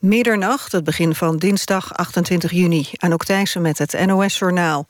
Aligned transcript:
Middernacht, 0.00 0.72
het 0.72 0.84
begin 0.84 1.14
van 1.14 1.36
dinsdag 1.36 1.94
28 1.94 2.50
juni. 2.50 2.88
Anouk 2.96 3.24
Thijssen 3.24 3.62
met 3.62 3.78
het 3.78 4.06
NOS-journaal. 4.06 4.86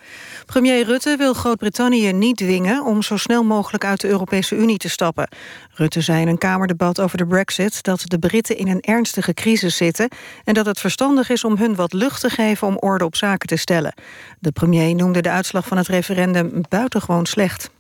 Premier 0.47 0.85
Rutte 0.85 1.17
wil 1.17 1.35
Groot-Brittannië 1.35 2.13
niet 2.13 2.37
dwingen... 2.37 2.85
om 2.85 3.03
zo 3.03 3.17
snel 3.17 3.45
mogelijk 3.45 3.85
uit 3.85 4.01
de 4.01 4.09
Europese 4.09 4.57
Unie 4.57 4.77
te 4.77 4.89
stappen. 4.89 5.29
Rutte 5.75 6.01
zei 6.01 6.21
in 6.21 6.29
een 6.29 6.39
Kamerdebat 6.39 7.01
over 7.01 7.19
de 7.19 7.27
brexit... 7.27 7.83
dat 7.83 8.03
de 8.05 8.19
Britten 8.19 8.57
in 8.57 8.69
een 8.69 8.81
ernstige 8.81 9.35
crisis 9.35 9.77
zitten... 9.77 10.09
en 10.45 10.55
dat 10.55 10.67
het 10.67 10.81
verstandig 10.81 11.31
is 11.31 11.45
om 11.45 11.57
hun 11.57 11.75
wat 11.75 11.93
lucht 11.93 12.21
te 12.21 12.31
geven... 12.31 12.67
om 12.67 12.77
orde 12.79 13.05
op 13.05 13.17
zaken 13.17 13.49
te 13.49 13.57
stellen. 13.57 13.95
De 14.39 14.53
premier 14.53 14.95
noemde 14.95 15.23
de 15.23 15.31
uitslag 15.31 15.67
van 15.67 15.77
het 15.77 15.89
referendum 15.89 16.61
buitengewoon 16.69 17.27
slecht. 17.27 17.71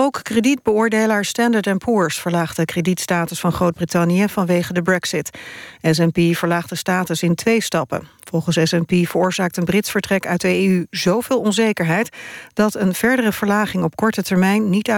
Ook 0.00 0.20
kredietbeoordelaar 0.22 1.24
Standard 1.24 1.78
Poor's 1.78 2.20
verlaagt 2.20 2.56
de 2.56 2.64
kredietstatus 2.64 3.40
van 3.40 3.52
Groot-Brittannië 3.52 4.28
vanwege 4.28 4.72
de 4.72 4.82
brexit. 4.82 5.38
S&P 5.82 6.36
verlaagt 6.36 6.68
de 6.68 6.74
status 6.74 7.22
in 7.22 7.34
twee 7.34 7.62
stappen. 7.62 8.08
Volgens 8.20 8.70
S&P 8.70 8.92
veroorzaakt 9.08 9.56
een 9.56 9.64
Brits 9.64 9.90
vertrek 9.90 10.26
uit 10.26 10.40
de 10.40 10.66
EU 10.66 10.86
zoveel 10.90 11.40
onzekerheid... 11.40 12.16
dat 12.52 12.74
een 12.74 12.94
verdere 12.94 13.32
verlaging 13.32 13.84
op 13.84 13.96
korte 13.96 14.22
termijn 14.22 14.70
niet 14.70 14.90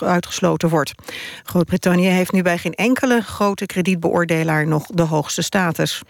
uitgesloten 0.00 0.68
wordt. 0.68 0.92
Groot-Brittannië 1.42 2.08
heeft 2.08 2.32
nu 2.32 2.42
bij 2.42 2.58
geen 2.58 2.74
enkele 2.74 3.20
grote 3.20 3.66
kredietbeoordelaar 3.66 4.66
nog 4.66 4.86
de 4.86 5.02
hoogste 5.02 5.42
status. 5.42 6.02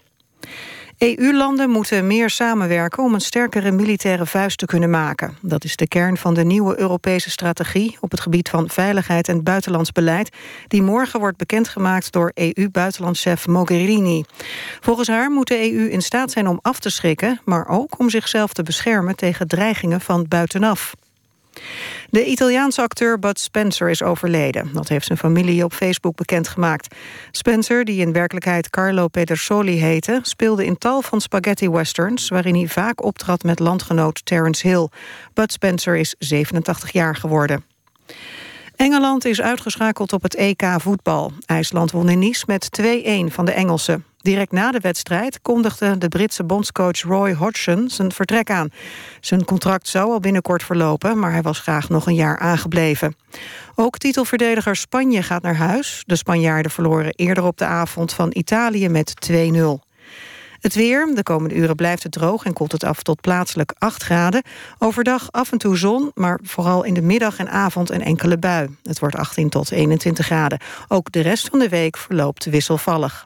EU-landen 0.99 1.69
moeten 1.69 2.07
meer 2.07 2.29
samenwerken 2.29 3.03
om 3.03 3.13
een 3.13 3.21
sterkere 3.21 3.71
militaire 3.71 4.25
vuist 4.25 4.57
te 4.57 4.65
kunnen 4.65 4.89
maken. 4.89 5.37
Dat 5.41 5.63
is 5.63 5.75
de 5.75 5.87
kern 5.87 6.17
van 6.17 6.33
de 6.33 6.43
nieuwe 6.43 6.79
Europese 6.79 7.29
strategie 7.29 7.97
op 7.99 8.11
het 8.11 8.19
gebied 8.19 8.49
van 8.49 8.69
veiligheid 8.69 9.27
en 9.27 9.43
buitenlands 9.43 9.91
beleid, 9.91 10.35
die 10.67 10.81
morgen 10.81 11.19
wordt 11.19 11.37
bekendgemaakt 11.37 12.11
door 12.11 12.31
EU-buitenlandchef 12.33 13.47
Mogherini. 13.47 14.23
Volgens 14.79 15.07
haar 15.07 15.31
moet 15.31 15.47
de 15.47 15.73
EU 15.73 15.89
in 15.89 16.01
staat 16.01 16.31
zijn 16.31 16.47
om 16.47 16.59
af 16.61 16.79
te 16.79 16.89
schrikken, 16.89 17.41
maar 17.45 17.67
ook 17.67 17.99
om 17.99 18.09
zichzelf 18.09 18.53
te 18.53 18.63
beschermen 18.63 19.15
tegen 19.15 19.47
dreigingen 19.47 20.01
van 20.01 20.25
buitenaf. 20.27 20.93
De 22.09 22.25
Italiaanse 22.25 22.81
acteur 22.81 23.19
Bud 23.19 23.39
Spencer 23.39 23.89
is 23.89 24.03
overleden. 24.03 24.69
Dat 24.73 24.87
heeft 24.87 25.05
zijn 25.05 25.17
familie 25.17 25.63
op 25.63 25.73
Facebook 25.73 26.15
bekendgemaakt. 26.15 26.95
Spencer, 27.31 27.85
die 27.85 28.01
in 28.01 28.13
werkelijkheid 28.13 28.69
Carlo 28.69 29.07
Pedersoli 29.07 29.79
heette... 29.79 30.19
speelde 30.21 30.65
in 30.65 30.77
tal 30.77 31.01
van 31.01 31.21
spaghetti-westerns... 31.21 32.29
waarin 32.29 32.55
hij 32.55 32.67
vaak 32.67 33.03
optrad 33.03 33.43
met 33.43 33.59
landgenoot 33.59 34.25
Terence 34.25 34.67
Hill. 34.67 34.87
Bud 35.33 35.51
Spencer 35.51 35.95
is 35.95 36.15
87 36.19 36.91
jaar 36.91 37.15
geworden. 37.15 37.63
Engeland 38.75 39.25
is 39.25 39.41
uitgeschakeld 39.41 40.13
op 40.13 40.23
het 40.23 40.35
EK 40.35 40.63
voetbal. 40.77 41.31
IJsland 41.45 41.91
won 41.91 42.09
in 42.09 42.19
Nice 42.19 42.43
met 42.47 42.69
2-1 42.81 43.33
van 43.33 43.45
de 43.45 43.51
Engelsen. 43.51 44.05
Direct 44.21 44.51
na 44.51 44.71
de 44.71 44.79
wedstrijd 44.79 45.41
kondigde 45.41 45.97
de 45.97 46.07
Britse 46.07 46.43
bondscoach 46.43 47.01
Roy 47.01 47.33
Hodgson 47.33 47.89
zijn 47.89 48.11
vertrek 48.11 48.49
aan. 48.49 48.69
Zijn 49.19 49.45
contract 49.45 49.87
zou 49.87 50.11
al 50.11 50.19
binnenkort 50.19 50.63
verlopen, 50.63 51.19
maar 51.19 51.31
hij 51.31 51.41
was 51.41 51.59
graag 51.59 51.89
nog 51.89 52.05
een 52.05 52.15
jaar 52.15 52.39
aangebleven. 52.39 53.15
Ook 53.75 53.97
titelverdediger 53.97 54.75
Spanje 54.75 55.23
gaat 55.23 55.41
naar 55.41 55.55
huis. 55.55 56.03
De 56.05 56.15
Spanjaarden 56.15 56.71
verloren 56.71 57.13
eerder 57.15 57.43
op 57.43 57.57
de 57.57 57.65
avond 57.65 58.13
van 58.13 58.31
Italië 58.33 58.89
met 58.89 59.31
2-0. 59.31 59.35
Het 60.59 60.75
weer, 60.75 61.11
de 61.15 61.23
komende 61.23 61.55
uren 61.55 61.75
blijft 61.75 62.03
het 62.03 62.11
droog 62.11 62.45
en 62.45 62.53
koelt 62.53 62.71
het 62.71 62.83
af 62.83 63.03
tot 63.03 63.21
plaatselijk 63.21 63.73
8 63.77 64.03
graden. 64.03 64.43
Overdag 64.77 65.31
af 65.31 65.51
en 65.51 65.57
toe 65.57 65.77
zon, 65.77 66.11
maar 66.13 66.39
vooral 66.43 66.83
in 66.83 66.93
de 66.93 67.01
middag 67.01 67.37
en 67.37 67.49
avond 67.49 67.89
een 67.89 68.03
enkele 68.03 68.37
bui. 68.37 68.77
Het 68.83 68.99
wordt 68.99 69.15
18 69.15 69.49
tot 69.49 69.71
21 69.71 70.25
graden. 70.25 70.59
Ook 70.87 71.11
de 71.11 71.21
rest 71.21 71.47
van 71.47 71.59
de 71.59 71.69
week 71.69 71.97
verloopt 71.97 72.45
wisselvallig. 72.45 73.25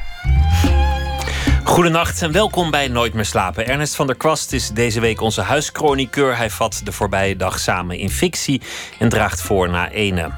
Goedenacht 1.63 2.21
en 2.21 2.31
welkom 2.31 2.71
bij 2.71 2.87
Nooit 2.87 3.13
meer 3.13 3.25
slapen. 3.25 3.67
Ernest 3.67 3.95
van 3.95 4.07
der 4.07 4.15
Kwast 4.15 4.53
is 4.53 4.69
deze 4.69 4.99
week 4.99 5.21
onze 5.21 5.41
huischroniqueur. 5.41 6.37
Hij 6.37 6.49
vat 6.49 6.81
de 6.83 6.91
voorbije 6.91 7.35
dag 7.35 7.59
samen 7.59 7.97
in 7.97 8.09
fictie 8.09 8.61
en 8.99 9.09
draagt 9.09 9.41
voor 9.41 9.69
na 9.69 9.89
ene. 9.89 10.31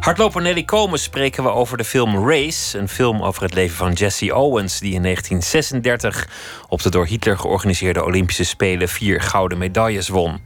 Hardloper 0.00 0.42
Nelly 0.42 0.62
Komen 0.62 0.98
spreken 0.98 1.42
we 1.42 1.50
over 1.50 1.76
de 1.76 1.84
film 1.84 2.28
Race. 2.28 2.78
Een 2.78 2.88
film 2.88 3.22
over 3.22 3.42
het 3.42 3.54
leven 3.54 3.76
van 3.76 3.92
Jesse 3.92 4.34
Owens... 4.34 4.80
die 4.80 4.94
in 4.94 5.02
1936 5.02 6.28
op 6.68 6.82
de 6.82 6.90
door 6.90 7.06
Hitler 7.06 7.38
georganiseerde 7.38 8.04
Olympische 8.04 8.44
Spelen... 8.44 8.88
vier 8.88 9.20
gouden 9.20 9.58
medailles 9.58 10.08
won. 10.08 10.40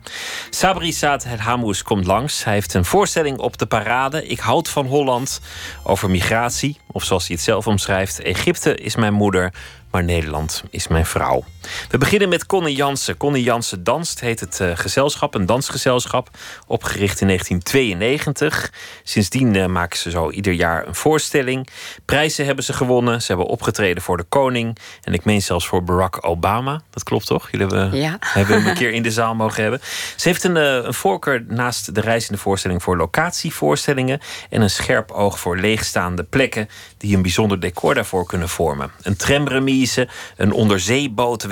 Sabri 0.51 0.93
Saad 0.93 1.25
El 1.25 1.37
Hamous 1.37 1.83
komt 1.83 2.07
langs. 2.07 2.45
Hij 2.45 2.53
heeft 2.55 2.75
een 2.75 2.85
voorstelling 2.85 3.39
op 3.39 3.59
de 3.59 3.67
parade... 3.67 4.27
Ik 4.27 4.39
houd 4.39 4.69
van 4.69 4.87
Holland, 4.87 5.41
over 5.83 6.11
migratie. 6.11 6.77
Of 6.87 7.05
zoals 7.05 7.27
hij 7.27 7.37
het 7.37 7.45
zelf 7.45 7.67
omschrijft... 7.67 8.21
Egypte 8.21 8.75
is 8.75 8.97
mijn 8.97 9.15
moeder, 9.15 9.53
maar 9.93 10.05
Nederland 10.05 10.63
is 10.71 10.89
mijn 10.89 11.07
vrouw. 11.07 11.45
We 11.89 11.99
beginnen 11.99 12.29
met 12.29 12.47
Connie 12.47 12.77
Jansen. 12.77 13.17
Connie 13.17 13.43
Jansen 13.43 13.85
danst, 13.85 14.21
heet 14.21 14.41
het 14.41 14.59
uh, 14.63 14.71
gezelschap, 14.75 15.35
een 15.35 15.47
dansgezelschap, 15.47 16.31
opgericht 16.67 17.21
in 17.21 17.27
1992. 17.27 18.73
Sindsdien 19.03 19.55
uh, 19.55 19.67
maken 19.67 19.99
ze 19.99 20.11
zo 20.11 20.31
ieder 20.31 20.53
jaar 20.53 20.87
een 20.87 20.95
voorstelling. 20.95 21.69
Prijzen 22.05 22.45
hebben 22.45 22.65
ze 22.65 22.73
gewonnen. 22.73 23.23
Ze 23.23 23.27
hebben 23.27 23.47
opgetreden 23.47 24.03
voor 24.03 24.17
de 24.17 24.23
koning. 24.29 24.77
En 25.03 25.13
ik 25.13 25.25
meen 25.25 25.43
zelfs 25.43 25.67
voor 25.67 25.85
Barack 25.85 26.27
Obama. 26.27 26.81
Dat 26.91 27.03
klopt 27.03 27.27
toch? 27.27 27.51
Jullie 27.51 27.67
hebben, 27.67 27.99
ja. 27.99 28.17
hebben 28.39 28.57
hem 28.57 28.67
een 28.67 28.75
keer 28.75 28.93
in 28.93 29.03
de 29.03 29.11
zaal 29.11 29.35
mogen 29.35 29.63
hebben. 29.63 29.81
Ze 30.17 30.29
heeft 30.29 30.45
een, 30.45 30.57
uh, 30.57 30.85
een 30.85 30.95
voorkeur 30.95 31.45
naast 31.49 31.95
de 31.95 32.01
reizende 32.01 32.39
voorstelling 32.39 32.83
voor 32.83 32.97
locatievoorstellingen. 32.97 34.21
En 34.51 34.61
een 34.61 34.71
scherp 34.71 35.11
oog 35.11 35.39
voor 35.39 35.59
leegstaande 35.59 36.23
plekken 36.23 36.69
die 36.99 37.17
een 37.17 37.23
bijzonder 37.23 37.61
decor 37.61 37.95
daarvoor 37.95 38.27
kunnen 38.27 38.49
vormen. 38.49 38.91
Een 39.03 39.17
tramremise, 39.17 40.09
een 40.37 40.53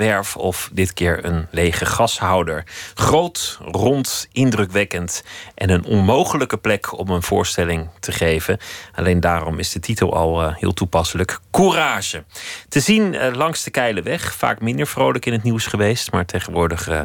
onderzeebootwerf 0.01 0.37
of 0.37 0.69
dit 0.73 0.93
keer 0.93 1.25
een 1.25 1.47
lege 1.51 1.85
gashouder. 1.85 2.63
Groot, 2.93 3.57
rond, 3.61 4.27
indrukwekkend 4.31 5.23
en 5.55 5.69
een 5.69 5.85
onmogelijke 5.85 6.57
plek 6.57 6.97
om 6.97 7.09
een 7.09 7.23
voorstelling 7.23 7.89
te 7.99 8.11
geven. 8.11 8.57
Alleen 8.95 9.19
daarom 9.19 9.59
is 9.59 9.71
de 9.71 9.79
titel 9.79 10.15
al 10.15 10.43
uh, 10.43 10.55
heel 10.55 10.73
toepasselijk. 10.73 11.39
Courage. 11.51 12.23
Te 12.69 12.79
zien 12.79 13.13
uh, 13.13 13.33
langs 13.33 13.63
de 13.63 13.71
Keileweg. 13.71 14.33
Vaak 14.33 14.61
minder 14.61 14.87
vrolijk 14.87 15.25
in 15.25 15.33
het 15.33 15.43
nieuws 15.43 15.65
geweest, 15.65 16.11
maar 16.11 16.25
tegenwoordig 16.25 16.89
uh, 16.89 17.01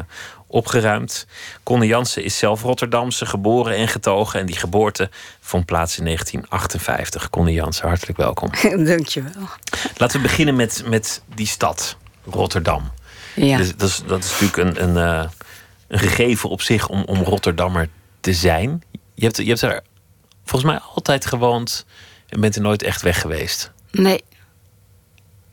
opgeruimd. 0.47 1.27
Conne 1.63 1.85
Jansen 1.85 2.23
is 2.23 2.37
zelf 2.37 2.61
Rotterdamse, 2.61 3.25
geboren 3.25 3.75
en 3.75 3.87
getogen. 3.87 4.39
En 4.39 4.45
die 4.45 4.55
geboorte 4.55 5.09
vond 5.39 5.65
plaats 5.65 5.97
in 5.97 6.03
1958. 6.03 7.29
Conne 7.29 7.53
Jansen, 7.53 7.87
hartelijk 7.87 8.17
welkom. 8.17 8.49
Dankjewel. 8.85 9.49
Laten 9.97 10.17
we 10.17 10.27
beginnen 10.27 10.55
met, 10.55 10.83
met 10.85 11.21
die 11.35 11.47
stad, 11.47 11.97
Rotterdam. 12.29 12.91
Ja. 13.35 13.57
Dus, 13.57 13.75
dat, 13.75 13.89
is, 13.89 14.01
dat 14.07 14.23
is 14.23 14.31
natuurlijk 14.31 14.57
een, 14.57 14.83
een, 14.83 15.21
uh, 15.21 15.29
een 15.87 15.99
gegeven 15.99 16.49
op 16.49 16.61
zich 16.61 16.89
om, 16.89 17.03
om 17.03 17.21
Rotterdammer 17.21 17.89
te 18.19 18.33
zijn. 18.33 18.83
Je 19.13 19.23
hebt, 19.23 19.37
je 19.37 19.47
hebt 19.47 19.61
er 19.61 19.81
volgens 20.43 20.71
mij 20.71 20.79
altijd 20.79 21.25
gewoond 21.25 21.85
en 22.29 22.39
bent 22.39 22.55
er 22.55 22.61
nooit 22.61 22.83
echt 22.83 23.01
weg 23.01 23.21
geweest. 23.21 23.71
Nee. 23.91 24.23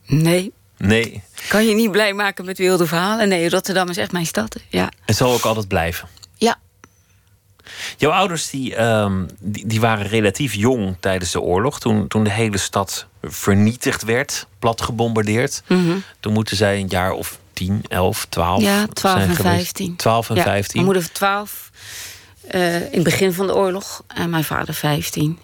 Nee. 0.07 0.53
Nee. 0.77 1.23
Kan 1.49 1.67
je 1.67 1.75
niet 1.75 1.91
blij 1.91 2.13
maken 2.13 2.45
met 2.45 2.59
wilde 2.59 2.87
verhalen? 2.87 3.29
Nee, 3.29 3.51
Rotterdam 3.51 3.89
is 3.89 3.97
echt 3.97 4.13
mijn 4.13 4.27
stad. 4.27 4.57
Ja. 4.69 4.89
En 5.05 5.15
zal 5.15 5.33
ook 5.33 5.45
altijd 5.45 5.69
blijven. 5.69 6.09
Jouw 7.97 8.11
ouders 8.11 8.51
die, 8.51 8.83
um, 8.83 9.27
die, 9.41 9.67
die, 9.67 9.81
waren 9.81 10.07
relatief 10.07 10.55
jong 10.55 10.97
tijdens 11.01 11.31
de 11.31 11.41
oorlog. 11.41 11.81
Toen, 11.81 12.09
toen 12.09 12.25
de 12.25 12.31
hele 12.31 12.59
stad 12.59 13.07
vernietigd 13.23 14.03
werd, 14.03 14.47
plat 14.59 14.83
gebombardeerd. 14.83 15.63
Mm 15.69 15.87
-hmm. 15.87 16.03
Toen 16.21 16.33
moeten 16.33 16.57
zij 16.57 16.81
een 16.81 16.89
jaar 16.89 17.13
of 17.13 17.39
10, 17.53 17.85
11, 17.89 18.27
12 18.29 18.63
Ja, 18.63 18.87
12 18.87 19.17
zijn 19.17 19.29
en 19.29 19.37
geweest. 19.37 19.57
15. 19.57 19.97
12 19.97 20.31
en 20.31 20.37
ja, 20.37 20.43
15. 20.43 20.83
Mijn 20.83 20.93
moeder 20.95 21.13
12 21.13 21.71
uh, 22.55 22.75
in 22.75 22.89
het 22.91 23.03
begin 23.03 23.33
van 23.33 23.47
de 23.47 23.55
oorlog 23.55 24.03
en 24.07 24.31
mijn 24.31 24.45
vader 24.45 24.75
15. 24.75 25.39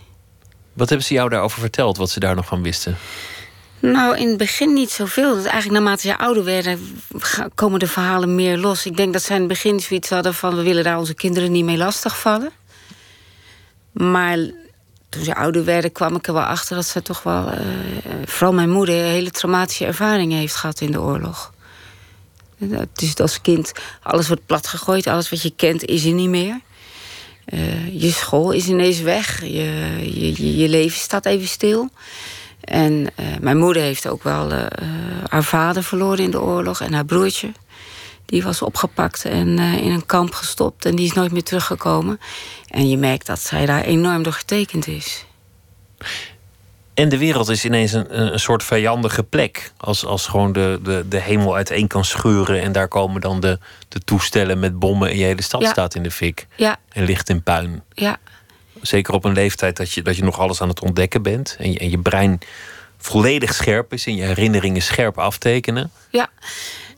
Wat 0.72 0.88
hebben 0.88 1.06
ze 1.06 1.14
jou 1.14 1.28
daarover 1.28 1.60
verteld, 1.60 1.96
wat 1.96 2.10
ze 2.10 2.20
daar 2.20 2.34
nog 2.34 2.46
van 2.46 2.62
wisten? 2.62 2.96
Nou, 3.80 4.16
in 4.16 4.28
het 4.28 4.36
begin 4.36 4.72
niet 4.72 4.90
zoveel. 4.90 5.34
Eigenlijk 5.34 5.70
naarmate 5.70 6.00
ze 6.08 6.18
ouder 6.18 6.44
werden, 6.44 7.02
komen 7.54 7.78
de 7.78 7.86
verhalen 7.86 8.34
meer 8.34 8.58
los. 8.58 8.86
Ik 8.86 8.96
denk 8.96 9.12
dat 9.12 9.22
zij 9.22 9.34
in 9.34 9.42
het 9.42 9.50
begin 9.50 9.80
zoiets 9.80 10.10
hadden 10.10 10.34
van... 10.34 10.56
we 10.56 10.62
willen 10.62 10.84
daar 10.84 10.98
onze 10.98 11.14
kinderen 11.14 11.52
niet 11.52 11.64
mee 11.64 11.76
lastigvallen. 11.76 12.50
Maar 13.92 14.38
toen 15.08 15.24
ze 15.24 15.34
ouder 15.34 15.64
werden, 15.64 15.92
kwam 15.92 16.14
ik 16.16 16.26
er 16.26 16.32
wel 16.32 16.42
achter... 16.42 16.76
dat 16.76 16.86
ze 16.86 17.02
toch 17.02 17.22
wel, 17.22 17.52
uh, 17.52 17.58
vooral 18.24 18.54
mijn 18.54 18.70
moeder... 18.70 18.94
hele 18.94 19.30
traumatische 19.30 19.84
ervaringen 19.84 20.38
heeft 20.38 20.54
gehad 20.54 20.80
in 20.80 20.92
de 20.92 21.00
oorlog. 21.00 21.52
Dus 22.92 23.16
als 23.16 23.40
kind, 23.40 23.72
alles 24.02 24.28
wordt 24.28 24.46
platgegooid. 24.46 25.06
Alles 25.06 25.30
wat 25.30 25.42
je 25.42 25.52
kent, 25.56 25.84
is 25.84 26.04
er 26.04 26.12
niet 26.12 26.28
meer. 26.28 26.60
Uh, 27.46 28.00
je 28.00 28.10
school 28.10 28.50
is 28.50 28.66
ineens 28.68 29.00
weg. 29.00 29.40
Je, 29.40 29.98
je, 30.14 30.56
je 30.56 30.68
leven 30.68 31.00
staat 31.00 31.26
even 31.26 31.48
stil. 31.48 31.90
En 32.60 32.92
uh, 32.92 33.26
mijn 33.40 33.58
moeder 33.58 33.82
heeft 33.82 34.08
ook 34.08 34.22
wel 34.22 34.52
uh, 34.52 34.66
haar 35.28 35.44
vader 35.44 35.84
verloren 35.84 36.24
in 36.24 36.30
de 36.30 36.40
oorlog 36.40 36.80
en 36.80 36.92
haar 36.92 37.04
broertje. 37.04 37.52
Die 38.26 38.42
was 38.42 38.62
opgepakt 38.62 39.24
en 39.24 39.58
in 39.58 39.92
een 39.92 40.06
kamp 40.06 40.34
gestopt 40.34 40.84
en 40.84 40.96
die 40.96 41.06
is 41.06 41.12
nooit 41.12 41.32
meer 41.32 41.42
teruggekomen. 41.42 42.20
En 42.68 42.88
je 42.88 42.96
merkt 42.96 43.26
dat 43.26 43.40
zij 43.40 43.66
daar 43.66 43.82
enorm 43.82 44.22
door 44.22 44.32
getekend 44.32 44.86
is. 44.86 45.24
En 46.94 47.08
de 47.08 47.18
wereld 47.18 47.48
is 47.48 47.64
ineens 47.64 47.92
een, 47.92 48.32
een 48.32 48.40
soort 48.40 48.62
vijandige 48.64 49.22
plek. 49.22 49.72
Als, 49.76 50.04
als 50.04 50.26
gewoon 50.26 50.52
de, 50.52 50.80
de, 50.82 51.04
de 51.08 51.20
hemel 51.20 51.54
uiteen 51.54 51.86
kan 51.86 52.04
scheuren. 52.04 52.62
En 52.62 52.72
daar 52.72 52.88
komen 52.88 53.20
dan 53.20 53.40
de, 53.40 53.58
de 53.88 54.00
toestellen 54.00 54.58
met 54.58 54.78
bommen. 54.78 55.10
En 55.10 55.16
je 55.16 55.24
hele 55.24 55.42
stad 55.42 55.66
staat 55.66 55.94
in 55.94 56.02
de 56.02 56.10
fik. 56.10 56.46
Ja. 56.56 56.76
En 56.88 57.04
ligt 57.04 57.28
in 57.28 57.42
puin. 57.42 57.82
Ja. 57.94 58.18
Zeker 58.82 59.14
op 59.14 59.24
een 59.24 59.32
leeftijd 59.32 59.76
dat 59.76 59.92
je, 59.92 60.02
dat 60.02 60.16
je 60.16 60.24
nog 60.24 60.38
alles 60.38 60.60
aan 60.60 60.68
het 60.68 60.80
ontdekken 60.80 61.22
bent. 61.22 61.56
En 61.58 61.72
je, 61.72 61.78
en 61.78 61.90
je 61.90 61.98
brein 61.98 62.38
volledig 62.98 63.54
scherp 63.54 63.92
is. 63.92 64.06
En 64.06 64.16
je 64.16 64.22
herinneringen 64.22 64.82
scherp 64.82 65.18
aftekenen. 65.18 65.90
Ja. 66.10 66.28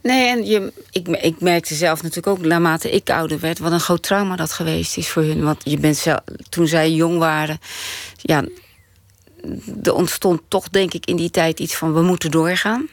Nee, 0.02 0.28
en 0.28 0.46
je, 0.46 0.72
ik, 0.90 1.08
ik 1.08 1.40
merkte 1.40 1.74
zelf 1.74 2.02
natuurlijk 2.02 2.38
ook, 2.38 2.44
naarmate 2.46 2.90
ik 2.90 3.10
ouder 3.10 3.40
werd, 3.40 3.58
wat 3.58 3.72
een 3.72 3.80
groot 3.80 4.02
trauma 4.02 4.36
dat 4.36 4.52
geweest 4.52 4.96
is 4.96 5.08
voor 5.08 5.22
hun. 5.22 5.42
Want 5.42 5.60
je 5.64 5.78
bent 5.78 5.96
zelf, 5.96 6.20
toen 6.48 6.66
zij 6.66 6.90
jong 6.90 7.18
waren, 7.18 7.60
ja, 8.16 8.44
er 9.82 9.94
ontstond 9.94 10.40
toch, 10.48 10.68
denk 10.68 10.94
ik, 10.94 11.06
in 11.06 11.16
die 11.16 11.30
tijd 11.30 11.60
iets 11.60 11.76
van 11.76 11.94
we 11.94 12.02
moeten 12.02 12.30
doorgaan. 12.30 12.88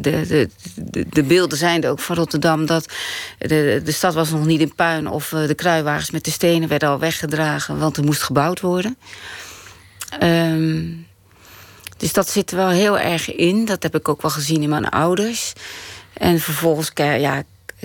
de, 0.00 0.48
de, 0.74 1.06
de 1.10 1.22
beelden 1.22 1.58
zijn 1.58 1.82
er 1.82 1.90
ook 1.90 2.00
van 2.00 2.16
Rotterdam 2.16 2.66
dat 2.66 2.92
de, 3.38 3.80
de 3.84 3.92
stad 3.92 4.14
was 4.14 4.30
nog 4.30 4.46
niet 4.46 4.60
in 4.60 4.74
puin 4.74 5.08
of 5.08 5.28
de 5.28 5.54
kruiwagens 5.54 6.10
met 6.10 6.24
de 6.24 6.30
stenen 6.30 6.68
werden 6.68 6.88
al 6.88 6.98
weggedragen, 6.98 7.78
want 7.78 7.96
er 7.96 8.04
moest 8.04 8.22
gebouwd 8.22 8.60
worden. 8.60 8.96
Um, 10.22 11.06
dus 11.96 12.12
dat 12.12 12.28
zit 12.28 12.50
er 12.50 12.56
wel 12.56 12.68
heel 12.68 12.98
erg 12.98 13.34
in. 13.34 13.64
Dat 13.64 13.82
heb 13.82 13.94
ik 13.94 14.08
ook 14.08 14.22
wel 14.22 14.30
gezien 14.30 14.62
in 14.62 14.68
mijn 14.68 14.88
ouders. 14.88 15.52
En 16.12 16.40
vervolgens 16.40 16.90
ja, 16.94 17.42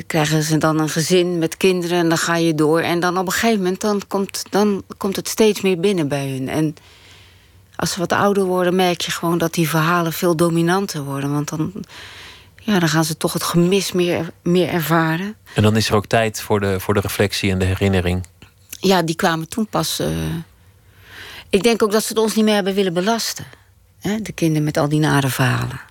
krijgen 0.07 0.43
ze 0.43 0.57
dan 0.57 0.79
een 0.79 0.89
gezin 0.89 1.37
met 1.37 1.57
kinderen 1.57 1.97
en 1.97 2.09
dan 2.09 2.17
ga 2.17 2.35
je 2.35 2.55
door. 2.55 2.79
En 2.79 2.99
dan 2.99 3.17
op 3.17 3.25
een 3.25 3.31
gegeven 3.31 3.57
moment 3.57 3.81
dan 3.81 4.01
komt, 4.07 4.43
dan 4.49 4.83
komt 4.97 5.15
het 5.15 5.27
steeds 5.27 5.61
meer 5.61 5.79
binnen 5.79 6.07
bij 6.07 6.29
hun. 6.29 6.49
En 6.49 6.75
als 7.75 7.91
ze 7.91 7.99
wat 7.99 8.11
ouder 8.11 8.43
worden, 8.43 8.75
merk 8.75 9.01
je 9.01 9.11
gewoon 9.11 9.37
dat 9.37 9.53
die 9.53 9.69
verhalen 9.69 10.13
veel 10.13 10.35
dominanter 10.35 11.03
worden. 11.03 11.31
Want 11.31 11.49
dan, 11.49 11.73
ja, 12.61 12.79
dan 12.79 12.89
gaan 12.89 13.05
ze 13.05 13.17
toch 13.17 13.33
het 13.33 13.43
gemis 13.43 13.91
meer, 13.91 14.29
meer 14.43 14.69
ervaren. 14.69 15.35
En 15.53 15.63
dan 15.63 15.75
is 15.75 15.89
er 15.89 15.95
ook 15.95 16.05
tijd 16.05 16.41
voor 16.41 16.59
de, 16.59 16.79
voor 16.79 16.93
de 16.93 16.99
reflectie 16.99 17.51
en 17.51 17.59
de 17.59 17.65
herinnering. 17.65 18.25
Ja, 18.79 19.01
die 19.01 19.15
kwamen 19.15 19.49
toen 19.49 19.67
pas. 19.67 19.99
Uh... 19.99 20.07
Ik 21.49 21.63
denk 21.63 21.83
ook 21.83 21.91
dat 21.91 22.01
ze 22.01 22.07
het 22.07 22.17
ons 22.17 22.35
niet 22.35 22.45
meer 22.45 22.53
hebben 22.53 22.73
willen 22.73 22.93
belasten. 22.93 23.45
Hè? 23.99 24.21
De 24.21 24.31
kinderen 24.31 24.63
met 24.63 24.77
al 24.77 24.89
die 24.89 24.99
nare 24.99 25.29
verhalen. 25.29 25.81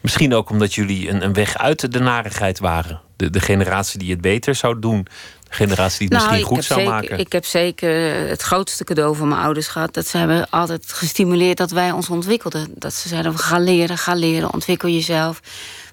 Misschien 0.00 0.34
ook 0.34 0.50
omdat 0.50 0.74
jullie 0.74 1.08
een, 1.08 1.24
een 1.24 1.32
weg 1.32 1.58
uit 1.58 1.92
de 1.92 1.98
narigheid 1.98 2.58
waren. 2.58 3.00
De, 3.16 3.30
de 3.30 3.40
generatie 3.40 3.98
die 3.98 4.10
het 4.10 4.20
beter 4.20 4.54
zou 4.54 4.78
doen. 4.78 5.06
Generatie 5.48 6.08
die 6.08 6.18
het 6.18 6.26
nou, 6.26 6.30
misschien 6.30 6.56
goed 6.56 6.64
zou 6.64 6.80
zeker, 6.80 6.94
maken. 6.94 7.18
Ik 7.18 7.32
heb 7.32 7.44
zeker 7.44 8.28
het 8.28 8.42
grootste 8.42 8.84
cadeau 8.84 9.16
van 9.16 9.28
mijn 9.28 9.40
ouders 9.40 9.66
gehad. 9.66 9.94
Dat 9.94 10.06
ze 10.06 10.18
hebben 10.18 10.50
altijd 10.50 10.92
gestimuleerd 10.92 11.56
dat 11.56 11.70
wij 11.70 11.90
ons 11.90 12.08
ontwikkelden. 12.08 12.68
Dat 12.74 12.94
ze 12.94 13.08
zeiden, 13.08 13.38
ga 13.38 13.58
leren, 13.58 13.98
ga 13.98 14.14
leren, 14.14 14.52
ontwikkel 14.52 14.88
jezelf. 14.88 15.40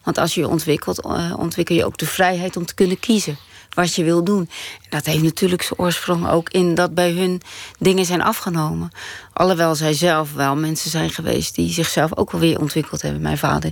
Want 0.04 0.18
als 0.18 0.34
je 0.34 0.42
je 0.42 0.48
ontwikkelt, 0.48 1.06
uh, 1.06 1.34
ontwikkel 1.38 1.76
je 1.76 1.86
ook 1.86 1.98
de 1.98 2.06
vrijheid 2.06 2.58
om 2.58 2.66
te 2.66 2.74
kunnen 2.74 3.00
kiezen 3.00 3.38
wat 3.74 3.96
je 3.96 4.04
wil 4.04 4.24
doen. 4.24 4.50
Dat 4.90 5.06
heeft 5.06 5.24
natuurlijk 5.24 5.62
zijn 5.62 5.80
oorsprong 5.80 6.30
ook 6.30 6.50
in 6.50 6.76
dat 6.76 6.94
bij 6.94 7.12
hun 7.12 7.42
dingen 7.80 8.06
zijn 8.06 8.22
afgenomen. 8.22 8.92
Alhoewel 9.34 9.76
zij 9.76 9.94
zelf 9.94 10.34
wel 10.34 10.56
mensen 10.56 10.90
zijn 10.90 11.10
geweest 11.10 11.56
die 11.56 11.74
zichzelf 11.74 12.18
ook 12.18 12.32
wel 12.32 12.42
weer 12.42 12.60
ontwikkeld 12.60 13.02
hebben. 13.02 13.22
Mijn 13.22 13.38
vader 13.38 13.72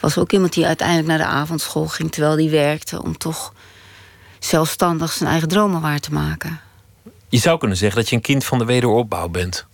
was 0.00 0.18
ook 0.18 0.32
iemand 0.32 0.52
die 0.52 0.66
uiteindelijk 0.66 1.08
naar 1.08 1.18
de 1.18 1.24
avondschool 1.24 1.86
ging 1.86 2.12
terwijl 2.12 2.36
hij 2.36 2.50
werkte 2.50 3.02
om 3.02 3.18
toch 3.18 3.52
zelfstandig 4.46 5.12
zijn 5.12 5.30
eigen 5.30 5.48
dromen 5.48 5.80
waar 5.80 6.00
te 6.00 6.12
maken. 6.12 6.60
Je 7.28 7.38
zou 7.38 7.58
kunnen 7.58 7.76
zeggen 7.76 8.00
dat 8.00 8.08
je 8.08 8.16
een 8.16 8.22
kind 8.22 8.44
van 8.44 8.58
de 8.58 8.64
wederopbouw 8.64 9.28
bent. 9.28 9.66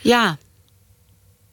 Ja, 0.00 0.38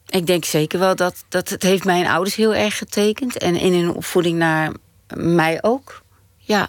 ik 0.06 0.26
denk 0.26 0.44
zeker 0.44 0.78
wel 0.78 0.96
dat, 0.96 1.24
dat 1.28 1.48
het 1.48 1.62
heeft 1.62 1.84
mijn 1.84 2.06
ouders 2.06 2.34
heel 2.34 2.54
erg 2.54 2.78
getekend. 2.78 3.38
En 3.38 3.56
in 3.56 3.72
hun 3.72 3.94
opvoeding 3.94 4.38
naar 4.38 4.72
mij 5.14 5.62
ook. 5.62 6.02
Ja. 6.36 6.68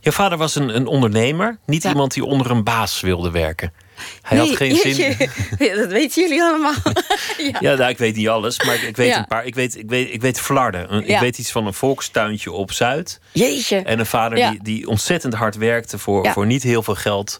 Je 0.00 0.12
vader 0.12 0.38
was 0.38 0.54
een, 0.54 0.76
een 0.76 0.86
ondernemer, 0.86 1.58
niet 1.66 1.84
iemand 1.84 2.14
die 2.14 2.24
onder 2.24 2.50
een 2.50 2.64
baas 2.64 3.00
wilde 3.00 3.30
werken. 3.30 3.72
Hij 4.22 4.38
had 4.38 4.56
geen 4.56 4.76
zin. 4.76 5.16
Ja, 5.58 5.74
dat 5.82 5.90
weten 5.90 6.22
jullie 6.22 6.42
allemaal. 6.42 6.74
ja, 7.38 7.58
ja 7.60 7.74
nou, 7.74 7.90
ik 7.90 7.98
weet 7.98 8.16
niet 8.16 8.28
alles, 8.28 8.64
maar 8.64 8.84
ik 8.84 8.96
weet 8.96 9.16
een 9.16 9.26
paar. 9.26 9.44
Ik 9.44 9.54
weet, 9.54 9.76
ik 9.76 9.88
weet, 9.88 10.12
ik 10.12 10.20
weet 10.20 10.40
Flarden. 10.40 11.08
Ik 11.08 11.18
weet 11.18 11.38
iets 11.38 11.50
van 11.50 11.66
een 11.66 11.74
volkstuintje 11.74 12.52
op 12.52 12.72
Zuid. 12.72 13.20
Jeetje. 13.32 13.76
En 13.76 13.98
een 13.98 14.06
vader 14.06 14.50
die, 14.50 14.62
die 14.62 14.88
ontzettend 14.88 15.34
hard 15.34 15.56
werkte 15.56 15.98
voor, 15.98 16.28
voor 16.30 16.46
niet 16.46 16.62
heel 16.62 16.82
veel 16.82 16.94
geld. 16.94 17.38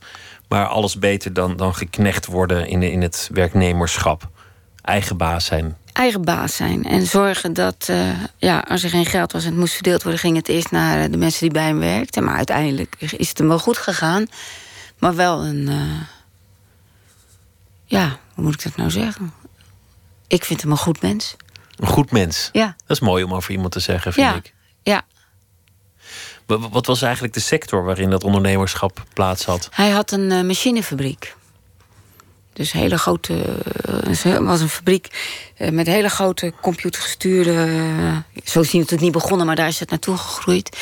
Maar 0.48 0.66
alles 0.66 0.98
beter 0.98 1.32
dan, 1.32 1.56
dan 1.56 1.74
geknecht 1.74 2.26
worden 2.26 2.68
in, 2.68 2.82
in 2.82 3.02
het 3.02 3.28
werknemerschap. 3.32 4.28
Eigen 4.82 5.16
baas 5.16 5.44
zijn 5.44 5.76
eigen 5.98 6.24
baas 6.24 6.56
zijn. 6.56 6.84
En 6.84 7.06
zorgen 7.06 7.52
dat, 7.52 7.86
uh, 7.90 8.10
ja, 8.36 8.64
als 8.68 8.82
er 8.82 8.90
geen 8.90 9.06
geld 9.06 9.32
was 9.32 9.44
en 9.44 9.50
het 9.50 9.58
moest 9.58 9.74
verdeeld 9.74 10.02
worden, 10.02 10.20
ging 10.20 10.36
het 10.36 10.48
eerst 10.48 10.70
naar 10.70 11.04
eh, 11.04 11.10
de 11.10 11.16
mensen 11.16 11.40
die 11.40 11.50
bij 11.50 11.66
hem 11.66 11.78
werkten. 11.78 12.24
Maar 12.24 12.36
uiteindelijk 12.36 12.96
is 12.98 13.28
het 13.28 13.38
hem 13.38 13.48
wel 13.48 13.58
goed 13.58 13.78
gegaan. 13.78 14.26
Maar 14.98 15.14
wel 15.14 15.44
een. 15.44 15.68
Uh, 15.68 16.00
ja, 17.84 18.18
hoe 18.34 18.44
moet 18.44 18.54
ik 18.54 18.62
dat 18.62 18.76
nou 18.76 18.90
zeggen? 18.90 19.32
Ik 20.26 20.44
vind 20.44 20.62
hem 20.62 20.70
een 20.70 20.76
goed 20.76 21.02
mens. 21.02 21.36
Een 21.76 21.88
goed 21.88 22.10
mens? 22.10 22.48
Ja. 22.52 22.76
Dat 22.86 22.96
is 22.96 23.00
mooi 23.00 23.24
om 23.24 23.34
over 23.34 23.50
iemand 23.50 23.72
te 23.72 23.80
zeggen, 23.80 24.12
vind 24.12 24.26
ja. 24.26 24.34
ik. 24.34 24.54
Ja. 24.82 25.02
Wat 26.70 26.86
was 26.86 27.02
eigenlijk 27.02 27.34
de 27.34 27.40
sector 27.40 27.84
waarin 27.84 28.10
dat 28.10 28.24
ondernemerschap 28.24 29.04
plaats 29.12 29.44
had? 29.44 29.68
Hij 29.72 29.90
had 29.90 30.10
een 30.10 30.30
uh, 30.30 30.42
machinefabriek. 30.42 31.36
Dus 32.58 32.72
hele 32.72 32.98
grote. 32.98 33.32
Het 34.08 34.22
was 34.38 34.60
een 34.60 34.68
fabriek 34.68 35.08
met 35.70 35.86
hele 35.86 36.08
grote 36.08 36.52
computergestuurde. 36.60 37.52
Zo 38.44 38.60
is 38.60 38.70
hij 38.70 38.80
natuurlijk 38.80 39.00
niet 39.00 39.12
begonnen, 39.12 39.46
maar 39.46 39.56
daar 39.56 39.68
is 39.68 39.80
het 39.80 39.90
naartoe 39.90 40.16
gegroeid. 40.16 40.76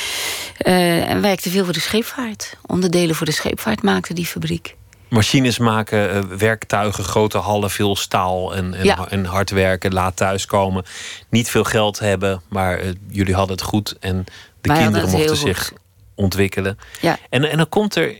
Uh, 0.67 1.09
en 1.09 1.21
werkte 1.21 1.49
veel 1.49 1.63
voor 1.63 1.73
de 1.73 1.79
scheepvaart. 1.79 2.57
Onderdelen 2.65 3.15
voor 3.15 3.25
de 3.25 3.31
scheepvaart 3.31 3.81
maakte 3.83 4.13
die 4.13 4.25
fabriek. 4.25 4.75
Machines 5.09 5.57
maken, 5.57 6.37
werktuigen, 6.37 7.03
grote 7.03 7.37
hallen, 7.37 7.69
veel 7.69 7.95
staal 7.95 8.55
en, 8.55 8.73
en, 8.73 8.83
Ja. 8.85 9.07
en 9.09 9.25
hard 9.25 9.49
werken, 9.49 9.93
laat 9.93 10.15
thuiskomen. 10.15 10.83
Niet 11.29 11.49
veel 11.49 11.63
geld 11.63 11.99
hebben, 11.99 12.41
maar 12.49 12.83
uh, 12.83 12.91
jullie 13.09 13.35
hadden 13.35 13.55
het 13.55 13.65
goed 13.65 13.95
en 13.99 14.23
de 14.61 14.69
Wij 14.69 14.77
kinderen 14.77 15.07
het 15.07 15.17
mochten 15.17 15.37
goed. 15.37 15.47
zich 15.47 15.73
ontwikkelen. 16.15 16.77
Ja. 17.01 17.17
En, 17.29 17.43
en 17.43 17.57
dan 17.57 17.69
komt 17.69 17.95
er 17.95 18.19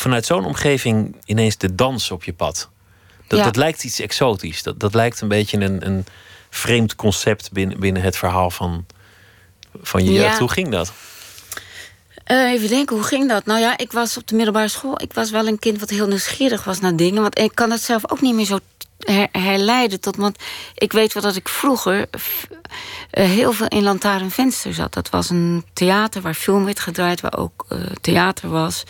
vanuit 0.00 0.26
zo'n 0.26 0.44
omgeving 0.44 1.16
ineens 1.24 1.56
de 1.56 1.74
dans 1.74 2.10
op 2.10 2.24
je 2.24 2.32
pad. 2.32 2.68
Dat, 3.26 3.38
Ja. 3.38 3.44
dat 3.44 3.56
lijkt 3.56 3.84
iets 3.84 4.00
exotisch. 4.00 4.62
Dat, 4.62 4.80
dat 4.80 4.94
lijkt 4.94 5.20
een 5.20 5.28
beetje 5.28 5.60
een, 5.60 5.86
een 5.86 6.04
vreemd 6.50 6.96
concept 6.96 7.52
binnen, 7.52 7.80
binnen 7.80 8.02
het 8.02 8.16
verhaal 8.16 8.50
van, 8.50 8.86
van 9.82 10.04
je 10.04 10.12
Ja. 10.12 10.22
jeugd. 10.22 10.38
Hoe 10.38 10.50
ging 10.50 10.68
dat? 10.68 10.92
Eh, 12.24 12.36
even 12.50 12.68
denken, 12.68 12.96
hoe 12.96 13.04
ging 13.04 13.28
dat? 13.28 13.44
Nou 13.46 13.60
ja, 13.60 13.78
ik 13.78 13.92
was 13.92 14.16
op 14.16 14.26
de 14.26 14.34
middelbare 14.34 14.68
school. 14.68 15.02
Ik 15.02 15.12
was 15.12 15.30
wel 15.30 15.46
een 15.46 15.58
kind 15.58 15.80
wat 15.80 15.90
heel 15.90 16.06
nieuwsgierig 16.06 16.64
was 16.64 16.80
naar 16.80 16.96
dingen. 16.96 17.22
Want 17.22 17.38
ik 17.38 17.54
kan 17.54 17.70
het 17.70 17.82
zelf 17.82 18.10
ook 18.10 18.20
niet 18.20 18.34
meer 18.34 18.44
zo 18.44 18.58
her- 18.98 19.28
herleiden 19.32 20.00
tot. 20.00 20.16
Want 20.16 20.38
ik 20.74 20.92
weet 20.92 21.12
wel 21.12 21.22
dat 21.22 21.36
ik 21.36 21.48
vroeger 21.48 22.06
eh, 23.10 23.24
heel 23.24 23.52
veel 23.52 23.66
in 23.68 23.82
Lantaarnvenster 23.82 24.74
zat. 24.74 24.94
Dat 24.94 25.10
was 25.10 25.30
een 25.30 25.64
theater 25.72 26.22
waar 26.22 26.34
film 26.34 26.64
werd 26.64 26.80
gedraaid, 26.80 27.20
waar 27.20 27.36
ook 27.38 27.66
eh, 27.68 27.78
theater 28.00 28.48
was. 28.48 28.84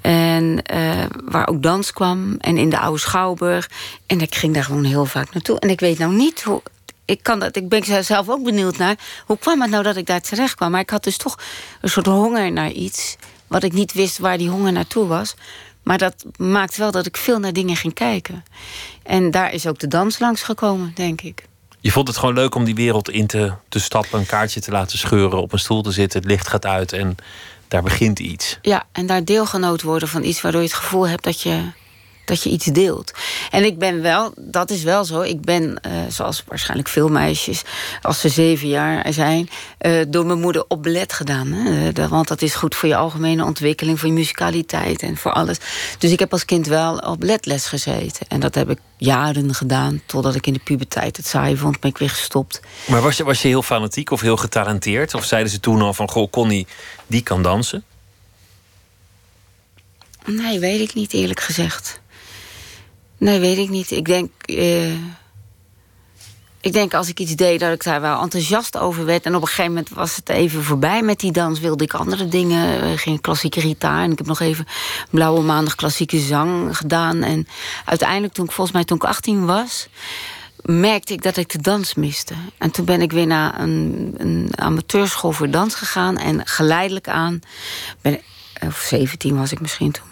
En 0.00 0.62
eh, 0.62 1.04
waar 1.24 1.48
ook 1.48 1.62
dans 1.62 1.92
kwam. 1.92 2.36
En 2.38 2.56
in 2.56 2.70
de 2.70 2.78
oude 2.78 2.98
Schouwburg. 2.98 3.70
En 4.06 4.20
ik 4.20 4.34
ging 4.34 4.54
daar 4.54 4.64
gewoon 4.64 4.84
heel 4.84 5.04
vaak 5.04 5.32
naartoe. 5.32 5.58
En 5.58 5.70
ik 5.70 5.80
weet 5.80 5.98
nou 5.98 6.14
niet 6.14 6.42
hoe. 6.42 6.62
Ik, 7.04 7.22
kan 7.22 7.38
dat, 7.38 7.56
ik 7.56 7.68
ben 7.68 8.04
zelf 8.04 8.28
ook 8.28 8.44
benieuwd 8.44 8.76
naar. 8.76 8.96
Hoe 9.26 9.38
kwam 9.38 9.60
het 9.60 9.70
nou 9.70 9.82
dat 9.82 9.96
ik 9.96 10.06
daar 10.06 10.20
terecht 10.20 10.54
kwam? 10.54 10.70
Maar 10.70 10.80
ik 10.80 10.90
had 10.90 11.04
dus 11.04 11.16
toch 11.16 11.38
een 11.80 11.88
soort 11.88 12.06
honger 12.06 12.52
naar 12.52 12.70
iets. 12.70 13.16
Wat 13.46 13.62
ik 13.62 13.72
niet 13.72 13.92
wist 13.92 14.18
waar 14.18 14.38
die 14.38 14.48
honger 14.48 14.72
naartoe 14.72 15.06
was. 15.06 15.34
Maar 15.82 15.98
dat 15.98 16.24
maakt 16.36 16.76
wel 16.76 16.90
dat 16.90 17.06
ik 17.06 17.16
veel 17.16 17.38
naar 17.38 17.52
dingen 17.52 17.76
ging 17.76 17.94
kijken. 17.94 18.44
En 19.02 19.30
daar 19.30 19.52
is 19.52 19.66
ook 19.66 19.78
de 19.78 19.88
dans 19.88 20.18
langs 20.18 20.42
gekomen, 20.42 20.92
denk 20.94 21.20
ik. 21.20 21.48
Je 21.80 21.90
vond 21.90 22.08
het 22.08 22.16
gewoon 22.16 22.34
leuk 22.34 22.54
om 22.54 22.64
die 22.64 22.74
wereld 22.74 23.10
in 23.10 23.26
te, 23.26 23.52
te 23.68 23.80
stappen, 23.80 24.18
een 24.18 24.26
kaartje 24.26 24.60
te 24.60 24.70
laten 24.70 24.98
scheuren, 24.98 25.40
op 25.40 25.52
een 25.52 25.58
stoel 25.58 25.82
te 25.82 25.90
zitten, 25.90 26.20
het 26.20 26.28
licht 26.28 26.48
gaat 26.48 26.66
uit 26.66 26.92
en 26.92 27.16
daar 27.70 27.82
begint 27.82 28.18
iets. 28.18 28.58
Ja, 28.62 28.84
en 28.92 29.06
daar 29.06 29.24
deelgenoot 29.24 29.82
worden 29.82 30.08
van 30.08 30.24
iets 30.24 30.40
waardoor 30.40 30.60
je 30.60 30.66
het 30.66 30.76
gevoel 30.76 31.08
hebt 31.08 31.24
dat 31.24 31.40
je 31.40 31.70
dat 32.30 32.42
je 32.42 32.50
iets 32.50 32.64
deelt. 32.64 33.12
En 33.50 33.64
ik 33.64 33.78
ben 33.78 34.02
wel, 34.02 34.32
dat 34.36 34.70
is 34.70 34.82
wel 34.82 35.04
zo. 35.04 35.20
Ik 35.20 35.40
ben, 35.40 35.62
uh, 35.86 35.92
zoals 36.08 36.44
waarschijnlijk 36.46 36.88
veel 36.88 37.08
meisjes, 37.08 37.62
als 38.02 38.20
ze 38.20 38.28
zeven 38.28 38.68
jaar 38.68 39.12
zijn, 39.12 39.48
uh, 39.80 40.04
door 40.08 40.26
mijn 40.26 40.40
moeder 40.40 40.64
op 40.68 40.82
ballet 40.82 41.12
gedaan. 41.12 41.52
Hè? 41.52 41.92
Uh, 41.98 42.06
want 42.06 42.28
dat 42.28 42.42
is 42.42 42.54
goed 42.54 42.74
voor 42.74 42.88
je 42.88 42.96
algemene 42.96 43.44
ontwikkeling, 43.44 43.98
voor 43.98 44.08
je 44.08 44.14
musicaliteit 44.14 45.02
en 45.02 45.16
voor 45.16 45.32
alles. 45.32 45.58
Dus 45.98 46.10
ik 46.10 46.18
heb 46.18 46.32
als 46.32 46.44
kind 46.44 46.66
wel 46.66 46.96
op 46.96 47.20
balletles 47.20 47.66
gezeten. 47.66 48.26
En 48.28 48.40
dat 48.40 48.54
heb 48.54 48.70
ik 48.70 48.78
jaren 48.96 49.54
gedaan, 49.54 50.02
totdat 50.06 50.34
ik 50.34 50.46
in 50.46 50.52
de 50.52 50.60
puberteit 50.64 51.16
het 51.16 51.26
saai 51.26 51.56
vond, 51.56 51.80
ben 51.80 51.90
ik 51.90 51.98
weer 51.98 52.10
gestopt. 52.10 52.60
Maar 52.86 53.00
was 53.00 53.16
je, 53.16 53.24
was 53.24 53.42
je 53.42 53.48
heel 53.48 53.62
fanatiek 53.62 54.10
of 54.10 54.20
heel 54.20 54.36
getalenteerd? 54.36 55.14
Of 55.14 55.24
zeiden 55.24 55.52
ze 55.52 55.60
toen 55.60 55.80
al 55.82 55.94
van, 55.94 56.10
goh, 56.10 56.30
Connie, 56.30 56.66
die 57.06 57.22
kan 57.22 57.42
dansen? 57.42 57.84
Nee, 60.24 60.58
weet 60.58 60.80
ik 60.80 60.94
niet, 60.94 61.12
eerlijk 61.12 61.40
gezegd. 61.40 61.99
Nee, 63.20 63.40
weet 63.40 63.58
ik 63.58 63.68
niet. 63.68 63.90
Ik 63.90 64.04
denk. 64.04 64.30
Uh, 64.46 64.92
ik 66.60 66.72
denk 66.72 66.94
als 66.94 67.08
ik 67.08 67.20
iets 67.20 67.34
deed 67.34 67.60
dat 67.60 67.72
ik 67.72 67.84
daar 67.84 68.00
wel 68.00 68.20
enthousiast 68.20 68.78
over 68.78 69.04
werd. 69.04 69.24
En 69.24 69.34
op 69.34 69.42
een 69.42 69.48
gegeven 69.48 69.72
moment 69.72 69.88
was 69.88 70.16
het 70.16 70.28
even 70.28 70.62
voorbij 70.62 71.02
met 71.02 71.20
die 71.20 71.32
dans. 71.32 71.60
Wilde 71.60 71.84
ik 71.84 71.94
andere 71.94 72.28
dingen. 72.28 72.84
Uh, 72.84 72.98
geen 72.98 73.20
klassieke 73.20 73.60
gitaar. 73.60 74.02
En 74.02 74.10
ik 74.10 74.18
heb 74.18 74.26
nog 74.26 74.40
even 74.40 74.66
Blauwe 75.10 75.42
Maandag 75.42 75.74
klassieke 75.74 76.18
zang 76.18 76.76
gedaan. 76.76 77.22
En 77.22 77.46
uiteindelijk, 77.84 78.32
toen 78.32 78.44
ik 78.44 78.52
volgens 78.52 78.76
mij 78.76 78.84
toen 78.84 78.96
ik 78.96 79.04
18 79.04 79.46
was 79.46 79.88
merkte 80.62 81.12
ik 81.12 81.22
dat 81.22 81.36
ik 81.36 81.48
de 81.48 81.58
dans 81.58 81.94
miste. 81.94 82.34
En 82.58 82.70
toen 82.70 82.84
ben 82.84 83.02
ik 83.02 83.12
weer 83.12 83.26
naar 83.26 83.60
een, 83.60 84.14
een 84.18 84.50
amateurschool 84.54 85.32
voor 85.32 85.50
dans 85.50 85.74
gegaan. 85.74 86.18
En 86.18 86.46
geleidelijk 86.46 87.08
aan 87.08 87.40
ben, 88.00 88.20
of 88.66 88.78
17 88.78 89.36
was 89.36 89.52
ik 89.52 89.60
misschien 89.60 89.92
toen, 89.92 90.09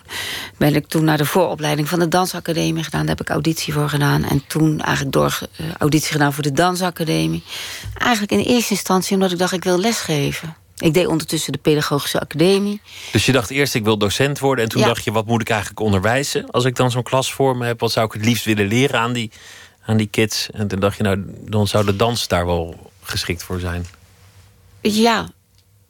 ben 0.57 0.75
ik 0.75 0.87
toen 0.87 1.05
naar 1.05 1.17
de 1.17 1.25
vooropleiding 1.25 1.88
van 1.88 1.99
de 1.99 2.09
Dansacademie 2.09 2.85
gedaan. 2.85 3.07
Daar 3.07 3.17
heb 3.17 3.21
ik 3.27 3.31
auditie 3.31 3.73
voor 3.73 3.88
gedaan. 3.88 4.25
En 4.25 4.47
toen 4.47 4.81
eigenlijk 4.81 5.12
door 5.12 5.38
uh, 5.61 5.67
auditie 5.79 6.12
gedaan 6.12 6.33
voor 6.33 6.43
de 6.43 6.53
Dansacademie. 6.53 7.43
Eigenlijk 7.95 8.33
in 8.33 8.38
eerste 8.38 8.73
instantie 8.73 9.15
omdat 9.15 9.33
ik 9.33 9.38
dacht, 9.38 9.53
ik 9.53 9.65
wil 9.65 9.79
lesgeven. 9.79 10.57
Ik 10.79 10.95
deed 10.95 11.07
ondertussen 11.07 11.53
de 11.53 11.59
Pedagogische 11.59 12.21
Academie. 12.21 12.81
Dus 13.12 13.27
je 13.27 13.33
dacht 13.33 13.50
eerst, 13.50 13.75
ik 13.75 13.85
wil 13.85 13.99
docent 13.99 14.38
worden. 14.38 14.65
En 14.65 14.71
toen 14.71 14.83
dacht 14.83 15.05
je, 15.05 15.12
wat 15.12 15.27
moet 15.27 15.41
ik 15.41 15.50
eigenlijk 15.50 15.81
onderwijzen? 15.81 16.50
Als 16.50 16.65
ik 16.65 16.77
dan 16.77 16.91
zo'n 16.91 17.03
klas 17.03 17.33
voor 17.33 17.57
me 17.57 17.67
heb, 17.67 17.81
wat 17.81 17.93
zou 17.93 18.07
ik 18.07 18.12
het 18.12 18.25
liefst 18.25 18.45
willen 18.45 18.67
leren 18.67 19.00
aan 19.00 19.12
die, 19.12 19.31
aan 19.85 19.97
die 19.97 20.07
kids? 20.07 20.50
En 20.50 20.69
toen 20.69 20.81
dacht 20.81 20.97
je, 20.97 21.03
nou, 21.03 21.25
dan 21.27 21.67
zou 21.67 21.85
de 21.85 21.97
dans 21.97 22.29
daar 22.29 22.47
wel 22.47 22.91
geschikt 23.03 23.43
voor 23.43 23.61
zijn. 23.61 23.87
Ja, 24.81 25.29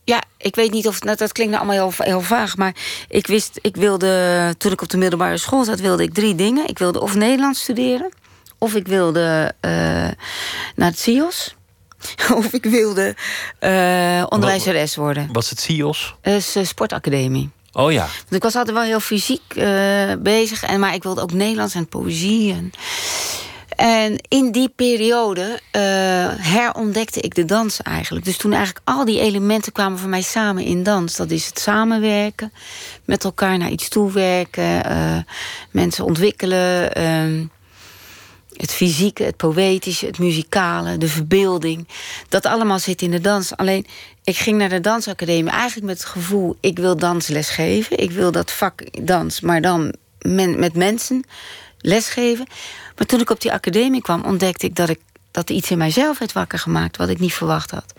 ja, 0.09 0.23
ik 0.37 0.55
weet 0.55 0.71
niet 0.71 0.87
of. 0.87 1.03
Nou, 1.03 1.17
dat 1.17 1.33
klinkt 1.33 1.53
nou 1.53 1.67
allemaal 1.67 1.91
heel, 1.91 2.05
heel 2.05 2.21
vaag. 2.21 2.57
Maar 2.57 2.75
ik 3.09 3.27
wist, 3.27 3.59
ik 3.63 3.77
wilde. 3.77 4.55
Toen 4.59 4.73
ik 4.73 4.83
op 4.83 4.89
de 4.89 4.97
middelbare 4.97 5.37
school 5.37 5.65
zat, 5.65 5.81
wilde 5.81 6.03
ik 6.03 6.15
drie 6.15 6.35
dingen. 6.35 6.69
Ik 6.69 6.79
wilde 6.79 7.01
of 7.01 7.15
Nederlands 7.15 7.61
studeren. 7.61 8.13
Of 8.59 8.75
ik 8.75 8.87
wilde 8.87 9.55
uh, 9.61 9.71
naar 10.75 10.89
het 10.89 10.99
CIOS. 10.99 11.57
of 12.39 12.53
ik 12.53 12.65
wilde 12.65 13.17
uh, 13.61 14.25
onderwijzeres 14.29 14.97
worden. 14.97 15.29
Wat 15.33 15.43
is 15.43 15.51
het 15.51 15.61
CIOS? 15.61 16.15
Uh, 16.23 16.35
is 16.35 16.57
sportacademie. 16.63 17.51
Oh 17.73 17.93
ja. 17.93 18.07
Want 18.07 18.35
ik 18.35 18.43
was 18.43 18.55
altijd 18.57 18.77
wel 18.77 18.85
heel 18.85 19.01
fysiek 19.01 19.55
bezig. 20.19 20.63
En, 20.63 20.81
maar 20.81 20.95
ik 20.95 21.03
wilde 21.03 21.21
ook 21.21 21.33
Nederlands 21.33 21.75
en 21.75 21.89
poëzie. 21.89 22.53
En, 22.53 22.73
en 23.79 24.19
in 24.29 24.53
die 24.53 24.69
periode 24.69 25.43
uh, 25.43 25.83
herontdekte 26.37 27.21
ik 27.21 27.35
de 27.35 27.45
dans 27.45 27.83
eigenlijk. 27.83 28.25
Dus 28.25 28.37
toen 28.37 28.53
eigenlijk 28.53 28.89
al 28.89 29.05
die 29.05 29.21
elementen 29.21 29.73
kwamen 29.73 29.99
voor 29.99 30.09
mij 30.09 30.23
samen 30.23 30.65
in 30.65 30.83
dans. 30.83 31.17
Dat 31.17 31.31
is 31.31 31.47
het 31.47 31.59
samenwerken, 31.59 32.53
met 33.05 33.25
elkaar 33.25 33.59
naar 33.59 33.71
iets 33.71 33.89
toewerken, 33.89 34.91
uh, 34.91 35.17
mensen 35.71 36.05
ontwikkelen. 36.05 36.99
Uh, 36.99 37.47
het 38.57 38.73
fysieke, 38.73 39.23
het 39.23 39.37
poëtische, 39.37 40.07
het 40.07 40.19
muzikale, 40.19 40.99
de 40.99 41.09
verbeelding. 41.09 41.89
Dat 42.29 42.47
allemaal 42.47 42.79
zit 42.79 43.03
in 43.03 43.11
de 43.11 43.21
dans. 43.21 43.57
Alleen, 43.57 43.87
ik 44.25 44.37
ging 44.37 44.59
naar 44.59 44.69
de 44.69 44.81
dansacademie 44.81 45.51
eigenlijk 45.51 45.87
met 45.87 45.99
het 45.99 46.09
gevoel... 46.09 46.57
ik 46.61 46.79
wil 46.79 46.97
dansles 46.97 47.51
geven. 47.51 47.99
Ik 47.99 48.11
wil 48.11 48.33
dat 48.33 48.53
vak 48.53 49.05
dans, 49.07 49.41
maar 49.41 49.61
dan 49.61 49.95
met 50.57 50.75
mensen 50.75 51.25
lesgeven. 51.81 52.47
Maar 52.99 53.07
toen 53.07 53.21
ik 53.21 53.31
op 53.31 53.41
die 53.41 53.53
academie 53.53 54.03
kwam, 54.03 54.25
ontdekte 54.25 54.67
ik 54.67 54.77
dat, 54.77 54.89
ik, 54.89 55.01
dat 55.31 55.49
er 55.49 55.55
iets 55.55 55.71
in 55.71 55.79
mijzelf 55.79 56.19
werd 56.19 56.33
wakker 56.33 56.59
gemaakt 56.59 56.97
wat 56.97 57.09
ik 57.09 57.19
niet 57.19 57.35
verwacht 57.35 57.71
had. 57.71 57.93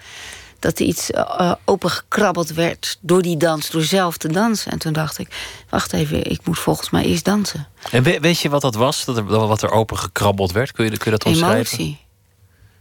Dat 0.59 0.79
er 0.79 0.85
iets 0.85 1.09
uh, 1.09 1.53
opengekrabbeld 1.65 2.49
werd 2.49 2.97
door 3.01 3.21
die 3.21 3.37
dans, 3.37 3.69
door 3.69 3.83
zelf 3.83 4.17
te 4.17 4.27
dansen. 4.27 4.71
En 4.71 4.79
toen 4.79 4.93
dacht 4.93 5.17
ik, 5.17 5.27
wacht 5.69 5.93
even, 5.93 6.31
ik 6.31 6.39
moet 6.43 6.59
volgens 6.59 6.89
mij 6.89 7.03
eerst 7.03 7.25
dansen. 7.25 7.67
En 7.91 8.03
weet 8.03 8.39
je 8.39 8.49
wat 8.49 8.61
dat 8.61 8.75
was, 8.75 9.05
dat 9.05 9.17
er, 9.17 9.25
wat 9.25 9.61
er 9.61 9.71
opengekrabbeld 9.71 10.51
werd? 10.51 10.71
Kun 10.71 10.85
je, 10.85 10.97
kun 10.97 11.11
je 11.11 11.17
dat 11.17 11.25
omschrijven? 11.25 11.77
Emotie. 11.77 11.99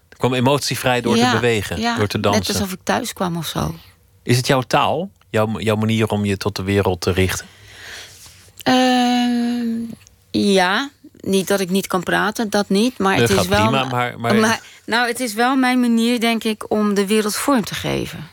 Er 0.09 0.17
kwam 0.17 0.35
emotie 0.35 0.79
vrij 0.79 1.01
door 1.01 1.17
ja, 1.17 1.31
te 1.31 1.41
bewegen, 1.41 1.81
ja, 1.81 1.97
door 1.97 2.07
te 2.07 2.21
dansen. 2.21 2.43
Net 2.47 2.61
alsof 2.61 2.73
ik 2.73 2.81
thuis 2.83 3.13
kwam 3.13 3.37
of 3.37 3.47
zo. 3.47 3.75
Is 4.23 4.37
het 4.37 4.47
jouw 4.47 4.63
taal? 4.63 5.11
Jouw, 5.31 5.61
jouw 5.61 5.77
manier 5.77 6.09
om 6.09 6.25
je 6.25 6.37
tot 6.37 6.57
de 6.57 6.63
wereld 6.63 7.01
te 7.01 7.11
richten? 7.11 7.47
Uh, 8.65 9.89
ja, 10.31 10.91
niet 11.21 11.49
dat 11.49 11.61
ik 11.61 11.71
niet 11.71 11.87
kan 11.87 12.03
praten, 12.03 12.51
dat 12.51 12.69
niet. 12.69 12.99
Maar 12.99 13.17
het 13.17 13.29
dat 13.29 13.41
is 13.41 13.47
wel. 13.49 13.63
Prima, 13.69 13.85
maar, 13.85 14.21
maar... 14.21 14.35
maar, 14.35 14.61
nou, 14.87 15.07
het 15.09 15.21
is 15.21 15.35
wel 15.35 15.57
mijn 15.57 15.81
manier, 15.81 16.21
denk 16.21 16.45
ik, 16.45 16.71
om 16.71 16.95
de 16.95 17.07
wereld 17.07 17.37
vorm 17.37 17.65
te 17.65 17.75
geven. 17.75 18.29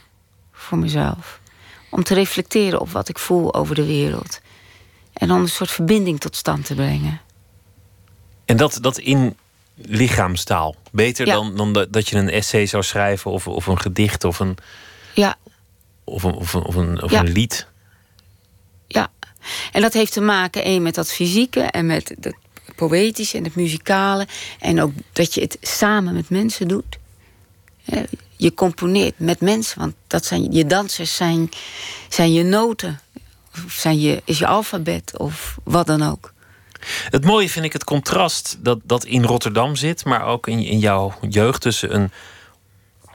Voor 0.51 0.77
mezelf. 0.77 1.39
Om 1.89 2.04
te 2.04 2.13
reflecteren 2.13 2.80
op 2.82 2.89
wat 2.92 3.10
ik 3.10 3.20
voel 3.20 3.54
over 3.54 3.75
de 3.75 3.86
wereld. 3.86 4.39
En 5.13 5.27
dan 5.27 5.39
een 5.39 5.50
soort 5.50 5.72
verbinding 5.72 6.20
tot 6.20 6.36
stand 6.36 6.65
te 6.65 6.75
brengen. 6.75 7.22
En 8.46 8.58
dat, 8.58 8.77
dat 8.82 8.98
in 8.98 9.38
lichaamstaal. 9.75 10.75
Beter 10.92 11.25
Ja. 11.25 11.34
dan, 11.34 11.56
dan 11.56 11.74
dat, 11.74 11.94
dat 11.94 12.10
je 12.10 12.15
een 12.18 12.30
essay 12.30 12.65
zou 12.65 12.84
schrijven 12.84 13.32
of, 13.32 13.48
of 13.48 13.68
een 13.68 13.80
gedicht 13.80 14.24
of 14.24 14.39
een, 14.39 14.58
Ja, 15.13 15.36
of 16.04 16.24
een, 16.24 16.34
of 16.34 16.54
een, 16.54 16.63
of 16.63 16.75
een, 16.75 17.01
of 17.01 17.12
Ja. 17.12 17.20
een 17.20 17.32
lied. 17.32 17.68
ja. 18.88 19.08
En 19.72 19.82
dat 19.82 19.94
heeft 19.94 20.13
te 20.13 20.22
maken 20.22 20.63
één 20.63 20.82
met 20.82 20.96
dat 20.96 21.12
fysieke 21.12 21.62
en 21.62 21.86
met 21.86 22.15
poëtische 22.75 23.38
en 23.38 23.44
het 23.44 23.55
muzikale. 23.55 24.27
En 24.60 24.82
ook 24.82 24.91
dat 25.13 25.34
je 25.34 25.41
het 25.41 25.58
samen 25.62 26.13
met 26.13 26.29
mensen 26.29 26.67
doet. 26.67 26.98
Je 28.38 28.53
componeert 28.53 29.20
met 29.20 29.41
mensen, 29.41 29.79
want 29.79 29.94
dat 30.08 30.25
zijn, 30.25 30.51
je 30.51 30.65
dansers 30.65 31.15
zijn, 31.15 31.50
zijn 32.10 32.34
je 32.34 32.44
noten. 32.44 33.00
Of 33.65 33.72
zijn 33.72 34.00
je, 34.00 34.22
is 34.25 34.39
je 34.39 34.48
alfabet 34.48 35.17
of 35.17 35.58
wat 35.63 35.88
dan 35.88 36.01
ook. 36.01 36.34
Het 37.10 37.25
mooie 37.25 37.50
vind 37.50 37.65
ik 37.65 37.74
het 37.74 37.84
contrast 37.84 38.58
dat, 38.60 38.79
dat 38.84 39.05
in 39.05 39.24
Rotterdam 39.24 39.75
zit, 39.75 40.05
maar 40.05 40.25
ook 40.25 40.48
in, 40.48 40.60
in 40.60 40.79
jouw 40.79 41.13
jeugd 41.29 41.62
tussen 41.62 41.96
een 41.96 42.12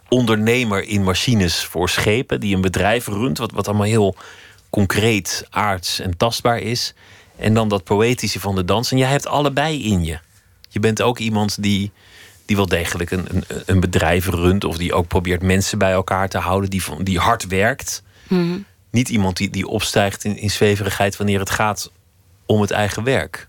ondernemer 0.09 0.83
in 0.83 1.03
machines 1.03 1.65
voor 1.65 1.89
schepen, 1.89 2.41
die 2.41 2.55
een 2.55 2.61
bedrijf 2.61 3.07
runt, 3.07 3.39
wat, 3.39 3.53
wat 3.53 3.69
allemaal 3.69 3.87
heel 3.87 4.17
concreet, 4.71 5.47
aards 5.51 6.01
en 6.01 6.17
tastbaar 6.17 6.59
is. 6.59 6.95
En 7.41 7.55
dan 7.55 7.69
dat 7.69 7.85
poëtische 7.85 8.41
van 8.41 8.55
de 8.55 8.65
dans. 8.65 8.91
En 8.91 8.99
jij 8.99 9.09
hebt 9.11 9.27
allebei 9.27 9.85
in 9.85 10.05
je. 10.05 10.19
Je 10.69 10.81
bent 10.81 11.03
ook 11.03 11.19
iemand 11.19 11.63
die, 11.63 11.91
die 12.45 12.57
wel 12.57 12.67
degelijk 12.67 13.11
een, 13.11 13.27
een, 13.29 13.45
een 13.67 13.81
bedrijf 13.81 14.27
runt, 14.27 14.65
of 14.65 14.77
die 14.77 14.95
ook 14.95 15.07
probeert 15.09 15.43
mensen 15.43 15.79
bij 15.79 15.93
elkaar 15.93 16.29
te 16.29 16.39
houden, 16.39 16.71
die, 16.71 16.83
die 17.03 17.19
hard 17.19 17.47
werkt. 17.47 18.03
Mhm. 18.29 18.59
Niet 18.91 19.09
iemand 19.09 19.37
die, 19.37 19.51
die 19.51 19.67
opstijgt 19.67 20.25
in, 20.25 20.37
in 20.37 20.51
zweverigheid 20.51 21.17
wanneer 21.17 21.39
het 21.39 21.51
gaat 21.51 21.91
om 22.47 22.61
het 22.61 22.71
eigen 22.71 23.05
werk. 23.05 23.49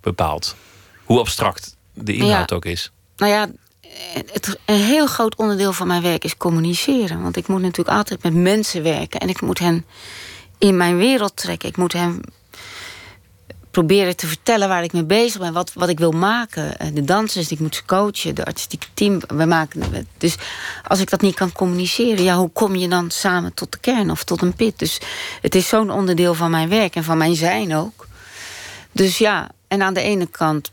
Bepaald. 0.00 0.56
Hoe 1.04 1.18
abstract 1.18 1.76
de 1.94 2.12
inhoud 2.14 2.50
Ja. 2.50 2.56
ook 2.56 2.64
is. 2.64 2.92
Nou 3.16 3.32
ja, 3.32 3.48
het, 4.32 4.58
een 4.64 4.80
heel 4.80 5.06
groot 5.06 5.34
onderdeel 5.36 5.72
van 5.72 5.86
mijn 5.86 6.02
werk 6.02 6.24
is 6.24 6.36
communiceren. 6.36 7.22
Want 7.22 7.36
ik 7.36 7.46
moet 7.48 7.60
natuurlijk 7.60 7.96
altijd 7.96 8.22
met 8.22 8.34
mensen 8.34 8.82
werken. 8.82 9.20
En 9.20 9.28
ik 9.28 9.40
moet 9.40 9.58
hen 9.58 9.84
in 10.58 10.76
mijn 10.76 10.96
wereld 10.96 11.36
trekken. 11.36 11.68
Ik 11.68 11.76
moet 11.76 11.92
hen 11.92 12.20
proberen 13.70 14.16
te 14.16 14.26
vertellen 14.26 14.68
waar 14.68 14.82
ik 14.82 14.92
mee 14.92 15.04
bezig 15.04 15.40
ben. 15.40 15.52
Wat, 15.52 15.72
wat 15.74 15.88
ik 15.88 15.98
wil 15.98 16.10
maken. 16.10 16.78
Eh, 16.78 16.88
De 16.94 17.04
dansers, 17.04 17.50
ik 17.50 17.60
moet 17.60 17.74
ze 17.74 17.84
coachen. 17.84 18.34
De 18.34 18.44
artistieke 18.44 18.86
team. 18.94 19.20
We 19.26 19.44
maken, 19.44 20.06
dus 20.18 20.36
als 20.86 21.00
ik 21.00 21.10
dat 21.10 21.20
niet 21.20 21.34
kan 21.34 21.52
communiceren... 21.52 22.24
ja, 22.24 22.36
hoe 22.36 22.50
kom 22.50 22.76
je 22.76 22.88
dan 22.88 23.10
samen 23.10 23.54
tot 23.54 23.72
de 23.72 23.78
kern 23.78 24.10
of 24.10 24.24
tot 24.24 24.42
een 24.42 24.54
pit? 24.54 24.78
Dus 24.78 25.00
het 25.40 25.54
is 25.54 25.68
zo'n 25.68 25.90
onderdeel 25.90 26.34
van 26.34 26.50
mijn 26.50 26.68
werk 26.68 26.94
en 26.94 27.04
van 27.04 27.18
mijn 27.18 27.34
zijn 27.34 27.74
ook. 27.74 28.06
Dus 28.92 29.18
ja, 29.18 29.48
en 29.68 29.82
aan 29.82 29.94
de 29.94 30.00
ene 30.00 30.26
kant 30.26 30.70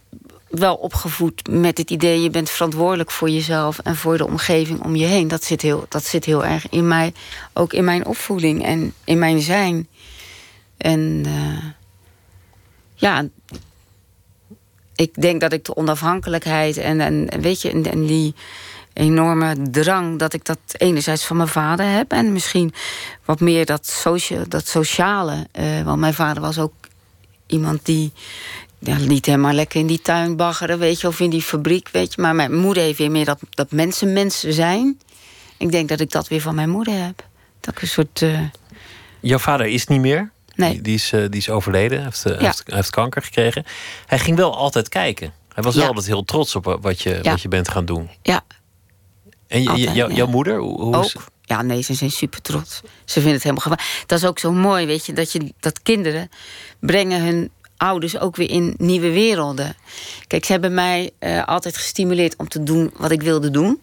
wel 0.50 0.76
opgevoed 0.76 1.48
met 1.50 1.78
het 1.78 1.92
idee... 1.92 2.22
je 2.22 2.30
bent 2.30 2.50
verantwoordelijk 2.50 3.12
voor 3.12 3.30
jezelf 3.30 3.80
en 3.80 3.96
voor 3.96 4.18
de 4.18 4.28
omgeving 4.28 4.84
om 4.84 4.96
je 4.96 5.06
heen. 5.06 5.28
Dat 5.28 5.44
zit 5.44 5.62
heel, 5.62 5.86
dat 5.90 6.04
zit 6.04 6.26
heel 6.26 6.46
erg 6.46 6.70
in 6.70 6.88
mij, 6.88 7.14
ook 7.54 7.74
in 7.74 7.84
mijn 7.84 8.06
opvoeding 8.06 8.66
en 8.66 8.94
in 9.04 9.20
mijn 9.20 9.42
zijn. 9.42 9.88
En 10.78 11.24
eh, 11.26 11.64
ja, 13.06 13.28
ik 14.96 15.22
denk 15.22 15.42
dat 15.42 15.54
ik 15.54 15.66
de 15.66 15.76
onafhankelijkheid 15.76 16.78
en, 16.78 17.00
en 17.00 17.42
weet 17.42 17.62
je, 17.62 17.72
en, 17.72 18.06
die 18.06 18.36
enorme 18.94 19.56
drang 19.72 20.20
dat 20.20 20.34
ik 20.34 20.46
dat 20.46 20.60
enerzijds 20.78 21.26
van 21.26 21.38
mijn 21.38 21.50
vader 21.50 21.86
heb 21.86 22.12
en 22.12 22.34
misschien 22.34 22.74
wat 23.26 23.40
meer 23.40 23.66
dat, 23.66 23.88
socia 23.88 24.44
dat 24.48 24.68
sociale. 24.68 25.48
eh, 25.52 25.82
want 25.84 26.00
mijn 26.00 26.14
vader 26.14 26.42
was 26.42 26.60
ook 26.60 26.74
iemand 27.48 27.86
die 27.86 28.12
ja, 28.80 28.96
liet 29.00 29.26
hem 29.26 29.40
maar 29.40 29.54
lekker 29.54 29.80
in 29.80 29.88
die 29.88 30.02
tuin 30.02 30.36
baggeren, 30.36 30.80
weet 30.80 31.02
je, 31.02 31.08
of 31.08 31.20
in 31.20 31.30
die 31.30 31.42
fabriek, 31.42 31.90
weet 31.92 32.14
je. 32.14 32.22
Maar 32.22 32.36
mijn 32.36 32.56
moeder 32.56 32.84
heeft 32.84 32.98
weer 32.98 33.12
meer 33.12 33.26
dat, 33.26 33.40
dat 33.50 33.72
mensen 33.72 34.14
mensen 34.14 34.54
zijn. 34.54 35.00
Ik 35.58 35.72
denk 35.72 35.90
dat 35.90 36.00
ik 36.00 36.12
dat 36.12 36.28
weer 36.28 36.42
van 36.42 36.56
mijn 36.56 36.70
moeder 36.70 37.04
heb. 37.06 37.28
Dat 37.60 37.82
een 37.82 37.88
soort. 37.88 38.22
Uh... 38.22 38.40
Jouw 39.20 39.38
vader 39.38 39.66
is 39.68 39.88
niet 39.88 40.02
meer? 40.02 40.32
Nee. 40.56 40.72
Die, 40.72 40.82
die 40.82 40.94
is, 40.94 41.12
uh, 41.14 41.22
die 41.30 41.40
is 41.40 41.50
overleden, 41.50 42.04
heeft, 42.04 42.26
uh, 42.28 42.38
heeft, 42.40 42.64
heeft, 42.66 42.90
kanker 42.90 43.22
gekregen. 43.22 43.66
Hij 44.06 44.20
ging 44.20 44.38
wel 44.38 44.56
altijd 44.56 44.90
kijken. 44.90 45.34
Hij 45.54 45.64
was 45.64 45.76
wel 45.76 45.88
altijd 45.88 46.06
heel 46.06 46.24
trots 46.24 46.56
op 46.56 46.78
wat 46.82 47.02
je, 47.02 47.20
wat 47.24 47.42
je 47.42 47.48
bent 47.48 47.70
gaan 47.70 47.86
doen. 47.86 48.10
Ja. 48.22 48.44
En 49.48 49.62
jouw 50.14 50.28
moeder? 50.28 50.58
Hoe, 50.58 50.82
hoe 50.82 50.96
Ook. 50.96 51.12
Ja, 51.42 51.62
nee, 51.62 51.82
ze 51.82 51.94
zijn 51.94 52.12
super 52.12 52.42
trots. 52.42 52.82
Ze 53.06 53.14
vinden 53.14 53.34
het 53.34 53.44
helemaal 53.44 53.64
geweldig. 53.64 54.04
Dat 54.06 54.20
is 54.20 54.26
ook 54.26 54.40
zo 54.40 54.52
mooi, 54.52 54.86
weet 54.86 55.06
je, 55.06 55.14
dat, 55.14 55.32
je, 55.32 55.54
dat 55.60 55.82
kinderen 55.82 56.30
brengen 56.80 57.22
hun 57.22 57.52
ouders 57.78 58.20
ook 58.20 58.36
weer 58.36 58.50
in 58.50 58.74
nieuwe 58.78 59.12
werelden. 59.12 59.76
Kijk, 60.28 60.46
ze 60.46 60.52
hebben 60.52 60.74
mij 60.74 61.12
uh, 61.20 61.44
altijd 61.44 61.78
gestimuleerd 61.78 62.36
om 62.36 62.48
te 62.48 62.64
doen 62.64 62.94
wat 62.98 63.12
ik 63.12 63.22
wilde 63.22 63.52
doen. 63.52 63.80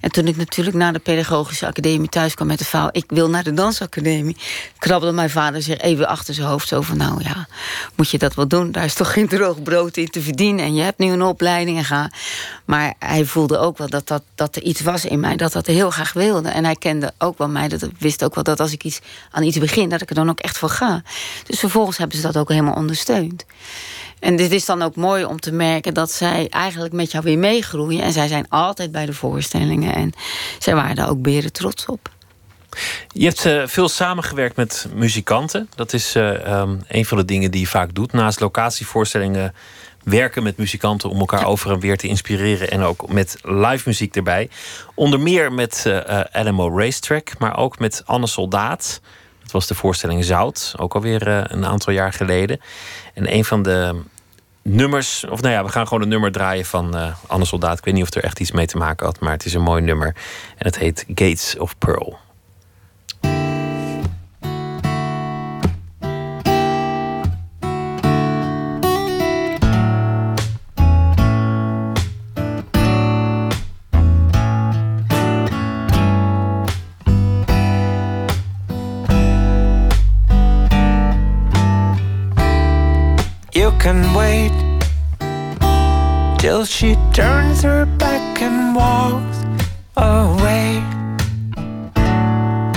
En 0.00 0.10
toen 0.10 0.26
ik 0.26 0.36
natuurlijk 0.36 0.76
naar 0.76 0.92
de 0.92 0.98
pedagogische 0.98 1.66
academie 1.66 2.08
thuis 2.08 2.34
kwam 2.34 2.46
met 2.46 2.58
de 2.58 2.64
verhaal... 2.64 2.88
ik 2.92 3.04
wil 3.08 3.30
naar 3.30 3.44
de 3.44 3.54
dansacademie, 3.54 4.36
krabbelde 4.78 5.14
mijn 5.14 5.30
vader 5.30 5.62
zich 5.62 5.78
even 5.78 6.08
achter 6.08 6.34
zijn 6.34 6.46
hoofd... 6.46 6.68
zo 6.68 6.80
van, 6.80 6.96
nou 6.96 7.22
ja, 7.22 7.48
moet 7.94 8.10
je 8.10 8.18
dat 8.18 8.34
wel 8.34 8.48
doen? 8.48 8.72
Daar 8.72 8.84
is 8.84 8.94
toch 8.94 9.12
geen 9.12 9.28
droog 9.28 9.62
brood 9.62 9.96
in 9.96 10.10
te 10.10 10.20
verdienen... 10.20 10.64
en 10.64 10.74
je 10.74 10.82
hebt 10.82 10.98
nu 10.98 11.12
een 11.12 11.22
opleiding 11.22 11.78
en 11.78 11.84
ga. 11.84 12.10
Maar 12.64 12.94
hij 12.98 13.24
voelde 13.24 13.58
ook 13.58 13.78
wel 13.78 13.88
dat, 13.88 14.08
dat, 14.08 14.22
dat 14.34 14.56
er 14.56 14.62
iets 14.62 14.80
was 14.80 15.04
in 15.04 15.20
mij... 15.20 15.36
dat 15.36 15.52
dat 15.52 15.66
heel 15.66 15.90
graag 15.90 16.12
wilde. 16.12 16.48
En 16.48 16.64
hij 16.64 16.76
kende 16.76 17.12
ook 17.18 17.38
wel 17.38 17.48
mij, 17.48 17.68
dat 17.68 17.88
wist 17.98 18.24
ook 18.24 18.34
wel 18.34 18.44
dat 18.44 18.60
als 18.60 18.72
ik 18.72 18.84
iets, 18.84 19.00
aan 19.30 19.42
iets 19.42 19.58
begin... 19.58 19.88
dat 19.88 20.00
ik 20.00 20.08
er 20.08 20.14
dan 20.14 20.30
ook 20.30 20.40
echt 20.40 20.58
voor 20.58 20.70
ga. 20.70 21.02
Dus 21.46 21.58
vervolgens 21.58 21.96
hebben 21.96 22.16
ze 22.16 22.22
dat 22.22 22.36
ook 22.36 22.48
helemaal 22.48 22.74
ondersteund. 22.74 23.44
En 24.18 24.36
dit 24.36 24.52
is 24.52 24.64
dan 24.64 24.82
ook 24.82 24.96
mooi 24.96 25.24
om 25.24 25.40
te 25.40 25.52
merken 25.52 25.94
dat 25.94 26.12
zij 26.12 26.48
eigenlijk 26.48 26.94
met 26.94 27.10
jou 27.10 27.24
weer 27.24 27.38
meegroeien. 27.38 28.02
En 28.02 28.12
zij 28.12 28.28
zijn 28.28 28.48
altijd 28.48 28.92
bij 28.92 29.06
de 29.06 29.12
voorstellingen. 29.12 29.94
En 29.94 30.12
zij 30.58 30.74
waren 30.74 30.96
daar 30.96 31.08
ook 31.08 31.22
beren 31.22 31.52
trots 31.52 31.86
op. 31.86 32.14
Je 33.08 33.24
hebt 33.24 33.44
uh, 33.44 33.66
veel 33.66 33.88
samengewerkt 33.88 34.56
met 34.56 34.86
muzikanten. 34.94 35.68
Dat 35.74 35.92
is 35.92 36.16
uh, 36.16 36.60
um, 36.60 36.82
een 36.88 37.04
van 37.04 37.18
de 37.18 37.24
dingen 37.24 37.50
die 37.50 37.60
je 37.60 37.66
vaak 37.66 37.94
doet. 37.94 38.12
Naast 38.12 38.40
locatievoorstellingen 38.40 39.54
werken 40.04 40.42
met 40.42 40.56
muzikanten 40.56 41.10
om 41.10 41.18
elkaar 41.18 41.46
over 41.46 41.70
en 41.70 41.80
weer 41.80 41.96
te 41.96 42.06
inspireren. 42.06 42.70
En 42.70 42.82
ook 42.82 43.08
met 43.08 43.38
live 43.42 43.82
muziek 43.88 44.16
erbij. 44.16 44.48
Onder 44.94 45.20
meer 45.20 45.52
met 45.52 45.84
uh, 45.86 46.20
LMO 46.32 46.78
Racetrack, 46.78 47.38
maar 47.38 47.56
ook 47.56 47.78
met 47.78 48.02
Anne 48.04 48.26
Soldaat. 48.26 49.00
Was 49.56 49.66
de 49.66 49.74
voorstelling 49.74 50.24
Zout, 50.24 50.74
ook 50.76 50.94
alweer 50.94 51.52
een 51.52 51.66
aantal 51.66 51.92
jaar 51.92 52.12
geleden. 52.12 52.60
En 53.14 53.32
een 53.32 53.44
van 53.44 53.62
de 53.62 54.02
nummers, 54.62 55.24
of 55.24 55.40
nou 55.40 55.54
ja, 55.54 55.64
we 55.64 55.70
gaan 55.70 55.86
gewoon 55.86 56.02
een 56.02 56.08
nummer 56.08 56.32
draaien 56.32 56.64
van 56.64 56.96
uh, 56.96 57.14
Anne 57.26 57.44
Soldaat. 57.44 57.78
Ik 57.78 57.84
weet 57.84 57.94
niet 57.94 58.02
of 58.02 58.14
er 58.14 58.24
echt 58.24 58.40
iets 58.40 58.50
mee 58.50 58.66
te 58.66 58.76
maken 58.76 59.06
had, 59.06 59.20
maar 59.20 59.32
het 59.32 59.44
is 59.44 59.54
een 59.54 59.62
mooi 59.62 59.82
nummer. 59.82 60.06
En 60.56 60.66
het 60.66 60.78
heet 60.78 61.04
Gates 61.08 61.58
of 61.58 61.78
Pearl. 61.78 62.18
Can 83.72 84.14
wait 84.14 84.52
till 86.38 86.64
she 86.64 86.94
turns 87.12 87.62
her 87.62 87.86
back 87.98 88.40
and 88.40 88.76
walks 88.76 89.38
away. 89.96 90.82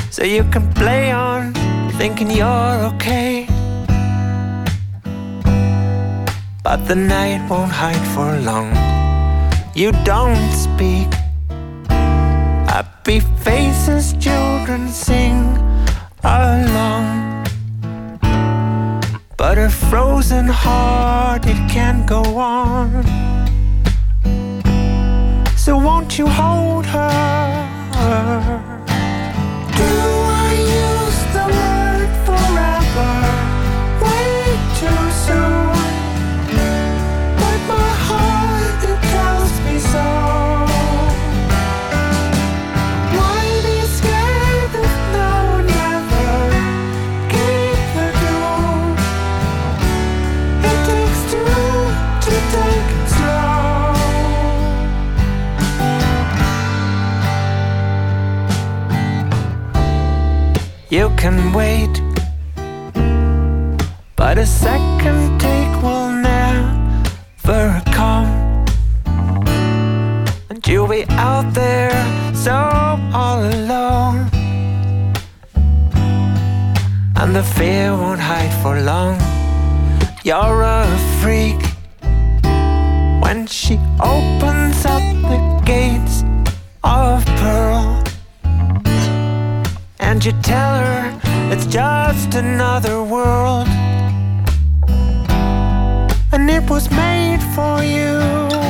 So 0.10 0.24
you 0.24 0.43
can 0.46 0.74
play 0.74 1.12
on 1.12 1.53
thinking 2.00 2.31
you're 2.31 2.77
okay. 2.93 3.48
But 6.63 6.88
the 6.88 6.96
night 6.96 7.48
won't 7.50 7.72
hide 7.72 8.05
for 8.13 8.29
long. 8.41 8.69
You 9.75 9.92
don't 10.03 10.51
speak. 10.51 11.09
Happy 12.68 13.20
faces, 13.20 14.13
children 14.13 14.87
sing 14.87 15.57
along. 16.24 17.38
But 19.39 19.57
a 19.57 19.69
frozen 19.69 20.47
heart, 20.47 21.45
it 21.45 21.55
can't 21.71 22.05
go 22.05 22.21
on. 22.37 23.05
So 25.55 25.77
won't 25.77 26.19
you 26.19 26.27
hold 26.27 26.85
her? 26.87 28.69
You 60.89 61.09
can 61.17 61.53
wait. 61.53 62.01
But 64.15 64.37
a 64.37 64.45
second 64.45 65.39
take 65.39 65.81
will 65.83 66.11
never 66.11 67.81
come. 67.93 68.27
And 70.49 70.67
you'll 70.67 70.87
be 70.87 71.05
out 71.09 71.53
there 71.53 71.93
so 72.33 72.53
all 73.13 73.43
alone. 73.43 74.29
And 77.15 77.35
the 77.35 77.43
fear 77.43 77.91
won't 77.95 78.19
hide 78.19 78.53
for 78.63 78.81
long. 78.81 79.17
You're 80.23 80.63
a 80.63 80.85
freak. 81.21 81.61
When 83.21 83.45
she 83.45 83.75
opens 84.01 84.85
up 84.85 85.03
the 85.29 85.61
gates 85.65 86.23
of 86.83 87.23
pearl 87.25 87.99
and 90.09 90.25
you 90.25 90.31
tell 90.41 90.74
her 90.83 91.19
it's 91.53 91.67
just 91.67 92.33
another 92.33 93.03
world. 93.03 93.67
And 96.31 96.50
it 96.50 96.67
was 96.67 96.89
made 96.89 97.41
for 97.53 97.83
you. 97.83 98.69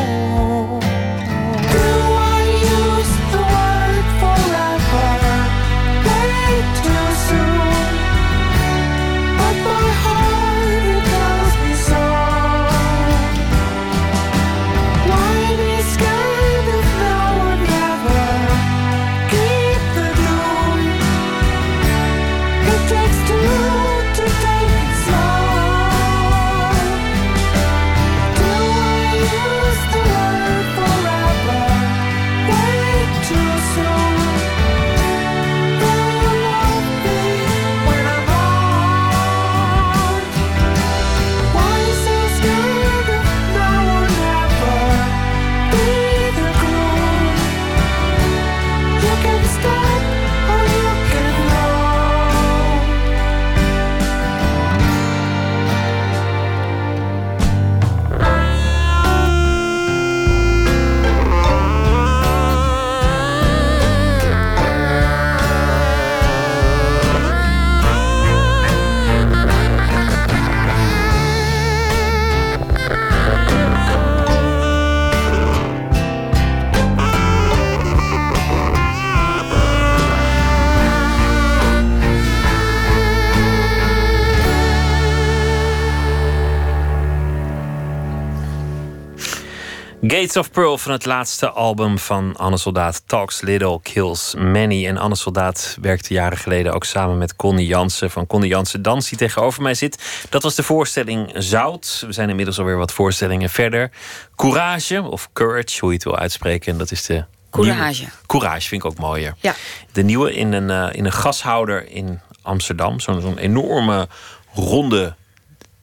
Gates 90.20 90.38
of 90.38 90.52
Pearl 90.52 90.78
van 90.78 90.92
het 90.92 91.06
laatste 91.06 91.50
album 91.50 92.00
van 92.00 92.36
Anne 92.38 92.58
Soldaat 92.58 93.02
Talks 93.06 93.42
Little, 93.42 93.80
Kills 93.82 94.34
Many. 94.38 94.88
En 94.88 94.98
Anne 94.98 95.16
Soldaat 95.16 95.78
werkte 95.82 96.14
jaren 96.14 96.38
geleden 96.38 96.74
ook 96.74 96.86
samen 96.86 97.18
met 97.18 97.36
Connie 97.36 97.68
Jansen 97.68 98.12
van 98.12 98.28
Connie 98.28 98.50
Jansen 98.50 98.82
Dans, 98.82 99.10
die 99.10 99.18
tegenover 99.18 99.62
mij 99.62 99.74
zit. 99.74 100.26
Dat 100.30 100.44
was 100.44 100.56
de 100.56 100.64
voorstelling 100.64 101.32
Zout. 101.34 102.04
We 102.06 102.14
zijn 102.14 102.30
inmiddels 102.30 102.60
alweer 102.60 102.78
wat 102.78 102.92
voorstellingen 102.92 103.50
verder. 103.50 103.92
Courage, 104.36 105.02
of 105.02 105.30
Courage, 105.34 105.80
hoe 105.80 105.90
je 105.90 105.96
het 105.96 106.04
wil 106.04 106.18
uitspreken. 106.18 106.72
En 106.72 106.78
dat 106.78 106.92
is 106.92 107.06
de. 107.06 107.26
Courage. 107.50 108.00
Nieuwe. 108.00 108.14
Courage 108.26 108.68
vind 108.68 108.84
ik 108.84 108.90
ook 108.92 108.98
mooier. 108.98 109.36
Ja. 109.38 109.56
De 109.92 110.04
nieuwe 110.04 110.34
in 110.34 110.54
een, 110.54 110.70
uh, 110.70 110.88
in 110.92 111.06
een 111.06 111.12
gashouder 111.12 111.92
in 111.92 112.20
Amsterdam. 112.42 113.00
Zo'n 113.00 113.22
zo'n 113.22 113.38
enorme 113.38 114.08
ronde 114.54 115.16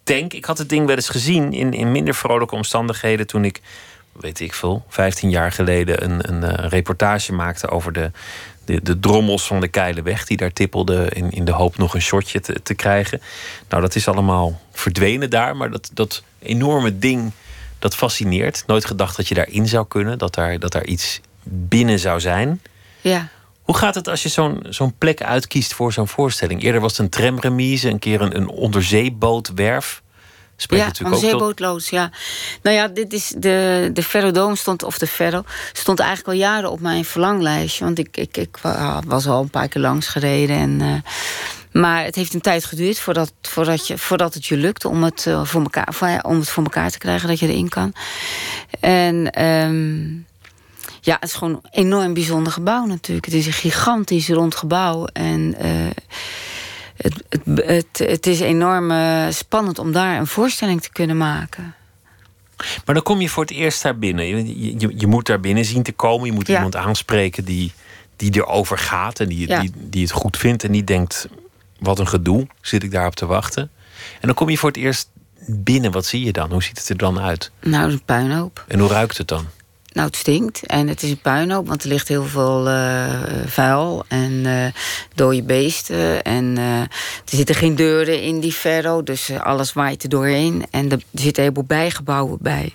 tank. 0.03 0.33
Ik 0.33 0.45
had 0.45 0.59
het 0.59 0.69
ding 0.69 0.87
wel 0.87 0.97
eens 0.97 1.09
gezien 1.09 1.53
in, 1.53 1.73
in 1.73 1.93
minder 1.93 2.15
vrolijke 2.15 2.55
omstandigheden 2.55 3.27
toen 3.27 3.45
ik 3.45 3.61
weet 4.21 4.41
ik 4.41 4.55
veel, 4.55 4.85
15 4.89 5.31
jaar 5.31 5.53
geleden 5.53 6.05
een, 6.05 6.33
een, 6.33 6.43
uh, 6.43 6.69
reportage 6.69 7.33
maakte 7.33 7.69
over 7.69 7.93
de, 7.93 8.11
de, 8.65 8.83
de, 8.83 9.01
drommels 9.01 9.47
van 9.47 9.61
de 9.61 9.69
Keilenweg. 9.69 10.27
Die 10.27 10.37
daar 10.37 10.53
tippelden 10.53 11.11
in, 11.11 11.31
in 11.31 11.45
de 11.45 11.53
hoop 11.53 11.77
nog 11.77 11.95
een 11.95 12.03
shotje 12.03 12.41
te, 12.41 12.63
te 12.63 12.75
krijgen. 12.75 13.21
Nou, 13.69 13.83
dat 13.83 13.95
is 13.95 14.09
allemaal 14.09 14.61
verdwenen 14.73 15.31
daar. 15.31 15.57
Maar 15.57 15.71
dat, 15.71 15.91
dat 15.93 16.23
enorme 16.39 16.99
ding, 16.99 17.33
dat 17.79 17.95
fascineert. 17.95 18.65
Nooit 18.67 18.85
gedacht 18.85 19.17
dat 19.17 19.29
je 19.29 19.35
daarin 19.35 19.69
zou 19.69 19.87
kunnen. 19.87 20.19
Dat 20.19 20.35
daar, 20.35 20.59
dat 20.59 20.73
daar 20.73 20.87
iets 20.87 21.21
binnen 21.43 21.99
zou 21.99 22.21
zijn. 22.21 22.61
Ja. 23.01 23.29
Hoe 23.63 23.77
gaat 23.77 23.95
het 23.95 24.09
als 24.09 24.23
je 24.23 24.29
zo'n 24.29 24.63
zo'n 24.69 24.95
plek 24.99 25.23
uitkiest 25.23 25.75
voor 25.75 25.93
zo'n 25.93 26.09
voorstelling? 26.09 26.63
Eerder 26.63 26.81
was 26.81 26.91
het 26.91 27.01
een 27.01 27.09
tramremise, 27.09 27.89
een 27.89 27.99
keer 27.99 28.21
een, 28.21 28.37
een 28.37 28.49
onderzeebootwerf. 28.49 30.03
Spreekt 30.57 30.83
ja, 30.99 31.05
natuurlijk 31.09 31.43
ook 31.43 31.57
tot- 31.57 31.87
ja. 31.89 32.11
Nou 32.63 32.77
ja, 32.77 32.89
dit 32.89 33.13
is 33.13 33.33
de, 33.37 33.91
de 33.93 34.03
Ferrodoom 34.03 34.57
stond, 34.57 34.83
of 34.83 34.99
de 34.99 35.07
Ferro, 35.07 35.43
stond 35.73 35.99
eigenlijk 35.99 36.29
al 36.29 36.35
jaren 36.35 36.71
op 36.71 36.81
mijn 36.81 37.05
verlanglijstje. 37.05 37.85
Want 37.85 37.99
ik, 37.99 38.17
ik, 38.17 38.37
ik 38.37 38.57
wa- 38.63 39.03
was 39.07 39.27
al 39.27 39.43
een 39.43 39.51
paar 39.51 39.69
keer 39.69 39.83
langs 39.83 40.07
gereden. 40.07 40.57
En, 40.57 40.81
eh, 40.81 41.11
maar 41.83 42.05
het 42.05 42.15
heeft 42.15 42.35
een 42.35 42.41
tijd 42.41 42.65
geduurd 42.65 42.99
voordat, 42.99 43.33
voordat, 43.43 43.87
je, 43.87 43.99
voordat 43.99 44.35
het 44.35 44.47
je 44.47 44.57
lukt 44.57 44.85
om 44.85 45.03
het, 45.05 45.27
eh, 45.27 45.45
voor 45.45 45.63
elkaar, 45.63 45.89
voor, 45.95 46.09
ja, 46.09 46.21
om 46.27 46.39
het 46.39 46.49
voor 46.51 46.63
elkaar 46.65 46.91
te 46.91 46.99
krijgen 46.99 47.29
dat 47.29 47.39
je 47.39 47.49
erin 47.49 47.69
kan. 47.69 47.93
En 48.81 49.31
ehm, 49.31 50.05
ja, 51.01 51.17
het 51.21 51.29
is 51.29 51.35
gewoon 51.35 51.53
een 51.53 51.69
enorm 51.71 52.15
bijzonder 52.15 52.53
gebouw 52.53 52.85
natuurlijk. 52.85 53.27
Het 53.27 53.35
is 53.35 53.47
een 53.47 53.53
gigantisch 53.53 54.29
rond 54.29 54.55
gebouw. 54.55 55.07
En 55.07 55.55
eh, 55.59 55.71
het, 56.97 57.25
het, 57.29 57.43
het, 57.67 57.99
het 57.99 58.27
is 58.27 58.41
enorm 58.41 58.91
eh, 58.91 59.27
spannend 59.31 59.79
om 59.79 59.93
daar 59.93 60.19
een 60.19 60.27
voorstelling 60.27 60.83
te 60.83 60.93
kunnen 60.93 61.17
maken. 61.17 61.75
Maar 62.85 62.95
dan 62.95 63.03
kom 63.05 63.21
je 63.21 63.29
voor 63.29 63.43
het 63.43 63.53
eerst 63.53 63.83
daar 63.83 63.99
binnen. 63.99 64.27
Je, 64.27 64.79
je, 64.79 64.93
je 64.97 65.07
moet 65.07 65.27
daar 65.27 65.41
binnen 65.41 65.65
zien 65.65 65.83
te 65.83 65.93
komen. 65.93 66.27
Je 66.27 66.33
moet 66.33 66.47
Ja. 66.47 66.55
iemand 66.55 66.77
aanspreken 66.77 67.45
die, 67.45 67.73
die 68.17 68.37
erover 68.37 68.79
gaat. 68.79 69.21
En 69.21 69.29
die, 69.29 69.49
Ja. 69.49 69.61
die, 69.61 69.73
die 69.77 70.03
het 70.03 70.13
goed 70.13 70.37
vindt. 70.37 70.65
En 70.65 70.71
niet 70.71 70.87
denkt, 70.87 71.29
wat 71.79 71.99
een 71.99 72.09
gedoe. 72.09 72.47
Zit 72.61 72.83
ik 72.83 72.91
daarop 72.91 73.15
te 73.15 73.27
wachten? 73.27 73.71
En 74.21 74.27
dan 74.27 74.35
kom 74.35 74.49
je 74.49 74.59
voor 74.59 74.69
het 74.69 74.79
eerst 74.79 75.09
binnen. 75.47 75.93
Wat 75.93 76.07
zie 76.07 76.25
je 76.25 76.33
dan? 76.33 76.51
Hoe 76.53 76.63
ziet 76.63 76.79
het 76.79 76.89
er 76.89 76.97
dan 76.97 77.21
uit? 77.21 77.51
Nou, 77.61 77.91
een 77.93 78.03
puinhoop. 78.05 78.65
En 78.69 78.79
hoe 78.79 78.89
ruikt 78.89 79.19
het 79.19 79.29
dan? 79.29 79.47
Nou, 79.97 80.09
het 80.09 80.17
stinkt 80.17 80.67
en 80.67 80.89
het 80.89 81.03
is 81.03 81.11
een 81.11 81.21
puinhoop, 81.21 81.69
want 81.69 81.83
er 81.83 81.89
ligt 81.89 82.09
heel 82.09 82.25
veel 82.25 82.69
eh, 82.69 83.05
vuil 83.47 84.05
en 84.09 84.47
eh 84.47 84.67
dode 85.15 85.43
beesten. 85.43 86.23
En 86.23 86.59
eh, 86.59 86.81
er 86.81 86.89
zitten 87.25 87.55
geen 87.55 87.75
deuren 87.75 88.23
in 88.23 88.41
die 88.41 88.53
ferro, 88.53 89.03
dus 89.03 89.31
alles 89.31 89.73
waait 89.73 90.03
er 90.03 90.09
doorheen. 90.09 90.67
En 90.71 90.91
er 90.91 90.99
zitten 90.99 91.29
een 91.29 91.35
heleboel 91.35 91.65
bijgebouwen 91.65 92.39
bij. 92.41 92.75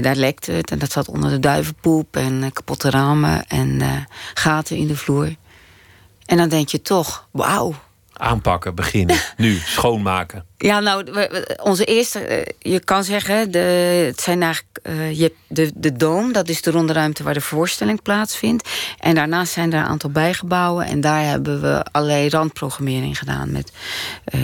Daar 0.00 0.16
lekt 0.16 0.46
het 0.46 0.70
en 0.70 0.78
dat 0.78 0.92
zat 0.92 1.08
onder 1.08 1.30
de 1.30 1.40
duivenpoep 1.40 2.16
en 2.16 2.50
kapotte 2.52 2.90
ramen 2.90 3.46
en 3.48 3.82
gaten 4.34 4.76
in 4.76 4.86
de 4.86 4.96
vloer. 4.96 5.34
En 6.26 6.36
dan 6.36 6.48
denk 6.48 6.68
je 6.68 6.82
toch, 6.82 7.28
wauw, 7.30 7.74
Aanpakken, 8.16 8.74
beginnen. 8.74 9.16
Nu, 9.36 9.56
schoonmaken. 9.64 10.44
Ja, 10.58 10.80
nou, 10.80 11.04
we- 11.12 11.58
onze 11.62 11.84
eerste, 11.84 12.18
eh, 12.18 12.52
je 12.72 12.80
kan 12.80 13.04
zeggen, 13.04 13.50
de, 13.50 13.58
het 14.06 14.20
zijn 14.20 14.42
eigenlijk, 14.42 14.78
eh, 14.82 15.12
je 15.12 15.22
hebt 15.22 15.36
de, 15.46 15.70
de 15.74 15.92
Doom, 15.92 16.32
dat 16.32 16.48
is 16.48 16.62
de 16.62 16.70
ronde 16.70 16.92
ruimte 16.92 17.22
waar 17.22 17.34
de 17.34 17.40
voorstelling 17.40 18.02
plaatsvindt. 18.02 18.68
En 18.98 19.14
daarnaast 19.14 19.52
zijn 19.52 19.72
er 19.72 19.78
een 19.78 19.84
aantal 19.84 20.10
bijgebouwen. 20.10 20.86
En 20.86 21.00
daar 21.00 21.22
hebben 21.24 21.60
we 21.60 21.84
allerlei 21.92 22.28
randprogrammering 22.28 23.18
gedaan. 23.18 23.52
Met 23.52 23.72
eh, 24.24 24.40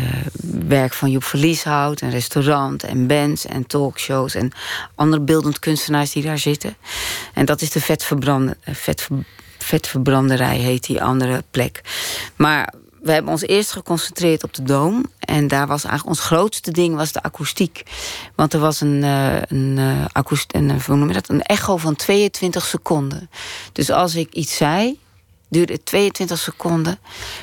werk 0.69 0.93
van 0.93 1.11
Joep 1.11 1.25
Verlieshout, 1.25 2.01
een 2.01 2.11
restaurant 2.11 2.83
en 2.83 3.07
bands 3.07 3.47
en 3.47 3.67
talkshows. 3.67 4.35
En 4.35 4.53
andere 4.95 5.23
beeldend 5.23 5.59
kunstenaars 5.59 6.13
die 6.13 6.23
daar 6.23 6.39
zitten. 6.39 6.77
En 7.35 7.45
dat 7.45 7.61
is 7.61 7.71
de 7.71 7.81
vetverbrande, 7.81 8.57
eh, 8.65 8.75
vetver, 8.75 9.17
vetvarbranderij, 9.59 10.57
heet 10.57 10.87
die 10.87 11.03
andere 11.03 11.45
plek. 11.51 11.81
Maar 12.37 12.73
we 13.03 13.13
hebben 13.13 13.33
ons 13.33 13.43
eerst 13.43 13.73
geconcentreerd 13.73 14.45
op 14.45 14.55
de 14.55 14.63
Doom. 14.63 15.05
En 15.19 15.49
daar 15.49 15.67
was 15.67 15.85
eigenlijk 15.85 16.19
ons 16.19 16.27
grootste 16.27 16.71
ding 16.71 16.97
was 16.97 17.13
de 17.13 17.23
akoestiek. 17.23 17.83
Want 18.35 18.53
er 18.53 18.61
was 18.61 18.81
een, 18.81 19.03
eh, 19.03 19.43
een, 19.43 19.79
eh, 19.79 20.23
een, 20.47 20.71
eh, 20.71 20.85
hoe 20.85 20.97
noem 20.97 21.09
je 21.09 21.15
dat? 21.15 21.29
een 21.29 21.43
echo 21.43 21.77
van 21.77 21.97
22 21.97 22.65
seconden. 22.65 23.31
Dus 23.73 23.91
als 23.91 24.15
ik 24.15 24.33
iets 24.33 24.57
zei, 24.57 24.99
duurde 25.49 25.73
het 25.73 25.87
22 25.87 26.39
seconden 26.39 26.99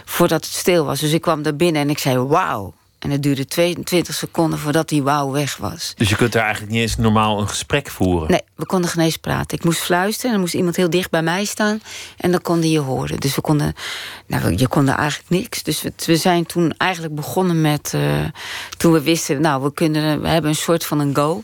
voordat 0.06 0.46
het 0.46 0.54
stil 0.54 0.86
was. 0.86 1.00
Dus 1.00 1.12
ik 1.12 1.22
kwam 1.22 1.42
daar 1.42 1.56
binnen 1.56 1.82
en 1.82 1.90
ik 1.90 1.98
zei 1.98 2.18
wauw. 2.18 2.74
En 3.00 3.12
het 3.12 3.24
duurde 3.24 3.46
22 3.46 4.14
seconden 4.16 4.60
voordat 4.60 4.90
die 4.90 5.04
wauw 5.04 5.32
weg 5.32 5.58
was. 5.58 5.94
Dus 5.98 6.10
je 6.10 6.16
kunt 6.16 6.32
daar 6.32 6.44
eigenlijk 6.44 6.72
niet 6.74 6.82
eens 6.82 6.98
normaal 6.98 7.40
een 7.40 7.48
gesprek 7.50 7.90
voeren. 7.90 8.32
Nee, 8.32 8.42
we 8.56 8.66
konden 8.66 8.90
geen 8.90 9.04
eens 9.04 9.18
praten. 9.18 9.58
Ik 9.58 9.64
moest 9.64 9.80
fluisteren 9.80 10.26
en 10.26 10.32
dan 10.32 10.42
moest 10.42 10.54
iemand 10.54 10.76
heel 10.76 10.90
dicht 10.90 11.10
bij 11.10 11.22
mij 11.22 11.46
staan. 11.46 11.82
En 12.18 12.32
dan 12.32 12.42
konden 12.42 12.70
je 12.70 12.80
horen. 12.80 13.20
Dus 13.20 13.36
we 13.36 13.42
konden. 13.42 13.74
Nou, 14.28 14.54
je 14.58 14.68
kon 14.68 14.90
eigenlijk 14.90 15.30
niks. 15.30 15.64
Dus 15.64 15.82
we, 15.82 15.94
we 16.06 16.16
zijn 16.16 16.46
toen 16.46 16.74
eigenlijk 16.78 17.16
begonnen 17.16 17.62
met. 17.62 17.92
eh, 17.94 18.02
toen 18.78 18.92
we 18.92 19.02
wisten, 19.02 19.42
nou, 19.42 19.64
we, 19.64 19.74
kunnen, 19.74 20.22
we 20.22 20.28
hebben 20.28 20.50
een 20.52 20.56
soort 20.56 20.86
van 20.86 21.00
een 21.00 21.16
go. 21.16 21.44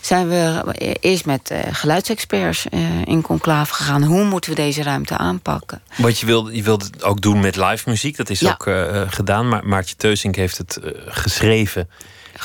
Zijn 0.00 0.28
we 0.28 0.62
eerst 1.00 1.26
met 1.26 1.50
eh, 1.50 1.58
geluidsexperts 1.70 2.68
eh, 2.68 2.80
in 3.04 3.22
conclave 3.22 3.74
gegaan. 3.74 4.02
Hoe 4.02 4.24
moeten 4.24 4.50
we 4.50 4.56
deze 4.56 4.82
ruimte 4.82 5.16
aanpakken? 5.16 5.80
Want 5.96 6.18
je 6.18 6.26
wilde, 6.26 6.56
je 6.56 6.62
wilde 6.62 6.84
het 6.84 7.02
ook 7.02 7.20
doen 7.20 7.40
met 7.40 7.56
live 7.56 7.88
muziek. 7.88 8.16
Dat 8.16 8.30
is 8.30 8.40
Ja. 8.40 8.50
ook 8.52 8.66
eh, 8.66 9.02
gedaan. 9.06 9.48
Maar 9.48 9.66
Maartje 9.66 9.96
Teusink 9.96 10.34
heeft 10.36 10.58
het 10.58 10.78
geschreven. 11.06 11.88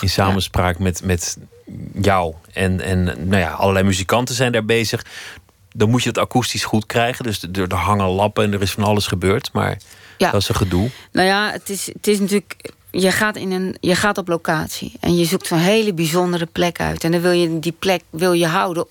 In 0.02 0.10
samenspraak 0.10 0.80
met, 0.80 1.02
met 1.04 1.38
jou. 2.02 2.34
En, 2.54 2.82
en 2.82 3.04
nou 3.04 3.38
ja, 3.38 3.50
allerlei 3.52 3.86
muzikanten 3.86 4.36
zijn 4.36 4.52
daar 4.52 4.66
bezig. 4.66 5.06
Dan 5.72 5.90
moet 5.90 6.04
je 6.04 6.10
het 6.10 6.18
akoestisch 6.18 6.64
goed 6.64 6.86
krijgen. 6.86 7.24
Dus 7.24 7.44
er, 7.54 7.62
er 7.68 7.76
hangen 7.76 8.08
lappen 8.08 8.44
en 8.44 8.54
er 8.54 8.62
is 8.62 8.72
van 8.72 8.84
alles 8.84 9.08
gebeurd. 9.08 9.50
Maar 9.54 9.78
Ja. 10.18 10.32
dat 10.32 10.42
is 10.42 10.50
een 10.50 10.56
gedoe. 10.56 10.90
Nou 11.12 11.28
ja, 11.28 11.52
het 11.52 11.70
is, 11.70 11.86
het 11.86 12.08
is 12.08 12.20
natuurlijk. 12.20 12.56
Je 12.98 13.12
gaat, 13.12 13.36
in 13.36 13.52
een, 13.52 13.78
je 13.80 13.96
gaat 13.96 14.18
op 14.18 14.28
locatie 14.28 14.94
en 15.00 15.16
je 15.18 15.26
zoekt 15.26 15.48
zo'n 15.48 15.58
hele 15.58 15.94
bijzondere 15.94 16.46
plek 16.46 16.80
uit. 16.80 17.04
En 17.04 17.12
dan 17.12 17.22
wil 17.22 17.32
je 17.32 17.60
die 17.60 17.72
plek 17.80 18.02
wil 18.10 18.34
je 18.34 18.48
houden 18.48 18.86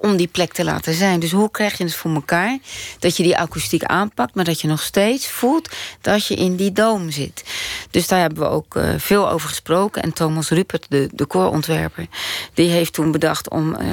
om 0.00 0.16
die 0.16 0.26
plek 0.26 0.52
te 0.52 0.64
laten 0.64 0.94
zijn. 0.94 1.20
Dus 1.20 1.30
hoe 1.30 1.50
krijg 1.50 1.78
je 1.78 1.84
het 1.84 1.94
voor 1.94 2.14
elkaar 2.14 2.58
dat 2.98 3.16
je 3.16 3.22
die 3.22 3.38
akoestiek 3.38 3.84
aanpakt, 3.84 4.34
maar 4.34 4.44
dat 4.44 4.60
je 4.60 4.68
nog 4.68 4.82
steeds 4.82 5.26
voelt 5.28 5.68
dat 6.00 6.26
je 6.26 6.34
in 6.34 6.56
die 6.56 6.72
doom 6.72 7.10
zit. 7.10 7.44
Dus 7.90 8.08
daar 8.08 8.20
hebben 8.20 8.38
we 8.38 8.48
ook 8.48 8.76
eh, 8.76 8.88
veel 8.98 9.30
over 9.30 9.48
gesproken. 9.48 10.02
En 10.02 10.12
Thomas 10.12 10.48
Rupert, 10.50 10.86
de, 10.88 11.08
de 11.12 11.26
koorontwerper, 11.26 12.06
die 12.54 12.68
heeft 12.70 12.92
toen 12.92 13.12
bedacht 13.12 13.50
om. 13.50 13.74
eh, 13.74 13.88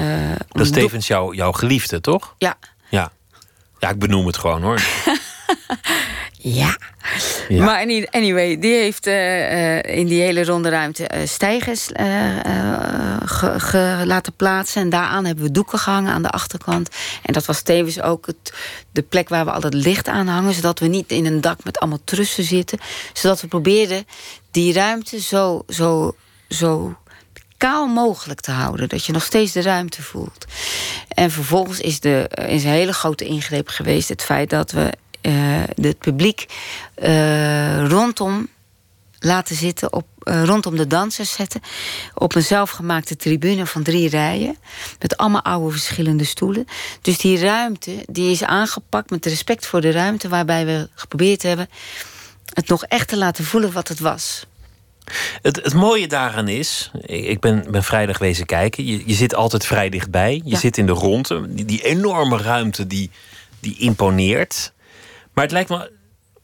Dat 0.48 0.62
is 0.66 0.70
tevens 0.70 1.06
jouw, 1.06 1.32
jouw 1.32 1.52
geliefde, 1.52 2.00
toch? 2.00 2.34
Ja. 2.38 2.54
Ja. 2.90 3.12
Ja, 3.78 3.88
ik 3.88 3.98
benoem 3.98 4.26
het 4.26 4.36
gewoon 4.36 4.62
hoor. 4.62 4.82
Ja. 6.44 6.76
Ja. 7.48 7.64
Maar 7.64 7.80
any- 7.80 8.06
anyway, 8.10 8.58
die 8.58 8.74
heeft 8.74 9.06
eh, 9.06 9.76
eh, 9.78 9.98
in 9.98 10.06
die 10.06 10.20
hele 10.22 10.44
ronde 10.44 10.68
ruimte 10.68 11.06
eh, 11.06 11.26
stijgers 11.26 11.86
ge- 13.24 13.60
ge- 13.60 14.02
laten 14.06 14.32
plaatsen. 14.36 14.82
En 14.82 14.90
daaraan 14.90 15.24
hebben 15.24 15.44
we 15.44 15.50
doeken 15.50 15.78
gehangen 15.78 16.12
aan 16.12 16.22
de 16.22 16.30
achterkant. 16.30 16.88
En 17.22 17.32
dat 17.32 17.44
was 17.44 17.62
tevens 17.62 18.00
ook 18.00 18.26
het, 18.26 18.52
de 18.92 19.02
plek 19.02 19.28
waar 19.28 19.44
we 19.44 19.50
al 19.50 19.60
het 19.62 19.74
licht 19.74 20.08
aan 20.08 20.26
hangen. 20.26 20.54
Zodat 20.54 20.78
we 20.78 20.86
niet 20.86 21.10
in 21.10 21.26
een 21.26 21.40
dak 21.40 21.64
met 21.64 21.78
allemaal 21.78 22.00
trussen 22.04 22.44
zitten. 22.44 22.78
Zodat 23.12 23.40
we 23.40 23.46
probeerden 23.46 24.06
die 24.50 24.72
ruimte 24.72 25.20
zo, 25.20 25.62
zo, 25.68 26.16
zo 26.48 26.96
kaal 27.56 27.86
mogelijk 27.86 28.40
te 28.40 28.50
houden. 28.50 28.88
Dat 28.88 29.04
je 29.06 29.12
nog 29.12 29.24
steeds 29.24 29.52
de 29.52 29.62
ruimte 29.62 30.02
voelt. 30.02 30.44
En 31.08 31.30
vervolgens 31.30 31.80
is, 31.80 32.00
de, 32.00 32.30
is 32.48 32.64
een 32.64 32.70
hele 32.70 32.92
grote 32.92 33.24
ingreep 33.24 33.68
geweest... 33.68 34.08
het 34.08 34.22
feit 34.22 34.50
dat 34.50 34.70
we 34.70 34.92
het 35.80 35.98
publiek 35.98 36.46
eh, 36.94 37.86
rondom 37.88 38.48
laten 39.18 39.56
zitten... 39.56 39.92
Op, 39.92 40.06
eh, 40.22 40.44
rondom 40.44 40.76
de 40.76 40.86
dansers 40.86 41.32
zetten... 41.32 41.60
op 42.14 42.34
een 42.34 42.42
zelfgemaakte 42.42 43.16
tribune 43.16 43.66
van 43.66 43.82
drie 43.82 44.08
rijen... 44.08 44.56
met 44.98 45.16
allemaal 45.16 45.42
oude 45.42 45.70
verschillende 45.70 46.24
stoelen. 46.24 46.66
Dus 47.02 47.18
die 47.18 47.38
ruimte 47.38 48.04
die 48.10 48.30
is 48.30 48.42
aangepakt 48.44 49.10
met 49.10 49.26
respect 49.26 49.66
voor 49.66 49.80
de 49.80 49.90
ruimte... 49.90 50.28
waarbij 50.28 50.66
we 50.66 50.88
geprobeerd 50.94 51.42
hebben 51.42 51.68
het 52.54 52.68
nog 52.68 52.84
echt 52.84 53.08
te 53.08 53.16
laten 53.16 53.44
voelen 53.44 53.72
wat 53.72 53.88
het 53.88 53.98
was. 53.98 54.46
Het, 55.42 55.56
het 55.62 55.74
mooie 55.74 56.06
daaraan 56.06 56.48
is, 56.48 56.90
ik 57.06 57.40
ben, 57.40 57.64
ben 57.70 57.84
vrijdag 57.84 58.18
wezen 58.18 58.46
kijken. 58.46 58.86
Je, 58.86 59.02
je 59.06 59.14
zit 59.14 59.34
altijd 59.34 59.66
vrij 59.66 59.88
dichtbij. 59.88 60.34
Je 60.44 60.50
Ja. 60.50 60.58
zit 60.58 60.78
in 60.78 60.86
de 60.86 60.92
ronde. 60.92 61.54
Die, 61.54 61.64
die 61.64 61.84
enorme 61.84 62.36
ruimte 62.36 62.86
die, 62.86 63.10
die 63.60 63.78
imponeert. 63.78 64.72
Maar 65.32 65.44
het 65.44 65.52
lijkt 65.52 65.68
me 65.68 65.92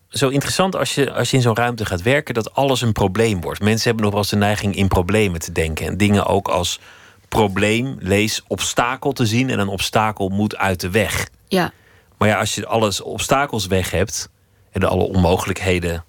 zo 0.08 0.28
interessant 0.28 0.76
als 0.76 0.94
je, 0.94 1.12
als 1.12 1.30
je 1.30 1.36
in 1.36 1.42
zo'n 1.42 1.56
ruimte 1.56 1.84
gaat 1.84 2.02
werken, 2.02 2.34
dat 2.34 2.54
alles 2.54 2.80
een 2.80 2.92
probleem 2.92 3.40
wordt. 3.40 3.60
Mensen 3.60 3.84
hebben 3.84 4.02
nog 4.02 4.12
wel 4.12 4.22
eens 4.22 4.30
de 4.30 4.36
neiging 4.36 4.74
in 4.76 4.88
problemen 4.88 5.40
te 5.40 5.52
denken. 5.52 5.86
En 5.86 5.96
dingen 5.96 6.26
ook 6.26 6.48
als 6.48 6.80
probleem, 7.28 7.96
lees 8.00 8.42
obstakel 8.46 9.12
te 9.12 9.26
zien. 9.26 9.50
En 9.50 9.58
een 9.58 9.68
obstakel 9.68 10.28
moet 10.28 10.56
uit 10.56 10.80
de 10.80 10.90
weg. 10.90 11.28
Ja, 11.48 11.72
Maar 12.18 12.28
ja, 12.28 12.38
als 12.38 12.54
je 12.54 12.66
alles 12.66 13.00
obstakels 13.00 13.66
weg 13.66 13.90
hebt 13.90 14.28
en 14.70 14.82
alle 14.84 15.02
onmogelijkheden 15.02 16.04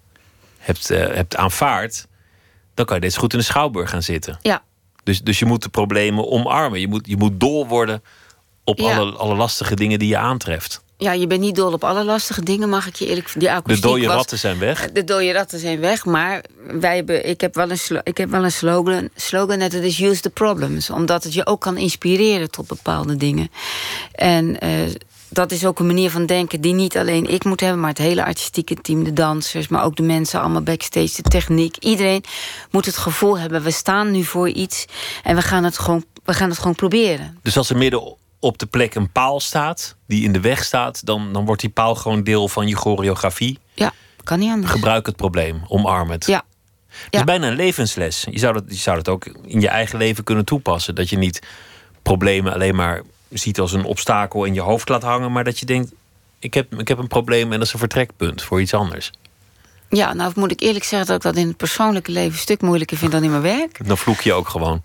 hebt, 0.57 0.89
eh, 0.89 0.99
hebt 1.15 1.35
aanvaard, 1.35 2.07
dan 2.73 2.85
kan 2.85 2.99
je 3.01 3.09
zo 3.09 3.19
goed 3.19 3.33
in 3.33 3.39
de 3.39 3.45
schouwburg 3.45 3.89
gaan 3.89 4.03
zitten. 4.03 4.37
ja, 4.41 4.63
Dus, 5.03 5.21
dus 5.21 5.39
je 5.39 5.45
moet 5.45 5.63
de 5.63 5.69
problemen 5.69 6.31
omarmen. 6.31 6.79
Je 6.79 6.87
moet, 6.87 7.07
je 7.07 7.17
moet 7.17 7.39
dol 7.39 7.67
worden 7.67 8.03
op 8.63 8.79
Ja. 8.79 8.97
alle, 8.97 9.11
alle 9.11 9.35
lastige 9.35 9.75
dingen 9.75 9.99
die 9.99 10.07
je 10.07 10.17
aantreft. 10.17 10.83
Ja, 11.01 11.11
je 11.11 11.27
bent 11.27 11.41
niet 11.41 11.55
dol 11.55 11.73
op 11.73 11.83
alle 11.83 12.03
lastige 12.03 12.43
dingen, 12.43 12.69
mag 12.69 12.87
ik 12.87 12.95
je 12.95 13.05
eerlijk 13.07 13.31
Die 13.37 13.49
De 13.63 13.79
dode 13.79 14.05
was- 14.05 14.15
ratten 14.15 14.37
zijn 14.37 14.59
weg. 14.59 14.91
De 14.91 15.03
dode 15.03 15.31
ratten 15.31 15.59
zijn 15.59 15.79
weg, 15.79 16.05
maar 16.05 16.43
wij 16.79 16.95
hebben, 16.95 17.29
ik 17.29 17.41
heb 17.41 17.55
wel 17.55 17.71
een, 17.71 18.01
ik 18.03 18.17
heb 18.17 18.29
wel 18.29 18.43
een 18.43 18.51
slogan, 18.51 19.09
slogan 19.15 19.59
dat 19.59 19.73
is 19.73 19.99
use 19.99 20.21
the 20.21 20.29
problems. 20.29 20.89
Omdat 20.89 21.23
het 21.23 21.33
je 21.33 21.45
ook 21.45 21.61
kan 21.61 21.77
inspireren 21.77 22.51
tot 22.51 22.67
bepaalde 22.67 23.15
dingen. 23.15 23.51
En 24.11 24.59
eh, 24.59 24.71
dat 25.29 25.51
is 25.51 25.65
ook 25.65 25.79
een 25.79 25.85
manier 25.87 26.11
van 26.11 26.25
denken 26.25 26.61
die 26.61 26.73
niet 26.73 26.97
alleen 26.97 27.29
ik 27.29 27.43
moet 27.43 27.59
hebben... 27.59 27.79
maar 27.79 27.89
het 27.89 27.97
hele 27.97 28.25
artistieke 28.25 28.75
team, 28.75 29.03
de 29.03 29.13
dansers... 29.13 29.67
maar 29.67 29.83
ook 29.83 29.95
de 29.95 30.03
mensen 30.03 30.39
allemaal 30.39 30.61
backstage, 30.61 31.21
de 31.21 31.29
techniek. 31.29 31.77
Iedereen 31.77 32.23
moet 32.71 32.85
het 32.85 32.97
gevoel 32.97 33.39
hebben, 33.39 33.61
we 33.63 33.71
staan 33.71 34.11
nu 34.11 34.23
voor 34.23 34.49
iets... 34.49 34.85
en 35.23 35.35
we 35.35 35.41
gaan 35.41 35.63
het 35.63 35.77
gewoon, 35.77 36.05
we 36.23 36.33
gaan 36.33 36.49
het 36.49 36.57
gewoon 36.57 36.75
proberen. 36.75 37.37
Dus 37.41 37.57
als 37.57 37.69
er 37.69 37.77
midden 37.77 38.17
op 38.39 38.57
de 38.57 38.65
plek 38.65 38.95
een 38.95 39.11
paal 39.11 39.39
staat, 39.39 39.95
die 40.07 40.23
in 40.23 40.31
de 40.31 40.39
weg 40.39 40.63
staat, 40.63 41.05
dan, 41.05 41.33
dan 41.33 41.45
wordt 41.45 41.61
die 41.61 41.69
paal 41.69 41.95
gewoon 41.95 42.23
deel 42.23 42.47
van 42.47 42.67
je 42.67 42.75
choreografie. 42.75 43.59
Ja, 43.73 43.93
kan 44.23 44.39
niet 44.39 44.51
anders. 44.51 44.71
Gebruik 44.71 45.05
het 45.05 45.15
probleem, 45.15 45.61
omarm 45.67 46.09
het. 46.09 46.25
Ja. 46.25 46.43
Het 46.87 47.07
Ja. 47.09 47.19
is 47.19 47.25
bijna 47.25 47.47
een 47.47 47.55
levensles. 47.55 48.25
Je 48.29 48.39
zou, 48.39 48.53
dat, 48.53 48.63
je 48.67 48.75
zou 48.75 48.95
dat 48.97 49.07
ook 49.09 49.25
in 49.25 49.61
je 49.61 49.67
eigen 49.67 49.97
leven 49.97 50.23
kunnen 50.23 50.45
toepassen. 50.45 50.95
Dat 50.95 51.09
je 51.09 51.17
niet 51.17 51.41
problemen 52.03 52.53
alleen 52.53 52.75
maar 52.75 53.01
ziet 53.29 53.59
als 53.59 53.73
een 53.73 53.83
obstakel 53.83 54.43
in 54.43 54.53
je 54.53 54.61
hoofd 54.61 54.89
laat 54.89 55.03
hangen, 55.03 55.31
maar 55.31 55.43
dat 55.43 55.59
je 55.59 55.65
denkt: 55.65 55.91
ik 56.39 56.53
heb, 56.53 56.75
ik 56.79 56.87
heb 56.87 56.97
een 56.97 57.07
probleem 57.07 57.51
en 57.51 57.57
dat 57.57 57.67
is 57.67 57.73
een 57.73 57.79
vertrekpunt 57.79 58.41
voor 58.43 58.61
iets 58.61 58.73
anders. 58.73 59.11
Ja, 59.89 60.13
nou 60.13 60.31
moet 60.35 60.51
ik 60.51 60.61
eerlijk 60.61 60.85
zeggen 60.85 61.07
dat 61.07 61.15
ik 61.17 61.21
dat 61.23 61.35
in 61.35 61.47
het 61.47 61.57
persoonlijke 61.57 62.11
leven... 62.11 62.31
een 62.31 62.37
stuk 62.37 62.61
moeilijker 62.61 62.97
vind 62.97 63.11
dan 63.11 63.23
in 63.23 63.29
mijn 63.29 63.41
werk. 63.41 63.87
Dan 63.87 63.97
vloek 63.97 64.21
je 64.21 64.33
ook 64.33 64.49
gewoon. 64.49 64.83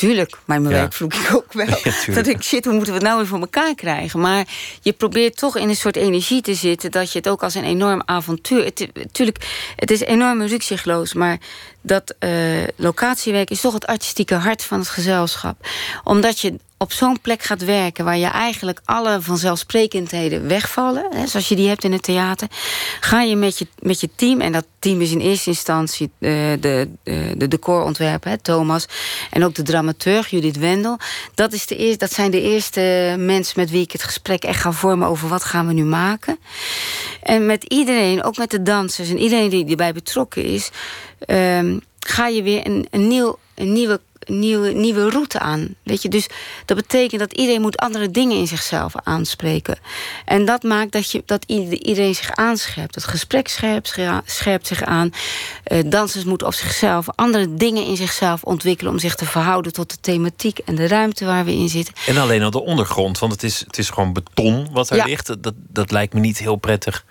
Tuurlijk, 0.00 0.36
maar 0.44 0.60
mijn 0.60 0.74
Ja. 0.74 0.80
werk 0.80 0.92
vroeg 0.92 1.12
ik 1.12 1.34
ook 1.34 1.52
wel. 1.52 1.66
dat 2.14 2.26
ik, 2.26 2.42
shit, 2.42 2.64
hoe 2.64 2.74
moeten 2.74 2.92
we 2.92 2.98
het 2.98 3.08
nou 3.08 3.18
weer 3.18 3.26
voor 3.26 3.40
elkaar 3.40 3.74
krijgen? 3.74 4.20
Maar 4.20 4.46
je 4.80 4.92
probeert 4.92 5.36
toch 5.36 5.56
in 5.56 5.68
een 5.68 5.76
soort 5.76 5.96
energie 5.96 6.42
te 6.42 6.54
zitten... 6.54 6.90
dat 6.90 7.12
je 7.12 7.18
het 7.18 7.28
ook 7.28 7.42
als 7.42 7.54
een 7.54 7.64
enorm 7.64 8.02
avontuur... 8.04 8.64
Het, 8.64 8.88
tuurlijk, 9.12 9.38
het 9.76 9.90
is 9.90 10.00
enorm 10.00 10.42
rukzichtloos, 10.42 11.14
maar 11.14 11.38
dat 11.80 12.14
eh, 12.18 12.30
locatiewerk... 12.76 13.50
is 13.50 13.60
toch 13.60 13.74
het 13.74 13.86
artistieke 13.86 14.34
hart 14.34 14.64
van 14.64 14.78
het 14.78 14.88
gezelschap. 14.88 15.66
Omdat 16.04 16.40
je 16.40 16.54
op 16.82 16.92
zo'n 16.92 17.20
plek 17.20 17.42
gaat 17.42 17.64
werken... 17.64 18.04
waar 18.04 18.18
je 18.18 18.26
eigenlijk 18.26 18.80
alle 18.84 19.20
vanzelfsprekendheden 19.20 20.48
wegvallen... 20.48 21.06
Hè, 21.10 21.26
zoals 21.26 21.48
je 21.48 21.56
die 21.56 21.68
hebt 21.68 21.84
in 21.84 21.92
het 21.92 22.02
theater... 22.02 22.48
ga 23.00 23.22
je 23.22 23.36
met 23.36 23.58
je, 23.58 23.66
met 23.78 24.00
je 24.00 24.08
team... 24.16 24.40
en 24.40 24.52
dat 24.52 24.66
team 24.78 25.00
is 25.00 25.10
in 25.10 25.20
eerste 25.20 25.50
instantie 25.50 26.10
eh, 26.18 26.30
de, 26.60 26.88
de, 27.02 27.34
de 27.36 27.48
decorontwerper, 27.48 28.42
Thomas... 28.42 28.86
en 29.30 29.44
ook 29.44 29.54
de 29.54 29.62
dramaturg, 29.62 30.28
Judith 30.28 30.56
Wendel. 30.56 30.98
Dat, 31.34 31.52
is 31.52 31.66
de 31.66 31.76
eerste, 31.76 31.98
dat 31.98 32.12
zijn 32.12 32.30
de 32.30 32.42
eerste 32.42 33.14
mensen 33.18 33.60
met 33.60 33.70
wie 33.70 33.82
ik 33.82 33.92
het 33.92 34.02
gesprek 34.02 34.44
echt 34.44 34.60
ga 34.60 34.72
vormen... 34.72 35.08
over 35.08 35.28
wat 35.28 35.44
gaan 35.44 35.66
we 35.66 35.72
nu 35.72 35.84
maken. 35.84 36.38
En 37.22 37.46
met 37.46 37.64
iedereen, 37.64 38.22
ook 38.22 38.36
met 38.36 38.50
de 38.50 38.62
dansers... 38.62 39.08
en 39.08 39.18
iedereen 39.18 39.50
die 39.50 39.66
erbij 39.66 39.92
betrokken 39.92 40.44
is... 40.44 40.70
ehm, 41.18 41.78
ga 42.00 42.26
je 42.26 42.42
weer 42.42 42.66
een, 42.66 42.86
een, 42.90 43.08
nieuw, 43.08 43.38
een 43.54 43.72
nieuwe 43.72 44.00
nieuwe, 44.26 44.72
nieuwe 44.72 45.10
route 45.10 45.38
aan. 45.38 45.74
Weet 45.82 46.02
je? 46.02 46.08
Dus 46.08 46.28
dat 46.64 46.76
betekent 46.76 47.20
dat 47.20 47.32
iedereen 47.32 47.60
moet 47.60 47.76
andere 47.76 48.10
dingen 48.10 48.36
in 48.36 48.46
zichzelf 48.46 48.92
aanspreken. 49.02 49.78
En 50.24 50.44
dat 50.44 50.62
maakt 50.62 50.92
dat, 50.92 51.10
je, 51.10 51.22
dat 51.26 51.44
ieder- 51.46 51.78
iedereen 51.82 52.14
zich 52.14 52.30
aanscherpt. 52.34 52.94
Het 52.94 53.04
gesprek 53.04 53.48
scherpt, 53.48 54.66
zich 54.66 54.82
aan. 54.82 55.10
Eh, 55.64 55.78
dansers 55.86 56.24
moeten 56.24 56.46
op 56.46 56.54
zichzelf 56.54 57.06
andere 57.14 57.54
dingen 57.54 57.86
in 57.86 57.96
zichzelf 57.96 58.42
ontwikkelen... 58.42 58.92
om 58.92 58.98
zich 58.98 59.14
te 59.14 59.24
verhouden 59.26 59.72
tot 59.72 59.90
de 59.90 59.96
thematiek 60.00 60.58
en 60.58 60.74
de 60.74 60.88
ruimte 60.88 61.24
waar 61.24 61.44
we 61.44 61.52
in 61.52 61.68
zitten. 61.68 61.94
En 62.06 62.16
alleen 62.16 62.42
al 62.42 62.50
de 62.50 62.62
ondergrond, 62.64 63.18
want 63.18 63.32
het 63.32 63.42
is, 63.42 63.60
het 63.66 63.78
is 63.78 63.90
gewoon 63.90 64.12
beton 64.12 64.68
wat 64.72 64.90
er 64.90 64.96
Ja. 64.96 65.04
ligt. 65.04 65.42
Dat, 65.42 65.54
dat 65.56 65.90
lijkt 65.90 66.14
me 66.14 66.20
niet 66.20 66.38
heel 66.38 66.56
prettig. 66.56 67.04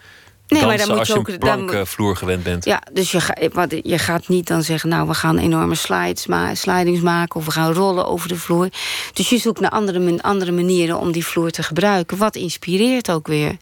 Nee, 0.49 0.65
maar 0.65 0.77
dan 0.77 0.87
moet 0.87 0.97
als 0.97 1.07
je 1.07 1.13
je 1.13 1.19
ook- 1.19 1.71
een 1.71 1.87
vloer 1.87 2.15
gewend 2.15 2.43
bent. 2.43 2.65
Ja, 2.65 2.81
dus 2.93 3.11
je, 3.11 3.21
ga, 3.21 3.35
wat, 3.53 3.75
je 3.83 3.97
gaat 3.97 4.27
niet 4.27 4.47
dan 4.47 4.63
zeggen... 4.63 4.89
nou, 4.89 5.07
we 5.07 5.13
gaan 5.13 5.37
enorme 5.37 5.75
slides 5.75 6.27
ma 6.27 6.55
slidings 6.55 7.01
maken... 7.01 7.39
of 7.39 7.45
we 7.45 7.51
gaan 7.51 7.73
rollen 7.73 8.07
over 8.07 8.27
de 8.27 8.35
vloer. 8.35 8.69
Dus 9.13 9.29
je 9.29 9.37
zoekt 9.37 9.59
naar 9.59 9.71
andere, 9.71 10.21
andere 10.21 10.51
manieren 10.51 10.99
om 10.99 11.11
die 11.11 11.25
vloer 11.25 11.51
te 11.51 11.63
gebruiken. 11.63 12.17
Wat 12.17 12.35
inspireert 12.35 13.11
ook 13.11 13.27
weer. 13.27 13.57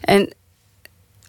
En 0.00 0.32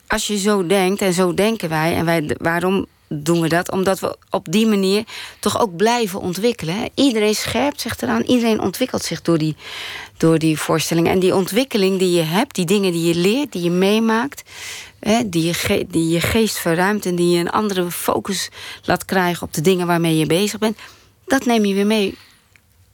als 0.08 0.28
je 0.28 0.38
zo 0.38 0.68
denkt, 0.68 1.02
en 1.02 1.14
zo 1.14 1.34
denken 1.34 1.70
wij... 1.70 1.96
en 1.96 2.06
wij, 2.06 2.36
waarom 2.38 2.86
doen 3.10 3.42
we 3.42 3.50
dat? 3.50 3.72
Omdat 3.72 4.00
we 4.00 4.18
op 4.30 4.52
die 4.52 4.68
manier 4.68 5.04
toch 5.40 5.60
ook 5.60 5.76
blijven 5.76 6.20
ontwikkelen. 6.20 6.90
Iedereen 6.94 7.36
scherpt 7.36 7.82
zich 7.82 8.02
eraan. 8.02 8.22
Iedereen 8.22 8.62
ontwikkelt 8.62 9.04
zich 9.04 9.22
door 9.22 9.38
die, 9.38 9.56
door 10.18 10.40
die 10.40 10.60
voorstellingen. 10.60 11.12
En 11.12 11.20
die 11.20 11.36
ontwikkeling 11.36 12.00
die 12.00 12.12
je 12.12 12.22
hebt, 12.22 12.56
die 12.56 12.66
dingen 12.66 12.92
die 12.92 13.08
je 13.08 13.16
leert, 13.16 13.52
die 13.52 13.64
je 13.64 13.72
meemaakt... 13.72 14.44
Hè, 15.00 15.30
die, 15.30 15.44
je 15.44 15.86
die 15.90 16.10
je 16.10 16.22
geest 16.22 16.58
verruimt 16.58 17.06
en 17.06 17.16
die 17.16 17.30
je 17.30 17.40
een 17.40 17.50
andere 17.50 17.92
focus 17.92 18.50
laat 18.84 19.06
krijgen... 19.06 19.48
op 19.48 19.54
de 19.54 19.62
dingen 19.62 19.88
waarmee 19.88 20.18
je 20.18 20.26
bezig 20.26 20.60
bent... 20.60 20.78
dat 21.26 21.46
neem 21.46 21.66
je 21.66 21.74
weer 21.74 21.86
mee 21.86 22.18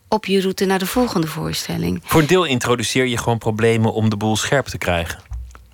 op 0.08 0.26
je 0.26 0.42
route 0.42 0.66
naar 0.66 0.80
de 0.80 0.86
volgende 0.86 1.28
voorstelling. 1.28 2.02
Voor 2.04 2.22
een 2.22 2.28
deel 2.28 2.44
introduceer 2.44 3.06
je 3.06 3.18
gewoon 3.18 3.38
problemen 3.38 3.94
om 3.94 4.10
de 4.10 4.18
boel 4.18 4.36
scherp 4.36 4.66
te 4.66 4.78
krijgen. 4.78 5.20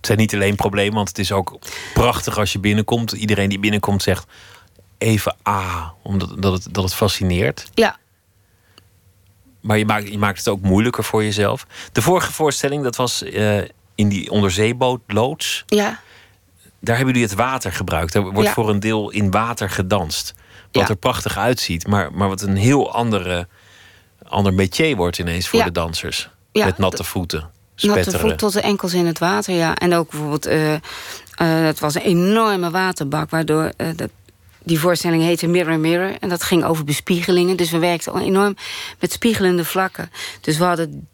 Het 0.02 0.10
zijn 0.10 0.18
niet 0.20 0.34
alleen 0.34 0.56
problemen, 0.56 0.94
want 0.96 1.08
het 1.08 1.20
is 1.20 1.32
ook 1.32 1.60
prachtig 1.94 2.38
als 2.38 2.52
je 2.54 2.60
binnenkomt. 2.60 3.12
Iedereen 3.12 3.50
die 3.50 3.60
binnenkomt 3.60 4.04
zegt 4.04 4.26
even 4.98 5.36
ah, 5.42 5.88
omdat 6.04 6.36
dat 6.42 6.54
het, 6.54 6.74
dat 6.74 6.84
het 6.84 6.94
fascineert. 6.94 7.70
Ja, 7.74 7.98
Maar 9.62 9.78
je 9.78 9.86
maakt, 9.86 10.08
je 10.08 10.18
maakt 10.18 10.38
het 10.38 10.48
ook 10.48 10.62
moeilijker 10.62 11.04
voor 11.04 11.24
jezelf. 11.24 11.66
De 11.92 12.02
vorige 12.02 12.32
voorstelling, 12.34 12.84
dat 12.84 12.96
was 12.96 13.24
eh, 13.24 13.58
in 13.96 14.10
die 14.10 14.30
onderzeebootloods. 14.32 15.64
ja, 15.68 16.00
Daar 16.80 16.96
hebben 16.96 17.14
jullie 17.14 17.30
het 17.30 17.38
water 17.38 17.72
gebruikt. 17.74 18.14
Er 18.14 18.22
wordt 18.22 18.48
Ja. 18.48 18.54
voor 18.54 18.70
een 18.70 18.80
deel 18.80 19.10
in 19.10 19.32
water 19.32 19.70
gedanst. 19.70 20.34
Wat 20.72 20.84
Ja. 20.84 20.90
er 20.90 20.96
prachtig 20.96 21.38
uitziet, 21.38 21.88
maar, 21.88 22.14
maar 22.14 22.28
wat 22.28 22.42
een 22.42 22.56
heel 22.58 22.94
andere, 22.94 23.48
ander 24.28 24.54
métier 24.54 24.96
wordt 24.96 25.18
ineens 25.20 25.48
voor 25.48 25.60
Ja. 25.60 25.66
de 25.66 25.72
dansers. 25.72 26.30
Met 26.54 26.78
natte 26.78 26.98
dat- 26.98 27.06
natte 27.76 28.02
spetteren. 28.02 28.20
voet 28.20 28.38
tot 28.38 28.54
de 28.54 28.62
enkels 28.62 28.94
in 28.94 29.06
het 29.06 29.20
water, 29.20 29.54
ja. 29.54 29.76
En 29.76 29.94
ook 29.94 30.10
bijvoorbeeld, 30.10 30.46
eh, 30.46 30.76
het 31.66 31.80
was 31.80 31.96
een 31.96 32.02
enorme 32.02 32.70
waterbak... 32.70 33.30
waardoor 33.30 33.72
eh, 33.78 33.88
dat, 33.96 34.10
die 34.64 34.80
voorstelling 34.80 35.24
heette 35.24 35.48
Mirror 35.48 35.80
Mirror. 35.80 36.16
En 36.20 36.30
dat 36.30 36.44
ging 36.44 36.64
over 36.64 36.84
bespiegelingen. 36.84 37.58
Dus 37.58 37.72
we 37.72 37.78
werkten 37.78 38.18
enorm 38.18 38.56
met 39.00 39.12
spiegelende 39.12 39.66
vlakken. 39.66 40.12
Dus 40.42 40.58
we 40.58 40.64
hadden 40.64 41.08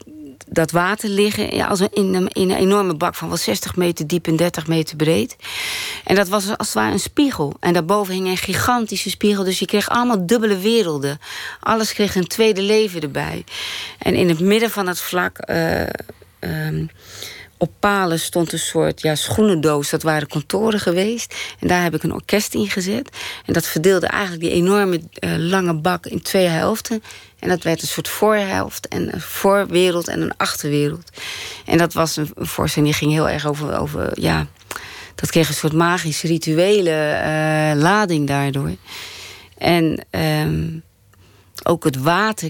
dat 0.49 0.71
water 0.71 1.09
liggen 1.09 1.55
ja, 1.55 1.67
als 1.67 1.79
een, 1.79 1.93
in, 1.93 2.13
een, 2.13 2.27
in 2.27 2.49
een 2.49 2.57
enorme 2.57 2.95
bak... 2.95 3.15
van 3.15 3.27
wel 3.27 3.37
60 3.37 3.75
meter 3.75 4.07
diep 4.07 4.27
en 4.27 4.35
30 4.35 4.67
meter 4.67 4.95
breed. 4.95 5.35
En 6.03 6.15
dat 6.15 6.27
was 6.27 6.57
als 6.57 6.67
het 6.67 6.75
ware 6.75 6.91
een 6.91 6.99
spiegel. 6.99 7.53
En 7.59 7.73
daarboven 7.73 8.13
hing 8.13 8.27
een 8.27 8.37
gigantische 8.37 9.09
spiegel. 9.09 9.43
Dus 9.43 9.59
je 9.59 9.65
kreeg 9.65 9.89
allemaal 9.89 10.25
dubbele 10.25 10.57
werelden. 10.57 11.19
Alles 11.59 11.93
kreeg 11.93 12.15
een 12.15 12.27
tweede 12.27 12.61
leven 12.61 13.01
erbij. 13.01 13.43
En 13.97 14.15
in 14.15 14.29
het 14.29 14.39
midden 14.39 14.69
van 14.69 14.87
het 14.87 14.99
vlak... 14.99 15.37
ehm, 16.39 16.85
op 17.57 17.71
palen 17.79 18.19
stond 18.19 18.53
een 18.53 18.59
soort 18.59 19.01
ja, 19.01 19.15
schoenendoos. 19.15 19.89
Dat 19.89 20.03
waren 20.03 20.27
kantoren 20.27 20.79
geweest. 20.79 21.35
En 21.59 21.67
daar 21.67 21.83
heb 21.83 21.95
ik 21.95 22.03
een 22.03 22.13
orkest 22.13 22.53
in 22.53 22.69
gezet. 22.69 23.09
En 23.45 23.53
dat 23.53 23.67
verdeelde 23.67 24.07
eigenlijk 24.07 24.41
die 24.41 24.51
enorme 24.51 25.01
eh, 25.13 25.35
lange 25.37 25.73
bak 25.73 26.05
in 26.05 26.21
twee 26.21 26.47
helften. 26.47 27.03
En 27.39 27.49
dat 27.49 27.63
werd 27.63 27.81
een 27.81 27.87
soort 27.87 28.07
voorhelft 28.07 28.87
en 28.87 29.13
een 29.13 29.21
voorwereld 29.21 30.07
en 30.07 30.21
een 30.21 30.37
achterwereld. 30.37 31.09
En 31.65 31.77
dat 31.77 31.93
was 31.93 32.15
een, 32.15 32.31
voorstelling 32.35 32.91
die 32.91 32.99
ging 32.99 33.11
heel 33.11 33.29
erg 33.29 33.45
over, 33.45 33.79
over 33.79 34.21
ja... 34.21 34.47
Dat 35.15 35.29
kreeg 35.29 35.47
een 35.47 35.53
soort 35.53 35.73
magisch 35.73 36.21
rituele 36.21 36.89
eh, 36.89 37.71
lading 37.75 38.27
daardoor. 38.27 38.75
En 39.57 40.05
ehm, 40.09 40.79
ook 41.63 41.83
het 41.83 41.97
water 41.97 42.49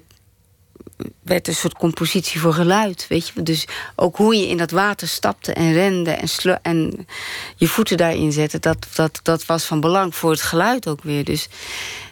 werd 1.24 1.48
een 1.48 1.56
soort 1.56 1.74
compositie 1.74 2.40
voor 2.40 2.54
geluid, 2.54 3.06
weet 3.10 3.28
je. 3.28 3.44
Dus 3.44 3.68
ook 3.96 4.18
hoe 4.18 4.36
je 4.36 4.48
in 4.48 4.58
dat 4.58 4.72
water 4.72 5.08
stapte 5.08 5.54
en 5.54 5.74
rende 5.74 6.12
en, 6.12 6.30
en 6.62 7.08
je 7.56 7.68
voeten 7.68 7.98
daarin 7.98 8.32
zette... 8.32 8.60
Dat, 8.60 8.88
dat, 8.96 9.20
dat 9.24 9.46
was 9.46 9.64
van 9.64 9.80
belang 9.80 10.16
voor 10.16 10.32
het 10.32 10.42
geluid 10.42 10.88
ook 10.88 11.04
weer. 11.04 11.24
Dus, 11.24 11.50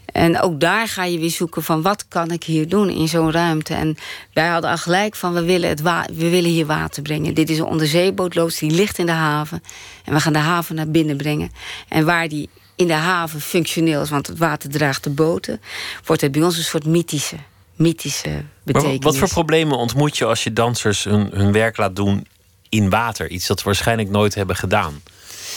en 0.05 0.41
ook 0.41 0.59
daar 0.59 0.87
ga 0.87 1.03
je 1.03 1.19
weer 1.19 1.29
zoeken 1.29 1.63
van 1.63 1.81
wat 1.81 2.07
kan 2.07 2.31
ik 2.31 2.43
hier 2.43 2.69
doen 2.69 2.89
in 2.89 3.07
zo'n 3.07 3.31
ruimte. 3.31 3.73
En 3.73 3.97
wij 4.33 4.47
hadden 4.47 4.69
al 4.69 4.77
gelijk 4.77 5.15
van 5.15 5.33
we 5.33 5.43
willen, 5.43 5.69
het 5.69 5.81
we 5.81 6.29
willen 6.29 6.51
hier 6.51 6.65
water 6.65 7.01
brengen. 7.01 7.33
Dit 7.33 7.49
is 7.49 7.57
een 7.57 7.65
onderzeebootloods, 7.65 8.59
die 8.59 8.71
ligt 8.71 8.97
in 8.97 9.05
de 9.05 9.11
haven. 9.11 9.63
En 10.03 10.13
we 10.13 10.19
gaan 10.19 10.33
de 10.33 10.39
haven 10.39 10.75
naar 10.75 10.89
binnen 10.89 11.17
brengen. 11.17 11.51
En 11.87 12.05
waar 12.05 12.27
die 12.27 12.49
in 12.75 12.87
de 12.87 12.93
haven 12.93 13.41
functioneel 13.41 14.01
is, 14.01 14.09
want 14.09 14.27
het 14.27 14.37
water 14.37 14.69
draagt 14.69 15.03
de 15.03 15.09
boten... 15.09 15.61
wordt 16.05 16.21
het 16.21 16.31
bij 16.31 16.41
ons 16.41 16.57
een 16.57 16.63
soort 16.63 16.85
mythische 16.85 17.37
mythische 17.75 18.43
betekenis. 18.63 18.99
wat 18.99 19.17
voor 19.17 19.27
problemen 19.27 19.77
ontmoet 19.77 20.17
je 20.17 20.25
als 20.25 20.43
je 20.43 20.53
dansers 20.53 21.03
hun, 21.03 21.29
hun 21.33 21.51
werk 21.51 21.77
laat 21.77 21.95
doen 21.95 22.27
in 22.69 22.89
water? 22.89 23.29
Iets 23.29 23.47
dat 23.47 23.59
ze 23.59 23.65
waarschijnlijk 23.65 24.09
nooit 24.09 24.35
hebben 24.35 24.55
gedaan. 24.55 25.01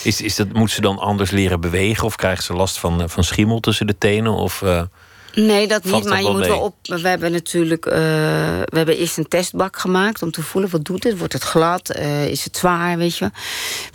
Is, 0.03 0.21
is 0.21 0.35
dat, 0.35 0.53
moeten 0.53 0.75
ze 0.75 0.81
dan 0.81 0.99
anders 0.99 1.31
leren 1.31 1.61
bewegen? 1.61 2.05
Of 2.05 2.15
krijgen 2.15 2.43
ze 2.43 2.53
last 2.53 2.79
van, 2.79 3.01
eh, 3.01 3.07
van 3.07 3.23
schimmel 3.23 3.59
tussen 3.59 3.87
de 3.87 3.97
tenen? 3.97 4.33
Of, 4.33 4.61
uh, 4.61 4.81
nee, 5.35 5.67
dat 5.67 5.83
niet. 5.83 6.03
Maar 6.03 6.21
je 6.21 6.29
moet 6.29 6.45
wel 6.45 6.59
op. 6.59 6.75
We 6.81 7.07
hebben 7.07 7.31
natuurlijk. 7.31 7.85
Uh, 7.85 7.93
we 8.65 8.77
hebben 8.77 8.97
eerst 8.97 9.17
een 9.17 9.27
testbak 9.27 9.79
gemaakt 9.79 10.21
om 10.21 10.31
te 10.31 10.41
voelen 10.41 10.69
wat 10.69 10.85
doet 10.85 11.03
het. 11.03 11.17
Wordt 11.17 11.33
het 11.33 11.43
glad? 11.43 11.95
Uh, 11.97 12.27
is 12.27 12.43
het 12.43 12.57
zwaar? 12.57 12.97
Weet 12.97 13.17
je. 13.17 13.31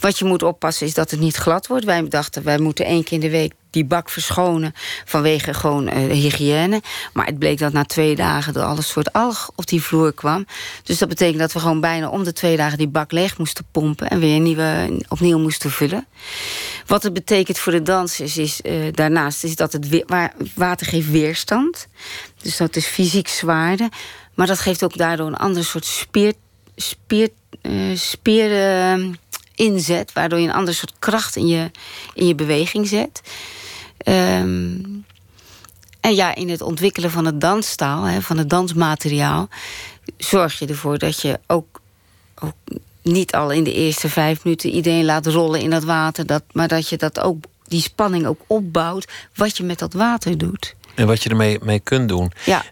Wat 0.00 0.18
je 0.18 0.24
moet 0.24 0.42
oppassen 0.42 0.86
is 0.86 0.94
dat 0.94 1.10
het 1.10 1.20
niet 1.20 1.36
glad 1.36 1.66
wordt. 1.66 1.84
Wij 1.84 2.08
dachten, 2.08 2.42
wij 2.42 2.58
moeten 2.58 2.84
één 2.84 3.04
keer 3.04 3.12
in 3.12 3.20
de 3.20 3.30
week 3.30 3.52
die 3.74 3.84
bak 3.84 4.10
verschonen 4.10 4.74
vanwege 5.04 5.54
gewoon 5.54 5.88
uh, 5.88 5.94
hygiëne. 5.94 6.82
Maar 7.12 7.26
het 7.26 7.38
bleek 7.38 7.58
dat 7.58 7.72
na 7.72 7.84
twee 7.84 8.16
dagen 8.16 8.54
er 8.54 8.62
al 8.62 8.76
een 8.76 8.82
soort 8.82 9.12
alg 9.12 9.50
op 9.54 9.66
die 9.66 9.82
vloer 9.82 10.12
kwam. 10.12 10.46
Dus 10.82 10.98
dat 10.98 11.08
betekent 11.08 11.38
dat 11.38 11.52
we 11.52 11.58
gewoon 11.58 11.80
bijna 11.80 12.08
om 12.08 12.24
de 12.24 12.32
twee 12.32 12.56
dagen 12.56 12.78
die 12.78 12.88
bak 12.88 13.12
leeg 13.12 13.38
moesten 13.38 13.64
pompen 13.70 14.08
en 14.08 14.18
weer 14.18 14.40
nieuwe, 14.40 14.98
opnieuw 15.08 15.38
moesten 15.38 15.70
vullen. 15.70 16.06
Wat 16.86 17.02
het 17.02 17.12
betekent 17.12 17.58
voor 17.58 17.72
de 17.72 17.82
dansers 17.82 18.36
is 18.36 18.60
uh, 18.62 18.92
daarnaast 18.92 19.44
is 19.44 19.56
dat 19.56 19.72
het 19.72 20.04
water 20.54 20.86
geeft 20.86 21.10
weerstand. 21.10 21.86
Dus 22.42 22.56
dat 22.56 22.76
is 22.76 22.86
fysiek 22.86 23.28
zwaarder. 23.28 23.88
Maar 24.34 24.46
dat 24.46 24.60
geeft 24.60 24.84
ook 24.84 24.96
daardoor 24.96 25.26
een 25.26 25.36
ander 25.36 25.64
soort 25.64 25.84
spier, 25.84 26.32
spier, 26.76 27.30
uh, 28.50 29.12
inzet, 29.54 30.12
waardoor 30.12 30.38
je 30.38 30.48
een 30.48 30.54
ander 30.54 30.74
soort 30.74 30.92
kracht 30.98 31.36
in 31.36 31.46
je, 31.46 31.70
in 32.14 32.26
je 32.26 32.34
beweging 32.34 32.88
zet. 32.88 33.20
Um, 34.04 35.04
en 36.00 36.14
ja, 36.14 36.34
in 36.34 36.48
het 36.48 36.60
ontwikkelen 36.60 37.10
van 37.10 37.24
het 37.24 37.40
dansstaal, 37.40 38.04
hè, 38.04 38.20
van 38.20 38.38
het 38.38 38.50
dansmateriaal, 38.50 39.48
zorg 40.16 40.58
je 40.58 40.66
ervoor 40.66 40.98
dat 40.98 41.20
je 41.20 41.40
ook, 41.46 41.80
ook, 42.34 42.54
niet 43.02 43.34
al 43.34 43.50
in 43.50 43.64
de 43.64 43.72
eerste 43.72 44.08
vijf 44.08 44.44
minuten 44.44 44.70
iedereen 44.70 45.04
laat 45.04 45.26
rollen 45.26 45.60
in 45.60 45.70
dat 45.70 45.84
water, 45.84 46.26
dat, 46.26 46.42
maar 46.52 46.68
dat 46.68 46.88
je 46.88 46.96
dat 46.96 47.20
ook, 47.20 47.44
die 47.66 47.80
spanning 47.80 48.26
ook 48.26 48.40
opbouwt, 48.46 49.12
wat 49.34 49.56
je 49.56 49.64
met 49.64 49.78
dat 49.78 49.92
water 49.92 50.38
doet. 50.38 50.74
En 50.94 51.06
wat 51.06 51.22
je 51.22 51.28
ermee 51.28 51.58
mee 51.62 51.80
kunt 51.80 52.08
doen. 52.08 52.32
Ja. 52.44 52.64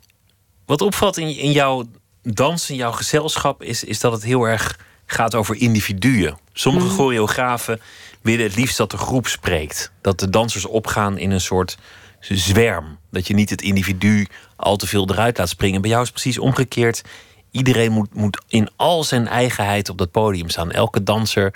Wat 0.66 0.80
opvalt 0.80 1.16
in, 1.16 1.36
in 1.36 1.52
jouw 1.52 1.84
dans, 2.22 2.70
in 2.70 2.76
jouw 2.76 2.92
gezelschap, 2.92 3.62
is, 3.62 3.84
is 3.84 4.00
dat 4.00 4.12
het 4.12 4.22
heel 4.22 4.44
erg 4.44 4.78
gaat 5.12 5.34
over 5.34 5.56
individuen. 5.56 6.38
Sommige 6.52 6.86
mm. 6.86 6.92
choreografen 6.92 7.80
willen 8.20 8.44
het 8.44 8.56
liefst 8.56 8.76
dat 8.76 8.90
de 8.90 8.96
groep 8.96 9.26
spreekt. 9.26 9.92
Dat 10.00 10.20
de 10.20 10.30
dansers 10.30 10.66
opgaan 10.66 11.18
in 11.18 11.30
een 11.30 11.40
soort 11.40 11.78
zwerm. 12.20 12.98
Dat 13.10 13.26
je 13.26 13.34
niet 13.34 13.50
het 13.50 13.62
individu 13.62 14.26
al 14.56 14.76
te 14.76 14.86
veel 14.86 15.10
eruit 15.10 15.38
laat 15.38 15.48
springen. 15.48 15.80
Bij 15.80 15.90
jou 15.90 16.02
is 16.02 16.10
precies 16.10 16.38
omgekeerd. 16.38 17.02
Iedereen 17.50 17.92
moet, 17.92 18.14
moet 18.14 18.42
in 18.48 18.68
al 18.76 19.04
zijn 19.04 19.28
eigenheid 19.28 19.88
op 19.88 19.98
dat 19.98 20.10
podium 20.10 20.48
staan. 20.48 20.70
Elke 20.70 21.02
danser 21.02 21.54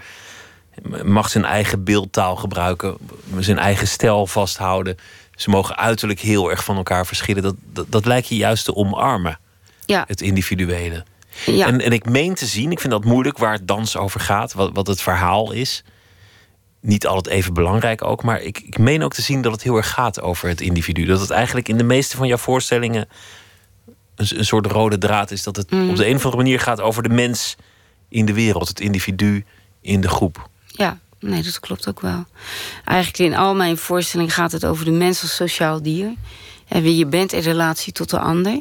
mag 1.02 1.28
zijn 1.28 1.44
eigen 1.44 1.84
beeldtaal 1.84 2.36
gebruiken, 2.36 2.96
zijn 3.38 3.58
eigen 3.58 3.88
stijl 3.88 4.26
vasthouden. 4.26 4.96
Ze 5.34 5.50
mogen 5.50 5.76
uiterlijk 5.76 6.20
heel 6.20 6.50
erg 6.50 6.64
van 6.64 6.76
elkaar 6.76 7.06
verschillen. 7.06 7.42
Dat, 7.42 7.54
dat, 7.72 7.86
dat 7.88 8.06
lijkt 8.06 8.28
je 8.28 8.36
juist 8.36 8.64
te 8.64 8.74
omarmen. 8.74 9.38
Ja. 9.86 10.04
Het 10.06 10.20
individuele. 10.20 11.04
Ja. 11.46 11.66
En, 11.66 11.80
en 11.80 11.92
ik 11.92 12.08
meen 12.08 12.34
te 12.34 12.46
zien, 12.46 12.70
ik 12.70 12.80
vind 12.80 12.92
dat 12.92 13.04
moeilijk 13.04 13.38
waar 13.38 13.52
het 13.52 13.68
dans 13.68 13.96
over 13.96 14.20
gaat, 14.20 14.52
wat, 14.52 14.70
wat 14.72 14.86
het 14.86 15.02
verhaal 15.02 15.52
is 15.52 15.84
niet 16.80 17.06
altijd 17.06 17.34
even 17.34 17.54
belangrijk 17.54 18.04
ook. 18.04 18.22
Maar 18.22 18.40
ik, 18.40 18.58
ik 18.58 18.78
meen 18.78 19.02
ook 19.02 19.14
te 19.14 19.22
zien 19.22 19.42
dat 19.42 19.52
het 19.52 19.62
heel 19.62 19.76
erg 19.76 19.90
gaat 19.90 20.20
over 20.20 20.48
het 20.48 20.60
individu. 20.60 21.04
Dat 21.04 21.20
het 21.20 21.30
eigenlijk 21.30 21.68
in 21.68 21.76
de 21.76 21.84
meeste 21.84 22.16
van 22.16 22.26
jouw 22.26 22.36
voorstellingen 22.36 23.08
een, 24.14 24.38
een 24.38 24.44
soort 24.44 24.66
rode 24.66 24.98
draad 24.98 25.30
is. 25.30 25.42
Dat 25.42 25.56
het 25.56 25.70
Mm. 25.70 25.90
op 25.90 25.96
de 25.96 26.06
een 26.06 26.14
of 26.16 26.24
andere 26.24 26.42
manier 26.42 26.60
gaat 26.60 26.80
over 26.80 27.02
de 27.02 27.08
mens 27.08 27.56
in 28.08 28.26
de 28.26 28.32
wereld. 28.32 28.68
Het 28.68 28.80
individu 28.80 29.44
in 29.80 30.00
de 30.00 30.08
groep. 30.08 30.48
Ja, 30.66 30.98
nee, 31.20 31.42
dat 31.42 31.60
klopt 31.60 31.88
ook 31.88 32.00
wel. 32.00 32.24
Eigenlijk 32.84 33.18
in 33.18 33.38
al 33.38 33.54
mijn 33.54 33.76
voorstellingen 33.76 34.32
gaat 34.32 34.52
het 34.52 34.64
over 34.64 34.84
de 34.84 34.90
mens 34.90 35.22
als 35.22 35.34
sociaal 35.34 35.82
dier. 35.82 36.12
En 36.68 36.82
wie 36.82 36.96
je 36.96 37.06
bent 37.06 37.32
in 37.32 37.40
relatie 37.40 37.92
tot 37.92 38.10
de 38.10 38.18
ander. 38.18 38.60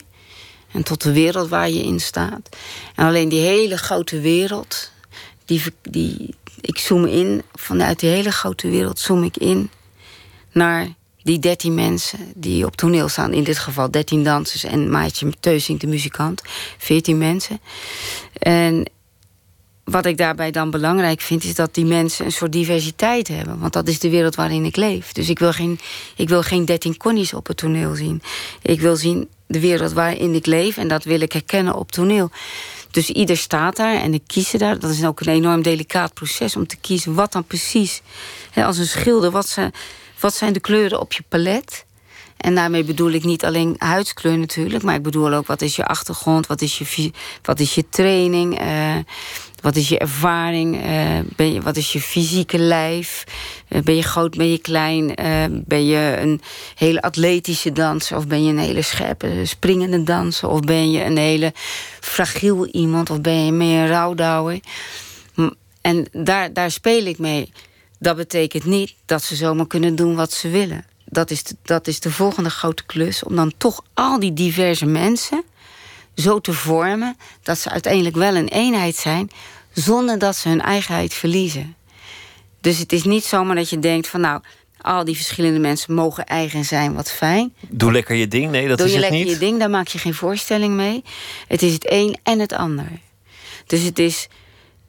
En 0.75 0.83
tot 0.83 1.01
de 1.01 1.13
wereld 1.13 1.49
waar 1.49 1.69
je 1.69 1.83
in 1.83 1.99
staat. 1.99 2.49
En 2.95 3.05
alleen 3.05 3.29
die 3.29 3.39
hele 3.39 3.77
grote 3.77 4.19
wereld, 4.19 4.91
die, 5.45 5.63
die, 5.81 6.35
ik 6.61 6.77
zoom 6.77 7.05
in, 7.05 7.41
vanuit 7.53 7.99
die 7.99 8.09
hele 8.09 8.31
grote 8.31 8.69
wereld 8.69 8.99
zoom 8.99 9.23
ik 9.23 9.37
in 9.37 9.69
naar 10.51 10.87
die 11.21 11.39
dertien 11.39 11.73
mensen 11.73 12.19
die 12.35 12.65
op 12.65 12.75
toneel 12.75 13.07
staan. 13.07 13.33
In 13.33 13.43
dit 13.43 13.57
geval 13.57 13.91
dertien 13.91 14.23
dansers 14.23 14.63
en 14.63 14.89
Maatje 14.89 15.31
Teusing, 15.39 15.79
de 15.79 15.87
muzikant. 15.87 16.41
Veertien 16.77 17.17
mensen. 17.17 17.59
En 18.33 18.89
wat 19.83 20.05
ik 20.05 20.17
daarbij 20.17 20.51
dan 20.51 20.69
belangrijk 20.69 21.21
vind, 21.21 21.43
is 21.43 21.55
dat 21.55 21.73
die 21.73 21.85
mensen 21.85 22.25
een 22.25 22.31
soort 22.31 22.51
diversiteit 22.51 23.27
hebben. 23.27 23.59
Want 23.59 23.73
dat 23.73 23.87
is 23.87 23.99
de 23.99 24.09
wereld 24.09 24.35
waarin 24.35 24.65
ik 24.65 24.75
leef. 24.75 25.11
Dus 25.11 25.29
ik 25.29 25.39
wil 25.39 25.51
geen, 25.51 25.79
ik 26.15 26.29
wil 26.29 26.41
geen 26.41 26.65
dertien 26.65 26.97
connies 26.97 27.33
op 27.33 27.47
het 27.47 27.57
toneel 27.57 27.95
zien. 27.95 28.21
Ik 28.61 28.79
wil 28.79 28.95
zien 28.95 29.29
de 29.47 29.59
wereld 29.59 29.93
waarin 29.93 30.33
ik 30.33 30.45
leef 30.45 30.77
en 30.77 30.87
dat 30.87 31.03
wil 31.03 31.21
ik 31.21 31.31
herkennen 31.31 31.75
op 31.75 31.91
toneel. 31.91 32.31
Dus 32.91 33.09
ieder 33.09 33.37
staat 33.37 33.75
daar 33.75 33.95
en 33.95 34.13
ik 34.13 34.23
kies 34.27 34.51
daar. 34.51 34.79
Dat 34.79 34.89
is 34.89 35.05
ook 35.05 35.19
een 35.19 35.33
enorm 35.33 35.61
delicaat 35.61 36.13
proces 36.13 36.55
om 36.55 36.67
te 36.67 36.77
kiezen 36.81 37.13
wat 37.13 37.31
dan 37.31 37.43
precies. 37.43 38.01
als 38.55 38.77
een 38.77 38.87
schilder, 38.87 39.31
wat 39.31 39.47
zijn, 39.47 39.71
wat 40.19 40.33
zijn 40.33 40.53
de 40.53 40.59
kleuren 40.59 40.99
op 40.99 41.13
je 41.13 41.23
palet? 41.29 41.85
En 42.37 42.55
daarmee 42.55 42.83
bedoel 42.83 43.11
ik 43.11 43.23
niet 43.23 43.45
alleen 43.45 43.75
huidskleur 43.77 44.37
natuurlijk, 44.37 44.83
maar 44.83 44.95
ik 44.95 45.03
bedoel 45.03 45.33
ook 45.33 45.47
wat 45.47 45.61
is 45.61 45.75
je 45.75 45.85
achtergrond, 45.85 46.47
wat 46.47 46.61
is 46.61 46.77
je, 46.77 47.11
wat 47.41 47.59
is 47.59 47.75
je 47.75 47.89
training, 47.89 48.61
uh, 48.61 48.95
wat 49.65 49.75
is 49.75 49.89
je 49.89 49.97
ervaring, 49.97 50.75
uh, 50.75 51.19
ben 51.35 51.53
je, 51.53 51.61
wat 51.61 51.77
is 51.77 51.93
je 51.93 52.01
fysieke 52.01 52.57
lijf, 52.57 53.23
uh, 53.69 53.81
ben 53.81 53.95
je 53.95 54.03
groot, 54.03 54.37
ben 54.37 54.51
je 54.51 54.57
klein, 54.57 55.13
ben 55.65 55.85
je 55.85 56.17
een 56.19 56.41
hele 56.75 57.01
atletische 57.01 57.71
danser 57.71 58.17
of 58.17 58.27
ben 58.27 58.43
je 58.43 58.49
een 58.49 58.59
hele 58.59 58.81
scherpe 58.81 59.41
springende 59.43 60.03
danser 60.03 60.49
of 60.49 60.59
ben 60.59 60.91
je 60.91 61.03
een 61.03 61.17
hele 61.17 61.53
fragiel 61.99 62.65
iemand 62.65 63.09
of 63.09 63.21
ben 63.21 63.45
je 63.45 63.51
meer 63.51 63.81
een 63.81 63.87
rouwdouwer. 63.87 64.59
En 65.81 66.07
daar, 66.11 66.53
daar 66.53 66.71
speel 66.71 67.05
ik 67.05 67.17
mee. 67.17 67.51
Dat 67.99 68.15
betekent 68.15 68.65
niet 68.65 68.93
dat 69.05 69.23
ze 69.23 69.35
zomaar 69.35 69.67
kunnen 69.67 69.95
doen 69.95 70.15
wat 70.15 70.33
ze 70.33 70.49
willen 70.49 70.85
dat 71.05 71.31
is, 71.31 71.43
dat 71.63 71.87
is 71.87 71.99
de 71.99 72.11
volgende 72.11 72.49
grote 72.49 72.85
klus. 72.85 73.23
Om 73.23 73.35
dan 73.35 73.53
toch 73.57 73.83
al 73.93 74.19
die 74.19 74.33
diverse 74.33 74.85
mensen 74.85 75.43
zo 76.15 76.39
te 76.39 76.53
vormen 76.53 77.17
dat 77.43 77.57
ze 77.57 77.69
uiteindelijk 77.69 78.15
wel 78.15 78.35
een 78.35 78.47
eenheid 78.47 78.95
zijn, 78.95 79.29
zonder 79.75 80.19
dat 80.19 80.35
ze 80.35 80.49
hun 80.49 80.61
eigenheid 80.61 81.13
verliezen. 81.13 81.75
Dus 82.61 82.77
het 82.77 82.91
is 82.91 83.03
niet 83.03 83.23
zomaar 83.23 83.55
dat 83.55 83.69
je 83.69 83.79
denkt 83.79 84.07
van 84.07 84.21
nou, 84.21 84.41
al 84.81 85.03
die 85.03 85.15
verschillende 85.15 85.59
mensen 85.59 85.93
mogen 85.93 86.25
eigen 86.25 86.65
zijn, 86.65 86.93
wat 86.93 87.11
fijn. 87.11 87.53
Doe 87.69 87.91
lekker 87.91 88.15
je 88.15 88.27
ding, 88.27 88.51
nee, 88.51 88.67
dat 88.67 88.77
Doe 88.77 88.87
is 88.87 88.93
je 88.93 88.99
het 88.99 89.09
lekker 89.09 89.27
niet. 89.27 89.39
je 89.39 89.45
ding, 89.45 89.59
daar 89.59 89.69
maak 89.69 89.87
je 89.87 89.97
geen 89.97 90.13
voorstelling 90.13 90.73
mee. 90.73 91.03
Het 91.47 91.61
is 91.61 91.73
het 91.73 91.91
een 91.91 92.17
en 92.23 92.39
het 92.39 92.53
ander. 92.53 92.87
Dus 93.67 93.81
het 93.81 93.99
is, 93.99 94.27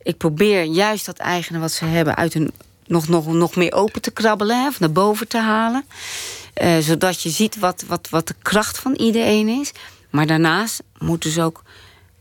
ik 0.03 0.17
probeer 0.17 0.63
juist 0.63 1.07
dat 1.07 1.19
eigene 1.19 1.59
wat 1.59 1.73
ze 1.73 1.85
hebben 1.85 2.17
uit 2.17 2.33
hun 2.35 2.51
nog, 2.87 3.09
nog, 3.09 3.27
nog 3.27 3.57
meer 3.57 3.73
open 3.73 4.03
te 4.03 4.11
krabbelen, 4.11 4.61
hè, 4.61 4.67
of 4.67 4.81
naar 4.81 4.93
boven 4.93 5.29
te 5.29 5.39
halen. 5.39 5.85
Uh, 6.63 6.79
zodat 6.79 7.23
je 7.23 7.29
ziet 7.29 7.59
wat, 7.59 7.85
wat, 7.87 8.09
wat 8.11 8.27
de 8.29 8.35
kracht 8.43 8.79
van 8.79 8.95
iedereen 8.95 9.49
is. 9.49 9.73
Maar 10.11 10.27
daarnaast 10.27 10.83
moeten 10.99 11.31
ze 11.31 11.43
ook 11.43 11.63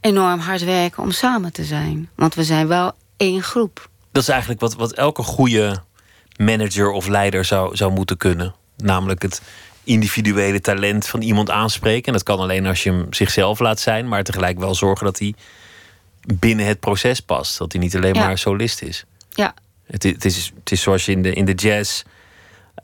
enorm 0.06 0.40
hard 0.40 0.64
werken 0.64 1.04
om 1.04 1.12
samen 1.12 1.54
te 1.54 1.64
zijn. 1.64 2.10
Want 2.16 2.36
we 2.36 2.44
zijn 2.44 2.68
wel 2.68 2.94
één 3.18 3.42
groep. 3.44 3.90
Dat 4.12 4.24
is 4.24 4.30
eigenlijk 4.30 4.60
wat, 4.62 4.76
wat 4.76 4.94
elke 4.94 5.24
goede 5.24 5.82
manager 6.38 6.90
of 6.92 7.08
leider 7.08 7.46
zou, 7.46 7.76
zou 7.76 7.92
moeten 7.92 8.18
kunnen. 8.18 8.54
Namelijk 8.78 9.22
het 9.22 9.42
individuele 9.84 10.62
talent 10.62 11.08
van 11.08 11.22
iemand 11.22 11.50
aanspreken. 11.50 12.06
En 12.06 12.14
dat 12.14 12.24
kan 12.24 12.40
alleen 12.40 12.66
als 12.66 12.84
je 12.84 12.90
hem 12.92 13.14
zichzelf 13.14 13.60
laat 13.60 13.80
zijn, 13.80 14.08
maar 14.08 14.24
tegelijk 14.24 14.60
wel 14.60 14.76
zorgen 14.76 15.06
dat 15.06 15.20
hij 15.20 15.34
binnen 16.36 16.66
het 16.66 16.80
proces 16.80 17.20
past. 17.20 17.58
Dat 17.58 17.72
hij 17.72 17.82
niet 17.82 17.96
alleen 17.96 18.14
Ja. 18.14 18.26
maar 18.26 18.38
solist 18.38 18.82
is. 18.82 19.06
Ja, 19.30 19.54
Het, 19.86 20.04
i- 20.04 20.12
het, 20.12 20.26
is, 20.26 20.52
het 20.60 20.72
is 20.72 20.82
zoals 20.82 21.06
je 21.06 21.12
in 21.12 21.22
de, 21.22 21.34
in 21.34 21.46
de 21.46 21.54
jazz 21.54 22.04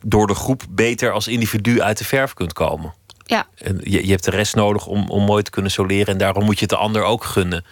door 0.05 0.28
de 0.28 0.36
groep 0.36 0.63
beter 0.69 1.11
als 1.11 1.28
individu 1.28 1.82
uit 1.82 1.97
de 1.97 2.03
verf 2.05 2.34
kunt 2.34 2.53
komen. 2.53 2.93
Ja. 3.32 3.47
En 3.57 3.79
je, 3.84 4.05
je 4.05 4.11
hebt 4.11 4.23
de 4.23 4.32
rest 4.32 4.55
nodig 4.55 4.86
om, 4.88 5.09
om 5.09 5.23
mooi 5.23 5.43
te 5.43 5.51
kunnen 5.51 5.71
soleren. 5.71 6.07
En 6.07 6.17
daarom 6.17 6.43
moet 6.45 6.55
je 6.55 6.61
het 6.61 6.69
de 6.69 6.75
ander 6.75 7.03
ook 7.03 7.23
gunnen. 7.23 7.65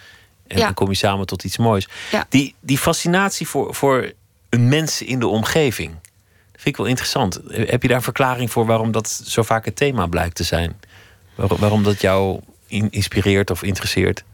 En 0.46 0.58
Ja. 0.58 0.64
dan 0.64 0.74
kom 0.74 0.88
je 0.88 0.94
samen 0.94 1.26
tot 1.26 1.44
iets 1.44 1.56
moois. 1.58 1.88
Ja. 2.10 2.26
Die, 2.28 2.54
die 2.60 2.78
fascinatie 2.78 3.48
voor, 3.48 3.74
voor 3.74 4.12
een 4.48 4.68
mens 4.68 5.02
in 5.02 5.18
de 5.18 5.26
omgeving. 5.26 5.90
Dat 5.92 6.60
vind 6.62 6.66
ik 6.66 6.76
wel 6.76 6.86
interessant. 6.86 7.40
Heb 7.48 7.82
je 7.82 7.88
daar 7.88 7.96
een 7.96 8.02
verklaring 8.02 8.50
voor 8.50 8.66
waarom 8.66 8.92
dat 8.92 9.08
zo 9.24 9.42
vaak 9.42 9.64
het 9.64 9.76
thema 9.76 10.06
blijkt 10.06 10.34
te 10.34 10.44
zijn? 10.44 10.80
Waar- 11.34 11.56
waarom 11.56 11.82
dat 11.82 12.00
jou 12.00 12.40
in- 12.66 12.90
inspireert 12.90 13.50
of 13.50 13.62
interesseert? 13.62 14.24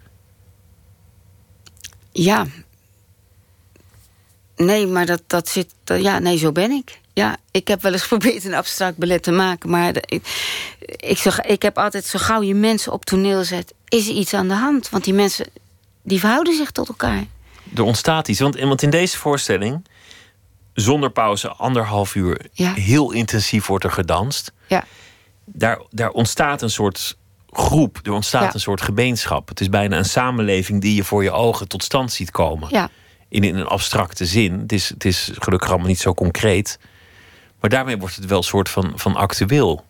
Ja. 2.12 2.46
Nee, 4.56 4.86
maar 4.86 5.06
dat, 5.06 5.22
dat 5.26 5.48
zit. 5.48 5.74
Ja, 5.84 6.18
nee, 6.18 6.38
zo 6.38 6.52
ben 6.52 6.70
ik. 6.70 7.00
Ja, 7.18 7.36
ik 7.50 7.68
heb 7.68 7.82
wel 7.82 7.92
eens 7.92 8.02
geprobeerd 8.08 8.44
een 8.44 8.54
abstract 8.54 8.96
ballet 8.96 9.22
te 9.22 9.30
maken, 9.30 9.70
maar 9.70 9.96
ik, 10.06 10.22
ik, 10.96 11.18
ik 11.46 11.62
heb 11.62 11.78
altijd 11.78 12.04
zo 12.04 12.18
gauw 12.18 12.42
je 12.42 12.54
mensen 12.54 12.92
op 12.92 13.04
toneel 13.04 13.44
zet, 13.44 13.74
is 13.88 14.08
er 14.08 14.14
iets 14.14 14.34
aan 14.34 14.48
de 14.48 14.54
hand? 14.54 14.88
Want 14.88 15.04
die 15.04 15.14
mensen 15.14 15.46
die 16.02 16.20
verhouden 16.20 16.54
zich 16.56 16.70
tot 16.70 16.88
elkaar. 16.88 17.24
Er 17.76 17.82
ontstaat 17.82 18.28
iets. 18.28 18.40
Want, 18.40 18.58
want 18.60 18.82
in 18.82 18.90
deze 18.90 19.16
voorstelling, 19.18 19.84
zonder 20.74 21.10
pauze, 21.10 21.48
anderhalf 21.48 22.14
uur, 22.14 22.46
Ja. 22.52 22.72
heel 22.72 23.12
intensief 23.12 23.66
wordt 23.66 23.84
er 23.84 23.90
gedanst. 23.92 24.52
Ja, 24.66 24.84
Daar, 25.44 25.80
daar 25.90 26.10
ontstaat 26.10 26.62
een 26.62 26.70
soort 26.70 27.16
groep, 27.50 27.98
er 28.02 28.12
ontstaat 28.12 28.42
Ja. 28.42 28.54
een 28.54 28.60
soort 28.60 28.80
gemeenschap. 28.80 29.48
Het 29.48 29.60
is 29.60 29.68
bijna 29.68 29.96
een 29.98 30.04
samenleving 30.04 30.80
die 30.80 30.94
je 30.94 31.04
voor 31.04 31.22
je 31.22 31.30
ogen 31.30 31.68
tot 31.68 31.82
stand 31.84 32.12
ziet 32.12 32.30
komen. 32.30 32.68
ja, 32.70 32.88
In, 33.28 33.44
in 33.44 33.56
een 33.56 33.66
abstracte 33.66 34.26
zin. 34.26 34.58
Het 34.58 34.72
is, 34.72 34.88
het 34.88 35.04
is 35.04 35.30
gelukkig 35.38 35.68
allemaal 35.68 35.88
niet 35.88 36.00
zo 36.00 36.14
concreet. 36.14 36.78
Maar 37.66 37.74
daarmee 37.76 37.98
wordt 37.98 38.16
het 38.16 38.26
wel 38.26 38.38
een 38.38 38.44
soort 38.44 38.68
van, 38.68 38.92
van 38.94 39.16
actueel. 39.16 39.84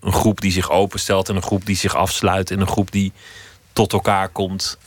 Een 0.00 0.12
groep 0.12 0.40
die 0.40 0.52
zich 0.52 0.70
openstelt 0.70 1.28
en 1.28 1.36
een 1.36 1.42
groep 1.42 1.66
die 1.66 1.76
zich 1.76 1.94
afsluit 1.96 2.50
en 2.50 2.60
een 2.60 2.66
groep 2.66 2.92
die 2.92 3.12
tot 3.72 3.92
elkaar 3.92 4.28
komt. 4.28 4.78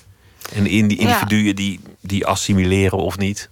En 0.53 0.65
in 0.67 0.87
die 0.87 1.01
Ja. 1.01 1.07
individuen 1.07 1.55
die, 1.55 1.79
die 1.99 2.25
assimileren 2.25 2.97
of 2.97 3.17
niet. 3.17 3.49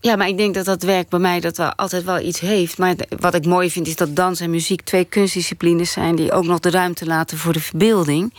ja, 0.00 0.16
maar 0.16 0.28
ik 0.28 0.36
denk 0.36 0.54
dat 0.54 0.64
dat 0.64 0.82
werk 0.82 1.08
bij 1.08 1.18
mij 1.18 1.40
dat 1.40 1.56
wel 1.56 1.74
altijd 1.74 2.04
wel 2.04 2.20
iets 2.20 2.40
heeft. 2.40 2.78
Maar 2.78 2.94
wat 3.18 3.34
ik 3.34 3.46
mooi 3.46 3.70
vind 3.70 3.86
is 3.86 3.96
dat 3.96 4.16
dans 4.16 4.40
en 4.40 4.50
muziek 4.50 4.80
twee 4.80 5.04
kunstdisciplines 5.04 5.92
zijn 5.92 6.16
die 6.16 6.32
ook 6.32 6.44
nog 6.44 6.58
de 6.60 6.70
ruimte 6.70 7.06
laten 7.06 7.38
voor 7.38 7.52
de 7.52 7.60
verbeelding. 7.60 8.34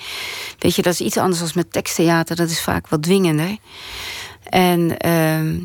Weet 0.60 0.76
je, 0.76 0.82
dat 0.82 0.94
is 0.94 1.02
iets 1.02 1.18
anders 1.18 1.40
dan 1.40 1.52
met 1.56 1.72
teksttheater, 1.72 2.36
dat 2.36 2.50
is 2.50 2.62
vaak 2.62 2.88
wat 2.88 3.04
dwingender. 3.04 3.58
En 4.44 4.98
ehm, 4.98 5.56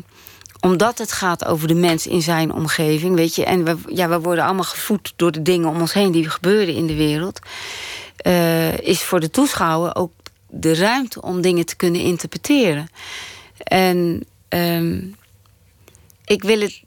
omdat 0.65 0.97
het 0.97 1.11
gaat 1.11 1.45
over 1.45 1.67
de 1.67 1.75
mens 1.75 2.07
in 2.07 2.21
zijn 2.21 2.53
omgeving, 2.53 3.15
weet 3.15 3.35
je, 3.35 3.45
en 3.45 3.63
we, 3.63 3.77
ja, 3.87 4.09
we 4.09 4.19
worden 4.19 4.43
allemaal 4.43 4.63
gevoed 4.63 5.13
door 5.15 5.31
de 5.31 5.41
dingen 5.41 5.69
om 5.69 5.79
ons 5.79 5.93
heen 5.93 6.11
die 6.11 6.29
gebeuren 6.29 6.75
in 6.75 6.87
de 6.87 6.95
wereld, 6.95 7.39
eh, 8.17 8.77
is 8.77 9.03
voor 9.03 9.19
de 9.19 9.29
toeschouwer 9.29 9.95
ook 9.95 10.11
de 10.49 10.75
ruimte 10.75 11.21
om 11.21 11.41
dingen 11.41 11.65
te 11.65 11.75
kunnen 11.75 12.01
interpreteren. 12.01 12.89
En 13.57 14.25
ehm, 14.47 15.01
ik 16.25 16.43
wil 16.43 16.59
het. 16.59 16.83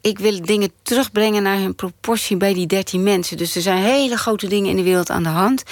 Ik 0.00 0.18
wil 0.18 0.42
dingen 0.42 0.72
terugbrengen 0.82 1.42
naar 1.42 1.58
hun 1.58 1.74
proportie 1.74 2.36
bij 2.36 2.54
die 2.54 2.66
13 2.66 3.02
mensen. 3.02 3.36
Dus 3.36 3.56
er 3.56 3.62
zijn 3.62 3.82
hele 3.82 4.16
grote 4.16 4.48
dingen 4.48 4.70
in 4.70 4.76
de 4.76 4.82
wereld 4.82 5.10
aan 5.10 5.22
de 5.22 5.28
hand. 5.28 5.62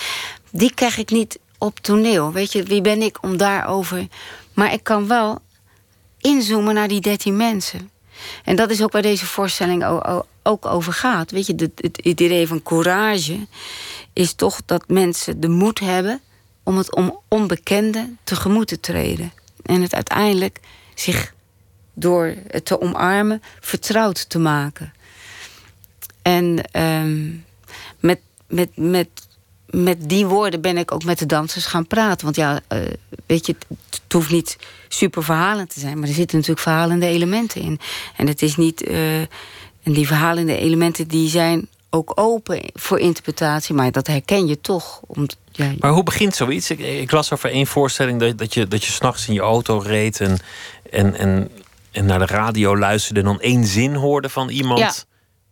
Die 0.50 0.74
krijg 0.74 0.98
ik 0.98 1.10
niet 1.10 1.38
op 1.58 1.78
toneel. 1.80 2.32
Weet 2.32 2.52
je, 2.52 2.62
wie 2.62 2.80
ben 2.80 3.02
ik 3.02 3.22
om 3.22 3.36
daarover. 3.36 4.06
Maar 4.54 4.72
ik 4.72 4.82
kan 4.82 5.06
wel 5.06 5.40
inzoomen 6.20 6.74
naar 6.74 6.88
die 6.88 7.00
13 7.00 7.36
mensen. 7.36 7.90
En 8.44 8.56
dat 8.56 8.70
is 8.70 8.82
ook 8.82 8.92
waar 8.92 9.02
deze 9.02 9.26
voorstelling 9.26 9.84
ook 10.42 10.66
over 10.66 10.92
gaat. 10.92 11.30
Weet 11.30 11.46
je, 11.46 11.70
het, 11.74 11.98
idee 11.98 12.46
van 12.46 12.62
courage 12.62 13.46
is 14.12 14.32
toch 14.32 14.60
dat 14.66 14.88
mensen 14.88 15.40
de 15.40 15.48
moed 15.48 15.78
hebben 15.78 16.20
om 16.62 16.76
het 16.76 16.96
onbekende 17.28 18.10
tegemoet 18.24 18.68
te 18.68 18.80
treden. 18.80 19.32
En 19.62 19.82
het 19.82 19.94
uiteindelijk 19.94 20.60
zich 20.94 21.34
door 21.94 22.34
het 22.48 22.64
te 22.64 22.80
omarmen 22.80 23.42
vertrouwd 23.60 24.28
te 24.28 24.38
maken. 24.38 24.92
En 26.22 26.70
ehm, 26.70 27.30
met, 28.00 28.20
met, 28.46 28.76
met, 28.76 29.08
met 29.70 30.08
die 30.08 30.26
woorden 30.26 30.60
ben 30.60 30.76
ik 30.76 30.92
ook 30.92 31.04
met 31.04 31.18
de 31.18 31.26
dansers 31.26 31.66
gaan 31.66 31.86
praten. 31.86 32.24
Want 32.24 32.36
ja, 32.36 32.60
eh, 32.68 32.78
weet 33.26 33.46
je, 33.46 33.54
het, 33.90 34.12
hoeft 34.12 34.30
niet 34.30 34.56
super 34.88 35.24
verhalend 35.24 35.74
te 35.74 35.80
zijn, 35.80 35.98
maar 35.98 36.08
er 36.08 36.14
zitten 36.14 36.36
natuurlijk 36.36 36.62
verhalende 36.66 37.06
elementen 37.06 37.60
in. 37.60 37.80
En 38.16 38.26
het 38.26 38.42
is 38.42 38.56
niet. 38.56 38.82
eh, 38.82 39.20
en 39.20 39.92
die 39.92 40.06
verhalende 40.06 40.56
elementen 40.56 41.08
die 41.08 41.28
zijn 41.28 41.68
ook 41.90 42.12
open 42.14 42.60
voor 42.74 42.98
interpretatie, 42.98 43.74
maar 43.74 43.92
dat 43.92 44.06
herken 44.06 44.46
je 44.46 44.60
toch. 44.60 45.00
Om, 45.06 45.26
ja, 45.52 45.72
Maar 45.78 45.90
hoe 45.90 46.02
begint 46.02 46.34
zoiets? 46.34 46.70
Ik, 46.70 46.78
ik 46.78 47.10
las 47.10 47.32
over 47.32 47.50
één 47.50 47.66
voorstelling 47.66 48.20
dat, 48.20 48.38
dat 48.38 48.54
je, 48.54 48.68
dat 48.68 48.84
je 48.84 48.92
s'nachts 48.92 49.28
in 49.28 49.34
je 49.34 49.40
auto 49.40 49.78
reed 49.78 50.20
en, 50.20 50.38
en, 50.90 51.14
en, 51.18 51.50
en 51.90 52.04
naar 52.06 52.18
de 52.18 52.26
radio 52.26 52.76
luisterde 52.78 53.20
en 53.20 53.26
dan 53.26 53.40
één 53.40 53.64
zin 53.66 53.94
hoorde 53.94 54.28
van 54.28 54.48
iemand. 54.48 54.78
Ja. 54.80 54.92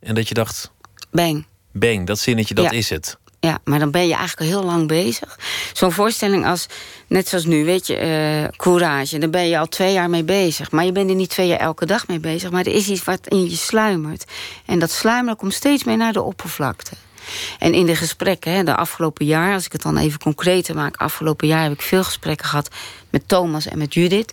En 0.09 0.15
dat 0.15 0.29
je 0.29 0.35
dacht, 0.35 0.71
bang. 1.11 1.47
bang, 1.73 2.07
dat 2.07 2.19
zinnetje, 2.19 2.55
dat 2.55 2.65
Ja. 2.65 2.71
is 2.71 2.91
het. 2.91 3.19
Ja, 3.45 3.59
maar 3.65 3.79
dan 3.79 3.91
ben 3.91 4.07
je 4.07 4.15
eigenlijk 4.15 4.41
al 4.41 4.59
heel 4.59 4.71
lang 4.71 4.89
bezig. 4.89 5.39
Zo'n 5.73 5.93
voorstelling 5.93 6.47
als, 6.47 6.67
net 7.07 7.29
zoals 7.29 7.45
nu, 7.45 7.65
weet 7.65 7.87
je, 7.87 7.97
eh, 7.97 8.57
Courage. 8.57 9.19
Daar 9.19 9.31
ben 9.31 9.49
je 9.49 9.59
al 9.59 9.67
twee 9.67 9.93
jaar 9.93 10.11
mee 10.11 10.25
bezig. 10.25 10.71
Maar 10.71 10.85
je 10.85 10.93
bent 10.93 11.11
er 11.11 11.17
niet 11.17 11.31
twee 11.31 11.47
jaar 11.47 11.59
elke 11.59 11.87
dag 11.87 12.07
mee 12.07 12.19
bezig. 12.19 12.51
Maar 12.51 12.67
er 12.67 12.75
is 12.75 12.89
iets 12.89 13.05
wat 13.05 13.29
in 13.29 13.51
je 13.51 13.57
sluimert. 13.57 14.25
En 14.67 14.79
dat 14.79 14.91
sluimeren 14.91 15.37
komt 15.37 15.55
steeds 15.55 15.85
meer 15.85 15.97
naar 15.97 16.13
de 16.13 16.23
oppervlakte. 16.23 16.91
En 17.59 17.75
in 17.75 17.87
de 17.87 17.97
gesprekken, 17.97 18.53
hè, 18.53 18.65
de 18.65 18.77
afgelopen 18.77 19.27
jaar, 19.27 19.55
als 19.55 19.67
ik 19.67 19.73
het 19.73 19.83
dan 19.83 19.97
even 19.97 20.19
concreter 20.19 20.75
maak, 20.75 20.97
afgelopen 20.97 21.49
jaar 21.49 21.63
heb 21.63 21.73
ik 21.73 21.83
veel 21.83 22.05
gesprekken 22.05 22.47
gehad 22.47 22.69
met 23.11 23.29
Thomas 23.29 23.67
en 23.67 23.79
met 23.79 23.95
Judith. 23.95 24.33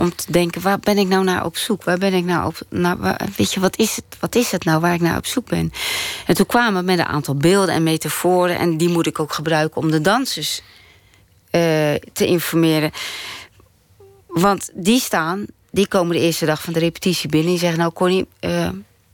Om 0.00 0.14
te 0.14 0.32
denken, 0.32 0.62
waar 0.62 0.78
ben 0.78 0.98
ik 0.98 1.08
nou 1.08 1.24
naar 1.24 1.44
op 1.44 1.56
zoek? 1.56 1.84
Waar 1.84 1.98
ben 1.98 2.14
ik 2.14 2.24
nou 2.24 2.46
op. 2.46 2.58
Waar- 2.98 3.28
weet 3.36 3.52
je, 3.52 3.60
wat 3.60 3.78
is, 3.78 3.96
het, 3.96 4.04
wat 4.20 4.34
is 4.34 4.50
het 4.50 4.64
nou 4.64 4.80
waar 4.80 4.94
ik 4.94 5.00
naar 5.00 5.16
op 5.16 5.26
zoek 5.26 5.48
ben? 5.48 5.72
En 6.26 6.34
toen 6.34 6.46
kwamen 6.46 6.80
we 6.80 6.86
met 6.86 6.98
een 6.98 7.04
aantal 7.04 7.34
beelden 7.34 7.74
en 7.74 7.82
metaforen. 7.82 8.58
En 8.58 8.76
die 8.76 8.88
moet 8.88 9.06
ik 9.06 9.20
ook 9.20 9.32
gebruiken 9.32 9.82
om 9.82 9.90
de 9.90 10.00
dansers 10.00 10.62
eh, 11.50 11.94
te 12.12 12.26
informeren. 12.26 12.90
Want 14.26 14.70
die 14.74 15.00
staan, 15.00 15.46
die 15.70 15.88
komen 15.88 16.16
de 16.16 16.22
eerste 16.22 16.46
dag 16.46 16.62
van 16.62 16.72
de 16.72 16.78
repetitie 16.78 17.28
binnen. 17.28 17.50
Die 17.50 17.58
zeggen, 17.58 17.78
nou 17.78 17.92
Connie, 17.92 18.26
eh, 18.38 18.68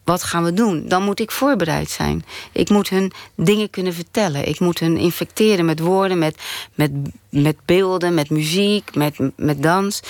wat 0.07 0.23
gaan 0.23 0.45
we 0.45 0.53
doen? 0.53 0.89
Dan 0.89 1.03
moet 1.03 1.21
ik 1.21 1.31
voorbereid 1.31 1.91
zijn. 1.91 2.25
Ik 2.53 2.69
moet 2.69 2.89
hun 2.89 3.13
dingen 3.35 3.71
kunnen 3.71 3.95
vertellen. 3.95 4.49
Ik 4.49 4.61
moet 4.61 4.79
hun 4.79 4.97
infecteren 4.97 5.65
met 5.65 5.79
woorden, 5.79 6.19
met, 6.19 6.43
met, 6.75 6.91
met 7.29 7.57
beelden, 7.65 8.15
met 8.15 8.31
muziek, 8.31 8.95
met, 8.95 9.17
met 9.37 9.63
dans. 9.63 10.01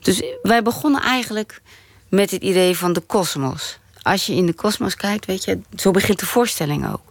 Dus 0.00 0.22
wij 0.42 0.62
begonnen 0.62 1.02
eigenlijk 1.02 1.60
met 2.08 2.30
het 2.30 2.42
idee 2.42 2.76
van 2.76 2.92
de 2.92 3.00
kosmos. 3.00 3.78
Als 4.02 4.26
je 4.26 4.34
in 4.34 4.46
de 4.46 4.52
kosmos 4.52 4.96
kijkt, 4.96 5.26
weet 5.26 5.44
je, 5.44 5.60
zo 5.76 5.90
begint 5.90 6.18
de 6.18 6.26
voorstelling 6.26 6.92
ook. 6.92 7.02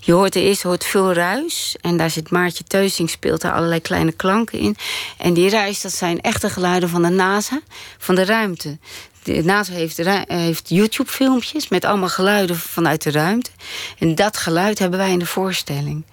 Je 0.00 0.12
hoort 0.12 0.34
er 0.34 0.42
eerst 0.42 0.62
hoort 0.62 0.84
veel 0.84 1.12
ruis. 1.12 1.76
En 1.80 1.96
daar 1.96 2.10
zit 2.10 2.30
Maartje 2.30 2.64
Teusing, 2.64 3.10
speelt 3.10 3.44
allerlei 3.44 3.80
kleine 3.80 4.12
klanken 4.12 4.58
in. 4.58 4.76
En 5.18 5.34
die 5.34 5.50
ruis, 5.50 5.80
dat 5.80 5.92
zijn 5.92 6.20
echte 6.20 6.50
geluiden 6.50 6.88
van 6.88 7.02
de 7.02 7.08
NASA, 7.08 7.60
van 7.98 8.14
de 8.14 8.24
ruimte. 8.24 8.78
De 9.22 9.42
NASA 9.44 9.72
heeft, 9.72 9.96
heeft 10.26 10.68
YouTube-filmpjes 10.68 11.68
met 11.68 11.84
allemaal 11.84 12.08
geluiden 12.08 12.56
vanuit 12.56 13.02
de 13.02 13.10
ruimte. 13.10 13.50
En 13.98 14.14
dat 14.14 14.36
geluid 14.36 14.78
hebben 14.78 14.98
wij 14.98 15.10
in 15.10 15.18
de 15.18 15.26
voorstelling. 15.26 16.04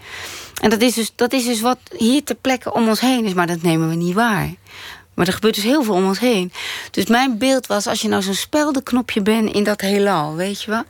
En 0.61 0.69
dat 0.69 0.81
is 0.81 0.93
dus, 0.93 1.11
dat 1.15 1.33
is 1.33 1.45
dus 1.45 1.61
wat 1.61 1.79
hier 1.97 2.23
ter 2.23 2.35
plekke 2.35 2.73
om 2.73 2.87
ons 2.87 2.99
heen 2.99 3.25
is, 3.25 3.33
maar 3.33 3.47
dat 3.47 3.61
nemen 3.61 3.89
we 3.89 3.95
niet 3.95 4.13
waar. 4.13 4.53
Maar 5.19 5.27
er 5.27 5.33
gebeurt 5.33 5.55
dus 5.55 5.63
heel 5.63 5.83
veel 5.83 5.93
om 5.93 6.05
ons 6.05 6.19
heen. 6.19 6.51
Dus 6.91 7.05
mijn 7.05 7.37
beeld 7.37 7.67
was, 7.67 7.87
als 7.87 8.01
je 8.01 8.07
nou 8.07 8.21
zo'n 8.21 8.33
speldenknopje 8.33 9.21
bent 9.21 9.53
in 9.53 9.63
dat 9.63 9.81
heelal, 9.81 10.35
weet 10.35 10.61
je 10.61 10.71
wel. 10.71 10.83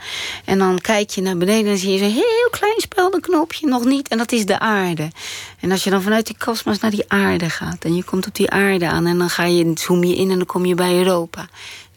En 0.45 0.57
dan 0.57 0.79
kijk 0.79 1.09
je 1.09 1.21
naar 1.21 1.37
beneden 1.37 1.71
en 1.71 1.77
zie 1.77 1.91
je 1.91 1.97
zo'n 1.97 2.11
heel 2.11 2.49
klein 2.51 2.79
speldenknopje, 2.79 3.67
nog 3.67 3.85
niet. 3.85 4.07
En 4.07 4.17
dat 4.17 4.31
is 4.31 4.45
de 4.45 4.59
aarde. 4.59 5.11
En 5.59 5.71
als 5.71 5.83
je 5.83 5.89
dan 5.89 6.01
vanuit 6.01 6.25
die 6.25 6.37
kosmos 6.37 6.79
naar 6.79 6.91
die 6.91 7.03
aarde 7.07 7.49
gaat 7.49 7.83
en 7.83 7.95
je 7.95 8.03
komt 8.03 8.27
op 8.27 8.35
die 8.35 8.49
aarde 8.49 8.87
aan 8.87 9.05
en 9.05 9.17
dan 9.17 9.29
ga 9.29 9.43
je, 9.43 9.71
zoom 9.75 10.03
je 10.03 10.15
in 10.15 10.31
en 10.31 10.37
dan 10.37 10.45
kom 10.45 10.65
je 10.65 10.75
bij 10.75 10.97
Europa. 10.97 11.47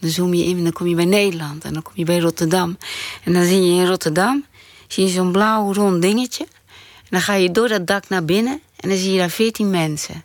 Dan 0.03 0.11
zoom 0.11 0.35
je 0.35 0.45
in 0.45 0.57
en 0.57 0.63
dan 0.63 0.73
kom 0.73 0.87
je 0.87 0.95
bij 0.95 1.05
Nederland 1.05 1.65
en 1.65 1.73
dan 1.73 1.83
kom 1.83 1.93
je 1.97 2.05
bij 2.05 2.19
Rotterdam. 2.19 2.77
En 3.25 3.33
dan 3.33 3.45
zie 3.45 3.63
je 3.63 3.81
in 3.81 3.87
Rotterdam 3.87 4.45
zie 4.89 5.05
je 5.05 5.11
zo'n 5.11 5.33
blauw 5.33 5.73
rond 5.73 6.03
dingetje. 6.03 6.45
En 6.45 7.09
dan 7.11 7.21
ga 7.21 7.35
je 7.35 7.51
door 7.51 7.69
dat 7.69 7.87
dak 7.87 8.09
naar 8.09 8.25
binnen 8.25 8.61
en 8.77 8.89
dan 8.89 8.99
zie 8.99 9.13
je 9.13 9.19
daar 9.19 9.31
veertien 9.31 9.71
mensen. 9.71 10.25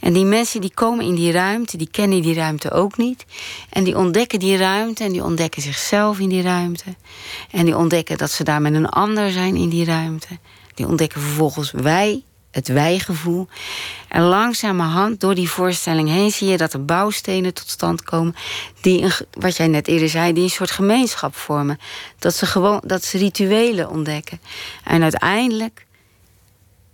En 0.00 0.12
die 0.12 0.24
mensen 0.24 0.60
die 0.60 0.74
komen 0.74 1.04
in 1.04 1.14
die 1.14 1.32
ruimte, 1.32 1.76
die 1.76 1.88
kennen 1.90 2.22
die 2.22 2.34
ruimte 2.34 2.70
ook 2.70 2.96
niet. 2.96 3.24
En 3.70 3.84
die 3.84 3.96
ontdekken 3.96 4.38
die 4.38 4.56
ruimte 4.56 5.04
en 5.04 5.12
die 5.12 5.24
ontdekken 5.24 5.62
zichzelf 5.62 6.18
in 6.18 6.28
die 6.28 6.42
ruimte. 6.42 6.94
En 7.50 7.64
die 7.64 7.76
ontdekken 7.76 8.18
dat 8.18 8.30
ze 8.30 8.44
daar 8.44 8.62
met 8.62 8.74
een 8.74 8.88
ander 8.88 9.30
zijn 9.30 9.56
in 9.56 9.68
die 9.68 9.84
ruimte. 9.84 10.38
Die 10.74 10.86
ontdekken 10.86 11.20
vervolgens 11.20 11.70
wij 11.70 12.22
het 12.54 12.68
wijgevoel. 12.68 13.48
En 14.08 14.22
langzamerhand 14.22 15.20
door 15.20 15.34
die 15.34 15.50
voorstelling 15.50 16.08
heen 16.08 16.30
zie 16.30 16.48
je 16.48 16.56
dat 16.56 16.72
er 16.72 16.84
bouwstenen 16.84 17.54
tot 17.54 17.68
stand 17.68 18.02
komen. 18.02 18.34
Die, 18.80 19.02
een, 19.02 19.12
wat 19.30 19.56
jij 19.56 19.68
net 19.68 19.88
eerder 19.88 20.08
zei, 20.08 20.32
die 20.32 20.42
een 20.42 20.50
soort 20.50 20.70
gemeenschap 20.70 21.36
vormen. 21.36 21.78
Dat 22.18 22.34
ze, 22.34 22.46
gewoon, 22.46 22.82
dat 22.86 23.04
ze 23.04 23.18
rituelen 23.18 23.90
ontdekken. 23.90 24.40
En 24.84 25.02
uiteindelijk 25.02 25.86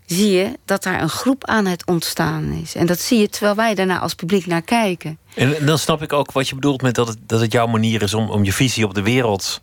zie 0.06 0.30
je 0.30 0.58
dat 0.64 0.82
daar 0.82 1.02
een 1.02 1.08
groep 1.08 1.44
aan 1.44 1.66
het 1.66 1.86
ontstaan 1.86 2.52
is. 2.62 2.74
En 2.74 2.86
dat 2.86 3.00
zie 3.00 3.18
je 3.18 3.28
terwijl 3.28 3.54
wij 3.54 3.74
daarna 3.74 3.98
als 3.98 4.14
publiek 4.14 4.46
naar 4.46 4.62
kijken. 4.62 5.18
En 5.34 5.66
dan 5.66 5.78
snap 5.78 6.02
ik 6.02 6.12
ook 6.12 6.32
wat 6.32 6.48
je 6.48 6.54
bedoelt 6.54 6.82
met 6.82 6.94
dat 6.94 7.08
het, 7.08 7.18
dat 7.26 7.40
het 7.40 7.52
jouw 7.52 7.66
manier 7.66 8.02
is 8.02 8.14
om, 8.14 8.30
om 8.30 8.44
je 8.44 8.52
visie 8.52 8.84
op 8.84 8.94
de 8.94 9.02
wereld 9.02 9.60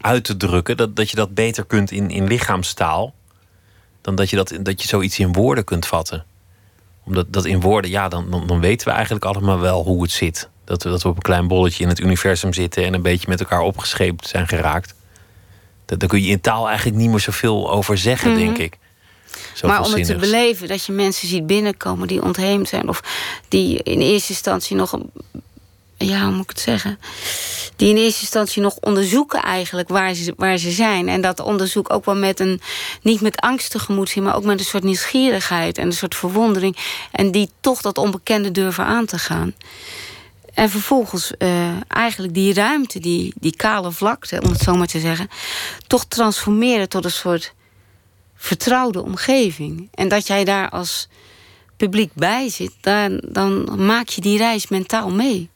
uit 0.00 0.24
te 0.24 0.36
drukken. 0.36 0.76
Dat, 0.76 0.96
dat 0.96 1.10
je 1.10 1.16
dat 1.16 1.34
beter 1.34 1.64
kunt 1.64 1.90
in, 1.90 2.10
in 2.10 2.26
lichaamstaal. 2.26 3.14
Dan 4.00 4.14
dat 4.14 4.30
je, 4.30 4.36
dat, 4.36 4.52
dat 4.60 4.82
je 4.82 4.88
zoiets 4.88 5.18
in 5.18 5.32
woorden 5.32 5.64
kunt 5.64 5.86
vatten. 5.86 6.24
Omdat 7.04 7.26
dat 7.32 7.44
in 7.44 7.60
woorden, 7.60 7.90
ja, 7.90 8.08
dan, 8.08 8.30
dan, 8.30 8.46
dan 8.46 8.60
weten 8.60 8.88
we 8.88 8.92
eigenlijk 8.94 9.24
allemaal 9.24 9.58
wel 9.58 9.84
hoe 9.84 10.02
het 10.02 10.10
zit. 10.12 10.48
Dat 10.64 10.82
we, 10.82 10.88
dat 10.90 11.02
we 11.02 11.08
op 11.08 11.16
een 11.16 11.22
klein 11.22 11.48
bolletje 11.48 11.82
in 11.82 11.88
het 11.88 11.98
universum 12.00 12.52
zitten 12.52 12.84
en 12.84 12.94
een 12.94 13.02
beetje 13.02 13.28
met 13.28 13.40
elkaar 13.40 13.60
opgescheept 13.60 14.28
zijn 14.28 14.48
geraakt. 14.48 14.94
Daar 15.84 16.08
kun 16.08 16.22
je 16.22 16.28
in 16.30 16.40
taal 16.40 16.66
eigenlijk 16.68 16.96
niet 16.98 17.10
meer 17.10 17.20
zoveel 17.20 17.70
over 17.70 17.98
zeggen, 17.98 18.34
denk 18.36 18.58
ik. 18.58 18.78
Zoveel 19.52 19.68
maar 19.68 19.82
om 19.84 19.92
het 19.92 20.04
te 20.04 20.16
beleven, 20.16 20.68
dat 20.68 20.84
je 20.84 20.92
mensen 20.92 21.28
ziet 21.28 21.46
binnenkomen 21.46 22.08
die 22.08 22.22
ontheemd 22.22 22.68
zijn. 22.68 22.88
Of 22.88 23.02
die 23.48 23.82
in 23.82 24.00
eerste 24.00 24.32
instantie 24.32 24.76
nog. 24.76 24.92
een- 24.92 25.10
Ja, 26.04 26.24
hoe 26.24 26.32
moet 26.32 26.42
ik 26.42 26.48
het 26.48 26.60
zeggen? 26.60 26.98
Die 27.76 27.88
in 27.88 27.96
eerste 27.96 28.20
instantie 28.20 28.62
nog 28.62 28.76
onderzoeken 28.80 29.42
eigenlijk 29.42 29.88
waar 29.88 30.14
ze, 30.14 30.34
waar 30.36 30.58
ze 30.58 30.70
zijn. 30.70 31.08
En 31.08 31.20
dat 31.20 31.40
onderzoek 31.40 31.92
ook 31.92 32.04
wel 32.04 32.16
met 32.16 32.40
een. 32.40 32.60
Niet 33.02 33.20
met 33.20 33.40
angst 33.40 33.70
tegemoet 33.70 34.08
zien, 34.08 34.22
maar 34.22 34.36
ook 34.36 34.44
met 34.44 34.58
een 34.58 34.64
soort 34.64 34.82
nieuwsgierigheid 34.82 35.78
en 35.78 35.86
een 35.86 35.92
soort 35.92 36.14
verwondering. 36.14 36.76
En 37.12 37.30
die 37.30 37.50
toch 37.60 37.80
dat 37.80 37.98
onbekende 37.98 38.50
durven 38.50 38.84
aan 38.84 39.06
te 39.06 39.18
gaan. 39.18 39.54
En 40.54 40.70
vervolgens 40.70 41.36
eh, 41.36 41.68
eigenlijk 41.88 42.34
die 42.34 42.54
ruimte, 42.54 42.98
die, 42.98 43.34
die 43.40 43.56
kale 43.56 43.92
vlakte, 43.92 44.40
om 44.42 44.50
het 44.50 44.60
zo 44.60 44.74
maar 44.74 44.86
te 44.86 45.00
zeggen, 45.00 45.28
toch 45.86 46.04
transformeren 46.04 46.88
tot 46.88 47.04
een 47.04 47.10
soort 47.10 47.54
vertrouwde 48.36 49.02
omgeving. 49.02 49.88
En 49.94 50.08
dat 50.08 50.26
jij 50.26 50.44
daar 50.44 50.70
als 50.70 51.08
publiek 51.76 52.10
bij 52.14 52.48
zit, 52.48 52.72
dan, 52.80 53.22
dan 53.28 53.84
maak 53.86 54.08
je 54.08 54.20
die 54.20 54.38
reis 54.38 54.68
mentaal 54.68 55.10
mee. 55.10 55.50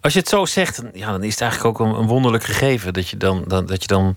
Als 0.00 0.12
je 0.12 0.18
het 0.18 0.28
zo 0.28 0.44
zegt, 0.46 0.76
dan- 0.82 0.90
ja, 0.94 1.10
dan 1.10 1.22
is 1.22 1.30
het 1.32 1.40
eigenlijk 1.40 1.80
ook 1.80 1.86
een, 1.88 1.94
een 2.00 2.06
wonderlijk 2.06 2.44
gegeven. 2.44 2.92
Dat 2.92 3.08
je 3.08 3.16
dan, 3.16 3.44
dan, 3.46 3.66
dat 3.66 3.80
je 3.82 3.88
dan 3.88 4.16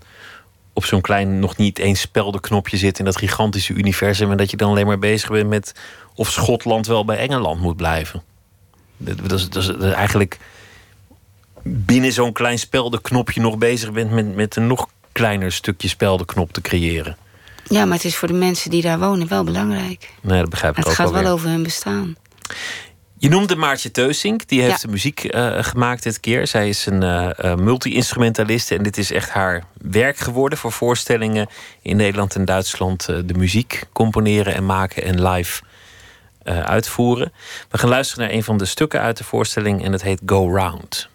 op 0.72 0.84
zo'n 0.84 1.00
klein, 1.00 1.38
nog 1.38 1.56
niet 1.56 1.78
eens 1.78 2.00
speldenknopje 2.00 2.76
zit 2.76 2.98
in 2.98 3.04
dat 3.04 3.16
gigantische 3.16 3.72
universum. 3.72 4.30
En 4.30 4.36
dat 4.36 4.50
je 4.50 4.56
dan 4.56 4.70
alleen 4.70 4.86
maar 4.86 4.98
bezig 4.98 5.30
bent 5.30 5.48
met 5.48 5.74
of 6.14 6.30
Schotland 6.30 6.86
wel 6.86 7.04
bij 7.04 7.16
Engeland 7.16 7.60
moet 7.60 7.76
blijven. 7.76 8.22
Dat, 8.96 9.18
dat, 9.28 9.32
is, 9.32 9.48
dat, 9.66 9.80
eigenlijk 9.92 10.38
binnen 11.62 12.12
zo'n 12.12 12.32
klein 12.32 12.58
speldenknopje 12.58 13.40
nog 13.40 13.58
bezig 13.58 13.92
bent 13.92 14.10
met, 14.10 14.34
met 14.34 14.56
een 14.56 14.66
nog 14.66 14.88
kleiner 15.12 15.52
stukje 15.52 15.88
speldenknop 15.88 16.52
te 16.52 16.60
creëren. 16.60 17.16
Ja, 17.68 17.84
maar 17.84 17.96
het 17.96 18.04
is 18.06 18.16
voor 18.16 18.28
de 18.28 18.34
mensen 18.34 18.70
die 18.70 18.82
daar 18.82 18.98
wonen 18.98 19.28
wel 19.28 19.44
belangrijk. 19.44 20.10
Nee, 20.20 20.40
dat 20.40 20.50
begrijp 20.50 20.72
ik 20.72 20.78
Het 20.78 20.86
ook 20.88 20.94
gaat 20.94 21.10
wel. 21.10 21.22
wel 21.22 21.32
over 21.32 21.48
hun 21.48 21.62
bestaan. 21.62 22.16
Je 23.24 23.30
noemde 23.30 23.56
Maartje 23.56 23.90
Teusink, 23.90 24.48
die 24.48 24.60
heeft 24.60 24.80
Ja. 24.80 24.86
de 24.86 24.92
muziek 24.92 25.24
eh, 25.24 25.62
gemaakt 25.64 26.02
dit 26.02 26.20
keer. 26.20 26.46
Zij 26.46 26.68
is 26.68 26.86
een 26.86 27.02
eh, 27.02 27.30
eh, 27.52 27.58
multi-instrumentaliste 27.58 28.76
en 28.76 28.82
dit 28.82 28.98
is 28.98 29.12
echt 29.12 29.30
haar 29.30 29.64
werk 29.80 30.16
geworden 30.16 30.58
voor 30.58 30.72
voorstellingen 30.72 31.48
in 31.82 31.96
Nederland 31.96 32.34
en 32.34 32.44
Duitsland. 32.44 33.06
de 33.06 33.34
muziek 33.36 33.84
componeren 33.92 34.54
en 34.54 34.66
maken 34.66 35.02
en 35.02 35.28
live 35.28 35.62
uitvoeren. 36.44 37.32
We 37.70 37.78
gaan 37.78 37.88
luisteren 37.88 38.24
naar 38.26 38.34
een 38.36 38.44
van 38.44 38.58
de 38.58 38.64
stukken 38.64 39.00
uit 39.00 39.16
de 39.16 39.24
voorstelling 39.24 39.84
en 39.84 39.92
het 39.92 40.02
heet 40.02 40.20
Go 40.26 40.54
Round. 40.54 41.08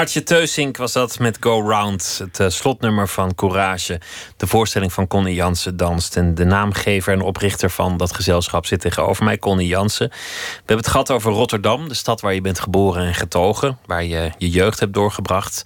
Maartje 0.00 0.22
Teusink 0.22 0.76
was 0.76 0.92
dat 0.92 1.18
met 1.18 1.36
Go 1.40 1.68
Round, 1.68 2.20
het 2.22 2.40
eh, 2.40 2.48
slotnummer 2.48 3.08
van 3.08 3.34
Courage. 3.34 4.00
De 4.36 4.46
voorstelling 4.46 4.92
van 4.92 5.06
Connie 5.06 5.34
Jansen 5.34 5.76
danst. 5.76 6.16
En 6.16 6.34
de 6.34 6.44
naamgever 6.44 7.12
en 7.12 7.20
oprichter 7.20 7.70
van 7.70 7.96
dat 7.96 8.14
gezelschap 8.14 8.66
zit 8.66 8.80
tegenover 8.80 9.24
mij, 9.24 9.38
Connie 9.38 9.66
Jansen. 9.66 10.08
We 10.08 10.56
hebben 10.56 10.76
het 10.76 10.88
gehad 10.88 11.10
over 11.10 11.32
Rotterdam, 11.32 11.88
de 11.88 11.94
stad 11.94 12.20
waar 12.20 12.34
je 12.34 12.40
bent 12.40 12.60
geboren 12.60 13.06
en 13.06 13.14
getogen. 13.14 13.78
Waar 13.86 14.04
je 14.04 14.30
je 14.38 14.50
jeugd 14.50 14.80
hebt 14.80 14.94
doorgebracht. 14.94 15.62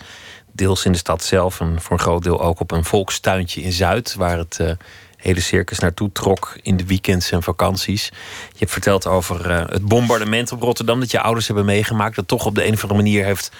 Deels 0.52 0.84
in 0.84 0.92
de 0.92 0.98
stad 0.98 1.24
zelf 1.24 1.60
en 1.60 1.80
voor 1.80 1.92
een 1.92 2.02
groot 2.02 2.22
deel 2.22 2.40
ook 2.40 2.60
op 2.60 2.70
een 2.70 2.84
volkstuintje 2.84 3.62
in 3.62 3.72
Zuid, 3.72 4.14
waar 4.14 4.38
het 4.38 4.58
uh, 4.60 4.70
hele 5.16 5.40
circus 5.40 5.78
naartoe 5.78 6.12
trok 6.12 6.58
in 6.62 6.76
de 6.76 6.86
weekends 6.86 7.30
en 7.30 7.42
vakanties. 7.42 8.04
Je 8.52 8.58
hebt 8.58 8.72
verteld 8.72 9.06
over 9.06 9.50
uh, 9.50 9.64
het 9.66 9.84
bombardement 9.84 10.52
op 10.52 10.62
Rotterdam 10.62 11.00
dat 11.00 11.10
je 11.10 11.20
ouders 11.20 11.46
hebben 11.46 11.64
meegemaakt, 11.64 12.16
dat 12.16 12.28
toch 12.28 12.46
op 12.46 12.54
de 12.54 12.66
een 12.66 12.72
of 12.72 12.82
andere 12.82 13.02
manier 13.02 13.24
heeft 13.24 13.50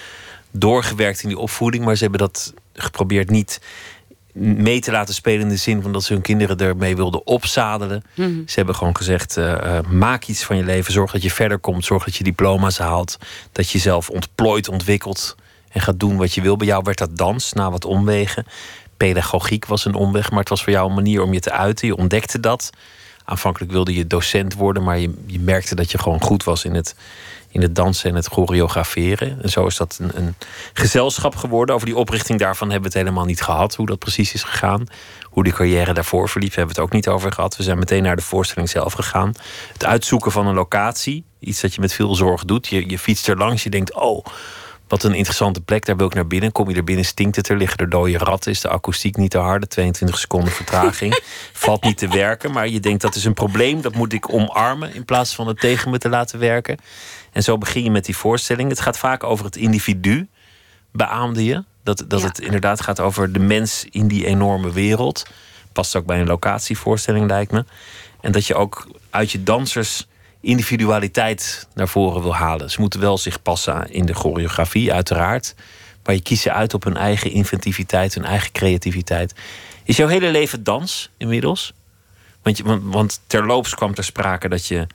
doorgewerkt 0.56 1.22
in 1.22 1.28
die 1.28 1.38
opvoeding, 1.38 1.84
maar 1.84 1.96
ze 1.96 2.02
hebben 2.02 2.20
dat 2.20 2.54
geprobeerd 2.72 3.30
niet 3.30 3.60
mee 4.34 4.80
te 4.80 4.90
laten 4.90 5.14
spelen 5.14 5.40
in 5.40 5.48
de 5.48 5.56
zin 5.56 5.82
van 5.82 5.92
dat 5.92 6.04
ze 6.04 6.12
hun 6.12 6.22
kinderen 6.22 6.58
ermee 6.58 6.96
wilden 6.96 7.26
opzadelen. 7.26 8.04
Mhm. 8.14 8.30
Ze 8.46 8.54
hebben 8.54 8.74
gewoon 8.74 8.96
gezegd: 8.96 9.36
uh, 9.36 9.80
maak 9.90 10.24
iets 10.24 10.44
van 10.44 10.56
je 10.56 10.64
leven, 10.64 10.92
zorg 10.92 11.12
dat 11.12 11.22
je 11.22 11.30
verder 11.30 11.58
komt, 11.58 11.84
zorg 11.84 12.04
dat 12.04 12.16
je 12.16 12.24
diploma's 12.24 12.78
haalt, 12.78 13.18
dat 13.52 13.66
je 13.66 13.72
jezelf 13.72 14.10
ontplooit, 14.10 14.68
ontwikkelt 14.68 15.36
en 15.68 15.80
gaat 15.80 16.00
doen 16.00 16.16
wat 16.16 16.34
je 16.34 16.40
wil. 16.40 16.56
Bij 16.56 16.66
jou 16.66 16.82
werd 16.84 16.98
dat 16.98 17.16
dans 17.16 17.52
na 17.52 17.70
wat 17.70 17.84
omwegen. 17.84 18.46
Pedagogiek 18.96 19.66
was 19.66 19.84
een 19.84 19.94
omweg, 19.94 20.30
maar 20.30 20.40
het 20.40 20.48
was 20.48 20.62
voor 20.62 20.72
jou 20.72 20.88
een 20.88 20.94
manier 20.94 21.22
om 21.22 21.32
je 21.32 21.40
te 21.40 21.52
uiten. 21.52 21.86
Je 21.86 21.96
ontdekte 21.96 22.40
dat. 22.40 22.70
Aanvankelijk 23.24 23.72
wilde 23.72 23.94
je 23.94 24.06
docent 24.06 24.54
worden, 24.54 24.82
maar 24.82 24.98
je, 24.98 25.14
je 25.26 25.40
merkte 25.40 25.74
dat 25.74 25.90
je 25.90 25.98
gewoon 25.98 26.20
goed 26.20 26.44
was 26.44 26.64
in 26.64 26.74
het, 26.74 26.94
in 27.54 27.62
het 27.62 27.74
dansen 27.74 28.10
en 28.10 28.16
het 28.16 28.26
choreograferen. 28.26 29.42
En 29.42 29.48
zo 29.48 29.66
is 29.66 29.76
dat 29.76 29.98
een, 30.00 30.10
een, 30.14 30.34
gezelschap 30.72 31.36
geworden. 31.36 31.74
Over 31.74 31.86
die 31.86 31.96
oprichting 31.96 32.38
daarvan 32.38 32.70
hebben 32.70 32.90
we 32.90 32.98
het 32.98 33.06
helemaal 33.06 33.26
niet 33.26 33.42
gehad, 33.42 33.74
hoe 33.74 33.86
dat 33.86 33.98
precies 33.98 34.34
is 34.34 34.42
gegaan. 34.42 34.86
Hoe 35.22 35.44
die 35.44 35.52
carrière 35.52 35.94
daarvoor 35.94 36.28
verliep, 36.28 36.54
hebben 36.54 36.74
we 36.74 36.80
het 36.80 36.90
ook 36.90 36.94
niet 36.94 37.08
over 37.08 37.32
gehad. 37.32 37.56
We 37.56 37.62
zijn 37.62 37.78
meteen 37.78 38.02
naar 38.02 38.16
de 38.16 38.22
voorstelling 38.22 38.70
zelf 38.70 38.92
gegaan. 38.92 39.32
Het 39.72 39.84
uitzoeken 39.84 40.32
van 40.32 40.46
een 40.46 40.54
locatie, 40.54 41.24
iets 41.38 41.60
dat 41.60 41.74
je 41.74 41.80
met 41.80 41.92
veel 41.92 42.14
zorg 42.14 42.44
doet. 42.44 42.66
Je, 42.66 42.88
je 42.88 42.98
fietst 42.98 43.28
er 43.28 43.36
langs, 43.36 43.62
je 43.62 43.70
denkt, 43.70 43.94
oh, 43.94 44.24
wat 44.88 45.02
een 45.02 45.14
interessante 45.14 45.60
plek, 45.60 45.86
daar 45.86 45.96
wil 45.96 46.06
ik 46.06 46.14
naar 46.14 46.26
binnen. 46.26 46.52
Kom 46.52 46.70
je 46.70 46.76
er 46.76 46.84
binnen, 46.84 47.04
stinkt 47.04 47.36
het 47.36 47.48
er, 47.48 47.56
liggen 47.56 47.78
er 47.78 47.88
dode 47.88 48.18
ratten, 48.18 48.50
is 48.50 48.60
de 48.60 48.68
akoestiek 48.68 49.16
niet 49.16 49.30
te 49.30 49.38
harde, 49.38 49.66
22 49.66 50.18
seconden 50.18 50.52
vertraging. 50.52 51.20
Valt 51.52 51.82
niet 51.82 51.98
te 51.98 52.08
werken, 52.08 52.52
maar 52.52 52.68
je 52.68 52.80
denkt 52.80 53.02
dat 53.02 53.14
is 53.14 53.24
een 53.24 53.34
probleem, 53.34 53.80
dat 53.80 53.94
moet 53.94 54.12
ik 54.12 54.32
omarmen 54.32 54.94
in 54.94 55.04
plaats 55.04 55.34
van 55.34 55.46
het 55.46 55.60
tegen 55.60 55.90
me 55.90 55.98
te 55.98 56.08
laten 56.08 56.38
werken. 56.38 56.78
En 57.34 57.42
zo 57.42 57.58
begin 57.58 57.82
je 57.84 57.90
met 57.90 58.04
die 58.04 58.16
voorstelling. 58.16 58.68
Het 58.68 58.80
gaat 58.80 58.98
vaak 58.98 59.24
over 59.24 59.44
het 59.44 59.56
individu, 59.56 60.28
beaamde 60.92 61.44
je. 61.44 61.64
Dat, 61.82 62.04
dat 62.08 62.20
Ja. 62.20 62.26
het 62.26 62.40
inderdaad 62.40 62.80
gaat 62.80 63.00
over 63.00 63.32
de 63.32 63.38
mens 63.38 63.86
in 63.90 64.08
die 64.08 64.26
enorme 64.26 64.72
wereld. 64.72 65.26
Past 65.72 65.96
ook 65.96 66.06
bij 66.06 66.20
een 66.20 66.26
locatievoorstelling, 66.26 67.26
lijkt 67.26 67.52
me. 67.52 67.64
En 68.20 68.32
dat 68.32 68.46
je 68.46 68.54
ook 68.54 68.86
uit 69.10 69.30
je 69.30 69.42
dansers 69.42 70.06
individualiteit 70.40 71.68
naar 71.74 71.88
voren 71.88 72.22
wil 72.22 72.34
halen. 72.34 72.70
Ze 72.70 72.80
moeten 72.80 73.00
wel 73.00 73.18
zich 73.18 73.42
passen 73.42 73.90
in 73.92 74.06
de 74.06 74.14
choreografie, 74.14 74.92
uiteraard. 74.92 75.54
Maar 76.04 76.14
je 76.14 76.22
kiest 76.22 76.42
ze 76.42 76.52
uit 76.52 76.74
op 76.74 76.84
hun 76.84 76.96
eigen 76.96 77.30
inventiviteit, 77.30 78.14
hun 78.14 78.24
eigen 78.24 78.52
creativiteit. 78.52 79.34
Is 79.84 79.96
jouw 79.96 80.08
hele 80.08 80.30
leven 80.30 80.64
dans 80.64 81.10
inmiddels? 81.16 81.72
Want, 82.42 82.56
je, 82.56 82.62
want, 82.62 82.82
want 82.84 83.20
terloops 83.26 83.74
kwam 83.74 83.94
ter 83.94 84.04
sprake 84.04 84.48
dat 84.48 84.66
je 84.66 84.86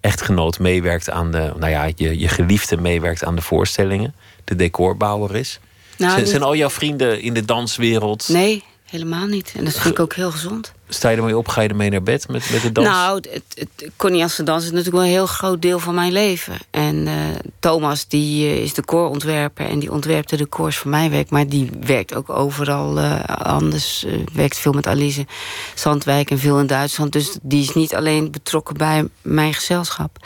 echtgenoot 0.00 0.58
meewerkt 0.58 1.10
aan 1.10 1.30
de, 1.30 1.52
nou 1.56 1.70
ja, 1.70 1.90
je, 1.94 2.18
je 2.18 2.28
geliefde 2.28 2.76
meewerkt 2.76 3.24
aan 3.24 3.36
de 3.36 3.42
voorstellingen, 3.42 4.14
de 4.44 4.56
decorbouwer 4.56 5.36
is. 5.36 5.60
Nou, 5.96 6.12
zijn, 6.12 6.26
zijn 6.26 6.42
al 6.42 6.56
jouw 6.56 6.70
vrienden 6.70 7.20
in 7.20 7.34
de 7.34 7.44
danswereld? 7.44 8.28
Nee, 8.28 8.64
helemaal 8.84 9.26
niet. 9.26 9.52
En 9.56 9.64
dat 9.64 9.78
vind 9.78 9.94
ik 9.94 10.00
ook 10.00 10.14
heel 10.14 10.30
gezond. 10.30 10.72
Sta 10.92 11.08
je 11.08 11.16
ermee 11.16 11.36
op? 11.36 11.48
Ga 11.48 11.60
je 11.60 11.68
ermee 11.68 11.90
naar 11.90 12.02
bed 12.02 12.28
met, 12.28 12.50
met 12.50 12.62
de 12.62 12.72
dans? 12.72 12.88
Nou, 12.88 13.20
het, 13.30 13.44
het, 13.54 13.90
Connie 13.96 14.24
dans 14.44 14.64
is 14.64 14.70
natuurlijk 14.70 14.96
wel 14.96 15.04
een 15.04 15.10
heel 15.10 15.26
groot 15.26 15.62
deel 15.62 15.78
van 15.78 15.94
mijn 15.94 16.12
leven. 16.12 16.54
En 16.70 17.06
eh, 17.06 17.14
Thomas 17.58 18.08
die 18.08 18.46
eh, 18.46 18.62
is 18.62 18.74
decorontwerper 18.74 19.66
en 19.66 19.78
die 19.78 19.92
ontwerpt 19.92 20.30
de 20.30 20.36
decors 20.36 20.76
voor 20.76 20.90
mijn 20.90 21.10
werk. 21.10 21.30
Maar 21.30 21.48
die 21.48 21.70
werkt 21.80 22.14
ook 22.14 22.30
overal 22.30 22.98
eh, 22.98 23.24
anders. 23.24 24.06
werkt 24.32 24.58
veel 24.58 24.72
met 24.72 24.86
Alice 24.86 25.26
Zandwijk 25.74 26.30
en 26.30 26.38
veel 26.38 26.58
in 26.58 26.66
Duitsland. 26.66 27.12
Dus 27.12 27.38
die 27.42 27.62
is 27.62 27.74
niet 27.74 27.94
alleen 27.94 28.30
betrokken 28.30 28.76
bij 28.76 29.08
mijn 29.22 29.54
gezelschap. 29.54 30.16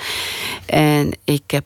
En 0.66 1.18
ik 1.24 1.42
heb 1.46 1.64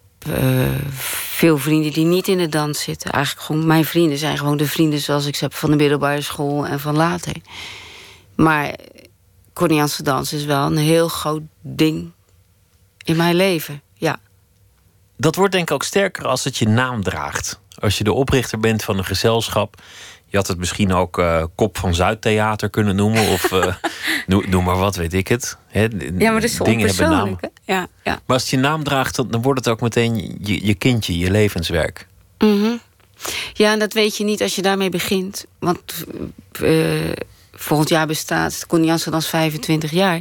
veel 1.38 1.58
vrienden 1.58 1.92
die 1.92 2.04
niet 2.04 2.28
in 2.28 2.38
de 2.38 2.48
dans 2.48 2.82
zitten. 2.82 3.12
Eigenlijk 3.12 3.46
gewoon 3.46 3.66
mijn 3.66 3.84
vrienden 3.84 4.18
zijn 4.18 4.38
gewoon 4.38 4.56
de 4.56 4.66
vrienden 4.66 5.00
zoals 5.00 5.26
ik 5.26 5.36
ze 5.36 5.44
heb 5.44 5.54
van 5.54 5.70
de 5.70 5.76
middelbare 5.76 6.20
school 6.20 6.66
en 6.66 6.80
van 6.80 6.96
later. 6.96 7.32
Maar 8.44 8.74
Corniaanse 9.52 10.02
dans 10.02 10.32
is 10.32 10.44
wel 10.44 10.66
een 10.66 10.76
heel 10.76 11.08
groot 11.08 11.42
ding 11.60 12.10
in 13.04 13.16
mijn 13.16 13.34
leven. 13.34 13.82
Ja. 13.94 14.20
Dat 15.16 15.34
wordt 15.34 15.52
denk 15.52 15.68
ik 15.68 15.74
ook 15.74 15.82
sterker 15.82 16.26
als 16.26 16.44
het 16.44 16.56
je 16.56 16.68
naam 16.68 17.02
draagt. 17.02 17.60
Als 17.78 17.98
je 17.98 18.04
de 18.04 18.12
oprichter 18.12 18.60
bent 18.60 18.84
van 18.84 18.98
een 18.98 19.04
gezelschap. 19.04 19.82
Je 20.26 20.36
had 20.36 20.46
het 20.46 20.58
misschien 20.58 20.92
ook 20.92 21.18
eh, 21.18 21.44
Kop 21.54 21.78
van 21.78 21.94
Zuidtheater 21.94 22.70
kunnen 22.70 22.96
noemen. 22.96 23.28
Of 23.28 23.52
eh, 23.52 23.74
noem, 24.26 24.50
noem 24.50 24.64
maar 24.64 24.78
wat, 24.78 24.96
weet 24.96 25.14
ik 25.14 25.28
het. 25.28 25.56
Ja, 25.72 25.88
maar 26.18 26.40
dat 26.40 26.42
is 26.42 26.56
dingen 26.56 26.86
hebben 26.86 27.10
naam. 27.10 27.38
Ja, 27.64 27.88
ja. 28.04 28.20
Maar 28.26 28.36
als 28.36 28.42
het 28.42 28.50
je 28.50 28.56
naam 28.56 28.84
draagt, 28.84 29.16
dan, 29.16 29.28
dan 29.30 29.42
wordt 29.42 29.64
het 29.64 29.68
ook 29.68 29.80
meteen 29.80 30.38
je, 30.40 30.66
je 30.66 30.74
kindje, 30.74 31.18
je 31.18 31.30
levenswerk. 31.30 32.06
Mhm. 32.38 32.76
Ja, 33.52 33.72
en 33.72 33.78
dat 33.78 33.92
weet 33.92 34.16
je 34.16 34.24
niet 34.24 34.42
als 34.42 34.54
je 34.54 34.62
daarmee 34.62 34.90
begint. 34.90 35.44
Want 35.58 36.04
eh, 36.52 37.12
volgend 37.58 37.88
jaar 37.88 38.06
bestaat 38.06 38.66
Connianse 38.66 39.10
dans 39.10 39.28
25 39.28 39.90
jaar. 39.90 40.20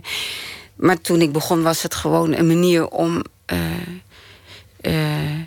Maar 0.75 1.01
toen 1.01 1.21
ik 1.21 1.31
begon 1.31 1.61
was 1.61 1.83
het 1.83 1.95
gewoon 1.95 2.33
een 2.33 2.47
manier 2.47 2.87
om... 2.87 3.21
eh, 3.45 3.61
eh, 4.81 5.41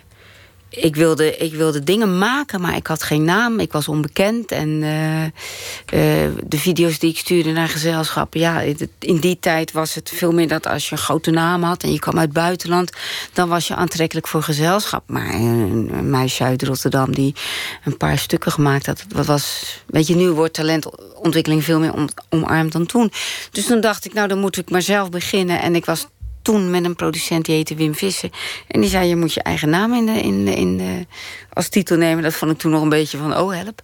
ik, 0.71 0.95
wilde, 0.95 1.37
ik 1.37 1.53
wilde 1.53 1.83
dingen 1.83 2.17
maken, 2.17 2.61
maar 2.61 2.75
ik 2.75 2.87
had 2.87 3.03
geen 3.03 3.23
naam. 3.23 3.59
Ik 3.59 3.71
was 3.71 3.87
onbekend. 3.87 4.51
En 4.51 4.83
eh, 4.83 5.23
eh, 5.23 6.31
de 6.47 6.57
video's 6.57 6.99
die 6.99 7.09
ik 7.09 7.17
stuurde 7.17 7.51
naar 7.51 7.67
gezelschappen... 7.67 8.39
ja, 8.39 8.61
in 8.99 9.17
die 9.19 9.39
tijd 9.39 9.71
was 9.71 9.95
het 9.95 10.11
veel 10.15 10.31
meer 10.31 10.47
dat 10.47 10.67
als 10.67 10.89
je 10.89 10.91
een 10.91 11.01
grote 11.01 11.31
naam 11.31 11.63
had... 11.63 11.83
en 11.83 11.91
je 11.91 11.99
kwam 11.99 12.17
uit 12.17 12.23
het 12.23 12.33
buitenland, 12.33 12.91
dan 13.33 13.49
was 13.49 13.67
je 13.67 13.75
aantrekkelijk 13.75 14.27
voor 14.27 14.43
gezelschap. 14.43 15.03
Maar 15.05 15.33
een, 15.33 16.09
meisje 16.09 16.43
uit 16.43 16.63
Rotterdam 16.63 17.13
die 17.13 17.35
een 17.83 17.97
paar 17.97 18.17
stukken 18.17 18.51
gemaakt 18.51 18.85
had... 18.85 19.05
dat 19.07 19.25
was, 19.25 19.75
weet 19.87 20.07
je, 20.07 20.15
nu 20.15 20.29
wordt 20.29 20.53
talentontwikkeling 20.53 21.63
veel 21.63 21.79
meer 21.79 21.93
om, 21.93 22.07
omarmd 22.29 22.71
dan 22.71 22.85
toen. 22.85 23.11
Dus 23.51 23.65
toen 23.65 23.81
dacht 23.81 24.05
ik, 24.05 24.13
nou, 24.13 24.27
dan 24.27 24.39
moet 24.39 24.57
ik 24.57 24.69
maar 24.69 24.81
zelf 24.81 25.09
beginnen. 25.09 25.61
En 25.61 25.75
ik 25.75 25.85
was 25.85 26.07
toen 26.41 26.69
met 26.69 26.85
een 26.85 26.95
producent 26.95 27.45
die 27.45 27.55
heette 27.55 27.75
Wim 27.75 27.95
Visser. 27.95 28.29
En 28.67 28.81
die 28.81 28.89
zei, 28.89 29.07
je 29.07 29.15
moet 29.15 29.33
je 29.33 29.41
eigen 29.41 29.69
naam 29.69 29.93
in 29.93 30.05
de, 30.05 30.21
in 30.21 30.45
de, 30.45 30.55
in 30.55 30.77
de, 30.77 31.05
als 31.53 31.69
titel 31.69 31.97
nemen. 31.97 32.23
Dat 32.23 32.33
vond 32.33 32.51
ik 32.51 32.57
toen 32.57 32.71
nog 32.71 32.81
een 32.81 32.89
beetje 32.89 33.17
van, 33.17 33.37
oh 33.37 33.53
help. 33.53 33.81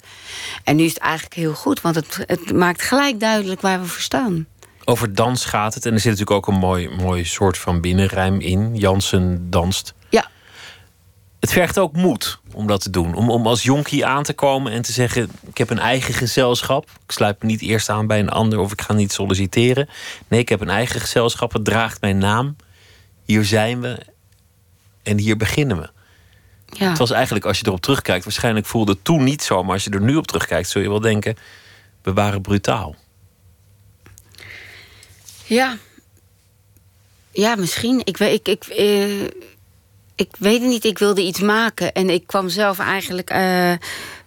En 0.64 0.76
nu 0.76 0.84
is 0.84 0.94
het 0.94 1.00
eigenlijk 1.00 1.34
heel 1.34 1.54
goed, 1.54 1.82
want 1.82 1.96
het, 1.96 2.24
het 2.26 2.54
maakt 2.54 2.82
gelijk 2.82 3.20
duidelijk 3.20 3.62
waar 3.62 3.80
we 3.80 3.86
voor 3.86 4.02
staan. 4.02 4.48
Over 4.86 5.14
dans 5.14 5.46
gaat 5.46 5.74
het. 5.74 5.86
En 5.86 5.94
er 5.94 6.00
zit 6.00 6.12
natuurlijk 6.12 6.38
ook 6.38 6.54
een 6.54 6.60
mooi, 6.60 6.90
mooi 6.90 7.26
soort 7.26 7.58
van 7.58 7.82
binnenrijm 7.82 8.40
in. 8.40 8.76
Jansen 8.76 9.50
danst. 9.50 9.94
Ja. 10.10 10.30
Het 11.40 11.52
vergt 11.52 11.80
ook 11.80 11.96
moed 11.96 12.40
om 12.58 12.68
dat 12.68 12.82
te 12.82 12.90
doen. 12.90 13.14
Om, 13.14 13.30
om 13.30 13.48
als 13.48 13.64
jonkie 13.64 14.06
aan 14.06 14.24
te 14.24 14.34
komen 14.34 14.72
en 14.72 14.82
te 14.82 14.92
zeggen... 14.92 15.32
ik 15.46 15.58
heb 15.58 15.70
een 15.70 15.80
eigen 15.80 16.14
gezelschap. 16.14 16.90
Ik 17.06 17.12
sluit 17.12 17.42
me 17.42 17.48
niet 17.48 17.62
eerst 17.62 17.90
aan 17.90 18.08
bij 18.08 18.20
een 18.20 18.30
ander... 18.30 18.60
of 18.60 18.72
ik 18.72 18.82
ga 18.82 18.94
niet 18.94 19.12
solliciteren. 19.12 19.90
Nee, 20.28 20.40
ik 20.40 20.50
heb 20.50 20.62
een 20.62 20.70
eigen 20.70 21.00
gezelschap. 21.00 21.54
Het 21.54 21.66
draagt 21.66 22.02
mijn 22.02 22.18
naam. 22.18 22.56
Hier 23.26 23.46
zijn 23.46 23.82
we. 23.82 23.98
En 25.04 25.18
hier 25.20 25.38
beginnen 25.38 25.78
we. 25.78 25.90
Ja. 26.66 26.90
Het 26.90 26.98
was 26.98 27.12
eigenlijk, 27.12 27.46
als 27.46 27.60
je 27.60 27.66
erop 27.66 27.82
terugkijkt... 27.82 28.24
waarschijnlijk 28.24 28.66
voelde 28.66 28.92
het 28.92 29.04
toen 29.04 29.24
niet 29.24 29.44
zo... 29.44 29.64
maar 29.64 29.74
als 29.74 29.84
je 29.84 29.90
er 29.90 30.02
nu 30.02 30.16
op 30.16 30.28
terugkijkt... 30.28 30.70
zul 30.70 30.82
je 30.82 30.90
wel 30.90 31.02
denken... 31.02 31.38
we 32.02 32.14
waren 32.14 32.42
brutaal. 32.42 32.96
Ja. 35.46 35.78
Ja, 37.32 37.56
misschien. 37.56 38.02
Ik, 38.04 38.18
weet- 38.18 38.48
ik, 38.48 38.48
ik, 38.48 38.64
eh, 38.64 39.28
ik 40.18 40.30
weet 40.40 40.62
het 40.62 40.70
niet. 40.70 40.86
Ik 40.86 41.00
wilde 41.00 41.22
iets 41.22 41.40
maken. 41.40 41.94
En 41.94 42.10
ik 42.10 42.28
kwam 42.28 42.50
zelf 42.50 42.80
eigenlijk... 42.80 43.30
eh, 43.30 43.72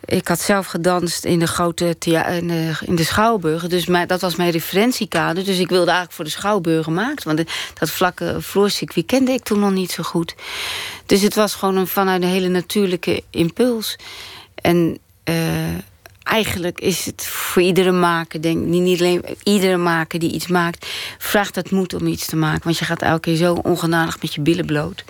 ik 0.05 0.29
had 0.29 0.41
zelf 0.41 0.67
gedanst 0.67 1.25
in 1.25 1.39
de 1.39 1.47
grote 1.47 1.97
in 1.99 2.49
de, 2.49 2.73
in 2.85 2.95
de 2.95 3.05
Schouwburgen. 3.05 3.69
Dus 3.69 3.85
dat 4.07 4.21
was 4.21 4.37
mijn 4.37 4.51
referentiekader. 4.51 5.45
Dus 5.45 5.59
ik 5.59 5.69
wilde 5.69 5.87
eigenlijk 5.87 6.13
voor 6.13 6.25
de 6.25 6.31
Schouwburgen 6.31 6.95
maken. 6.95 7.37
Want 7.37 7.49
dat 7.79 7.91
vlakke 7.91 8.37
vloercircuit 8.39 9.07
kende 9.07 9.33
ik 9.33 9.43
toen 9.43 9.59
nog 9.59 9.73
niet 9.73 9.91
zo 9.91 10.03
goed. 10.03 10.35
Dus 11.07 11.23
het 11.23 11.35
was 11.35 11.55
gewoon 11.55 11.77
een, 11.77 11.87
vanuit 11.87 12.23
een 12.23 12.29
hele 12.29 12.49
natuurlijke 12.49 13.23
impuls. 13.31 13.97
En 14.55 14.99
eh, 15.25 15.75
eigenlijk 16.23 16.81
is 16.81 17.05
het 17.07 17.27
voor 17.27 17.63
iedere 17.63 17.93
maker, 17.93 18.43
denk 18.43 18.63
ik, 18.63 18.69
niet 18.69 19.01
alleen 19.01 19.25
iedere 19.43 19.77
maker 19.77 20.19
die 20.19 20.33
iets 20.33 20.47
maakt, 20.47 20.87
vraagt 21.19 21.55
het 21.55 21.71
moed 21.71 21.95
om 21.95 22.07
iets 22.07 22.27
te 22.27 22.37
maken. 22.37 22.65
Want 22.65 22.79
je 22.79 22.85
gaat 22.85 23.03
elke 23.03 23.21
keer 23.21 23.37
zo 23.37 23.55
ongenadig 23.55 24.23
met 24.23 24.35
je 24.35 24.41
billen 24.41 24.67
bloot. 24.67 25.05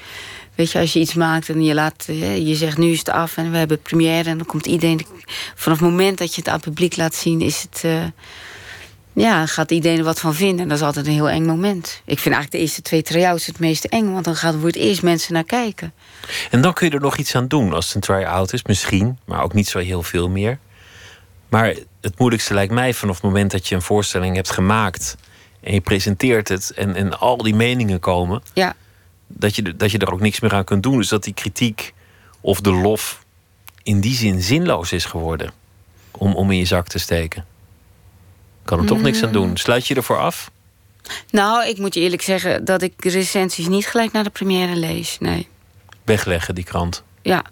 Weet 0.60 0.72
je, 0.72 0.78
als 0.78 0.92
je 0.92 0.98
iets 1.00 1.14
maakt 1.14 1.48
en 1.48 1.64
je, 1.64 1.74
laat, 1.74 2.04
je 2.44 2.54
zegt 2.54 2.78
nu 2.78 2.90
is 2.90 2.98
het 2.98 3.08
af 3.08 3.36
en 3.36 3.50
we 3.50 3.56
hebben 3.56 3.82
première 3.82 4.28
en 4.28 4.36
dan 4.36 4.46
komt 4.46 4.66
iedereen. 4.66 5.06
Vanaf 5.54 5.80
het 5.80 5.88
moment 5.88 6.18
dat 6.18 6.34
je 6.34 6.40
het 6.40 6.48
aan 6.48 6.54
het 6.54 6.64
publiek 6.64 6.96
laat 6.96 7.14
zien, 7.14 7.40
is 7.40 7.62
het. 7.62 7.80
eh, 7.84 8.04
ja, 9.12 9.46
gaat 9.46 9.70
iedereen 9.70 9.98
er 9.98 10.04
wat 10.04 10.20
van 10.20 10.34
vinden. 10.34 10.60
En 10.60 10.68
dat 10.68 10.78
is 10.78 10.84
altijd 10.84 11.06
een 11.06 11.12
heel 11.12 11.28
eng 11.28 11.44
moment. 11.44 12.02
Ik 12.04 12.18
vind 12.18 12.34
eigenlijk 12.34 12.50
de 12.50 12.58
eerste 12.58 12.82
twee 12.82 13.02
try-outs 13.02 13.46
het 13.46 13.58
meest 13.58 13.84
eng, 13.84 14.12
want 14.12 14.24
dan 14.24 14.36
gaan 14.36 14.58
voor 14.58 14.66
het 14.66 14.76
eerst 14.76 15.02
mensen 15.02 15.32
naar 15.32 15.44
kijken. 15.44 15.92
En 16.50 16.60
dan 16.60 16.72
kun 16.72 16.88
je 16.88 16.94
er 16.94 17.00
nog 17.00 17.16
iets 17.16 17.34
aan 17.34 17.48
doen 17.48 17.72
als 17.72 17.86
het 17.86 17.94
een 17.94 18.00
try-out 18.00 18.52
is, 18.52 18.62
misschien, 18.62 19.18
maar 19.24 19.42
ook 19.42 19.54
niet 19.54 19.68
zo 19.68 19.78
heel 19.78 20.02
veel 20.02 20.28
meer. 20.28 20.58
Maar 21.48 21.74
het 22.00 22.18
moeilijkste 22.18 22.54
lijkt 22.54 22.72
mij 22.72 22.94
vanaf 22.94 23.14
het 23.14 23.24
moment 23.24 23.50
dat 23.50 23.68
je 23.68 23.74
een 23.74 23.82
voorstelling 23.82 24.36
hebt 24.36 24.50
gemaakt 24.50 25.16
en 25.60 25.74
je 25.74 25.80
presenteert 25.80 26.48
het 26.48 26.70
en, 26.70 26.94
en 26.94 27.18
al 27.18 27.36
die 27.36 27.54
meningen 27.54 28.00
komen, 28.00 28.42
Ja, 28.52 28.74
dat 29.32 29.56
je, 29.56 29.76
dat 29.76 29.90
je 29.90 29.98
er 29.98 30.12
ook 30.12 30.20
niks 30.20 30.40
meer 30.40 30.52
aan 30.54 30.64
kunt 30.64 30.82
doen. 30.82 30.96
Dus 30.96 31.08
dat 31.08 31.24
die 31.24 31.34
kritiek 31.34 31.94
of 32.40 32.60
de 32.60 32.72
lof 32.72 33.24
in 33.82 34.00
die 34.00 34.14
zin 34.14 34.42
zinloos 34.42 34.92
is 34.92 35.04
geworden 35.04 35.52
om, 36.10 36.34
om 36.34 36.50
in 36.50 36.58
je 36.58 36.64
zak 36.64 36.88
te 36.88 36.98
steken. 36.98 37.44
Kan 38.64 38.78
er 38.78 38.86
toch 38.86 39.00
niks 39.02 39.22
aan 39.22 39.32
doen. 39.32 39.56
Sluit 39.56 39.86
je 39.86 39.94
ervoor 39.94 40.18
af? 40.18 40.50
nou, 41.30 41.66
ik 41.68 41.78
moet 41.78 41.94
je 41.94 42.00
eerlijk 42.00 42.22
zeggen 42.22 42.64
dat 42.64 42.82
ik 42.82 43.04
recensies 43.04 43.68
niet 43.68 43.86
gelijk 43.86 44.12
naar 44.12 44.24
de 44.24 44.30
première 44.30 44.76
lees. 44.76 45.16
Nee, 45.18 45.48
Wegleggen, 46.04 46.54
die 46.54 46.64
krant. 46.64 47.02
ja. 47.22 47.44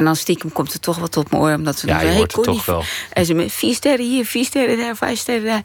En 0.00 0.06
dan 0.06 0.16
stiekem 0.16 0.52
komt 0.52 0.72
er 0.72 0.80
toch 0.80 0.98
wat 0.98 1.16
op 1.16 1.30
mijn 1.30 1.42
oor, 1.42 1.54
omdat 1.54 1.78
ze 1.78 1.86
Ja, 1.86 1.98
dan 1.98 2.06
je 2.06 2.14
hoort 2.16 2.32
hey, 2.32 2.42
het 2.44 2.54
toch 2.54 2.64
wel. 2.64 2.82
En 3.12 3.26
ze 3.26 3.34
met 3.34 3.52
vier 3.52 3.74
sterren 3.74 4.06
hier, 4.06 4.26
vier 4.26 4.44
sterren 4.44 4.78
daar, 4.78 4.96
vijf 4.96 5.18
sterren 5.18 5.44
daar. 5.44 5.62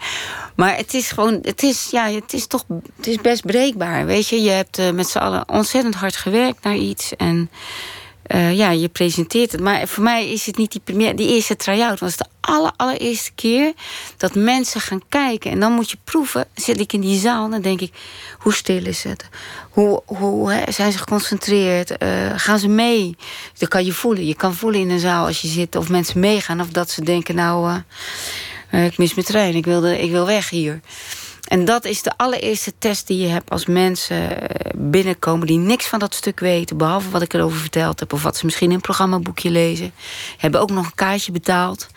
Maar 0.55 0.75
het 0.77 0.93
is 0.93 1.11
gewoon, 1.11 1.39
het 1.41 1.63
is, 1.63 1.87
ja, 1.91 2.09
het 2.09 2.33
is 2.33 2.47
toch 2.47 2.65
het 2.97 3.07
is 3.07 3.17
best 3.17 3.45
breekbaar. 3.45 4.05
Weet 4.05 4.27
je, 4.27 4.41
je 4.41 4.49
hebt 4.49 4.77
eh, 4.77 4.91
met 4.91 5.07
z'n 5.07 5.17
allen 5.17 5.49
ontzettend 5.49 5.95
hard 5.95 6.15
gewerkt 6.15 6.63
naar 6.63 6.75
iets. 6.75 7.15
En 7.15 7.49
eh, 8.25 8.57
ja, 8.57 8.69
je 8.69 8.87
presenteert 8.87 9.51
het. 9.51 9.61
Maar 9.61 9.87
voor 9.87 10.03
mij 10.03 10.31
is 10.31 10.45
het 10.45 10.57
niet 10.57 10.71
die, 10.71 10.81
première, 10.83 11.13
die 11.13 11.27
eerste 11.27 11.55
try-out. 11.55 11.99
was 11.99 12.17
de 12.17 12.25
aller, 12.39 12.71
allereerste 12.75 13.31
keer 13.35 13.73
dat 14.17 14.35
mensen 14.35 14.81
gaan 14.81 15.01
kijken. 15.09 15.51
En 15.51 15.59
dan 15.59 15.71
moet 15.71 15.91
je 15.91 15.97
proeven. 16.03 16.45
Zit 16.55 16.79
ik 16.79 16.93
in 16.93 17.01
die 17.01 17.19
zaal, 17.19 17.49
dan 17.49 17.61
denk 17.61 17.81
ik, 17.81 17.91
hoe 18.39 18.53
stil 18.53 18.85
is 18.85 19.03
het? 19.03 19.29
Hoe, 19.69 20.01
hoe 20.05 20.51
hè, 20.51 20.71
zijn 20.71 20.91
ze 20.91 20.97
geconcentreerd? 20.97 21.97
Eh, 21.97 22.09
gaan 22.35 22.59
ze 22.59 22.67
mee? 22.67 23.15
Dat 23.57 23.69
kan 23.69 23.85
je 23.85 23.93
voelen. 23.93 24.25
Je 24.25 24.35
kan 24.35 24.53
voelen 24.53 24.79
in 24.79 24.89
een 24.89 24.99
zaal 24.99 25.25
als 25.25 25.41
je 25.41 25.47
zit 25.47 25.75
of 25.75 25.89
mensen 25.89 26.19
meegaan. 26.19 26.61
Of 26.61 26.69
dat 26.69 26.89
ze 26.89 27.03
denken, 27.03 27.35
nou, 27.35 27.81
eh, 28.69 28.85
ik 28.85 28.97
mis 28.97 29.13
mijn 29.13 29.27
trein. 29.27 29.55
Ik, 29.55 29.65
wilde, 29.65 30.01
ik 30.01 30.11
wil 30.11 30.25
weg 30.25 30.49
hier. 30.49 30.79
En 31.45 31.65
dat 31.65 31.85
is 31.85 32.01
de 32.01 32.17
allereerste 32.17 32.73
test 32.77 33.07
die 33.07 33.17
je 33.17 33.27
hebt 33.27 33.49
als 33.49 33.65
mensen 33.65 34.49
eh, 34.49 34.71
binnenkomen 34.75 35.47
die 35.47 35.57
niks 35.57 35.85
van 35.87 35.99
dat 35.99 36.13
stuk 36.13 36.39
weten, 36.39 36.77
behalve 36.77 37.09
wat 37.09 37.21
ik 37.21 37.33
erover 37.33 37.59
verteld 37.59 37.99
heb, 37.99 38.13
of 38.13 38.23
wat 38.23 38.37
ze 38.37 38.45
misschien 38.45 38.69
in 38.69 38.75
een 38.75 38.81
programmaboekje 38.81 39.49
lezen. 39.49 39.91
Hebben 40.37 40.61
ook 40.61 40.71
nog 40.71 40.85
een 40.85 40.95
kaartje 40.95 41.31
betaald. 41.31 41.87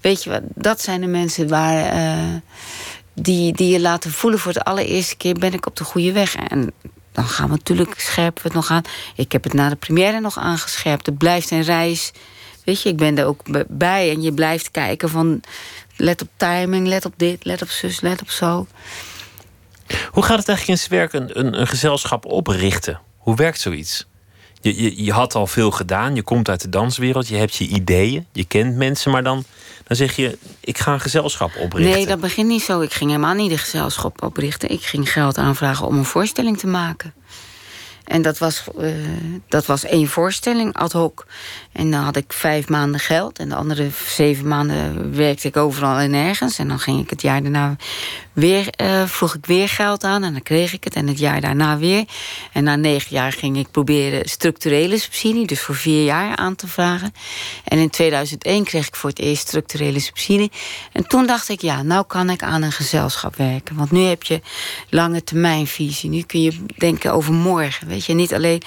Weet 0.00 0.24
je 0.24 0.30
wat, 0.30 0.42
dat 0.54 0.80
zijn 0.80 1.00
de 1.00 1.06
mensen 1.06 1.48
waar, 1.48 1.84
eh, 1.84 2.34
die, 3.14 3.52
die 3.52 3.72
je 3.72 3.80
laten 3.80 4.12
voelen 4.12 4.38
voor 4.38 4.52
de 4.52 4.64
allereerste 4.64 5.16
keer: 5.16 5.34
ben 5.34 5.52
ik 5.52 5.66
op 5.66 5.76
de 5.76 5.84
goede 5.84 6.12
weg? 6.12 6.36
En 6.36 6.72
dan 7.12 7.24
gaan 7.24 7.48
we 7.48 7.56
natuurlijk 7.56 8.00
scherpen 8.00 8.42
we 8.42 8.48
het 8.48 8.56
nog 8.56 8.70
aan. 8.70 8.82
Ik 9.14 9.32
heb 9.32 9.44
het 9.44 9.52
na 9.52 9.68
de 9.68 9.76
première 9.76 10.20
nog 10.20 10.38
aangescherpt. 10.38 11.06
Het 11.06 11.18
blijft 11.18 11.50
een 11.50 11.62
reis. 11.62 12.12
Weet 12.64 12.82
je, 12.82 12.88
ik 12.88 12.96
ben 12.96 13.18
er 13.18 13.24
ook 13.24 13.66
bij 13.68 14.10
en 14.10 14.22
je 14.22 14.32
blijft 14.32 14.70
kijken 14.70 15.08
van. 15.08 15.40
Let 15.96 16.22
op 16.22 16.28
timing, 16.36 16.86
let 16.86 17.04
op 17.04 17.12
dit, 17.16 17.44
let 17.44 17.62
op 17.62 17.68
zus, 17.68 18.00
let 18.00 18.20
op 18.20 18.30
zo. 18.30 18.66
Hoe 20.10 20.22
gaat 20.22 20.38
het 20.38 20.48
eigenlijk 20.48 20.68
in 20.68 20.88
zijn 20.88 21.00
werk 21.00 21.12
een, 21.12 21.38
een, 21.38 21.60
een 21.60 21.66
gezelschap 21.66 22.24
oprichten? 22.24 23.00
Hoe 23.16 23.36
werkt 23.36 23.60
zoiets? 23.60 24.06
Je, 24.60 24.82
je, 24.82 25.04
je 25.04 25.12
had 25.12 25.34
al 25.34 25.46
veel 25.46 25.70
gedaan, 25.70 26.14
je 26.14 26.22
komt 26.22 26.48
uit 26.48 26.60
de 26.60 26.68
danswereld, 26.68 27.28
je 27.28 27.36
hebt 27.36 27.56
je 27.56 27.66
ideeën, 27.66 28.26
je 28.32 28.44
kent 28.44 28.76
mensen, 28.76 29.10
maar 29.10 29.22
dan, 29.22 29.44
dan 29.86 29.96
zeg 29.96 30.16
je: 30.16 30.38
Ik 30.60 30.78
ga 30.78 30.92
een 30.92 31.00
gezelschap 31.00 31.56
oprichten. 31.56 31.94
Nee, 31.94 32.06
dat 32.06 32.20
begint 32.20 32.48
niet 32.48 32.62
zo. 32.62 32.80
Ik 32.80 32.92
ging 32.92 33.10
helemaal 33.10 33.34
niet 33.34 33.50
de 33.50 33.58
gezelschap 33.58 34.22
oprichten. 34.22 34.70
Ik 34.70 34.82
ging 34.82 35.12
geld 35.12 35.38
aanvragen 35.38 35.86
om 35.86 35.98
een 35.98 36.04
voorstelling 36.04 36.58
te 36.58 36.66
maken. 36.66 37.14
En 38.06 38.22
dat 38.22 38.38
was, 38.38 38.64
eh, 38.78 38.90
dat 39.48 39.66
was 39.66 39.84
één 39.84 40.08
voorstelling, 40.08 40.74
ad 40.74 40.92
hoc. 40.92 41.26
En 41.72 41.90
dan 41.90 42.00
had 42.00 42.16
ik 42.16 42.32
vijf 42.32 42.68
maanden 42.68 43.00
geld. 43.00 43.38
En 43.38 43.48
de 43.48 43.54
andere 43.54 43.88
zeven 44.06 44.48
maanden 44.48 45.16
werkte 45.16 45.48
ik 45.48 45.56
overal 45.56 45.98
en 45.98 46.10
nergens. 46.10 46.58
En 46.58 46.68
dan 46.68 46.78
ging 46.78 47.00
ik 47.00 47.10
het 47.10 47.22
jaar 47.22 47.42
daarna 47.42 47.76
weer, 48.36 48.68
eh, 48.70 49.06
vroeg 49.06 49.34
ik 49.34 49.46
weer 49.46 49.68
geld 49.68 50.04
aan. 50.04 50.24
En 50.24 50.32
dan 50.32 50.42
kreeg 50.42 50.72
ik 50.72 50.84
het. 50.84 50.94
En 50.94 51.06
het 51.06 51.18
jaar 51.18 51.40
daarna 51.40 51.78
weer. 51.78 52.04
En 52.52 52.64
na 52.64 52.76
negen 52.76 53.10
jaar 53.10 53.32
ging 53.32 53.56
ik 53.56 53.70
proberen 53.70 54.28
structurele 54.28 54.98
subsidie. 54.98 55.46
Dus 55.46 55.60
voor 55.60 55.74
vier 55.74 56.04
jaar 56.04 56.36
aan 56.36 56.54
te 56.54 56.66
vragen. 56.66 57.14
En 57.64 57.78
in 57.78 57.90
2001 57.90 58.64
kreeg 58.64 58.86
ik 58.86 58.96
voor 58.96 59.10
het 59.10 59.18
eerst 59.18 59.46
structurele 59.48 60.00
subsidie. 60.00 60.50
En 60.92 61.08
toen 61.08 61.26
dacht 61.26 61.48
ik, 61.48 61.60
ja, 61.60 61.82
nou 61.82 62.04
kan 62.06 62.30
ik 62.30 62.42
aan 62.42 62.62
een 62.62 62.72
gezelschap 62.72 63.36
werken. 63.36 63.76
Want 63.76 63.90
nu 63.90 64.00
heb 64.00 64.22
je 64.22 64.40
lange 64.90 65.24
termijnvisie. 65.24 66.10
Nu 66.10 66.22
kun 66.22 66.42
je 66.42 66.64
denken 66.76 67.12
over 67.12 67.32
morgen. 67.32 67.88
Weet 67.88 68.04
je, 68.04 68.14
niet 68.14 68.34
alleen. 68.34 68.62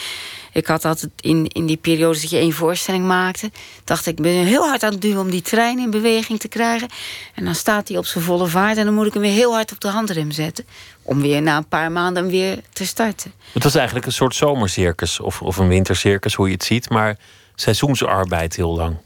Ik 0.59 0.67
had 0.67 0.85
altijd 0.85 1.11
in, 1.19 1.47
in 1.47 1.65
die 1.65 1.77
periode 1.77 2.19
dat 2.19 2.29
je 2.29 2.37
één 2.37 2.53
voorstelling 2.53 3.05
maakte. 3.05 3.51
dacht 3.83 4.05
ik, 4.05 4.15
ben 4.21 4.31
heel 4.31 4.67
hard 4.67 4.83
aan 4.83 4.91
het 4.91 5.01
duwen 5.01 5.19
om 5.19 5.29
die 5.29 5.41
trein 5.41 5.79
in 5.79 5.89
beweging 5.89 6.39
te 6.39 6.47
krijgen. 6.47 6.87
En 7.35 7.45
dan 7.45 7.55
staat 7.55 7.87
hij 7.87 7.97
op 7.97 8.05
zijn 8.05 8.23
volle 8.23 8.47
vaart. 8.47 8.77
En 8.77 8.85
dan 8.85 8.93
moet 8.93 9.05
ik 9.05 9.13
hem 9.13 9.21
weer 9.21 9.31
heel 9.31 9.53
hard 9.53 9.71
op 9.71 9.79
de 9.79 9.87
handrem 9.87 10.31
zetten. 10.31 10.65
Om 11.01 11.21
weer 11.21 11.41
na 11.41 11.57
een 11.57 11.67
paar 11.67 11.91
maanden 11.91 12.27
weer 12.27 12.59
te 12.73 12.85
starten. 12.85 13.33
Het 13.51 13.63
was 13.63 13.75
eigenlijk 13.75 14.05
een 14.05 14.11
soort 14.11 14.35
zomercircus 14.35 15.19
of, 15.19 15.41
of 15.41 15.57
een 15.57 15.67
wintercircus, 15.67 16.33
hoe 16.33 16.47
je 16.47 16.53
het 16.53 16.63
ziet, 16.63 16.89
maar 16.89 17.17
seizoensarbeid 17.55 18.55
heel 18.55 18.75
lang. 18.75 18.97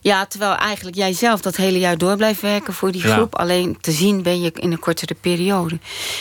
Ja, 0.00 0.26
terwijl 0.26 0.54
eigenlijk 0.54 0.96
jij 0.96 1.12
zelf 1.12 1.40
dat 1.40 1.56
hele 1.56 1.78
jaar 1.78 1.98
door 1.98 2.16
blijft 2.16 2.40
werken 2.40 2.72
voor 2.74 2.92
die 2.92 3.06
Ja. 3.06 3.14
groep. 3.14 3.34
Alleen 3.34 3.76
te 3.80 3.92
zien 3.92 4.22
ben 4.22 4.40
je 4.40 4.52
in 4.54 4.72
een 4.72 4.78
kortere 4.78 5.14
periode. 5.20 5.78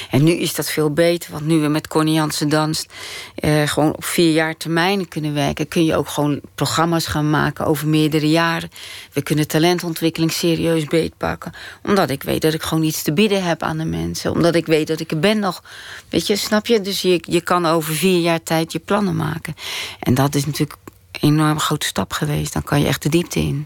En 0.09 0.23
nu 0.23 0.31
is 0.31 0.53
dat 0.55 0.69
veel 0.69 0.93
beter, 0.93 1.31
want 1.31 1.45
nu 1.45 1.59
we 1.59 1.67
met 1.67 1.87
Connie 1.87 2.13
Jansen 2.13 2.49
danst... 2.49 2.93
eh, 3.35 3.67
gewoon 3.67 3.93
op 3.95 4.03
vier 4.05 4.31
jaar 4.31 4.57
termijn 4.57 5.07
kunnen 5.07 5.33
werken... 5.33 5.67
kun 5.67 5.85
je 5.85 5.95
ook 5.95 6.07
gewoon 6.09 6.41
programma's 6.55 7.05
gaan 7.05 7.29
maken 7.29 7.65
over 7.65 7.87
meerdere 7.87 8.29
jaren. 8.29 8.69
We 9.13 9.21
kunnen 9.21 9.47
talentontwikkeling 9.47 10.31
serieus 10.31 10.85
beetpakken. 10.85 11.53
Omdat 11.83 12.09
ik 12.09 12.23
weet 12.23 12.41
dat 12.41 12.53
ik 12.53 12.61
gewoon 12.61 12.83
iets 12.83 13.01
te 13.01 13.13
bieden 13.13 13.43
heb 13.43 13.63
aan 13.63 13.77
de 13.77 13.85
mensen. 13.85 14.31
Omdat 14.31 14.55
ik 14.55 14.65
weet 14.65 14.87
dat 14.87 14.99
ik 14.99 15.11
er 15.11 15.19
ben 15.19 15.39
nog. 15.39 15.63
Weet 16.09 16.27
je, 16.27 16.35
snap 16.35 16.65
je? 16.67 16.81
Dus 16.81 17.01
je, 17.01 17.19
je 17.21 17.41
kan 17.41 17.65
over 17.65 17.93
vier 17.95 18.19
jaar 18.19 18.43
tijd 18.43 18.71
je 18.71 18.79
plannen 18.79 19.15
maken. 19.15 19.55
En 19.99 20.13
dat 20.13 20.35
is 20.35 20.45
natuurlijk 20.45 20.75
enorm 21.11 21.59
grote 21.59 21.85
stap 21.85 22.13
geweest. 22.13 22.53
Dan 22.53 22.63
kan 22.63 22.79
je 22.79 22.87
echt 22.87 23.01
de 23.01 23.09
diepte 23.09 23.39
in. 23.39 23.65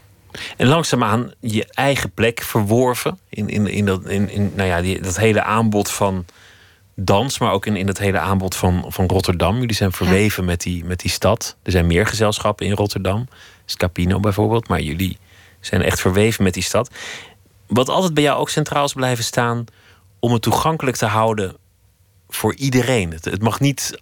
En 0.57 0.67
langzaamaan 0.67 1.31
je 1.39 1.65
eigen 1.65 2.11
plek 2.11 2.41
verworven 2.41 3.19
in, 3.29 3.49
in, 3.49 3.67
in, 3.67 3.85
dat, 3.85 4.05
in, 4.05 4.29
in 4.29 4.51
nou 4.55 4.69
ja, 4.69 4.81
die, 4.81 5.01
dat 5.01 5.17
hele 5.17 5.43
aanbod 5.43 5.91
van 5.91 6.25
dans, 6.95 7.39
maar 7.39 7.51
ook 7.51 7.65
in, 7.65 7.75
in 7.75 7.85
dat 7.85 7.97
hele 7.97 8.19
aanbod 8.19 8.55
van, 8.55 8.85
van 8.87 9.05
Rotterdam. 9.05 9.59
Jullie 9.59 9.75
zijn 9.75 9.91
verweven 9.91 10.45
met, 10.45 10.61
die, 10.61 10.85
met 10.85 10.99
die 10.99 11.11
stad. 11.11 11.55
Er 11.63 11.71
zijn 11.71 11.87
meer 11.87 12.07
gezelschappen 12.07 12.65
in 12.65 12.73
Rotterdam, 12.73 13.27
Scapino 13.65 14.19
bijvoorbeeld, 14.19 14.67
maar 14.67 14.81
jullie 14.81 15.17
zijn 15.59 15.81
echt 15.81 16.01
verweven 16.01 16.43
met 16.43 16.53
die 16.53 16.63
stad. 16.63 16.89
Wat 17.67 17.89
altijd 17.89 18.13
bij 18.13 18.23
jou 18.23 18.39
ook 18.39 18.49
centraal 18.49 18.85
is 18.85 18.93
blijven 18.93 19.23
staan, 19.23 19.65
om 20.19 20.33
het 20.33 20.41
toegankelijk 20.41 20.97
te 20.97 21.05
houden 21.05 21.55
voor 22.29 22.55
iedereen. 22.55 23.11
Het, 23.11 23.25
het 23.25 23.41
mag 23.41 23.59
niet 23.59 24.01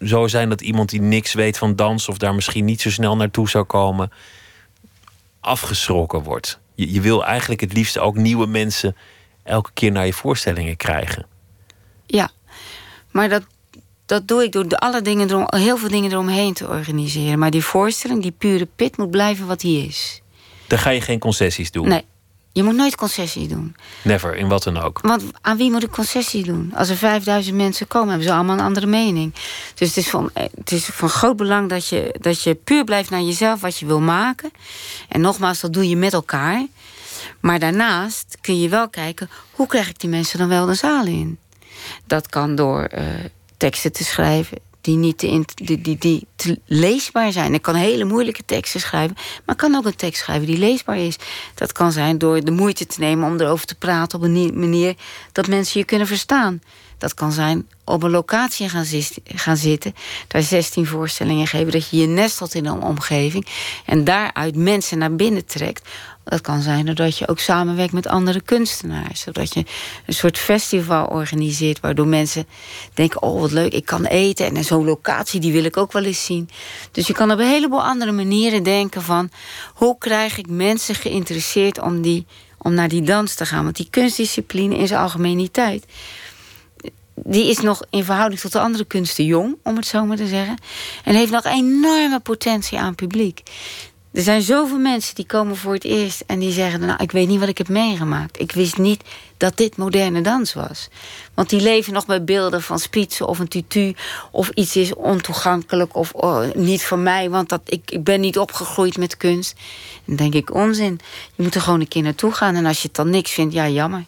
zo 0.00 0.26
zijn 0.26 0.48
dat 0.48 0.60
iemand 0.60 0.90
die 0.90 1.00
niks 1.00 1.32
weet 1.32 1.58
van 1.58 1.76
dans 1.76 2.08
of 2.08 2.18
daar 2.18 2.34
misschien 2.34 2.64
niet 2.64 2.80
zo 2.80 2.90
snel 2.90 3.16
naartoe 3.16 3.48
zou 3.48 3.64
komen, 3.64 4.12
afgeschrokken 5.40 6.22
wordt. 6.22 6.58
Je, 6.74 6.92
je 6.92 7.00
wil 7.00 7.24
eigenlijk 7.24 7.60
het 7.60 7.72
liefst 7.72 7.98
ook 7.98 8.16
nieuwe 8.16 8.46
mensen 8.46 8.96
elke 9.42 9.70
keer 9.74 9.92
naar 9.92 10.06
je 10.06 10.12
voorstellingen 10.12 10.76
krijgen. 10.76 11.26
Ja, 12.06 12.30
maar 13.10 13.28
dat, 13.28 13.42
dat 14.06 14.28
doe 14.28 14.42
ik 14.42 14.52
door 14.52 14.66
alle 14.66 15.02
dingen 15.02 15.30
erom, 15.30 15.46
heel 15.46 15.76
veel 15.76 15.88
dingen 15.88 16.10
eromheen 16.10 16.54
te 16.54 16.68
organiseren. 16.68 17.38
Maar 17.38 17.50
die 17.50 17.64
voorstelling, 17.64 18.22
die 18.22 18.34
pure 18.38 18.68
pit, 18.76 18.96
moet 18.96 19.10
blijven 19.10 19.46
wat 19.46 19.60
die 19.60 19.86
is. 19.86 20.22
Dan 20.66 20.78
ga 20.78 20.90
je 20.90 21.00
geen 21.00 21.18
concessies 21.18 21.70
doen. 21.70 21.88
Nee, 21.88 22.04
je 22.56 22.62
moet 22.62 22.74
nooit 22.74 22.96
concessie 22.96 23.48
doen. 23.48 23.76
Never, 24.02 24.36
in 24.36 24.48
wat 24.48 24.62
dan 24.62 24.78
ook. 24.78 25.00
Want 25.02 25.22
aan 25.40 25.56
wie 25.56 25.70
moet 25.70 25.82
ik 25.82 25.90
concessie 25.90 26.44
doen? 26.44 26.72
Als 26.74 26.88
er 26.88 26.96
5000 26.96 27.56
mensen 27.56 27.86
komen, 27.86 28.08
hebben 28.08 28.26
ze 28.26 28.34
allemaal 28.34 28.58
een 28.58 28.64
andere 28.64 28.86
mening. 28.86 29.34
Dus 29.74 29.88
het 29.88 29.96
is 29.96 30.08
van, 30.08 30.30
het 30.34 30.72
is 30.72 30.84
van 30.84 31.08
groot 31.08 31.36
belang 31.36 31.68
dat 31.68 31.88
je, 31.88 32.14
dat 32.20 32.42
je 32.42 32.54
puur 32.54 32.84
blijft 32.84 33.10
naar 33.10 33.20
jezelf 33.20 33.60
wat 33.60 33.78
je 33.78 33.86
wil 33.86 34.00
maken. 34.00 34.50
En 35.08 35.20
nogmaals, 35.20 35.60
dat 35.60 35.72
doe 35.72 35.88
je 35.88 35.96
met 35.96 36.12
elkaar. 36.12 36.66
Maar 37.40 37.58
daarnaast 37.58 38.38
kun 38.40 38.60
je 38.60 38.68
wel 38.68 38.88
kijken, 38.88 39.30
hoe 39.50 39.66
krijg 39.66 39.88
ik 39.88 40.00
die 40.00 40.10
mensen 40.10 40.38
dan 40.38 40.48
wel 40.48 40.66
de 40.66 40.74
zaal 40.74 41.06
in? 41.06 41.38
Dat 42.04 42.28
kan 42.28 42.54
door 42.54 42.82
eh, 42.82 43.04
teksten 43.56 43.92
te 43.92 44.04
schrijven 44.04 44.58
die, 44.86 44.96
niet 44.96 45.18
te, 45.18 45.44
die, 45.54 45.80
die, 45.80 45.98
die 45.98 46.60
leesbaar 46.64 47.32
zijn. 47.32 47.54
Ik 47.54 47.62
kan 47.62 47.74
hele 47.74 48.04
moeilijke 48.04 48.44
teksten 48.44 48.80
schrijven, 48.80 49.16
maar 49.16 49.54
ik 49.54 49.60
kan 49.60 49.74
ook 49.74 49.84
een 49.86 49.96
tekst 49.96 50.22
schrijven 50.22 50.46
die 50.46 50.58
leesbaar 50.58 50.98
is. 50.98 51.16
Dat 51.54 51.72
kan 51.72 51.92
zijn 51.92 52.18
door 52.18 52.44
de 52.44 52.50
moeite 52.50 52.86
te 52.86 53.00
nemen 53.00 53.28
om 53.28 53.40
erover 53.40 53.66
te 53.66 53.74
praten 53.74 54.18
op 54.18 54.24
een 54.24 54.32
nie- 54.32 54.52
manier 54.52 54.94
dat 55.32 55.46
mensen 55.46 55.80
je 55.80 55.86
kunnen 55.86 56.06
verstaan. 56.06 56.60
Dat 56.98 57.14
kan 57.14 57.32
zijn 57.32 57.68
op 57.84 58.02
een 58.02 58.10
locatie 58.10 58.68
gaan, 58.68 58.84
gaan 59.24 59.56
zitten, 59.56 59.94
daar 60.28 60.42
16 60.42 60.86
voorstellingen 60.86 61.46
geven, 61.46 61.72
dat 61.72 61.88
je 61.88 61.96
je 61.96 62.06
nestelt 62.06 62.54
in 62.54 62.66
een 62.66 62.82
omgeving 62.82 63.46
en 63.86 64.04
daaruit 64.04 64.56
mensen 64.56 64.98
naar 64.98 65.14
binnen 65.16 65.44
trekt 65.44 65.88
Dat 66.28 66.40
kan 66.40 66.62
zijn 66.62 66.86
doordat 66.86 67.18
je 67.18 67.28
ook 67.28 67.38
samenwerkt 67.38 67.92
met 67.92 68.06
andere 68.06 68.40
kunstenaars. 68.40 69.20
Zodat 69.20 69.54
je 69.54 69.64
een 70.06 70.14
soort 70.14 70.38
festival 70.38 71.06
organiseert... 71.06 71.80
waardoor 71.80 72.06
mensen 72.06 72.46
denken, 72.94 73.22
oh 73.22 73.40
wat 73.40 73.50
leuk, 73.50 73.72
ik 73.72 73.84
kan 73.84 74.04
eten... 74.04 74.56
en 74.56 74.64
zo'n 74.64 74.84
locatie, 74.84 75.40
die 75.40 75.52
wil 75.52 75.64
ik 75.64 75.76
ook 75.76 75.92
wel 75.92 76.04
eens 76.04 76.24
zien. 76.24 76.48
Dus 76.92 77.06
je 77.06 77.12
kan 77.12 77.30
op 77.30 77.38
een 77.38 77.46
heleboel 77.46 77.82
andere 77.82 78.12
manieren 78.12 78.62
denken 78.62 79.02
van... 79.02 79.30
hoe 79.74 79.98
krijg 79.98 80.38
ik 80.38 80.48
mensen 80.48 80.94
geïnteresseerd 80.94 81.80
om, 81.80 82.02
die, 82.02 82.26
om 82.58 82.74
naar 82.74 82.88
die 82.88 83.02
dans 83.02 83.34
te 83.34 83.46
gaan? 83.46 83.64
Want 83.64 83.76
die 83.76 83.88
kunstdiscipline 83.90 84.76
in 84.76 84.86
zijn 84.86 85.00
algemeniteit 85.00 85.84
die 87.24 87.50
is 87.50 87.60
nog 87.60 87.82
in 87.90 88.04
verhouding 88.04 88.40
tot 88.40 88.52
de 88.52 88.60
andere 88.60 88.84
kunsten 88.84 89.24
jong, 89.24 89.56
om 89.62 89.76
het 89.76 89.86
zo 89.86 90.04
maar 90.04 90.16
te 90.16 90.26
zeggen. 90.26 90.58
En 91.04 91.14
heeft 91.14 91.30
nog 91.30 91.44
enorme 91.44 92.20
potentie 92.20 92.78
aan 92.78 92.94
publiek. 92.94 93.42
Er 94.16 94.22
zijn 94.22 94.42
zoveel 94.42 94.78
mensen 94.78 95.14
die 95.14 95.26
komen 95.26 95.56
voor 95.56 95.72
het 95.72 95.84
eerst 95.84 96.22
en 96.26 96.38
die 96.38 96.52
zeggen: 96.52 96.80
Nou, 96.80 97.02
ik 97.02 97.12
weet 97.12 97.28
niet 97.28 97.40
wat 97.40 97.48
ik 97.48 97.58
heb 97.58 97.68
meegemaakt. 97.68 98.40
Ik 98.40 98.52
wist 98.52 98.78
niet 98.78 99.04
dat 99.36 99.56
dit 99.56 99.76
moderne 99.76 100.20
dans 100.20 100.54
was. 100.54 100.88
Want 101.34 101.48
die 101.48 101.60
leven 101.60 101.92
nog 101.92 102.06
met 102.06 102.24
beelden 102.24 102.62
van 102.62 102.78
spitsen 102.78 103.26
of 103.26 103.38
een 103.38 103.48
tutu. 103.48 103.94
Of 104.30 104.48
iets 104.48 104.76
is 104.76 104.94
ontoegankelijk 104.94 105.96
of 105.96 106.12
oh, 106.12 106.54
niet 106.54 106.84
voor 106.84 106.98
mij, 106.98 107.30
want 107.30 107.48
dat, 107.48 107.60
ik, 107.64 107.90
ik 107.90 108.04
ben 108.04 108.20
niet 108.20 108.38
opgegroeid 108.38 108.96
met 108.96 109.16
kunst. 109.16 109.54
Dan 110.04 110.16
denk 110.16 110.34
ik: 110.34 110.54
onzin. 110.54 111.00
Je 111.34 111.42
moet 111.42 111.54
er 111.54 111.60
gewoon 111.60 111.80
een 111.80 111.88
keer 111.88 112.02
naartoe 112.02 112.32
gaan. 112.32 112.54
En 112.54 112.66
als 112.66 112.80
je 112.80 112.86
het 112.86 112.96
dan 112.96 113.10
niks 113.10 113.30
vindt, 113.30 113.54
ja, 113.54 113.68
jammer. 113.68 114.04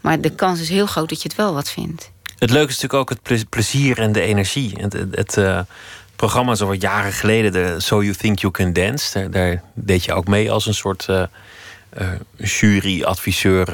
Maar 0.00 0.20
de 0.20 0.34
kans 0.34 0.60
is 0.60 0.68
heel 0.68 0.86
groot 0.86 1.08
dat 1.08 1.22
je 1.22 1.28
het 1.28 1.36
wel 1.36 1.54
wat 1.54 1.70
vindt. 1.70 2.10
Het 2.38 2.50
leuke 2.50 2.70
is 2.70 2.80
natuurlijk 2.80 3.10
ook 3.10 3.18
het 3.32 3.48
plezier 3.48 3.98
en 3.98 4.12
de 4.12 4.20
energie. 4.20 4.72
Het, 4.76 4.92
het, 5.10 5.36
uh, 5.36 5.60
programma 6.20 6.54
zo 6.54 6.66
wat 6.66 6.80
jaren 6.80 7.12
geleden, 7.12 7.52
de 7.52 7.74
So 7.78 8.02
You 8.02 8.14
Think 8.14 8.38
You 8.38 8.52
Can 8.52 8.72
Dance, 8.72 9.28
daar, 9.28 9.62
deed 9.74 10.04
je 10.04 10.12
ook 10.12 10.26
mee 10.26 10.50
als 10.50 10.66
een 10.66 10.74
soort 10.74 11.06
uh, 11.10 11.22
uh, 12.00 12.08
jury, 12.36 13.02
adviseur, 13.02 13.66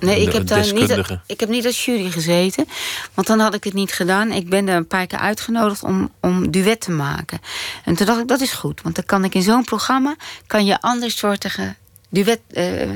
nee, 0.00 0.20
ik 0.20 0.32
heb 0.32 0.46
daar 0.46 0.72
niet, 0.72 1.18
ik 1.26 1.40
heb 1.40 1.48
niet 1.48 1.66
als 1.66 1.84
jury 1.84 2.10
gezeten, 2.10 2.66
want 3.14 3.26
dan 3.26 3.38
had 3.38 3.54
ik 3.54 3.64
het 3.64 3.72
niet 3.72 3.92
gedaan. 3.92 4.32
Ik 4.32 4.48
ben 4.48 4.68
er 4.68 4.76
een 4.76 4.86
paar 4.86 5.06
keer 5.06 5.18
uitgenodigd 5.18 5.82
om, 5.82 6.12
om 6.20 6.50
duet 6.50 6.80
te 6.80 6.90
maken. 6.90 7.40
En 7.84 7.94
toen 7.94 8.06
dacht 8.06 8.20
ik, 8.20 8.28
dat 8.28 8.40
is 8.40 8.52
goed, 8.52 8.82
want 8.82 8.94
dan 8.94 9.04
kan 9.04 9.24
ik 9.24 9.34
in 9.34 9.42
zo'n 9.42 9.64
programma 9.64 10.16
kan 10.46 10.64
je 10.64 10.80
andersoortige 10.80 11.74
duet 12.08 12.40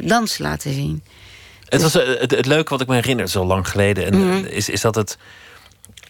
dans 0.02 0.38
laten 0.38 0.72
zien. 0.72 1.02
Het, 1.68 1.82
was, 1.82 1.94
eh, 1.94 2.20
het, 2.20 2.30
het, 2.30 2.46
leuke 2.46 2.70
wat 2.70 2.80
ik 2.80 2.86
me 2.86 2.94
herinner, 2.94 3.28
zo 3.28 3.44
lang 3.44 3.68
geleden, 3.68 4.04
en, 4.04 4.26
mhm. 4.26 4.44
is, 4.44 4.68
is 4.68 4.80
dat 4.80 4.94
het 4.94 5.18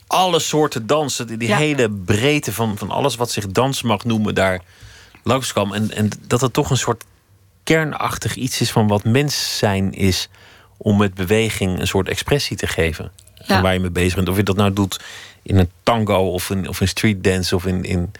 alle 0.09 0.38
soorten 0.38 0.86
dansen, 0.86 1.38
die, 1.38 1.54
hele 1.54 1.90
breedte 1.90 2.52
van, 2.52 2.78
van 2.78 2.90
alles 2.90 3.16
wat 3.16 3.30
zich 3.30 3.46
dans 3.46 3.82
mag 3.82 4.04
noemen, 4.04 4.34
daar 4.34 4.61
langskwam. 5.22 5.72
En, 5.72 5.90
en 5.90 6.11
dat 6.26 6.40
het 6.40 6.52
toch 6.52 6.70
een 6.70 6.76
soort 6.76 7.04
kernachtig 7.62 8.34
iets 8.34 8.61
is 8.61 8.70
van 8.70 8.88
wat 8.88 9.04
mens 9.04 9.59
zijn 9.59 9.92
is 9.92 10.28
om 10.76 10.96
met 10.96 11.14
beweging 11.14 11.80
een 11.80 11.86
soort 11.86 12.09
expressie 12.09 12.56
te 12.56 12.66
geven. 12.66 13.11
Ja. 13.46 13.62
waar 13.62 13.72
je 13.72 13.80
mee 13.80 13.90
bezig 13.90 14.14
bent. 14.14 14.28
Of 14.28 14.36
je 14.36 14.42
dat 14.42 14.56
nou 14.56 14.72
doet 14.72 15.00
in 15.42 15.59
een 15.59 15.70
tango 15.82 16.32
of 16.32 16.50
in, 16.50 16.68
of 16.68 16.80
een 16.80 16.88
street 16.88 17.24
dance 17.24 17.54
of 17.54 17.66
in, 17.66 17.84
in, 17.84 18.12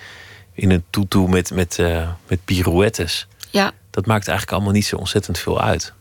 in 0.53 0.71
een 0.71 0.85
tutu 0.91 1.19
met, 1.19 1.51
met, 1.51 1.79
uh, 1.79 2.09
met 2.27 2.45
pirouettes. 2.45 3.27
Ja. 3.51 3.73
Dat 3.91 4.07
maakt 4.07 4.29
eigenlijk 4.29 4.57
allemaal 4.57 4.75
niet 4.75 4.87
zo 4.87 4.97
ontzettend 4.97 5.39
veel 5.39 5.61
uit. 5.61 5.93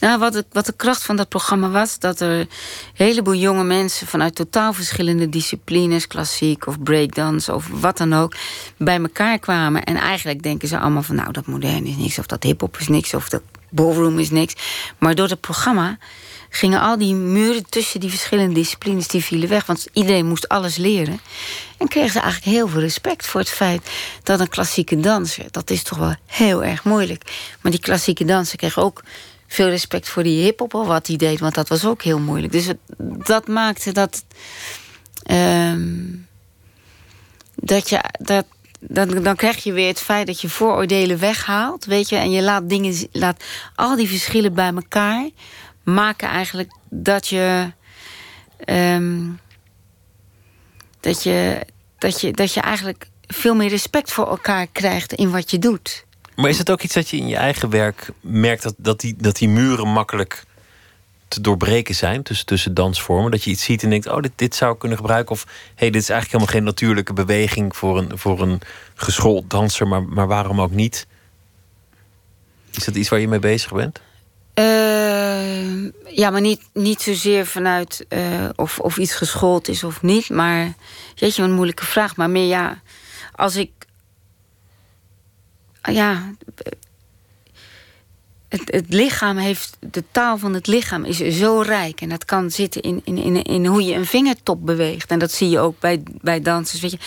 Nou, 0.00 0.18
wat, 0.18 0.44
wat 0.52 0.66
de 0.66 0.72
kracht 0.76 1.02
van 1.02 1.16
dat 1.16 1.28
programma 1.28 1.68
was, 1.68 1.98
dat 1.98 2.20
er 2.20 2.38
een 2.38 2.48
heleboel 2.94 3.34
jonge 3.34 3.64
mensen 3.64 4.06
vanuit 4.06 4.34
totaal 4.34 4.72
verschillende 4.72 5.28
disciplines, 5.28 6.06
klassiek 6.06 6.66
of 6.66 6.82
breakdance 6.82 7.54
of 7.54 7.68
wat 7.72 7.96
dan 7.96 8.12
ook, 8.12 8.34
bij 8.76 9.00
elkaar 9.00 9.38
kwamen. 9.38 9.84
En 9.84 9.96
eigenlijk 9.96 10.42
denken 10.42 10.68
ze 10.68 10.78
allemaal 10.78 11.02
van, 11.02 11.14
nou, 11.14 11.32
dat 11.32 11.46
modern 11.46 11.86
is 11.86 11.96
niks, 11.96 12.18
of 12.18 12.26
dat 12.26 12.42
hip-hop 12.42 12.76
is 12.78 12.88
niks, 12.88 13.14
of 13.14 13.28
dat 13.28 13.42
ballroom 13.70 14.18
is 14.18 14.30
niks. 14.30 14.54
Maar 14.98 15.14
door 15.14 15.28
het 15.28 15.40
programma 15.40 15.98
gingen 16.50 16.80
al 16.80 16.98
die 16.98 17.14
muren 17.14 17.68
tussen 17.68 18.00
die 18.00 18.10
verschillende 18.10 18.54
disciplines 18.54 19.08
die 19.08 19.24
vielen 19.24 19.48
weg. 19.48 19.66
Want 19.66 19.86
iedereen 19.92 20.26
moest 20.26 20.48
alles 20.48 20.76
leren. 20.76 21.20
En 21.78 21.88
kregen 21.88 22.10
ze 22.10 22.20
eigenlijk 22.20 22.56
heel 22.56 22.68
veel 22.68 22.80
respect 22.80 23.26
voor 23.26 23.40
het 23.40 23.50
feit 23.50 23.90
dat 24.22 24.40
een 24.40 24.48
klassieke 24.48 25.00
danser, 25.00 25.44
dat 25.50 25.70
is 25.70 25.82
toch 25.82 25.98
wel 25.98 26.14
heel 26.26 26.64
erg 26.64 26.84
moeilijk. 26.84 27.22
Maar 27.60 27.72
die 27.72 27.80
klassieke 27.80 28.24
danser 28.24 28.58
kreeg 28.58 28.78
ook 28.78 29.02
veel 29.48 29.68
respect 29.68 30.08
voor 30.08 30.22
die 30.22 30.42
hip-hop 30.42 30.72
wat 30.72 31.06
hij 31.06 31.16
deed, 31.16 31.40
want 31.40 31.54
dat 31.54 31.68
was 31.68 31.86
ook 31.86 32.02
heel 32.02 32.18
moeilijk. 32.18 32.52
Dus 32.52 32.72
dat 33.24 33.48
maakte 33.48 33.92
dat. 33.92 34.24
Ehm, 35.22 36.06
dat 37.54 37.88
je. 37.88 38.04
Dat, 38.18 38.44
dan, 38.80 39.22
dan 39.22 39.36
krijg 39.36 39.64
je 39.64 39.72
weer 39.72 39.88
het 39.88 40.00
feit 40.00 40.26
dat 40.26 40.40
je 40.40 40.48
vooroordelen 40.48 41.18
weghaalt, 41.18 41.84
weet 41.84 42.08
je, 42.08 42.16
en 42.16 42.30
je 42.30 42.42
laat 42.42 42.68
dingen, 42.68 43.08
laat 43.12 43.44
al 43.74 43.96
die 43.96 44.08
verschillen 44.08 44.54
bij 44.54 44.72
elkaar 44.74 45.30
maken 45.82 46.28
eigenlijk 46.28 46.72
dat 46.88 47.26
je, 47.26 47.72
ehm, 48.64 49.26
dat 51.00 51.22
je, 51.22 51.66
dat 51.98 52.20
je, 52.20 52.32
dat 52.32 52.54
je 52.54 52.60
eigenlijk 52.60 53.08
veel 53.26 53.54
meer 53.54 53.68
respect 53.68 54.12
voor 54.12 54.28
elkaar 54.28 54.66
krijgt 54.66 55.12
in 55.12 55.30
wat 55.30 55.50
je 55.50 55.58
doet. 55.58 56.06
Maar 56.38 56.50
is 56.50 56.58
het 56.58 56.70
ook 56.70 56.82
iets 56.82 56.94
dat 56.94 57.08
je 57.08 57.16
in 57.16 57.28
je 57.28 57.36
eigen 57.36 57.70
werk 57.70 58.10
merkt 58.20 58.62
dat, 58.62 58.74
dat, 58.76 59.00
die, 59.00 59.14
dat 59.18 59.36
die 59.36 59.48
muren 59.48 59.88
makkelijk 59.88 60.44
te 61.28 61.40
doorbreken 61.40 61.94
zijn 61.94 62.22
tussen, 62.22 62.46
tussen 62.46 62.74
dansvormen? 62.74 63.30
Dat 63.30 63.44
je 63.44 63.50
iets 63.50 63.64
ziet 63.64 63.82
en 63.82 63.90
denkt: 63.90 64.06
oh, 64.06 64.20
dit, 64.20 64.32
dit 64.34 64.54
zou 64.54 64.72
ik 64.72 64.78
kunnen 64.78 64.98
gebruiken. 64.98 65.32
Of 65.32 65.46
hey, 65.74 65.90
dit 65.90 66.02
is 66.02 66.08
eigenlijk 66.08 66.42
helemaal 66.42 66.54
geen 66.54 66.64
natuurlijke 66.64 67.12
beweging 67.12 67.76
voor 67.76 67.98
een, 67.98 68.18
voor 68.18 68.40
een 68.40 68.60
geschoold 68.94 69.50
danser, 69.50 69.88
maar, 69.88 70.02
maar 70.02 70.26
waarom 70.26 70.60
ook 70.60 70.70
niet? 70.70 71.06
Is 72.70 72.84
dat 72.84 72.94
iets 72.94 73.08
waar 73.08 73.20
je 73.20 73.28
mee 73.28 73.38
bezig 73.38 73.72
bent? 73.72 74.00
Uh, 74.54 75.90
ja, 76.16 76.30
maar 76.30 76.40
niet, 76.40 76.60
niet 76.72 77.02
zozeer 77.02 77.46
vanuit 77.46 78.06
uh, 78.08 78.48
of, 78.56 78.78
of 78.78 78.98
iets 78.98 79.14
geschoold 79.14 79.68
is 79.68 79.84
of 79.84 80.02
niet. 80.02 80.30
Maar 80.30 80.74
jeetje, 81.14 81.40
wat 81.40 81.50
een 81.50 81.56
moeilijke 81.56 81.84
vraag. 81.84 82.16
Maar 82.16 82.30
meer 82.30 82.48
ja, 82.48 82.80
als 83.32 83.56
ik 83.56 83.70
ja, 85.92 86.32
het, 88.48 88.62
het, 88.64 88.84
lichaam 88.88 89.36
heeft, 89.36 89.76
de 89.80 90.04
taal 90.10 90.38
van 90.38 90.54
het 90.54 90.66
lichaam 90.66 91.04
is 91.04 91.16
zo 91.16 91.60
rijk. 91.60 92.00
En 92.00 92.08
dat 92.08 92.24
kan 92.24 92.50
zitten 92.50 92.82
in, 92.82 93.00
in, 93.04 93.16
in, 93.16 93.42
in 93.42 93.66
hoe 93.66 93.84
je 93.84 93.94
een 93.94 94.06
vingertop 94.06 94.66
beweegt. 94.66 95.10
En 95.10 95.18
dat 95.18 95.32
zie 95.32 95.48
je 95.48 95.58
ook 95.58 95.80
bij, 95.80 96.02
bij 96.20 96.40
dansers. 96.40 96.80
Weet 96.80 96.98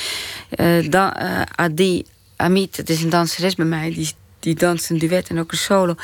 je, 0.50 0.90
da, 0.90 1.22
uh, 1.22 1.42
Adi 1.56 2.06
Amit, 2.36 2.78
het 2.78 2.90
is 2.90 3.04
een 3.04 3.10
danseres 3.10 3.56
bij 3.56 3.66
mij, 3.66 3.94
die, 3.94 4.12
die 4.40 4.56
danst 4.56 4.90
een 4.90 4.98
duet 4.98 5.30
en 5.30 5.40
ook 5.40 5.52
een 5.52 5.58
solo. 5.58 5.96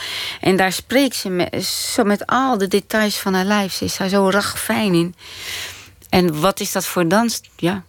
En 0.41 0.57
daar 0.57 0.71
spreekt 0.71 1.15
ze 1.15 1.29
met, 1.29 1.65
zo 1.65 2.03
met 2.03 2.25
al 2.25 2.57
de 2.57 2.67
details 2.67 3.17
van 3.17 3.33
haar 3.33 3.45
lijf. 3.45 3.73
Ze 3.73 3.85
is 3.85 3.97
daar 3.97 4.09
zo 4.09 4.29
ragfijn 4.29 4.93
in. 4.93 5.15
En 6.09 6.39
wat 6.39 6.59
is 6.59 6.71
dat 6.71 6.85
voor 6.85 7.07
dans? 7.07 7.41
Ja, 7.55 7.83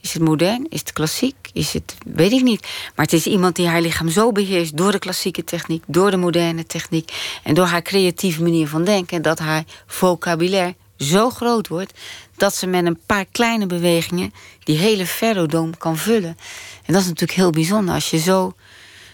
is 0.00 0.12
het 0.12 0.22
modern? 0.22 0.66
Is 0.68 0.80
het 0.80 0.92
klassiek? 0.92 1.36
Is 1.52 1.72
het, 1.72 1.96
weet 2.06 2.32
ik 2.32 2.42
niet. 2.42 2.60
Maar 2.94 3.04
het 3.04 3.14
is 3.14 3.26
iemand 3.26 3.56
die 3.56 3.68
haar 3.68 3.80
lichaam 3.80 4.08
zo 4.08 4.32
beheerst 4.32 4.76
door 4.76 4.92
de 4.92 4.98
klassieke 4.98 5.44
techniek, 5.44 5.82
door 5.86 6.10
de 6.10 6.16
moderne 6.16 6.66
techniek 6.66 7.12
en 7.42 7.54
door 7.54 7.66
haar 7.66 7.82
creatieve 7.82 8.42
manier 8.42 8.68
van 8.68 8.84
denken, 8.84 9.22
dat 9.22 9.38
haar 9.38 9.64
vocabulaire 9.86 10.74
zo 10.98 11.30
groot 11.30 11.68
wordt 11.68 11.92
dat 12.36 12.54
ze 12.54 12.66
met 12.66 12.86
een 12.86 12.98
paar 13.06 13.24
kleine 13.24 13.66
bewegingen 13.66 14.32
die 14.64 14.78
hele 14.78 15.06
ferrodome 15.06 15.76
kan 15.76 15.96
vullen. 15.96 16.36
En 16.84 16.92
dat 16.92 17.02
is 17.02 17.08
natuurlijk 17.08 17.38
heel 17.38 17.50
bijzonder 17.50 17.94
als 17.94 18.10
je 18.10 18.18
zo 18.18 18.54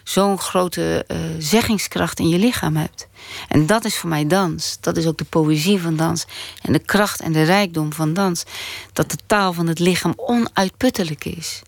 zo'n 0.04 0.38
grote 0.38 1.04
uh, 1.08 1.18
zeggingskracht 1.38 2.18
in 2.18 2.28
je 2.28 2.38
lichaam 2.38 2.76
hebt. 2.76 3.08
En 3.48 3.66
dat 3.66 3.84
is 3.84 3.96
voor 3.96 4.08
mij 4.08 4.26
dans. 4.26 4.78
Dat 4.80 4.96
is 4.96 5.06
ook 5.06 5.18
de 5.18 5.24
poëzie 5.24 5.80
van 5.80 5.96
dans. 5.96 6.26
En 6.62 6.72
de 6.72 6.78
kracht 6.78 7.20
en 7.20 7.32
de 7.32 7.42
rijkdom 7.42 7.92
van 7.92 8.14
dans. 8.14 8.44
Dat 8.92 9.10
de 9.10 9.18
taal 9.26 9.52
van 9.52 9.66
het 9.66 9.78
lichaam 9.78 10.12
onuitputtelijk 10.16 11.24
is. 11.24 11.62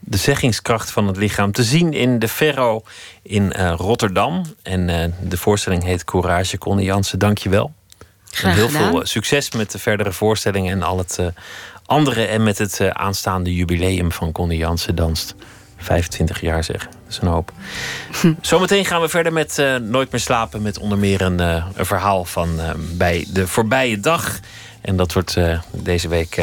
De 0.00 0.16
zeggingskracht 0.16 0.90
van 0.90 1.06
het 1.06 1.16
lichaam 1.16 1.52
te 1.52 1.64
zien 1.64 1.92
in 1.92 2.18
de 2.18 2.28
Ferro 2.28 2.82
in 3.22 3.52
uh, 3.56 3.74
Rotterdam. 3.76 4.42
En 4.62 4.88
uh, 4.88 5.04
de 5.28 5.36
voorstelling 5.36 5.82
heet 5.82 6.04
Courage. 6.04 6.58
Connie 6.58 6.84
Jansen, 6.84 7.18
dank 7.18 7.38
je 7.38 7.48
wel. 7.48 7.72
Graag 8.30 8.54
heel 8.54 8.66
gedaan. 8.66 8.90
veel 8.90 9.06
succes 9.06 9.50
met 9.50 9.70
de 9.70 9.78
verdere 9.78 10.12
voorstellingen 10.12 10.72
en 10.72 10.82
al 10.82 10.98
het 10.98 11.18
andere. 11.84 12.24
En 12.24 12.42
met 12.42 12.58
het 12.58 12.80
aanstaande 12.92 13.54
jubileum 13.54 14.12
van 14.12 14.32
Connie 14.32 14.58
Jansen 14.58 14.94
danst. 14.94 15.34
25 15.76 16.40
jaar 16.40 16.64
zeg. 16.64 16.88
Dat 17.08 17.16
is 17.16 17.22
een 17.22 17.32
hoop. 17.34 17.52
Zometeen 18.40 18.84
gaan 18.84 19.00
we 19.00 19.08
verder 19.08 19.32
met 19.32 19.58
uh, 19.58 19.76
Nooit 19.76 20.10
meer 20.10 20.20
slapen. 20.20 20.62
Met 20.62 20.78
onder 20.78 20.98
meer 20.98 21.20
een, 21.20 21.40
uh, 21.40 21.66
een 21.74 21.86
verhaal 21.86 22.24
van 22.24 22.48
uh, 22.56 22.70
bij 22.76 23.26
de 23.32 23.46
voorbije 23.46 24.00
dag. 24.00 24.38
En 24.80 24.96
dat 24.96 25.12
wordt 25.12 25.36
deze 25.70 26.08
week 26.08 26.42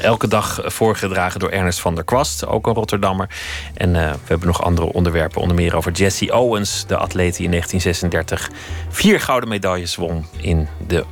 elke 0.00 0.28
dag 0.28 0.60
voorgedragen 0.64 1.40
door 1.40 1.50
Ernest 1.50 1.80
van 1.80 1.94
der 1.94 2.04
Kwast. 2.04 2.46
Ook 2.46 2.66
een 2.66 2.74
Rotterdammer. 2.74 3.28
En 3.74 3.92
we 3.92 4.18
hebben 4.24 4.46
nog 4.46 4.62
andere 4.62 4.92
onderwerpen. 4.92 5.40
Onder 5.40 5.56
meer 5.56 5.76
over 5.76 5.92
Jesse 5.92 6.34
Owens. 6.34 6.86
De 6.86 6.96
atleet 6.96 7.36
die 7.36 7.44
in 7.44 7.50
1936 7.50 8.50
vier 8.88 9.20
gouden 9.20 9.48
medailles 9.48 9.96
won 9.96 10.26
in 10.40 10.68
de 10.86 11.04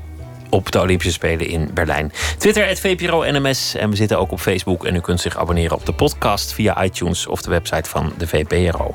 op 0.51 0.73
de 0.73 0.81
Olympische 0.81 1.13
Spelen 1.13 1.47
in 1.47 1.71
Berlijn. 1.75 2.13
Twitter, 2.39 2.77
VPRO 2.77 3.25
NMS. 3.31 3.75
En 3.75 3.91
we 3.91 3.97
zitten 3.97 4.19
ook 4.19 4.33
op 4.33 4.41
Facebook. 4.41 4.85
En 4.85 4.95
u 4.95 5.01
kunt 5.01 5.21
zich 5.21 5.39
abonneren 5.39 5.77
op 5.77 5.87
de 5.87 5.93
podcast 5.93 6.53
via 6.53 6.85
iTunes 6.85 7.27
of 7.27 7.43
de 7.43 7.51
website 7.51 7.91
van 7.91 8.13
de 8.19 8.27
VPRO. 8.27 8.95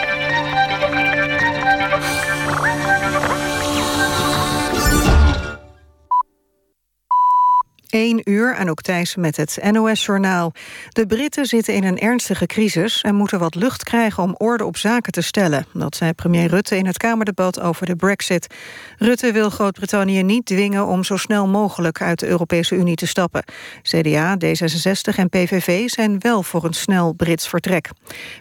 1 7.91 8.21
uur, 8.23 8.69
ook 8.69 8.81
Thijs 8.81 9.15
met 9.15 9.37
het 9.37 9.59
NOS-journaal. 9.71 10.53
De 10.89 11.05
Britten 11.05 11.45
zitten 11.45 11.73
in 11.73 11.83
een 11.83 11.99
ernstige 11.99 12.45
crisis... 12.45 13.01
en 13.01 13.15
moeten 13.15 13.39
wat 13.39 13.55
lucht 13.55 13.83
krijgen 13.83 14.23
om 14.23 14.35
orde 14.37 14.65
op 14.65 14.77
zaken 14.77 15.11
te 15.11 15.21
stellen. 15.21 15.65
Dat 15.73 15.95
zei 15.95 16.13
premier 16.13 16.47
Rutte 16.47 16.77
in 16.77 16.85
het 16.85 16.97
Kamerdebat 16.97 17.59
over 17.59 17.85
de 17.85 17.95
brexit. 17.95 18.55
Rutte 18.97 19.31
wil 19.31 19.49
Groot-Brittannië 19.49 20.23
niet 20.23 20.45
dwingen... 20.45 20.87
om 20.87 21.03
zo 21.03 21.17
snel 21.17 21.47
mogelijk 21.47 22.01
uit 22.01 22.19
de 22.19 22.27
Europese 22.27 22.75
Unie 22.75 22.95
te 22.95 23.07
stappen. 23.07 23.43
CDA, 23.81 24.37
D66 24.45 25.15
en 25.15 25.29
PVV 25.29 25.89
zijn 25.89 26.19
wel 26.19 26.43
voor 26.43 26.63
een 26.63 26.73
snel 26.73 27.13
Brits 27.13 27.47
vertrek. 27.47 27.89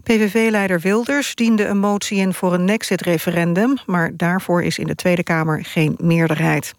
PVV-leider 0.02 0.80
Wilders 0.80 1.34
diende 1.34 1.66
een 1.66 1.78
motie 1.78 2.18
in 2.18 2.34
voor 2.34 2.54
een 2.54 2.64
Nexit-referendum... 2.64 3.78
maar 3.86 4.10
daarvoor 4.16 4.62
is 4.62 4.78
in 4.78 4.86
de 4.86 4.94
Tweede 4.94 5.22
Kamer 5.22 5.64
geen 5.64 5.96
meerderheid. 5.98 6.74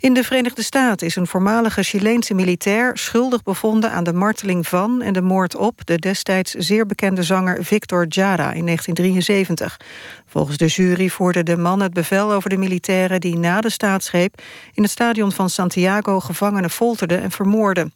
In 0.00 0.14
de 0.14 0.24
Verenigde 0.24 0.62
Staten 0.62 1.06
is 1.06 1.16
een 1.16 1.26
voormalige 1.26 1.82
Chileense 1.82 2.34
militair... 2.34 2.98
schuldig 2.98 3.42
bevonden 3.42 3.90
aan 3.90 4.04
de 4.04 4.12
marteling 4.12 4.66
van 4.66 5.02
en 5.02 5.12
de 5.12 5.20
moord 5.20 5.56
op... 5.56 5.86
de 5.86 5.98
destijds 5.98 6.52
zeer 6.52 6.86
bekende 6.86 7.22
zanger 7.22 7.64
Victor 7.64 8.06
Jara 8.08 8.52
in 8.52 8.64
1973. 8.64 9.80
Volgens 10.28 10.56
de 10.56 10.66
jury 10.66 11.08
voerde 11.08 11.42
de 11.42 11.56
man 11.56 11.80
het 11.80 11.92
bevel 11.92 12.32
over 12.32 12.50
de 12.50 12.56
militairen... 12.56 13.20
die 13.20 13.36
na 13.38 13.60
de 13.60 13.70
staatsgreep 13.70 14.42
in 14.72 14.82
het 14.82 14.92
stadion 14.92 15.32
van 15.32 15.50
Santiago... 15.50 16.20
gevangenen 16.20 16.70
folterden 16.70 17.22
en 17.22 17.30
vermoorden. 17.30 17.92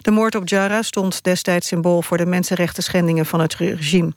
De 0.00 0.10
moord 0.10 0.34
op 0.34 0.48
Jara 0.48 0.82
stond 0.82 1.24
destijds 1.24 1.66
symbool... 1.66 2.02
voor 2.02 2.16
de 2.16 2.26
mensenrechten 2.26 2.82
schendingen 2.82 3.26
van 3.26 3.40
het 3.40 3.54
regime. 3.54 4.12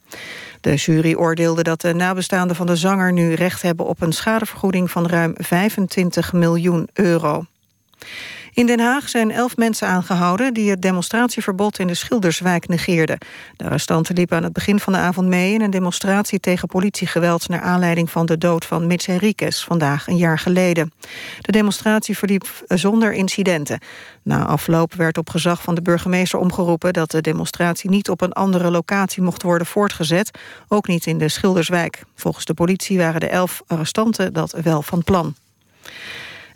De 0.60 0.74
jury 0.74 1.14
oordeelde 1.14 1.62
dat 1.62 1.80
de 1.80 1.94
nabestaanden 1.94 2.56
van 2.56 2.66
de 2.66 2.76
zanger 2.76 3.12
nu 3.12 3.34
recht 3.34 3.62
hebben 3.62 3.86
op 3.86 4.00
een 4.00 4.12
schadevergoeding 4.12 4.90
van 4.90 5.06
ruim 5.06 5.32
25 5.36 6.32
miljoen 6.32 6.88
euro. 6.92 7.44
In 8.52 8.66
Den 8.66 8.80
Haag 8.80 9.08
zijn 9.08 9.30
elf 9.30 9.56
mensen 9.56 9.88
aangehouden... 9.88 10.54
die 10.54 10.70
het 10.70 10.82
demonstratieverbod 10.82 11.78
in 11.78 11.86
de 11.86 11.94
Schilderswijk 11.94 12.68
negeerden. 12.68 13.18
De 13.56 13.64
arrestanten 13.64 14.14
liepen 14.14 14.36
aan 14.36 14.42
het 14.42 14.52
begin 14.52 14.80
van 14.80 14.92
de 14.92 14.98
avond 14.98 15.28
mee... 15.28 15.52
in 15.54 15.60
een 15.60 15.70
demonstratie 15.70 16.40
tegen 16.40 16.68
politiegeweld... 16.68 17.48
naar 17.48 17.60
aanleiding 17.60 18.10
van 18.10 18.26
de 18.26 18.38
dood 18.38 18.64
van 18.64 18.86
Mitch 18.86 19.06
Henriquez... 19.06 19.64
vandaag 19.64 20.06
een 20.06 20.16
jaar 20.16 20.38
geleden. 20.38 20.92
De 21.40 21.52
demonstratie 21.52 22.18
verliep 22.18 22.46
zonder 22.66 23.12
incidenten. 23.12 23.80
Na 24.22 24.46
afloop 24.46 24.94
werd 24.94 25.18
op 25.18 25.30
gezag 25.30 25.62
van 25.62 25.74
de 25.74 25.82
burgemeester 25.82 26.38
omgeroepen... 26.38 26.92
dat 26.92 27.10
de 27.10 27.20
demonstratie 27.20 27.90
niet 27.90 28.10
op 28.10 28.20
een 28.20 28.32
andere 28.32 28.70
locatie 28.70 29.22
mocht 29.22 29.42
worden 29.42 29.66
voortgezet. 29.66 30.38
Ook 30.68 30.86
niet 30.86 31.06
in 31.06 31.18
de 31.18 31.28
Schilderswijk. 31.28 32.02
Volgens 32.14 32.44
de 32.44 32.54
politie 32.54 32.98
waren 32.98 33.20
de 33.20 33.28
elf 33.28 33.62
arrestanten 33.66 34.32
dat 34.32 34.56
wel 34.62 34.82
van 34.82 35.04
plan. 35.04 35.34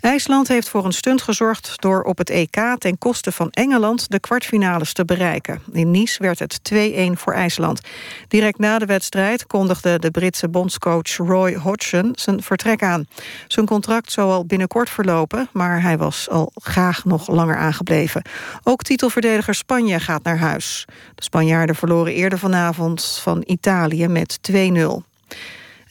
IJsland 0.04 0.48
heeft 0.48 0.68
voor 0.68 0.84
een 0.84 0.92
stunt 0.92 1.22
gezorgd 1.22 1.72
door 1.76 2.02
op 2.02 2.18
het 2.18 2.30
EK 2.30 2.74
ten 2.78 2.98
koste 2.98 3.32
van 3.32 3.50
Engeland 3.50 4.10
de 4.10 4.20
kwartfinales 4.20 4.92
te 4.92 5.04
bereiken. 5.04 5.62
In 5.72 5.90
Nice 5.90 6.22
werd 6.22 6.38
het 6.38 6.60
2-1 6.72 6.76
voor 7.12 7.32
IJsland. 7.32 7.80
Direct 8.28 8.58
na 8.58 8.78
de 8.78 8.86
wedstrijd 8.86 9.46
kondigde 9.46 9.98
de 9.98 10.10
Britse 10.10 10.48
bondscoach 10.48 11.16
Roy 11.16 11.54
Hodgson 11.54 12.12
zijn 12.14 12.42
vertrek 12.42 12.82
aan. 12.82 13.06
Zijn 13.48 13.66
contract 13.66 14.12
zou 14.12 14.30
al 14.30 14.46
binnenkort 14.46 14.90
verlopen, 14.90 15.48
maar 15.52 15.82
hij 15.82 15.98
was 15.98 16.28
al 16.30 16.52
graag 16.54 17.04
nog 17.04 17.28
langer 17.28 17.56
aangebleven. 17.56 18.22
Ook 18.62 18.82
titelverdediger 18.82 19.54
Spanje 19.54 20.00
gaat 20.00 20.22
naar 20.22 20.38
huis. 20.38 20.84
De 21.14 21.22
Spanjaarden 21.22 21.76
verloren 21.76 22.12
eerder 22.12 22.38
vanavond 22.38 23.18
van 23.22 23.42
Italië 23.46 24.08
met 24.08 24.38
2-0. 24.52 24.54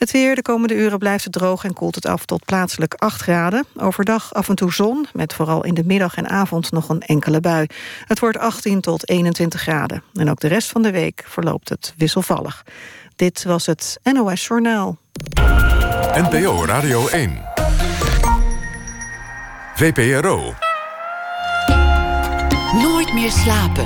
Het 0.03 0.11
weer 0.11 0.35
de 0.35 0.41
komende 0.41 0.75
uren 0.75 0.99
blijft 0.99 1.23
het 1.23 1.33
droog 1.33 1.63
en 1.63 1.73
koelt 1.73 1.95
het 1.95 2.05
af 2.05 2.25
tot 2.25 2.45
plaatselijk 2.45 2.93
8 2.93 3.21
graden. 3.21 3.65
Overdag 3.77 4.33
af 4.33 4.49
en 4.49 4.55
toe 4.55 4.73
zon, 4.73 5.07
met 5.13 5.33
vooral 5.33 5.63
in 5.63 5.73
de 5.73 5.83
middag 5.85 6.15
en 6.15 6.29
avond 6.29 6.71
nog 6.71 6.89
een 6.89 7.01
enkele 7.01 7.39
bui. 7.39 7.67
Het 8.05 8.19
wordt 8.19 8.37
18 8.37 8.81
tot 8.81 9.09
21 9.09 9.61
graden. 9.61 10.03
En 10.13 10.29
ook 10.29 10.39
de 10.39 10.47
rest 10.47 10.69
van 10.69 10.81
de 10.81 10.91
week 10.91 11.23
verloopt 11.27 11.69
het 11.69 11.93
wisselvallig. 11.97 12.63
Dit 13.15 13.43
was 13.43 13.65
het 13.65 13.99
NOS 14.03 14.47
Journaal. 14.47 14.97
NPO 16.13 16.65
Radio 16.65 17.07
1. 17.07 17.41
VPRO. 19.75 20.53
Nooit 22.73 23.13
meer 23.13 23.31
slapen. 23.31 23.85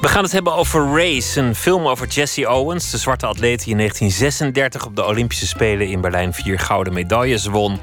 We 0.00 0.08
gaan 0.08 0.22
het 0.22 0.32
hebben 0.32 0.54
over 0.54 0.96
Race, 0.96 1.40
een 1.40 1.54
film 1.54 1.86
over 1.86 2.06
Jesse 2.06 2.50
Owens, 2.50 2.90
de 2.90 2.98
zwarte 2.98 3.26
atleet 3.26 3.58
die 3.58 3.70
in 3.70 3.76
1936 3.76 4.86
op 4.86 4.96
de 4.96 5.06
Olympische 5.06 5.46
Spelen 5.46 5.88
in 5.88 6.00
Berlijn 6.00 6.34
vier 6.34 6.58
gouden 6.58 6.92
medailles 6.92 7.46
won. 7.46 7.80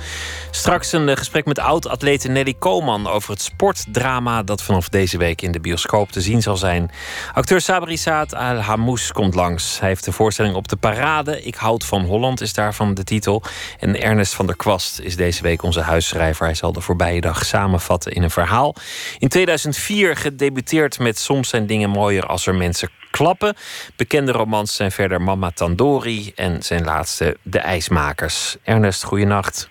Straks 0.51 0.91
een 0.91 1.09
eh, 1.09 1.17
gesprek 1.17 1.45
met 1.45 1.59
oud-atlete 1.59 2.27
Nelly 2.27 2.53
Koman 2.59 3.07
over 3.07 3.29
het 3.29 3.41
sportdrama 3.41 4.43
dat 4.43 4.63
vanaf 4.63 4.89
deze 4.89 5.17
week 5.17 5.41
in 5.41 5.51
de 5.51 5.59
bioscoop 5.59 6.11
te 6.11 6.21
zien 6.21 6.41
zal 6.41 6.57
zijn. 6.57 6.91
Acteur 7.33 7.61
Sabri 7.61 7.97
Saad 7.97 8.35
Al 8.35 8.55
Hamous 8.55 9.11
komt 9.11 9.35
langs. 9.35 9.79
Hij 9.79 9.89
heeft 9.89 10.05
de 10.05 10.11
voorstelling 10.11 10.55
op 10.55 10.67
de 10.67 10.75
parade. 10.75 11.43
Ik 11.43 11.55
houd 11.55 11.85
van 11.85 12.05
Holland 12.05 12.41
is 12.41 12.53
daarvan 12.53 12.93
de 12.93 13.03
titel. 13.03 13.43
En 13.79 14.01
Ernest 14.01 14.33
van 14.33 14.45
der 14.45 14.55
Kwast 14.55 14.99
is 14.99 15.15
deze 15.15 15.41
week 15.41 15.63
onze 15.63 15.81
huisschrijver. 15.81 16.45
Hij 16.45 16.55
zal 16.55 16.71
de 16.71 16.81
voorbije 16.81 17.21
dag 17.21 17.45
samenvatten 17.45 18.11
in 18.11 18.23
een 18.23 18.31
verhaal. 18.31 18.75
In 19.19 19.27
2004 19.27 20.15
gedebuteerd 20.15 20.99
met 20.99 21.19
Soms 21.19 21.49
zijn 21.49 21.65
dingen 21.65 21.89
mooier 22.05 22.25
als 22.25 22.47
er 22.47 22.55
mensen 22.55 22.89
klappen. 23.11 23.55
Bekende 23.95 24.31
romans 24.31 24.75
zijn 24.75 24.91
verder 24.91 25.21
Mama 25.21 25.51
Tandori 25.51 26.31
en 26.35 26.63
zijn 26.63 26.83
laatste 26.83 27.37
De 27.41 27.59
IJsmakers. 27.59 28.57
Ernest, 28.63 29.03
goeienacht. 29.03 29.69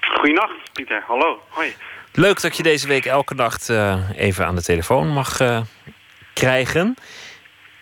Goedenacht, 0.00 0.72
Pieter. 0.72 1.02
Hallo. 1.06 1.42
Hoi. 1.48 1.74
Leuk 2.12 2.40
dat 2.40 2.56
je 2.56 2.62
deze 2.62 2.88
week 2.88 3.04
elke 3.04 3.34
nacht 3.34 3.68
uh, 3.68 4.10
even 4.16 4.46
aan 4.46 4.54
de 4.54 4.62
telefoon 4.62 5.08
mag 5.08 5.40
uh, 5.40 5.60
krijgen. 6.34 6.94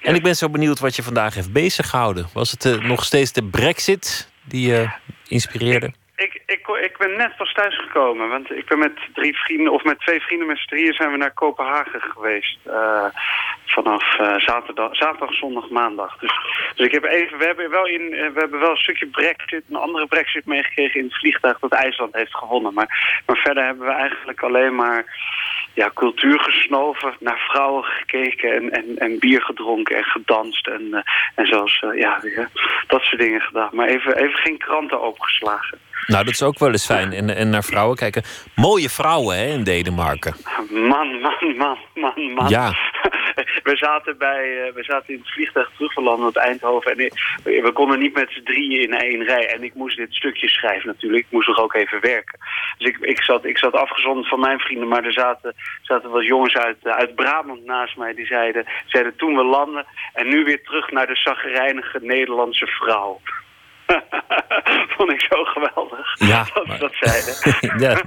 En 0.03 0.15
ik 0.15 0.23
ben 0.23 0.35
zo 0.35 0.49
benieuwd 0.51 0.79
wat 0.79 0.97
je 0.97 1.03
vandaag 1.03 1.35
heeft 1.35 1.53
bezig 1.53 1.91
gehouden. 1.91 2.27
Was 2.33 2.51
het 2.51 2.65
uh, 2.65 2.85
nog 2.85 3.05
steeds 3.05 3.33
de 3.33 3.45
brexit 3.45 4.31
die 4.45 4.69
je 4.69 4.89
inspireerde? 5.29 5.93
Ik, 6.17 6.43
ik, 6.47 6.67
ik, 6.83 6.99
ben 6.99 7.17
net 7.17 7.37
pas 7.37 7.53
thuis 7.53 7.79
gekomen. 7.79 8.29
Want 8.29 8.51
ik 8.51 8.67
ben 8.67 8.79
met 8.79 8.99
drie 9.15 9.37
vrienden, 9.37 9.73
of 9.73 9.85
met 9.85 10.01
twee 10.01 10.21
vrienden 10.21 10.47
met 10.47 10.59
z'n 10.59 10.69
drieën 10.69 10.93
zijn 10.93 11.11
we 11.11 11.17
naar 11.17 11.35
Kopenhagen 11.35 12.01
geweest. 12.01 12.59
Uh, 12.67 13.05
vanaf 13.69 14.19
uh, 14.21 14.39
zaterdag, 14.39 14.97
zaterdag, 14.97 15.35
zondag, 15.35 15.69
maandag. 15.69 16.19
Dus, 16.19 16.33
dus 16.75 16.87
ik 16.87 16.93
heb 16.93 17.05
even, 17.05 17.39
we 17.39 17.45
hebben 17.45 17.71
wel 17.71 17.87
in, 17.87 18.11
we 18.11 18.39
hebben 18.41 18.61
wel 18.61 18.71
een 18.71 18.77
stukje 18.77 19.07
brexit, 19.07 19.65
een 19.69 19.77
andere 19.77 20.07
brexit 20.07 20.47
meegekregen 20.47 21.01
in 21.01 21.07
het 21.07 21.19
vliegtuig 21.19 21.59
dat 21.59 21.73
IJsland 21.73 22.15
heeft 22.15 22.37
gewonnen. 22.37 22.75
Maar, 22.75 23.21
maar 23.27 23.37
verder 23.37 23.65
hebben 23.65 23.87
we 23.87 23.93
eigenlijk 23.93 24.43
alleen 24.43 24.75
maar 24.75 25.05
ja, 25.75 25.91
cultuur 25.95 26.41
gesnoven, 26.41 27.17
naar 27.21 27.39
vrouwen 27.39 27.85
gekeken 27.85 28.53
en, 28.53 28.71
en, 28.71 28.99
en 28.99 29.19
bier 29.19 29.43
gedronken 29.43 29.97
en 29.97 30.05
gedanst 30.05 30.67
en, 30.67 30.83
uh, 30.83 31.01
en 31.35 31.47
zoals, 31.47 31.85
ja, 31.95 32.21
dat 32.87 33.03
soort 33.03 33.21
dingen 33.21 33.41
gedaan. 33.41 33.71
Maar 33.73 33.89
even, 33.89 34.17
even 34.17 34.39
geen 34.39 34.59
kranten 34.59 35.03
opengeslagen. 35.03 35.79
Nou, 36.07 36.25
dat 36.25 36.33
is 36.33 36.43
ook 36.43 36.59
wel 36.59 36.71
eens 36.71 36.87
fijn. 36.87 37.13
En, 37.13 37.37
en 37.37 37.51
naar 37.51 37.65
vrouwen 37.65 37.97
kijken. 37.97 38.23
Mooie 38.55 38.89
vrouwen 38.89 39.37
hè, 39.37 39.47
in 39.47 39.65
Denemarken. 39.65 40.35
Man, 40.71 41.21
man, 41.21 41.57
man, 41.57 41.79
man, 41.95 42.33
man. 42.35 42.49
Ja. 42.49 42.73
We 43.69 43.77
zaten, 43.77 44.19
bij, 44.19 44.73
we 44.75 44.83
zaten 44.83 45.15
in 45.15 45.21
het 45.21 45.33
vliegtuig 45.33 45.71
terugverlanden 45.73 46.25
uit 46.25 46.37
Eindhoven. 46.37 46.91
En 46.91 47.13
we 47.43 47.71
konden 47.73 47.99
niet 47.99 48.15
met 48.15 48.31
z'n 48.31 48.43
drieën 48.45 48.83
in 48.83 48.95
één 48.95 49.25
rij. 49.25 49.47
En 49.47 49.63
ik 49.63 49.75
moest 49.75 49.97
dit 49.97 50.15
stukje 50.15 50.49
schrijven 50.49 50.87
natuurlijk. 50.87 51.25
Ik 51.25 51.33
moest 51.33 51.49
er 51.49 51.63
ook 51.63 51.75
even 51.75 52.01
werken. 52.01 52.39
Dus 52.79 52.89
ik, 52.89 52.99
ik, 53.01 53.23
zat, 53.23 53.45
ik 53.45 53.59
zat 53.59 53.73
afgezonderd 53.73 54.29
van 54.29 54.41
mijn 54.41 54.59
vrienden. 54.59 54.89
Maar 54.89 55.05
er 55.05 55.13
zaten, 55.13 55.55
zaten 55.83 56.11
wat 56.11 56.27
jongens 56.27 56.57
uit, 56.57 56.85
uit 56.85 57.15
Brabant 57.15 57.65
naast 57.65 57.97
mij. 57.97 58.15
Die 58.15 58.27
zeiden, 58.27 58.65
zeiden 58.87 59.17
toen 59.17 59.37
we 59.37 59.45
landen. 59.45 59.87
En 60.13 60.29
nu 60.29 60.45
weer 60.45 60.63
terug 60.63 60.91
naar 60.91 61.07
de 61.07 61.17
zagrijnige 61.17 61.99
Nederlandse 62.03 62.67
vrouw. 62.67 63.21
Vond 64.97 65.13
ik 65.13 65.21
zo 65.21 65.45
geweldig 65.45 66.09
ja, 66.19 66.47
dat 66.55 66.67
maar... 66.67 66.79
dat 66.79 66.93
zeiden. 67.01 67.35
ja. 67.89 68.01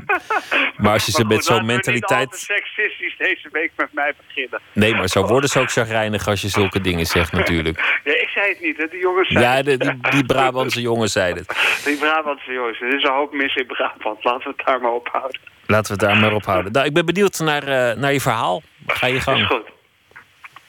Maar 0.78 0.94
als 0.94 1.06
je 1.06 1.12
ze 1.20 1.26
met 1.26 1.46
zo'n 1.46 1.66
mentaliteit... 1.66 2.32
niet 2.32 2.40
seksistisch 2.40 3.16
deze 3.18 3.50
week 3.52 3.72
met 3.76 3.94
mij 3.94 4.14
beginnen. 4.28 4.60
Nee, 4.74 4.96
maar 4.96 5.08
zo 5.08 5.26
worden 5.26 5.50
ze 5.50 5.60
ook 5.60 5.72
chagrijnig 5.72 6.28
als 6.28 6.42
je 6.42 6.48
zulke 6.48 6.82
dingen 6.82 7.06
zegt 7.06 7.32
natuurlijk. 7.32 8.00
Ja, 8.04 8.12
ik 8.12 8.30
zei 8.30 8.50
het 8.50 8.62
niet, 8.62 8.78
hè. 8.78 8.88
Die 8.88 9.00
jongens 9.00 9.28
zeiden 9.28 9.72
Ja, 9.72 9.78
de, 9.78 10.00
die, 10.00 10.12
die 10.12 10.26
Brabantse 10.26 10.82
jongen 10.82 11.10
zei 11.10 11.34
het. 11.34 11.82
Die 11.86 11.98
Brabantse 11.98 12.52
jongens. 12.52 12.82
Er 12.82 12.96
is 12.96 13.04
een 13.04 13.14
hoop 13.14 13.34
mis 13.34 13.56
in 13.56 13.66
Brabant. 13.66 14.24
Laten 14.24 14.44
we 14.44 14.54
het 14.58 14.66
daar 14.66 14.82
maar 14.82 14.92
ophouden. 14.92 15.42
Laten 15.66 15.98
we 15.98 16.06
het 16.06 16.12
daar 16.12 16.22
maar 16.22 16.34
op 16.34 16.46
houden. 16.46 16.72
Nou, 16.72 16.86
ik 16.86 16.94
ben 16.94 17.06
benieuwd 17.06 17.40
naar, 17.40 17.64
uh, 17.64 18.02
naar 18.02 18.14
je 18.14 18.22
verhaal. 18.22 18.62
Ga 18.88 19.08
je 19.08 19.16
Is 19.16 19.24
gang. 19.24 19.46
goed. 19.46 19.70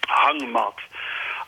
Hangmat. 0.00 0.74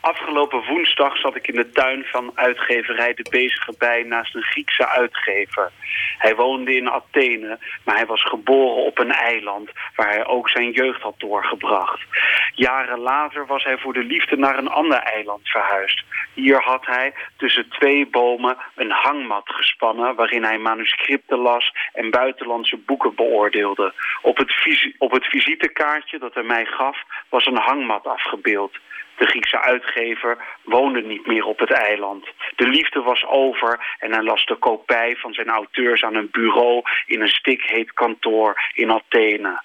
Afgelopen 0.04 0.64
woensdag 0.68 1.16
zat 1.16 1.36
ik 1.36 1.48
in 1.48 1.54
de 1.54 1.70
tuin 1.70 2.04
van 2.04 2.30
uitgeverij 2.34 3.14
De 3.14 3.26
Bezige 3.30 3.74
Bij 3.78 4.02
naast 4.02 4.34
een 4.34 4.42
Griekse 4.42 4.88
uitgever. 4.88 5.70
Hij 6.18 6.34
woonde 6.34 6.76
in 6.76 6.90
Athene, 6.90 7.58
maar 7.84 7.94
hij 7.94 8.06
was 8.06 8.24
geboren 8.24 8.84
op 8.84 8.98
een 8.98 9.12
eiland 9.12 9.70
waar 9.94 10.08
hij 10.08 10.26
ook 10.26 10.48
zijn 10.48 10.70
jeugd 10.70 11.02
had 11.02 11.14
doorgebracht. 11.18 12.00
Jaren 12.54 12.98
later 12.98 13.46
was 13.46 13.64
hij 13.64 13.78
voor 13.78 13.92
de 13.92 14.04
liefde 14.04 14.36
naar 14.36 14.58
een 14.58 14.68
ander 14.68 14.98
eiland 14.98 15.48
verhuisd. 15.48 16.02
Hier 16.34 16.62
had 16.62 16.86
hij 16.86 17.14
tussen 17.36 17.68
twee 17.68 18.06
bomen 18.06 18.56
een 18.74 18.90
hangmat 18.90 19.48
gespannen 19.50 20.14
waarin 20.14 20.44
hij 20.44 20.58
manuscripten 20.58 21.38
las 21.38 21.72
en 21.92 22.10
buitenlandse 22.10 22.76
boeken 22.76 23.14
beoordeelde. 23.14 23.94
Op 24.22 24.36
het, 24.36 24.54
op 24.98 25.12
het 25.12 25.24
visitekaartje 25.24 26.18
dat 26.18 26.34
hij 26.34 26.42
mij 26.42 26.64
gaf 26.64 26.98
was 27.28 27.46
een 27.46 27.58
hangmat 27.58 28.06
afgebeeld. 28.06 28.78
De 29.16 29.26
Griekse 29.26 29.60
uitgever 29.60 30.38
woonde 30.62 31.02
niet 31.02 31.26
meer 31.26 31.44
op 31.44 31.58
het 31.58 31.70
eiland. 31.70 32.26
De 32.56 32.68
liefde 32.68 33.02
was 33.02 33.24
over 33.24 33.96
en 33.98 34.12
hij 34.12 34.22
las 34.22 34.46
de 34.46 34.56
kopij 34.56 35.16
van 35.16 35.32
zijn 35.32 35.48
auteurs 35.48 36.02
aan 36.02 36.14
een 36.14 36.28
bureau 36.30 36.82
in 37.06 37.20
een 37.20 37.28
stikheet 37.28 37.92
kantoor 37.92 38.70
in 38.74 38.90
Athene. 38.90 39.62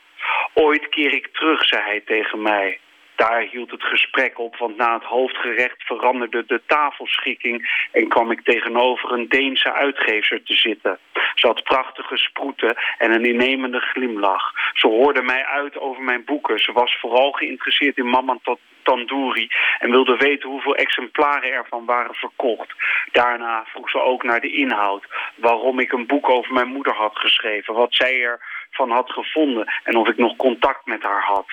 Ooit 0.54 0.89
keer 0.89 1.14
ik 1.14 1.28
terug, 1.28 1.64
zei 1.64 1.84
hij 1.84 2.02
tegen 2.06 2.41
mij. 2.41 2.80
Daar 3.26 3.41
hield 3.41 3.72
het 3.72 3.84
gesprek 3.84 4.39
op, 4.39 4.57
want 4.57 4.78
na 4.78 4.93
het 4.93 5.03
hoofdgerecht 5.03 5.84
veranderde 5.84 6.43
de 6.47 6.61
tafelschikking 6.65 7.88
en 7.91 8.07
kwam 8.07 8.32
ik 8.32 8.41
tegenover 8.43 9.11
een 9.11 9.28
Deense 9.30 9.74
uitgever 9.74 10.43
te 10.43 10.53
zitten. 10.53 10.99
Ze 11.36 11.47
had 11.47 11.63
prachtige 11.63 12.17
sproeten 12.17 12.76
en 12.97 13.13
een 13.13 13.26
innemende 13.26 13.80
glimlach. 13.80 14.53
Ze 14.74 14.88
hoorde 14.88 15.22
mij 15.22 15.45
uit 15.45 15.78
over 15.78 16.03
mijn 16.03 16.24
boeken. 16.26 16.59
Ze 16.59 16.72
was 16.72 16.97
vooral 16.99 17.32
geïnteresseerd 17.32 17.97
in 17.97 18.09
Mama 18.09 18.38
Tandoori 18.84 19.47
en 19.80 19.91
wilde 19.91 20.17
weten 20.17 20.49
hoeveel 20.49 20.76
exemplaren 20.76 21.51
ervan 21.51 21.86
waren 21.86 22.15
verkocht. 22.15 22.74
Daarna 23.11 23.65
vroeg 23.65 23.89
ze 23.89 24.01
ook 24.01 24.24
naar 24.24 24.41
de 24.41 24.51
inhoud, 24.51 25.05
waarom 25.36 25.80
ik 25.80 25.91
een 25.91 26.07
boek 26.07 26.30
over 26.30 26.53
mijn 26.53 26.67
moeder 26.67 26.93
had 26.93 27.17
geschreven, 27.17 27.74
wat 27.74 27.95
zij 27.95 28.22
ervan 28.24 28.91
had 28.91 29.11
gevonden 29.11 29.74
en 29.84 29.95
of 29.95 30.07
ik 30.07 30.17
nog 30.17 30.36
contact 30.36 30.86
met 30.86 31.03
haar 31.03 31.24
had. 31.24 31.47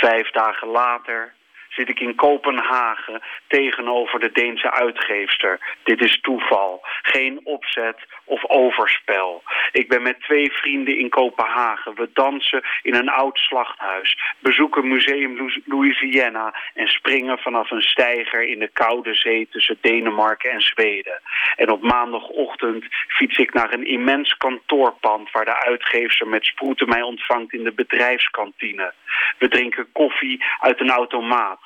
Vijf 0.00 0.30
dagen 0.30 0.68
later 0.68 1.34
zit 1.76 1.88
ik 1.88 2.00
in 2.00 2.14
Kopenhagen 2.14 3.22
tegenover 3.46 4.20
de 4.20 4.32
Deense 4.32 4.70
uitgeefster. 4.72 5.76
Dit 5.82 6.00
is 6.00 6.20
toeval, 6.20 6.80
geen 7.02 7.40
opzet 7.44 7.98
of 8.24 8.48
overspel. 8.48 9.42
Ik 9.72 9.88
ben 9.88 10.02
met 10.02 10.20
twee 10.20 10.52
vrienden 10.52 10.98
in 10.98 11.08
Kopenhagen. 11.08 11.94
We 11.94 12.08
dansen 12.12 12.62
in 12.82 12.94
een 12.94 13.08
oud 13.08 13.38
slachthuis, 13.38 14.18
bezoeken 14.38 14.88
Museum 14.88 15.52
Louisiana... 15.64 16.54
en 16.74 16.88
springen 16.88 17.38
vanaf 17.38 17.70
een 17.70 17.82
steiger 17.82 18.42
in 18.42 18.58
de 18.58 18.70
koude 18.72 19.14
zee 19.14 19.48
tussen 19.50 19.78
Denemarken 19.80 20.50
en 20.50 20.60
Zweden. 20.60 21.20
En 21.56 21.70
op 21.70 21.82
maandagochtend 21.82 22.84
fiets 23.08 23.38
ik 23.38 23.52
naar 23.52 23.72
een 23.72 23.86
immens 23.86 24.36
kantoorpand... 24.36 25.30
waar 25.30 25.44
de 25.44 25.64
uitgeefster 25.64 26.28
met 26.28 26.44
sproeten 26.44 26.88
mij 26.88 27.02
ontvangt 27.02 27.52
in 27.52 27.64
de 27.64 27.72
bedrijfskantine. 27.72 28.92
We 29.38 29.48
drinken 29.48 29.92
koffie 29.92 30.44
uit 30.60 30.80
een 30.80 30.90
automaat. 30.90 31.60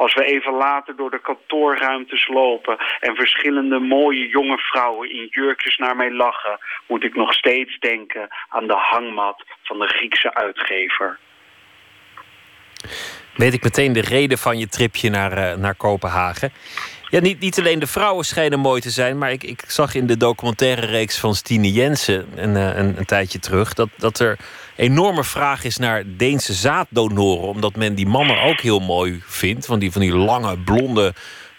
Als 0.00 0.14
we 0.14 0.24
even 0.24 0.52
later 0.52 0.96
door 0.96 1.10
de 1.10 1.20
kantoorruimtes 1.20 2.28
lopen 2.28 2.76
en 3.00 3.14
verschillende 3.16 3.78
mooie 3.78 4.28
jonge 4.28 4.58
vrouwen 4.58 5.10
in 5.10 5.26
jurkjes 5.30 5.76
naar 5.76 5.96
mij 5.96 6.12
lachen, 6.12 6.58
moet 6.86 7.04
ik 7.04 7.14
nog 7.14 7.32
steeds 7.32 7.78
denken 7.78 8.28
aan 8.48 8.66
de 8.66 8.76
hangmat 8.76 9.44
van 9.62 9.78
de 9.78 9.86
Griekse 9.86 10.34
uitgever. 10.34 11.18
Weet 13.34 13.52
ik 13.52 13.62
meteen 13.62 13.92
de 13.92 14.00
reden 14.00 14.38
van 14.38 14.58
je 14.58 14.68
tripje 14.68 15.10
naar, 15.10 15.38
uh, 15.38 15.54
naar 15.54 15.74
Kopenhagen. 15.74 16.52
Ja, 17.10 17.20
niet, 17.20 17.40
niet 17.40 17.58
alleen 17.58 17.78
de 17.78 17.86
vrouwen 17.86 18.24
schijnen 18.24 18.58
mooi 18.58 18.80
te 18.80 18.90
zijn, 18.90 19.18
maar 19.18 19.32
ik, 19.32 19.42
ik 19.42 19.64
zag 19.66 19.94
in 19.94 20.06
de 20.06 20.16
documentaire 20.16 20.86
reeks 20.86 21.18
van 21.18 21.34
Stine 21.34 21.72
Jensen 21.72 22.26
een, 22.34 22.56
eh, 22.56 22.76
een, 22.76 22.98
een 22.98 23.04
tijdje 23.04 23.38
terug 23.38 23.74
dat, 23.74 23.88
dat 23.96 24.18
er 24.18 24.38
enorme 24.76 25.24
vraag 25.24 25.64
is 25.64 25.76
naar 25.76 26.02
Deense 26.06 26.52
zaaddonoren. 26.52 27.48
Omdat 27.48 27.76
men 27.76 27.94
die 27.94 28.06
mannen 28.06 28.42
ook 28.42 28.60
heel 28.60 28.80
mooi 28.80 29.22
vindt. 29.26 29.66
Van 29.66 29.78
die, 29.78 29.92
van 29.92 30.00
die 30.00 30.14
lange, 30.14 30.58
blonde 30.58 31.14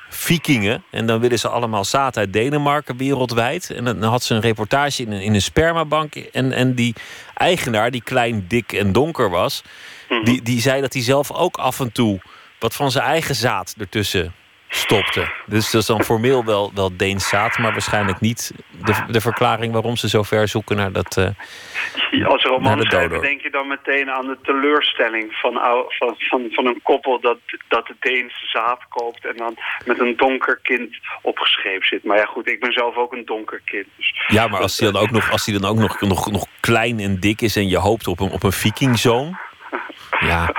vikingen. 0.10 0.84
En 0.90 1.06
dan 1.06 1.20
willen 1.20 1.40
ze 1.40 1.48
allemaal 1.48 1.86
zaad 1.86 2.18
uit 2.18 2.34
Denemarken 2.34 2.98
wereldwijd. 2.98 3.70
En 3.70 3.84
dan 3.84 4.04
had 4.04 4.24
ze 4.24 4.34
een 4.34 4.42
reportage 4.42 5.04
in 5.04 5.12
een, 5.12 5.22
in 5.22 5.34
een 5.34 5.42
spermabank. 5.42 6.16
En, 6.16 6.52
en 6.52 6.76
die 6.76 6.96
eigenaar, 7.34 7.92
die 7.92 8.04
klein, 8.04 8.46
dik 8.48 8.74
en 8.74 8.92
donker 8.92 9.30
was... 9.30 9.64
Mhm. 10.10 10.24
die, 10.24 10.42
die 10.42 10.62
zei 10.62 10.82
dat 10.82 10.94
hij 10.94 11.02
zelf 11.02 11.32
ook 11.32 11.58
af 11.58 11.80
en 11.80 11.92
toe 11.92 12.20
wat 12.60 12.74
van 12.76 12.92
zijn 12.92 13.06
eigen 13.06 13.36
zaad 13.36 13.76
ertussen 13.78 14.34
stopte. 14.74 15.32
Dus 15.46 15.72
dat 15.72 15.82
is 15.82 15.88
dan 15.88 16.04
formeel 16.04 16.46
wel, 16.46 16.72
wel 16.74 16.98
Deens 16.98 17.28
zaad, 17.28 17.58
maar 17.58 17.72
waarschijnlijk 17.72 18.20
niet 18.20 18.54
de, 18.86 18.94
de 19.08 19.22
verklaring 19.22 19.74
waarom 19.74 19.96
ze 19.96 20.10
zo 20.10 20.24
ver 20.24 20.48
zoeken 20.48 20.76
naar 20.76 20.92
dat. 20.92 21.18
Uh, 21.18 22.26
Als 22.28 22.44
romanschrijver 22.44 23.22
denk 23.22 23.42
je 23.42 23.50
dan 23.50 23.68
meteen 23.68 24.12
aan 24.12 24.26
de 24.26 24.38
teleurstelling 24.42 25.34
van, 25.34 25.54
van, 25.88 26.16
van, 26.18 26.48
van 26.52 26.66
een 26.66 26.80
koppel 26.84 27.20
dat, 27.20 27.38
dat 27.68 27.88
de 27.88 27.96
Deense 28.00 28.46
zaad 28.46 28.80
koopt 28.90 29.26
en 29.26 29.38
dan 29.38 29.58
met 29.86 30.00
een 30.00 30.18
donker 30.18 30.60
kind 30.64 30.98
opgeschreven 31.22 31.88
zit. 31.88 32.04
Maar 32.04 32.18
ja, 32.18 32.26
goed, 32.26 32.48
ik 32.48 32.60
ben 32.60 32.72
zelf 32.72 32.96
ook 32.96 33.14
een 33.14 33.26
donker 33.26 33.62
kind. 33.66 33.88
Dus 33.98 34.26
ja, 34.28 34.48
maar 34.48 34.62
als 34.62 34.80
hij 34.80 34.92
dan 34.92 35.02
ook, 35.02 35.12
nog, 35.12 35.32
als 35.32 35.46
hij 35.46 35.60
dan 35.60 35.70
ook 35.70 35.78
nog, 35.78 36.02
nog, 36.02 36.32
nog 36.32 36.46
klein 36.60 37.00
en 37.00 37.20
dik 37.20 37.42
is 37.42 37.56
en 37.56 37.68
je 37.68 37.78
hoopt 37.78 38.08
op 38.08 38.20
een, 38.20 38.32
op 38.32 38.44
een 38.44 38.52
vikingzoon. 38.52 39.38
Ja. 40.20 40.54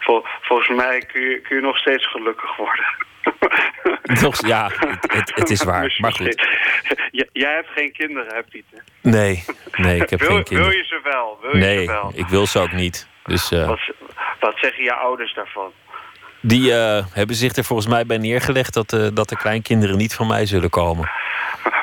Vol, 0.00 0.24
volgens 0.40 0.68
mij 0.68 0.98
kun 1.12 1.20
je, 1.20 1.40
kun 1.40 1.56
je 1.56 1.62
nog 1.62 1.78
steeds 1.78 2.10
gelukkig 2.10 2.56
worden. 2.56 2.84
Nog, 4.22 4.46
ja, 4.46 4.70
het, 5.06 5.32
het, 5.34 5.50
is 5.50 5.62
waar. 5.62 5.96
Maar 5.98 6.12
goed. 6.12 6.48
jij 7.32 7.54
hebt 7.54 7.68
geen 7.68 7.92
kinderen, 7.92 8.34
hè, 8.34 8.42
Pieter? 8.42 8.84
Nee, 9.02 9.44
nee, 9.76 10.00
ik 10.00 10.10
heb 10.10 10.20
wil, 10.20 10.28
geen 10.28 10.44
kinderen. 10.44 10.70
Wil 10.70 10.78
je 10.78 10.84
ze 10.84 11.00
wel? 11.02 11.38
Wil 11.42 11.52
nee, 11.52 11.80
je 11.80 11.84
ze 11.84 11.92
wel? 11.92 12.12
ik 12.14 12.26
wil 12.26 12.46
ze 12.46 12.58
ook 12.58 12.72
niet. 12.72 13.08
Dus, 13.24 13.52
uh, 13.52 13.66
wat, 13.66 13.80
wat 14.40 14.54
zeggen 14.60 14.84
je 14.84 14.92
ouders 14.92 15.34
daarvan? 15.34 15.72
Die 16.40 16.70
uh, 16.70 17.04
hebben 17.12 17.36
zich 17.36 17.56
er 17.56 17.64
volgens 17.64 17.88
mij 17.88 18.06
bij 18.06 18.18
neergelegd 18.18 18.74
dat, 18.74 18.92
uh, 18.92 19.08
dat 19.12 19.28
de 19.28 19.36
kleinkinderen 19.36 19.96
niet 19.96 20.14
van 20.14 20.26
mij 20.26 20.46
zullen 20.46 20.70
komen. 20.70 21.10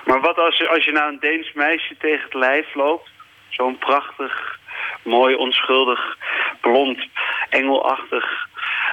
Maar 0.05 0.21
wat 0.21 0.37
als, 0.37 0.57
je, 0.57 0.69
als 0.69 0.85
je 0.85 0.91
nou 0.91 1.11
een 1.11 1.19
Deens 1.19 1.53
meisje 1.53 1.95
tegen 1.99 2.23
het 2.23 2.33
lijf 2.33 2.75
loopt? 2.75 3.09
Zo'n 3.49 3.77
prachtig, 3.77 4.59
mooi, 5.03 5.35
onschuldig, 5.35 6.17
blond, 6.61 7.07
engelachtig 7.49 8.47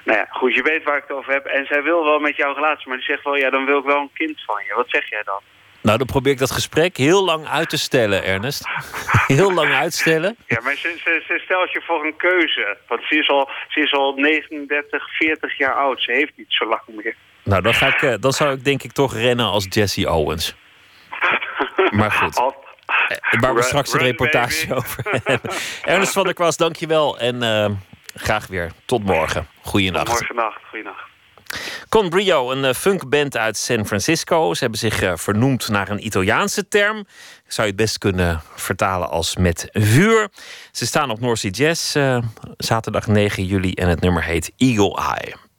nou 0.05 0.19
ja, 0.19 0.27
goed, 0.31 0.55
je 0.55 0.63
weet 0.63 0.85
waar 0.85 0.97
ik 0.97 1.05
het 1.09 1.17
over 1.17 1.33
heb. 1.33 1.45
En 1.45 1.67
zij 1.67 1.83
wil 1.83 2.05
wel 2.05 2.19
met 2.19 2.37
jouw 2.37 2.55
relatie, 2.55 2.89
maar 2.89 2.97
die 2.97 3.07
zegt 3.07 3.25
wel... 3.25 3.37
ja, 3.37 3.51
dan 3.51 3.65
wil 3.65 3.79
ik 3.79 3.85
wel 3.85 4.01
een 4.01 4.13
kind 4.15 4.43
van 4.47 4.63
je. 4.67 4.75
Wat 4.75 4.89
zeg 4.89 5.11
jij 5.11 5.23
dan? 5.23 5.41
Nou, 5.83 5.99
dan 5.99 6.07
probeer 6.07 6.33
ik 6.33 6.39
dat 6.39 6.51
gesprek 6.51 6.97
heel 6.97 7.25
lang 7.25 7.49
uit 7.49 7.69
te 7.69 7.79
stellen, 7.79 8.25
Ernest. 8.25 8.69
heel 9.37 9.53
lang 9.53 9.73
uitstellen. 9.73 10.37
Ja, 10.47 10.61
maar 10.61 10.75
ze, 10.75 11.01
ze, 11.05 11.23
ze, 11.27 11.41
stelt 11.45 11.73
je 11.73 11.81
voor 11.81 12.05
een 12.05 12.17
keuze. 12.17 12.77
Want 12.89 13.03
ze 13.03 13.19
is, 13.19 13.29
al, 13.29 13.51
ze 13.69 13.81
is 13.81 13.93
al 13.93 14.13
39, 14.15 15.17
40 15.17 15.59
jaar 15.59 15.75
oud. 15.75 16.03
Ze 16.03 16.13
heeft 16.13 16.33
niet 16.37 16.47
zo 16.53 16.67
lang 16.67 16.83
meer. 16.87 17.15
Nou, 17.45 17.63
dan, 17.63 17.75
ga 17.75 17.87
ik, 17.87 18.03
eh, 18.03 18.15
dan 18.21 18.33
zou 18.33 18.55
ik 18.55 18.65
denk 18.65 18.83
ik 18.83 18.93
toch 18.93 19.15
rennen 19.15 19.47
als 19.47 19.67
Jesse 19.69 20.11
Owens. 20.11 20.55
Maar 21.91 22.11
goed. 22.11 22.37
Eh, 23.09 23.41
waar 23.41 23.55
we 23.55 23.63
straks 23.63 23.93
een 23.93 24.01
reportage 24.01 24.75
over 24.75 25.21
hebben. 25.25 25.51
Ernest 25.85 26.13
van 26.13 26.25
der 26.25 26.35
Kwast, 26.35 26.59
dankjewel. 26.59 27.19
En 27.19 27.35
uh, 27.43 27.67
graag 28.15 28.47
weer 28.47 28.73
tot 28.85 29.05
morgen. 29.05 29.47
Goeienacht. 29.63 30.07
Tot. 30.07 30.17
Goeienacht. 30.71 31.09
Con 31.89 32.09
Brio, 32.09 32.51
een 32.51 32.75
funkband 32.75 33.37
uit 33.37 33.57
San 33.57 33.87
Francisco. 33.87 34.55
Ze 34.55 34.61
hebben 34.61 34.79
zich 34.79 35.21
vernoemd 35.21 35.69
naar 35.69 35.89
een 35.89 36.07
Italiaanse 36.07 36.69
term. 36.69 37.07
Zou 37.47 37.67
je 37.67 37.73
het 37.73 37.83
best 37.83 37.99
kunnen 37.99 38.43
vertalen 38.55 39.11
als 39.11 39.37
met 39.37 39.69
vuur. 39.73 40.29
Ze 40.71 40.87
staan 40.87 41.11
op 41.11 41.21
North 41.21 41.39
Sea 41.39 41.51
Jazz 41.51 41.97
uh, 41.97 42.19
zaterdag 42.57 43.07
9 43.07 43.45
juli 43.45 43.73
en 43.73 43.89
het 43.89 44.01
nummer 44.01 44.25
heet 44.25 44.53
Eagle 44.57 44.97
Eye. 44.97 45.50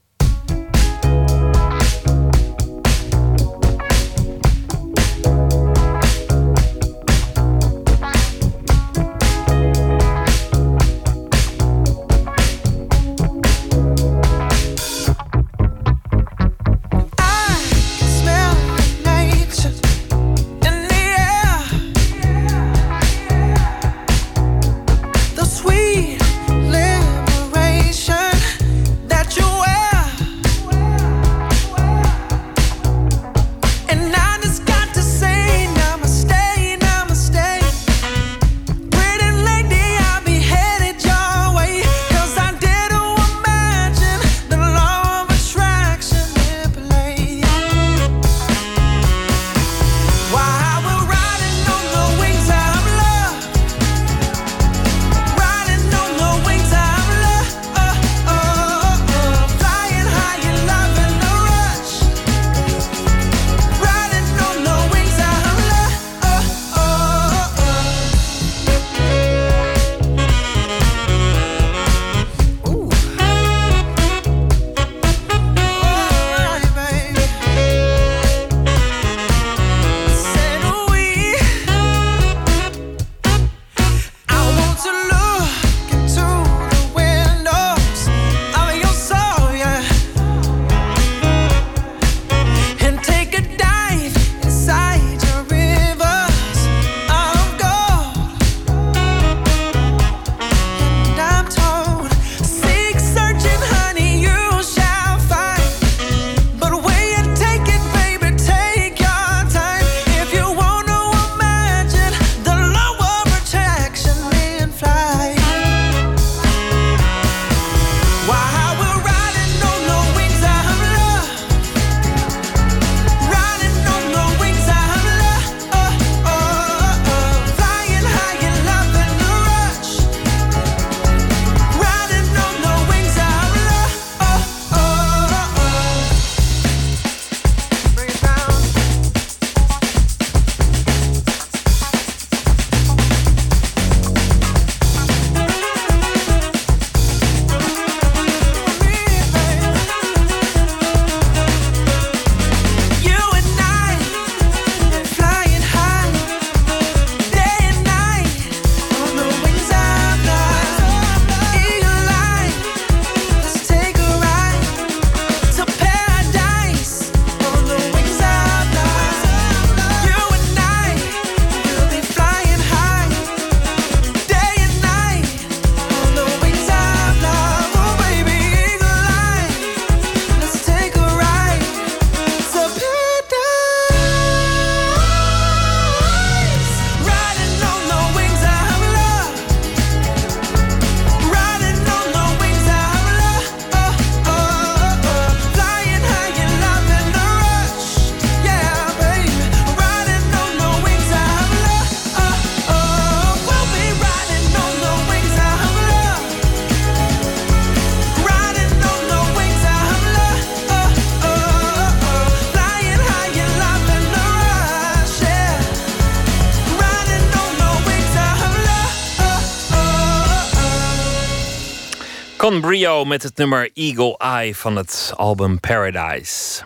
Con 222.52 222.62
Brio 222.62 223.06
met 223.06 223.24
het 223.24 223.38
nummer 223.38 223.70
Eagle 223.74 224.18
Eye 224.18 224.56
van 224.56 224.76
het 224.76 225.14
album 225.16 225.60
Paradise. 225.60 226.64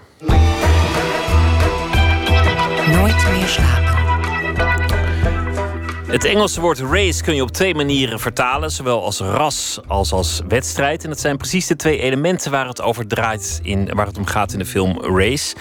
Nooit 2.92 3.28
meer 3.32 3.48
slapen. 3.48 3.96
Het 6.08 6.24
Engelse 6.24 6.62
woord 6.62 6.80
race 6.80 7.24
kun 7.24 7.36
je 7.36 7.42
op 7.42 7.52
twee 7.52 7.76
manieren 7.76 8.20
vertalen, 8.20 8.72
zowel 8.72 9.04
als 9.04 9.20
ras 9.20 9.80
als 9.88 10.12
als 10.12 10.42
wedstrijd. 10.48 11.04
En 11.04 11.10
dat 11.10 11.20
zijn 11.20 11.38
precies 11.38 11.68
de 11.68 11.76
twee 11.76 12.00
elementen 12.00 12.52
waar 12.52 12.68
het 12.68 12.82
over 12.82 13.08
draait, 13.08 13.60
in, 13.64 13.94
waar 13.94 14.06
het 14.06 14.18
om 14.18 14.26
gaat 14.26 14.54
in 14.54 14.60
de 14.60 14.66
film 14.66 15.02
Race. 15.02 15.56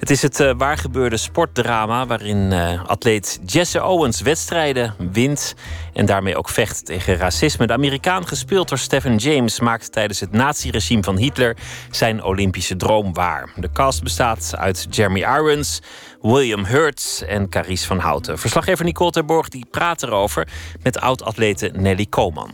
Het 0.00 0.10
is 0.10 0.22
het 0.22 0.40
uh, 0.40 0.50
waargebeurde 0.56 1.16
sportdrama 1.16 2.06
waarin 2.06 2.52
uh, 2.52 2.84
atleet 2.84 3.40
Jesse 3.46 3.84
Owens 3.84 4.20
wedstrijden 4.20 4.94
wint 5.12 5.54
en 5.92 6.06
daarmee 6.06 6.36
ook 6.36 6.48
vecht 6.48 6.86
tegen 6.86 7.16
racisme. 7.16 7.66
De 7.66 7.72
Amerikaan, 7.72 8.26
gespeeld 8.26 8.68
door 8.68 8.78
Stephen 8.78 9.16
James, 9.16 9.60
maakt 9.60 9.92
tijdens 9.92 10.20
het 10.20 10.32
naziregime 10.32 11.02
van 11.02 11.16
Hitler 11.16 11.56
zijn 11.90 12.22
Olympische 12.22 12.76
droom 12.76 13.12
waar. 13.14 13.52
De 13.56 13.72
cast 13.72 14.02
bestaat 14.02 14.54
uit 14.56 14.86
Jeremy 14.90 15.20
Irons, 15.20 15.82
William 16.20 16.64
Hurts 16.64 17.22
en 17.22 17.48
Caries 17.48 17.84
van 17.84 17.98
Houten. 17.98 18.38
Verslaggever 18.38 18.84
Nicole 18.84 19.10
Terborg 19.10 19.48
die 19.48 19.66
praat 19.70 20.02
erover 20.02 20.48
met 20.82 21.00
oud-atlete 21.00 21.70
Nelly 21.74 22.06
Koman. 22.06 22.50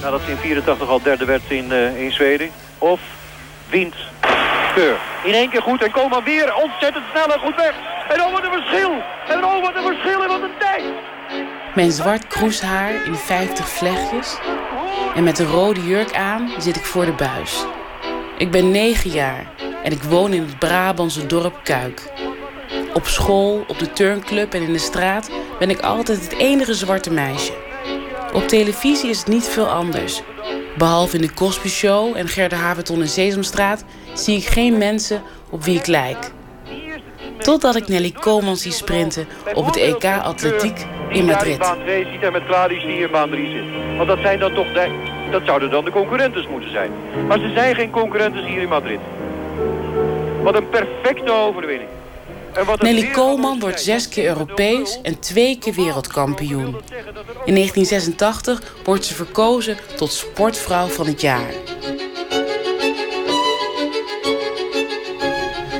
Nadat 0.00 0.20
ze 0.24 0.30
in 0.30 0.36
84 0.36 0.88
al 0.88 1.02
derde 1.02 1.24
werd 1.24 1.42
in, 1.48 1.66
uh, 1.70 2.02
in 2.02 2.12
Zweden. 2.12 2.50
Of 2.78 3.00
wint 3.70 3.94
In 5.24 5.34
één 5.34 5.50
keer 5.50 5.62
goed 5.62 5.82
en 5.82 5.90
Koman 5.90 6.24
weer 6.24 6.54
ontzettend 6.54 7.04
snel 7.10 7.32
en 7.32 7.40
goed 7.40 7.54
weg. 7.54 7.74
En 8.08 8.22
oh 8.22 8.32
wat 8.32 8.44
een 8.44 8.52
verschil. 8.52 8.92
En 9.28 9.44
oh 9.44 9.62
wat 9.62 9.74
een 9.74 9.82
verschil 9.82 10.22
en 10.22 10.28
wat 10.28 10.42
een 10.42 10.58
tijd. 10.58 10.82
Mijn 11.74 11.92
zwart 11.92 12.26
kroeshaar 12.26 12.90
in 13.06 13.14
50 13.14 13.68
vlechtjes. 13.68 14.38
En 15.14 15.24
met 15.24 15.38
een 15.38 15.46
rode 15.46 15.86
jurk 15.86 16.14
aan 16.14 16.50
zit 16.58 16.76
ik 16.76 16.84
voor 16.84 17.04
de 17.04 17.12
buis. 17.12 17.64
Ik 18.38 18.50
ben 18.50 18.70
9 18.70 19.10
jaar 19.10 19.46
en 19.82 19.92
ik 19.92 20.02
woon 20.02 20.32
in 20.32 20.42
het 20.42 20.58
Brabantse 20.58 21.26
dorp 21.26 21.60
Kuik. 21.62 22.02
Op 22.94 23.06
school, 23.06 23.64
op 23.66 23.78
de 23.78 23.92
turnclub 23.92 24.54
en 24.54 24.62
in 24.62 24.72
de 24.72 24.78
straat 24.78 25.30
ben 25.58 25.70
ik 25.70 25.80
altijd 25.80 26.20
het 26.20 26.38
enige 26.38 26.74
zwarte 26.74 27.10
meisje. 27.12 27.65
Op 28.32 28.48
televisie 28.48 29.10
is 29.10 29.18
het 29.18 29.26
niet 29.26 29.48
veel 29.48 29.66
anders. 29.66 30.22
Behalve 30.78 31.16
in 31.16 31.22
de 31.22 31.34
Cosby 31.34 31.68
Show 31.68 32.16
en 32.16 32.28
Gerda 32.28 32.56
Haverton 32.56 33.00
in 33.00 33.08
Sesamstraat 33.08 33.84
zie 34.14 34.36
ik 34.36 34.44
geen 34.44 34.78
mensen 34.78 35.22
op 35.50 35.64
wie 35.64 35.78
ik 35.78 35.86
lijk. 35.86 36.30
Totdat 37.38 37.76
ik 37.76 37.88
Nelly 37.88 38.10
Koolman 38.10 38.56
zie 38.56 38.72
sprinten 38.72 39.26
op 39.54 39.66
het 39.66 39.76
EK 39.76 40.04
Atletiek 40.04 40.86
in 41.08 41.24
Madrid. 41.24 41.58
baan 41.58 41.78
2 41.84 42.06
ziet 42.10 42.32
met 42.32 42.42
in 42.82 43.10
baan 43.10 43.30
3 43.30 43.50
zit. 43.50 43.96
Want 43.96 44.08
dat 44.08 44.18
zijn 44.22 44.38
dan 44.38 44.54
toch 44.54 44.72
de, 44.72 44.90
dat 45.30 45.42
zouden 45.44 45.70
dan 45.70 45.84
de 45.84 45.90
concurrentes 45.90 46.46
moeten 46.46 46.70
zijn. 46.70 46.90
Maar 47.28 47.38
ze 47.38 47.50
zijn 47.54 47.74
geen 47.74 47.90
concurrentes 47.90 48.44
hier 48.46 48.60
in 48.60 48.68
Madrid. 48.68 49.00
Wat 50.42 50.56
een 50.56 50.68
perfecte 50.68 51.32
overwinning. 51.32 51.95
Nelly 52.78 53.10
Koolman 53.10 53.60
wordt 53.60 53.80
zes 53.80 54.08
keer 54.08 54.24
Europees 54.24 54.98
en 55.02 55.18
twee 55.18 55.58
keer 55.58 55.74
wereldkampioen. 55.74 56.76
In 57.44 57.54
1986 57.54 58.62
wordt 58.84 59.04
ze 59.04 59.14
verkozen 59.14 59.76
tot 59.96 60.12
sportvrouw 60.12 60.86
van 60.86 61.06
het 61.06 61.20
jaar. 61.20 61.50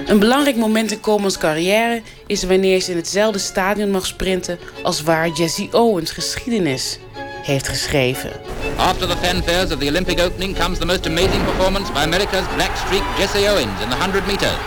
Een 0.06 0.18
belangrijk 0.18 0.56
moment 0.56 0.90
in 0.90 1.00
Koolmans 1.00 1.38
carrière 1.38 2.02
is 2.26 2.42
wanneer 2.44 2.80
ze 2.80 2.90
in 2.90 2.96
hetzelfde 2.96 3.38
stadion 3.38 3.90
mag 3.90 4.06
sprinten 4.06 4.58
als 4.82 5.02
waar 5.02 5.28
Jesse 5.28 5.68
Owens 5.70 6.10
geschiedenis 6.10 6.98
heeft 7.42 7.68
geschreven. 7.68 8.30
After 8.76 9.08
the 9.08 9.16
fanfares 9.16 9.72
of 9.72 9.78
the 9.78 9.88
Olympic 9.88 10.20
opening 10.20 10.58
comes 10.58 10.78
the 10.78 10.86
most 10.86 11.06
amazing 11.06 11.44
performance 11.44 11.92
by 11.92 11.98
America's 11.98 12.46
black 12.54 12.76
streak 12.86 13.02
Jesse 13.18 13.50
Owens 13.50 13.82
in 13.82 13.88
the 13.88 13.96
100 13.96 14.26
meters. 14.26 14.58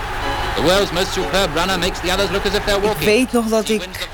The 0.55 0.61
world's 0.61 0.91
most 0.91 1.13
superb 1.13 1.55
runner 1.55 1.79
makes 1.79 1.99
the 1.99 2.11
others 2.13 2.29
look 2.29 2.45
as 2.45 2.53
if 2.53 2.63
they're 2.63 2.81
walking. 2.81 2.99
Ik 2.99 3.05
weet 3.05 3.31
nog 3.31 3.45
dat 3.45 3.69
ik, 3.69 4.09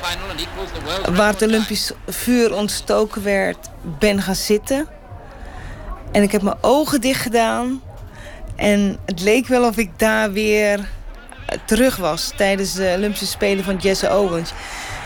waar 1.16 1.32
het 1.32 1.42
Olympisch 1.42 1.92
vuur 2.08 2.54
ontstoken 2.54 3.24
werd, 3.24 3.58
ben 4.00 4.22
gaan 4.22 4.36
zitten. 4.36 4.88
En 6.12 6.24
ik 6.24 6.32
heb 6.32 6.42
mijn 6.42 6.58
ogen 6.62 7.02
dicht 7.02 7.22
gedaan. 7.22 7.82
En 8.56 8.98
het 9.06 9.22
leek 9.22 9.48
wel 9.48 9.68
of 9.68 9.78
ik 9.78 9.90
daar 9.98 10.32
weer 10.32 10.80
terug 11.66 11.96
was 11.96 12.32
tijdens 12.36 12.74
de 12.74 12.94
Olympische 12.98 13.28
Spelen 13.28 13.64
van 13.64 13.76
Jesse 13.76 14.10
Owens. 14.10 14.52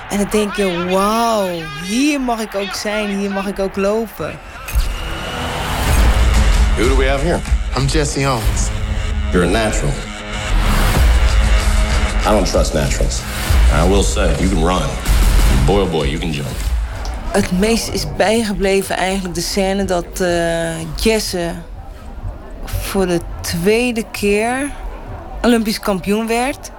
En 0.10 0.18
dan 0.18 0.28
denk 0.32 0.56
je, 0.56 0.86
wauw, 0.86 1.50
hier 1.84 2.22
mag 2.22 2.40
ik 2.40 2.56
ook 2.56 2.74
zijn, 2.74 3.18
hier 3.18 3.32
mag 3.32 3.48
ik 3.48 3.60
ook 3.60 3.76
lopen. 3.76 4.40
Who 6.76 6.88
do 6.88 6.96
we 6.96 7.08
have 7.10 7.26
here? 7.26 7.40
I'm 7.78 7.86
Jesse 7.86 8.20
Owens. 8.20 8.68
You're 9.32 9.48
a 9.48 9.50
natural. 9.50 10.09
I 12.30 12.32
don't 12.32 12.46
trust 12.46 12.74
naturals. 12.74 13.22
I 13.74 13.90
will 13.90 14.04
say, 14.04 14.40
you 14.40 14.50
can 14.50 14.64
run. 14.64 14.88
Boy 15.66 15.82
oh 15.82 15.90
boy, 15.92 16.08
you 16.08 16.20
can 16.20 16.32
jump. 16.32 16.48
Het 17.32 17.60
meest 17.60 17.90
is 17.90 18.06
bijgebleven 18.18 18.98
eigenlijk 18.98 19.36
de 19.36 19.42
scène 19.42 19.86
dat 19.86 20.06
uh, 20.22 20.70
Jesse 20.96 21.52
voor 22.66 23.08
de 23.08 23.20
tweede 23.42 24.06
keer 24.12 24.72
Olympisch 25.42 25.80
kampioen 25.80 26.28
werd. 26.28 26.72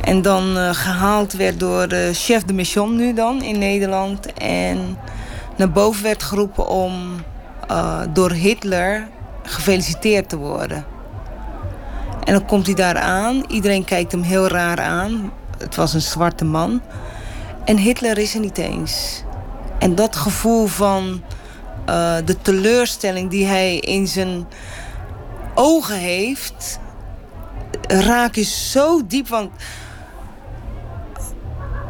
En 0.00 0.22
dan 0.22 0.56
uh, 0.56 0.70
gehaald 0.72 1.32
werd 1.32 1.60
door 1.60 1.88
de 1.88 2.10
chef 2.12 2.42
de 2.42 2.52
mission 2.52 2.96
nu 2.96 3.14
dan 3.14 3.42
in 3.42 3.58
Nederland. 3.58 4.32
En 4.32 4.98
naar 5.56 5.70
boven 5.70 6.02
werd 6.02 6.22
geroepen 6.22 6.68
om 6.68 7.24
door 8.12 8.30
Hitler 8.30 9.08
gefeliciteerd 9.42 10.28
te 10.28 10.36
worden. 10.36 10.91
En 12.24 12.32
dan 12.32 12.46
komt 12.46 12.66
hij 12.66 12.74
daar 12.74 12.98
aan. 12.98 13.44
Iedereen 13.48 13.84
kijkt 13.84 14.12
hem 14.12 14.22
heel 14.22 14.48
raar 14.48 14.80
aan. 14.80 15.32
Het 15.58 15.74
was 15.76 15.94
een 15.94 16.02
zwarte 16.02 16.44
man. 16.44 16.82
En 17.64 17.76
Hitler 17.76 18.18
is 18.18 18.34
er 18.34 18.40
niet 18.40 18.58
eens. 18.58 19.22
En 19.78 19.94
dat 19.94 20.16
gevoel 20.16 20.66
van 20.66 21.22
uh, 21.88 22.16
de 22.24 22.36
teleurstelling 22.42 23.30
die 23.30 23.46
hij 23.46 23.76
in 23.78 24.06
zijn 24.06 24.46
ogen 25.54 25.96
heeft... 25.96 26.78
raak 27.88 28.34
je 28.34 28.44
zo 28.44 29.06
diep, 29.06 29.28
want... 29.28 29.50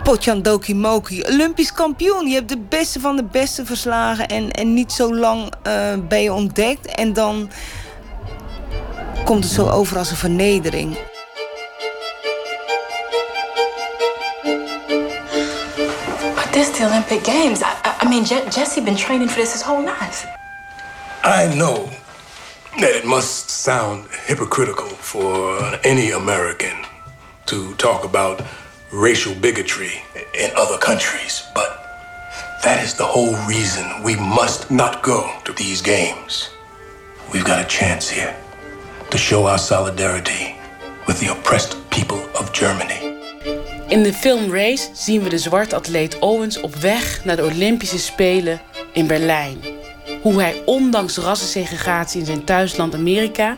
Potjandoki 0.02 0.74
Moki, 0.74 1.22
Olympisch 1.22 1.72
kampioen. 1.72 2.26
Je 2.26 2.34
hebt 2.34 2.48
de 2.48 2.58
beste 2.68 3.00
van 3.00 3.16
de 3.16 3.24
beste 3.24 3.66
verslagen 3.66 4.28
en, 4.28 4.50
en 4.50 4.74
niet 4.74 4.92
zo 4.92 5.14
lang 5.14 5.52
uh, 5.66 5.72
ben 6.08 6.22
je 6.22 6.32
ontdekt. 6.32 6.86
En 6.86 7.12
dan 7.12 7.50
komt 9.24 9.44
het 9.44 9.52
zo 9.52 9.68
over 9.68 9.98
als 9.98 10.10
een 10.10 10.16
vernedering. 10.16 10.98
But 16.34 16.52
this 16.52 16.70
the 16.70 16.84
Olympic 16.84 17.24
Games. 17.24 17.60
I, 17.60 18.04
I 18.04 18.08
mean, 18.08 18.24
Je 18.24 18.42
Jesse 18.50 18.82
been 18.82 18.96
training 18.96 19.30
for 19.30 19.40
this 19.40 19.52
his 19.52 19.62
whole 19.62 19.84
life. 19.84 20.26
I 21.24 21.54
know 21.54 21.88
that 22.78 22.94
it 22.94 23.04
must 23.04 23.50
sound 23.50 24.04
hypocritical 24.26 24.88
for 24.88 25.58
any 25.82 26.12
American 26.12 26.76
to 27.44 27.74
talk 27.74 28.04
about 28.04 28.42
racial 28.92 29.34
bigotry 29.34 30.02
in 30.34 30.50
other 30.56 30.78
countries, 30.78 31.42
but 31.54 31.68
that 32.62 32.82
is 32.84 32.94
the 32.94 33.04
whole 33.04 33.36
reason 33.48 33.84
we 34.02 34.16
must 34.16 34.70
not 34.70 35.02
go 35.02 35.30
to 35.44 35.52
these 35.52 35.82
games. 35.82 36.50
We've 37.32 37.44
got 37.44 37.60
a 37.60 37.68
chance 37.68 38.10
here 38.10 38.34
to 39.12 39.18
show 39.18 39.46
our 39.46 39.58
solidarity 39.58 40.54
with 41.06 41.18
the 41.18 41.30
oppressed 41.30 41.76
people 41.88 42.16
of 42.16 42.48
Germany. 42.52 43.16
In 43.88 44.02
de 44.02 44.12
film 44.12 44.54
Race 44.54 44.88
zien 44.92 45.22
we 45.22 45.28
de 45.28 45.38
zwarte 45.38 45.76
atleet 45.76 46.18
Owens 46.18 46.60
op 46.60 46.74
weg 46.74 47.24
naar 47.24 47.36
de 47.36 47.44
Olympische 47.44 47.98
Spelen 47.98 48.60
in 48.92 49.06
Berlijn. 49.06 49.58
Hoe 50.22 50.40
hij 50.40 50.62
ondanks 50.64 51.16
rassensegregatie 51.16 52.20
in 52.20 52.26
zijn 52.26 52.44
thuisland 52.44 52.94
Amerika 52.94 53.56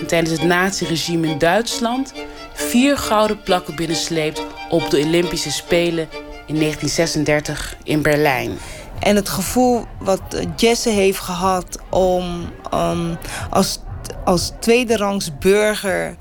en 0.00 0.06
tijdens 0.06 0.30
het 0.30 0.42
naziregime 0.48 1.26
in 1.26 1.38
Duitsland 1.38 2.12
vier 2.52 2.98
gouden 2.98 3.42
plakken 3.42 3.76
binnensleept 3.76 4.42
op 4.70 4.90
de 4.90 4.98
Olympische 4.98 5.52
Spelen 5.52 6.08
in 6.46 6.58
1936 6.58 7.76
in 7.84 8.02
Berlijn. 8.02 8.58
En 8.98 9.16
het 9.16 9.28
gevoel 9.28 9.86
wat 9.98 10.20
Jesse 10.56 10.88
heeft 10.88 11.18
gehad 11.18 11.78
om 11.90 12.52
um, 12.74 13.18
als 13.50 13.80
als 14.24 14.52
tweederangs 14.60 15.38
burger 15.38 16.16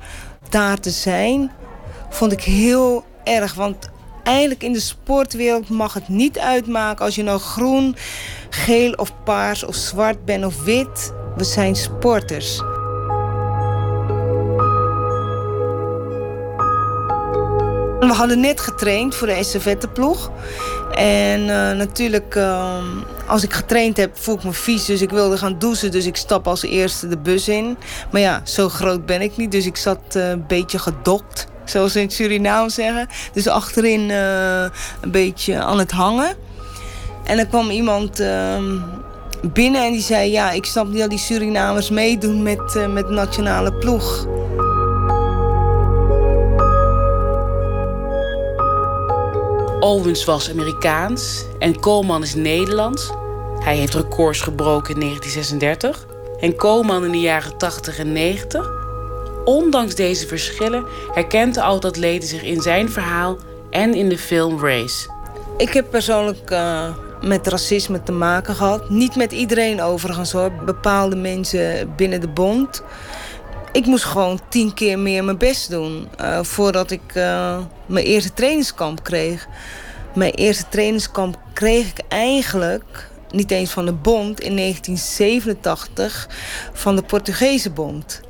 daar 0.49 0.79
te 0.79 0.89
zijn, 0.89 1.51
vond 2.09 2.31
ik 2.31 2.43
heel 2.43 3.03
erg. 3.23 3.53
Want 3.53 3.89
eigenlijk 4.23 4.63
in 4.63 4.73
de 4.73 4.79
sportwereld 4.79 5.69
mag 5.69 5.93
het 5.93 6.07
niet 6.07 6.39
uitmaken 6.39 7.05
als 7.05 7.15
je 7.15 7.23
nou 7.23 7.39
groen, 7.39 7.95
geel 8.49 8.91
of 8.91 9.13
paars 9.23 9.63
of 9.63 9.75
zwart 9.75 10.25
bent 10.25 10.45
of 10.45 10.63
wit. 10.63 11.13
We 11.35 11.43
zijn 11.43 11.75
sporters. 11.75 12.61
We 18.07 18.13
hadden 18.13 18.39
net 18.39 18.61
getraind 18.61 19.15
voor 19.15 19.27
de 19.27 19.33
estafetteploeg. 19.33 20.31
En 20.91 21.39
uh, 21.41 21.71
natuurlijk, 21.71 22.35
uh, 22.35 22.75
als 23.27 23.43
ik 23.43 23.53
getraind 23.53 23.97
heb, 23.97 24.17
voel 24.17 24.35
ik 24.35 24.43
me 24.43 24.53
vies. 24.53 24.85
Dus 24.85 25.01
ik 25.01 25.09
wilde 25.09 25.37
gaan 25.37 25.59
douchen. 25.59 25.91
Dus 25.91 26.05
ik 26.05 26.15
stap 26.15 26.47
als 26.47 26.63
eerste 26.63 27.07
de 27.07 27.17
bus 27.17 27.47
in. 27.47 27.77
Maar 28.11 28.21
ja, 28.21 28.41
zo 28.43 28.69
groot 28.69 29.05
ben 29.05 29.21
ik 29.21 29.37
niet. 29.37 29.51
Dus 29.51 29.65
ik 29.65 29.77
zat 29.77 29.99
uh, 30.13 30.29
een 30.29 30.47
beetje 30.47 30.79
gedokt. 30.79 31.47
Zoals 31.65 31.91
ze 31.91 32.01
in 32.01 32.11
Suriname 32.11 32.69
zeggen. 32.69 33.07
Dus 33.33 33.47
achterin 33.47 34.09
een 34.09 35.11
beetje 35.11 35.59
aan 35.59 35.79
het 35.79 35.91
hangen. 35.91 36.35
En 37.23 37.39
er 37.39 37.47
kwam 37.47 37.69
iemand 37.69 38.19
ehm, 38.19 38.77
binnen 39.41 39.85
en 39.85 39.91
die 39.91 40.01
zei... 40.01 40.31
ja, 40.31 40.51
ik 40.51 40.65
snap 40.65 40.87
niet 40.87 40.99
dat 40.99 41.09
die 41.09 41.19
Surinamers 41.19 41.89
meedoen 41.89 42.43
met, 42.43 42.87
met 42.89 43.09
nationale 43.09 43.73
ploeg. 43.73 44.27
Owens 49.81 50.25
was 50.25 50.49
Amerikaans 50.49 51.45
en 51.59 51.79
Koolman 51.79 52.21
is 52.21 52.35
Nederlands. 52.35 53.09
Hij 53.59 53.75
heeft 53.75 53.93
records 53.93 54.41
gebroken 54.41 54.93
in 54.93 54.99
1936 54.99 56.05
en 56.39 56.55
Koolman 56.55 57.05
in 57.05 57.11
de 57.11 57.19
jaren 57.19 57.57
80 57.57 57.99
en 57.99 58.11
90. 58.11 58.71
Ondanks 59.45 59.95
deze 59.95 60.27
verschillen 60.27 60.85
herkent 61.13 61.53
de 61.53 61.61
oud-atlete 61.61 62.25
zich 62.25 62.43
in 62.43 62.61
zijn 62.61 62.89
verhaal 62.89 63.37
en 63.69 63.93
in 63.93 64.09
de 64.09 64.17
film 64.17 64.59
Race. 64.59 65.09
Ik 65.57 65.73
heb 65.73 65.89
persoonlijk 65.89 66.51
uh, 66.51 66.95
met 67.21 67.47
racisme 67.47 68.03
te 68.03 68.11
maken 68.11 68.55
gehad. 68.55 68.89
Niet 68.89 69.15
met 69.15 69.31
iedereen 69.31 69.81
overigens 69.81 70.31
hoor. 70.31 70.51
Bepaalde 70.65 71.15
mensen 71.15 71.93
binnen 71.95 72.21
de 72.21 72.29
bond. 72.29 72.83
Ik 73.71 73.85
moest 73.85 74.03
gewoon 74.03 74.39
tien 74.49 74.73
keer 74.73 74.99
meer 74.99 75.23
mijn 75.23 75.37
best 75.37 75.69
doen 75.69 76.07
uh, 76.21 76.43
voordat 76.43 76.91
ik 76.91 77.15
uh, 77.15 77.57
mijn 77.85 78.05
eerste 78.05 78.33
trainingskamp 78.33 79.03
kreeg. 79.03 79.47
Mijn 80.15 80.33
eerste 80.33 80.65
trainingskamp 80.69 81.39
kreeg 81.53 81.87
ik 81.87 82.01
eigenlijk 82.07 83.09
niet 83.29 83.51
eens 83.51 83.71
van 83.71 83.85
de 83.85 83.93
bond 83.93 84.39
in 84.39 84.55
1987 84.55 86.29
van 86.73 86.95
de 86.95 87.01
Portugese 87.01 87.69
bond. 87.69 88.21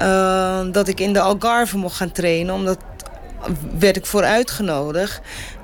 Uh, 0.00 0.60
dat 0.72 0.88
ik 0.88 1.00
in 1.00 1.12
de 1.12 1.20
Algarve 1.20 1.76
mocht 1.76 1.96
gaan 1.96 2.12
trainen, 2.12 2.54
omdat 2.54 2.78
werd 3.78 3.96
ik 3.96 4.06
voor 4.06 4.24
uitgenodigd. 4.24 5.20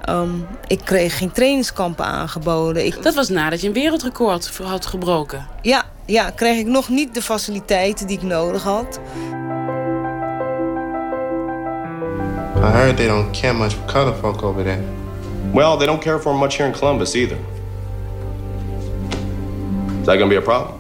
Um, 0.08 0.46
ik 0.66 0.80
kreeg 0.84 1.18
geen 1.18 1.32
trainingskampen 1.32 2.04
aangeboden. 2.04 2.86
Ik... 2.86 3.02
Dat 3.02 3.14
was 3.14 3.28
nadat 3.28 3.60
je 3.60 3.66
een 3.66 3.72
wereldrecord 3.72 4.58
had 4.62 4.86
gebroken. 4.86 5.46
Ja, 5.62 5.83
ja, 6.06 6.30
kreeg 6.30 6.58
ik 6.58 6.66
nog 6.66 6.88
niet 6.88 7.14
de 7.14 7.22
faciliteiten 7.22 8.06
die 8.06 8.16
ik 8.16 8.22
nodig 8.22 8.62
had. 8.62 9.00
I 12.56 12.66
heard 12.66 12.96
they 12.96 13.06
don't 13.06 13.40
care 13.40 13.54
much 13.54 13.72
for 13.72 13.92
color 13.92 14.14
folk 14.14 14.42
over 14.42 14.62
there. 14.64 14.82
Well, 15.52 15.76
they 15.76 15.86
don't 15.86 16.00
care 16.00 16.18
for 16.18 16.34
much 16.34 16.56
here 16.56 16.68
in 16.68 16.78
Columbus 16.78 17.14
either. 17.14 17.36
Is 20.00 20.06
that 20.06 20.18
gonna 20.18 20.28
be 20.28 20.36
a 20.36 20.40
problem? 20.40 20.74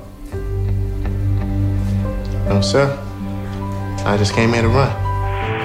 No, 2.48 2.60
sir. 2.60 2.98
I 4.06 4.16
just 4.18 4.32
came 4.34 4.52
here 4.52 4.62
to 4.62 4.68
run. 4.68 4.90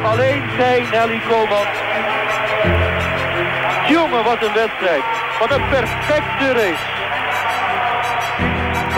Alleen 0.03 0.41
zij, 0.57 0.81
Nelly 0.91 1.21
Koolman. 1.29 1.67
Jongen, 3.89 4.23
wat 4.23 4.41
een 4.41 4.53
wedstrijd. 4.53 5.03
Wat 5.39 5.51
een 5.51 5.69
perfecte 5.69 6.51
race. 6.53 6.98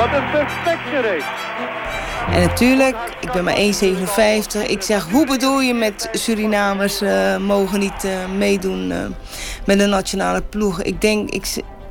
Wat 0.02 0.14
een 0.14 0.30
perfecte 0.32 1.02
race. 1.02 1.26
En 2.32 2.42
natuurlijk, 2.42 2.96
ik 3.20 3.32
ben 3.32 3.44
maar 3.44 3.56
1,57. 3.56 4.70
Ik 4.70 4.82
zeg, 4.82 5.10
hoe 5.10 5.26
bedoel 5.26 5.62
je 5.62 5.74
met 5.74 6.10
Surinamers 6.12 7.02
uh, 7.02 7.38
mogen 7.38 7.80
niet 7.80 8.04
uh, 8.06 8.12
meedoen 8.38 8.92
uh, 8.92 8.98
met 9.66 9.80
de 9.80 9.86
nationale 9.86 10.42
ploeg? 10.42 10.82
Ik 10.82 11.02
denk, 11.02 11.30
ik, 11.30 11.46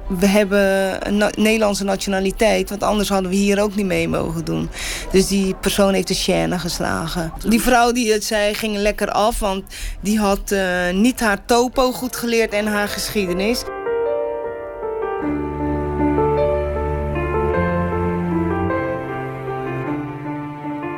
we 0.09 0.27
hebben 0.27 0.97
een 1.09 1.31
Nederlandse 1.37 1.85
nationaliteit, 1.85 2.69
want 2.69 2.83
anders 2.83 3.09
hadden 3.09 3.31
we 3.31 3.37
hier 3.37 3.63
ook 3.63 3.75
niet 3.75 3.87
mee 3.87 4.09
mogen 4.09 4.45
doen. 4.45 4.71
Dus 5.13 5.27
die 5.27 5.55
persoon 5.55 5.95
heeft 5.95 6.09
de 6.09 6.49
chaîne 6.49 6.59
geslagen. 6.59 7.33
Die 7.47 7.61
vrouw 7.61 7.93
die 7.93 8.13
het 8.13 8.25
zei, 8.25 8.55
ging 8.55 8.77
lekker 8.77 9.11
af, 9.11 9.39
want 9.39 9.65
die 10.01 10.19
had 10.19 10.55
niet 10.93 11.21
haar 11.21 11.45
topo 11.45 11.93
goed 11.93 12.17
geleerd 12.17 12.53
en 12.53 12.67
haar 12.67 12.89
geschiedenis. 12.89 13.65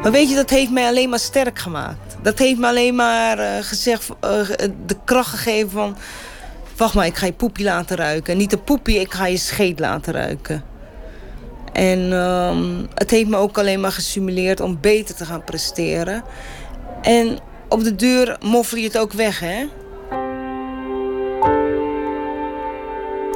Maar 0.02 0.12
weet 0.12 0.28
je, 0.28 0.34
dat 0.34 0.50
heeft 0.50 0.70
mij 0.70 0.86
alleen 0.86 1.08
maar 1.08 1.18
sterk 1.18 1.58
gemaakt. 1.58 2.16
Dat 2.22 2.38
heeft 2.38 2.58
me 2.58 2.66
alleen 2.66 2.94
maar 2.94 3.38
uh, 3.38 3.46
gezegd, 3.60 4.08
uh, 4.08 4.48
de 4.86 4.96
kracht 5.04 5.30
gegeven 5.30 5.70
van... 5.70 5.96
wacht 6.76 6.94
maar, 6.94 7.06
ik 7.06 7.16
ga 7.16 7.26
je 7.26 7.32
poepie 7.32 7.64
laten 7.64 7.96
ruiken. 7.96 8.36
Niet 8.36 8.50
de 8.50 8.58
poepie, 8.58 9.00
ik 9.00 9.12
ga 9.12 9.26
je 9.26 9.36
scheet 9.36 9.80
laten 9.80 10.12
ruiken. 10.12 10.64
En 11.72 12.12
um, 12.12 12.88
het 12.94 13.10
heeft 13.10 13.28
me 13.28 13.36
ook 13.36 13.58
alleen 13.58 13.80
maar 13.80 13.92
gesimuleerd 13.92 14.60
om 14.60 14.78
beter 14.80 15.14
te 15.14 15.24
gaan 15.24 15.44
presteren. 15.44 16.22
En 17.02 17.38
op 17.68 17.84
de 17.84 17.94
deur 17.94 18.36
moffel 18.40 18.78
je 18.78 18.84
het 18.84 18.98
ook 18.98 19.12
weg, 19.12 19.40
hè? 19.40 19.66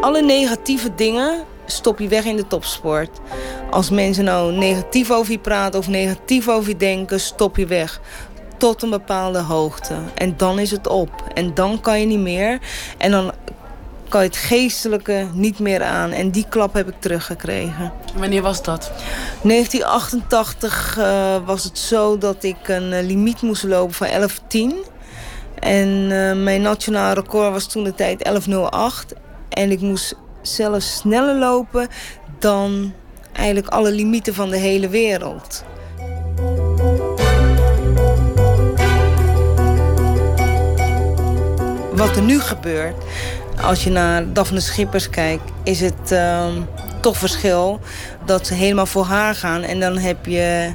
Alle 0.01 0.23
negatieve 0.23 0.95
dingen 0.95 1.45
stop 1.67 1.99
je 1.99 2.09
weg 2.09 2.25
in 2.25 2.37
de 2.37 2.47
topsport. 2.47 3.11
Als 3.71 3.91
mensen 3.91 4.25
nou 4.25 4.53
negatief 4.53 5.11
over 5.11 5.33
je 5.33 5.39
praten 5.39 5.81
of 5.81 5.89
negatief 5.89 6.49
over 6.49 6.69
je 6.69 6.77
denken, 6.77 7.21
stop 7.21 7.57
je 7.57 7.67
weg. 7.67 8.01
Tot 8.57 8.83
een 8.83 8.91
bepaalde 8.91 9.39
hoogte. 9.39 9.95
En 10.15 10.35
dan 10.37 10.59
is 10.59 10.71
het 10.71 10.87
op. 10.87 11.11
En 11.35 11.55
dan 11.55 11.81
kan 11.81 12.01
je 12.01 12.07
niet 12.07 12.21
meer. 12.21 12.59
En 12.99 13.11
dan 13.11 13.33
kan 14.09 14.21
je 14.21 14.27
het 14.27 14.37
geestelijke 14.37 15.27
niet 15.33 15.59
meer 15.59 15.83
aan. 15.83 16.11
En 16.11 16.31
die 16.31 16.47
klap 16.49 16.75
heb 16.75 16.89
ik 16.89 16.95
teruggekregen. 16.99 17.93
Wanneer 18.17 18.43
was 18.43 18.63
dat? 18.63 18.91
1988 19.43 20.97
uh, 20.99 21.37
was 21.45 21.65
het 21.65 21.79
zo 21.79 22.19
dat 22.19 22.43
ik 22.43 22.69
een 22.69 22.93
uh, 22.93 23.01
limiet 23.01 23.43
moest 23.43 23.63
lopen 23.63 23.95
van 23.95 24.09
11.10. 24.09 24.95
En 25.59 25.89
uh, 25.89 26.33
mijn 26.33 26.63
nationaal 26.63 27.13
record 27.13 27.53
was 27.53 27.67
toen 27.67 27.85
de 27.85 27.95
tijd 27.95 28.31
11.08. 29.11 29.17
En 29.49 29.71
ik 29.71 29.81
moest 29.81 30.15
zelfs 30.55 30.97
sneller 30.97 31.35
lopen 31.35 31.89
dan 32.39 32.93
eigenlijk 33.33 33.69
alle 33.69 33.91
limieten 33.91 34.35
van 34.35 34.51
de 34.51 34.57
hele 34.57 34.89
wereld. 34.89 35.65
Wat 41.93 42.17
er 42.17 42.23
nu 42.23 42.41
gebeurt, 42.41 43.05
als 43.63 43.85
je 43.85 43.91
naar 43.91 44.33
Daphne 44.33 44.61
Schippers 44.61 45.11
kijkt, 45.11 45.53
is 45.63 45.81
het 45.81 46.13
uh, 46.13 46.47
toch 47.01 47.17
verschil 47.17 47.81
dat 48.25 48.47
ze 48.47 48.55
helemaal 48.55 48.87
voor 48.87 49.05
haar 49.05 49.35
gaan. 49.35 49.63
En 49.63 49.81
dan 49.81 49.99
heb 49.99 50.27
je 50.27 50.73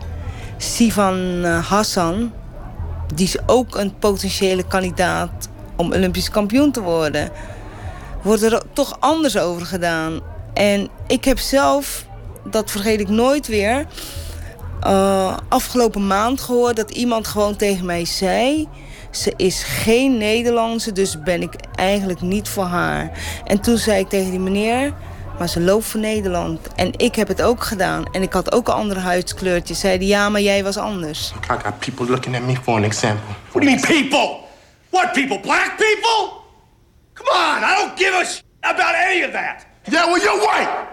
Sivan 0.58 1.44
eh, 1.44 1.66
Hassan, 1.66 2.32
die 3.14 3.26
is 3.26 3.38
ook 3.46 3.76
een 3.76 3.96
potentiële 4.00 4.64
kandidaat 4.64 5.50
om 5.76 5.94
Olympisch 5.94 6.30
kampioen 6.30 6.72
te 6.72 6.82
worden. 6.82 7.30
Wordt 8.22 8.44
er 8.44 8.62
toch 8.74 8.98
anders 9.00 9.38
over 9.38 9.66
gedaan. 9.66 10.20
En 10.54 10.90
ik 11.08 11.26
heb 11.26 11.40
zelf 11.40 12.06
dat 12.44 12.72
vergeet 12.72 13.00
ik 13.00 13.10
nooit 13.10 13.48
weer. 13.48 13.86
Uh, 14.88 15.38
afgelopen 15.50 16.08
maand 16.08 16.42
gehoord 16.42 16.76
dat 16.76 16.92
iemand 16.92 17.28
gewoon 17.28 17.56
tegen 17.56 17.86
mij 17.86 18.06
zei... 18.06 18.68
ze 19.12 19.34
is 19.38 19.64
geen 19.64 20.18
Nederlandse, 20.18 20.92
dus 20.92 21.24
ben 21.24 21.42
ik 21.42 21.54
eigenlijk 21.76 22.22
niet 22.22 22.50
voor 22.50 22.64
haar. 22.64 23.12
En 23.46 23.62
toen 23.62 23.78
zei 23.78 24.00
ik 24.00 24.10
tegen 24.10 24.32
die 24.32 24.40
meneer... 24.40 24.94
maar 25.40 25.50
ze 25.50 25.60
loopt 25.60 25.86
voor 25.86 26.00
Nederland. 26.00 26.60
En 26.76 26.92
ik 26.98 27.16
heb 27.16 27.28
het 27.28 27.42
ook 27.42 27.64
gedaan. 27.64 28.06
En 28.12 28.22
ik 28.22 28.34
had 28.34 28.52
ook 28.52 28.68
een 28.68 28.74
andere 28.74 29.00
huidskleurtje. 29.00 29.74
Zeiden 29.74 30.08
ja, 30.08 30.30
maar 30.30 30.42
jij 30.42 30.64
was 30.64 30.78
anders. 30.78 31.34
I 31.44 31.64
got 31.64 31.80
people 31.80 32.06
looking 32.06 32.36
at 32.36 32.42
me 32.42 32.56
for 32.64 32.76
an 32.76 32.84
example. 32.84 33.36
What 33.52 33.82
people? 33.82 34.36
What 34.90 35.12
people? 35.12 35.40
Black 35.40 35.74
people? 35.78 36.41
Come 37.22 37.38
on, 37.38 37.64
I 37.64 37.76
don't 37.76 37.96
give 37.98 38.14
a 38.14 38.26
sh 38.26 38.42
about 38.64 38.96
any 38.96 39.22
of 39.22 39.32
that. 39.34 39.66
Yeah, 39.92 40.06
well, 40.06 40.20
you're 40.20 40.40
white. 40.40 40.88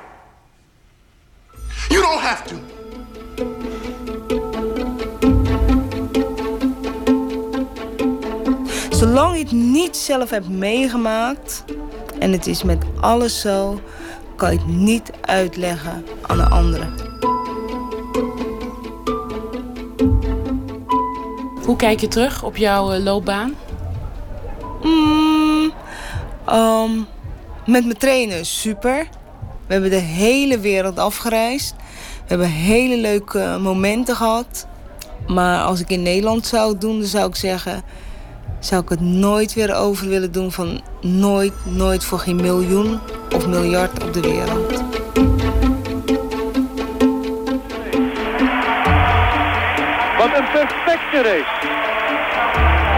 You 1.90 2.02
don't 2.02 2.20
have 2.20 2.44
to. 2.48 2.56
Zolang 8.90 9.36
je 9.36 9.42
het 9.42 9.52
niet 9.52 9.96
zelf 9.96 10.30
hebt 10.30 10.48
meegemaakt, 10.48 11.64
en 12.18 12.32
het 12.32 12.46
is 12.46 12.62
met 12.62 12.84
alles 13.00 13.40
zo, 13.40 13.80
kan 14.36 14.52
je 14.52 14.58
het 14.58 14.66
niet 14.66 15.10
uitleggen 15.20 16.06
aan 16.26 16.36
de 16.36 16.48
anderen. 16.48 16.94
Hoe 21.64 21.76
kijk 21.76 22.00
je 22.00 22.08
terug 22.08 22.42
op 22.42 22.56
jouw 22.56 22.94
uh, 22.94 23.04
loopbaan? 23.04 23.54
Mm, 24.82 25.37
um, 26.52 27.06
met 27.66 27.84
mijn 27.84 27.98
trainen 27.98 28.46
super. 28.46 29.08
We 29.66 29.72
hebben 29.72 29.90
de 29.90 29.96
hele 29.96 30.58
wereld 30.58 30.98
afgereisd. 30.98 31.74
We 31.76 32.24
hebben 32.26 32.46
hele 32.46 32.96
leuke 32.96 33.58
momenten 33.60 34.16
gehad. 34.16 34.66
Maar 35.26 35.62
als 35.62 35.80
ik 35.80 35.90
in 35.90 36.02
Nederland 36.02 36.46
zou 36.46 36.78
doen, 36.78 36.98
dan 36.98 37.08
zou 37.08 37.28
ik 37.28 37.34
zeggen... 37.36 37.82
zou 38.58 38.82
ik 38.82 38.88
het 38.88 39.00
nooit 39.00 39.54
weer 39.54 39.74
over 39.74 40.08
willen 40.08 40.32
doen 40.32 40.52
van 40.52 40.80
nooit, 41.00 41.52
nooit 41.64 42.04
voor 42.04 42.18
geen 42.18 42.36
miljoen 42.36 43.00
of 43.34 43.46
miljard 43.46 44.04
op 44.04 44.12
de 44.12 44.20
wereld. 44.20 44.70
Wat 50.18 50.38
een 50.38 50.50
perfecte 50.52 51.22
race. 51.22 51.77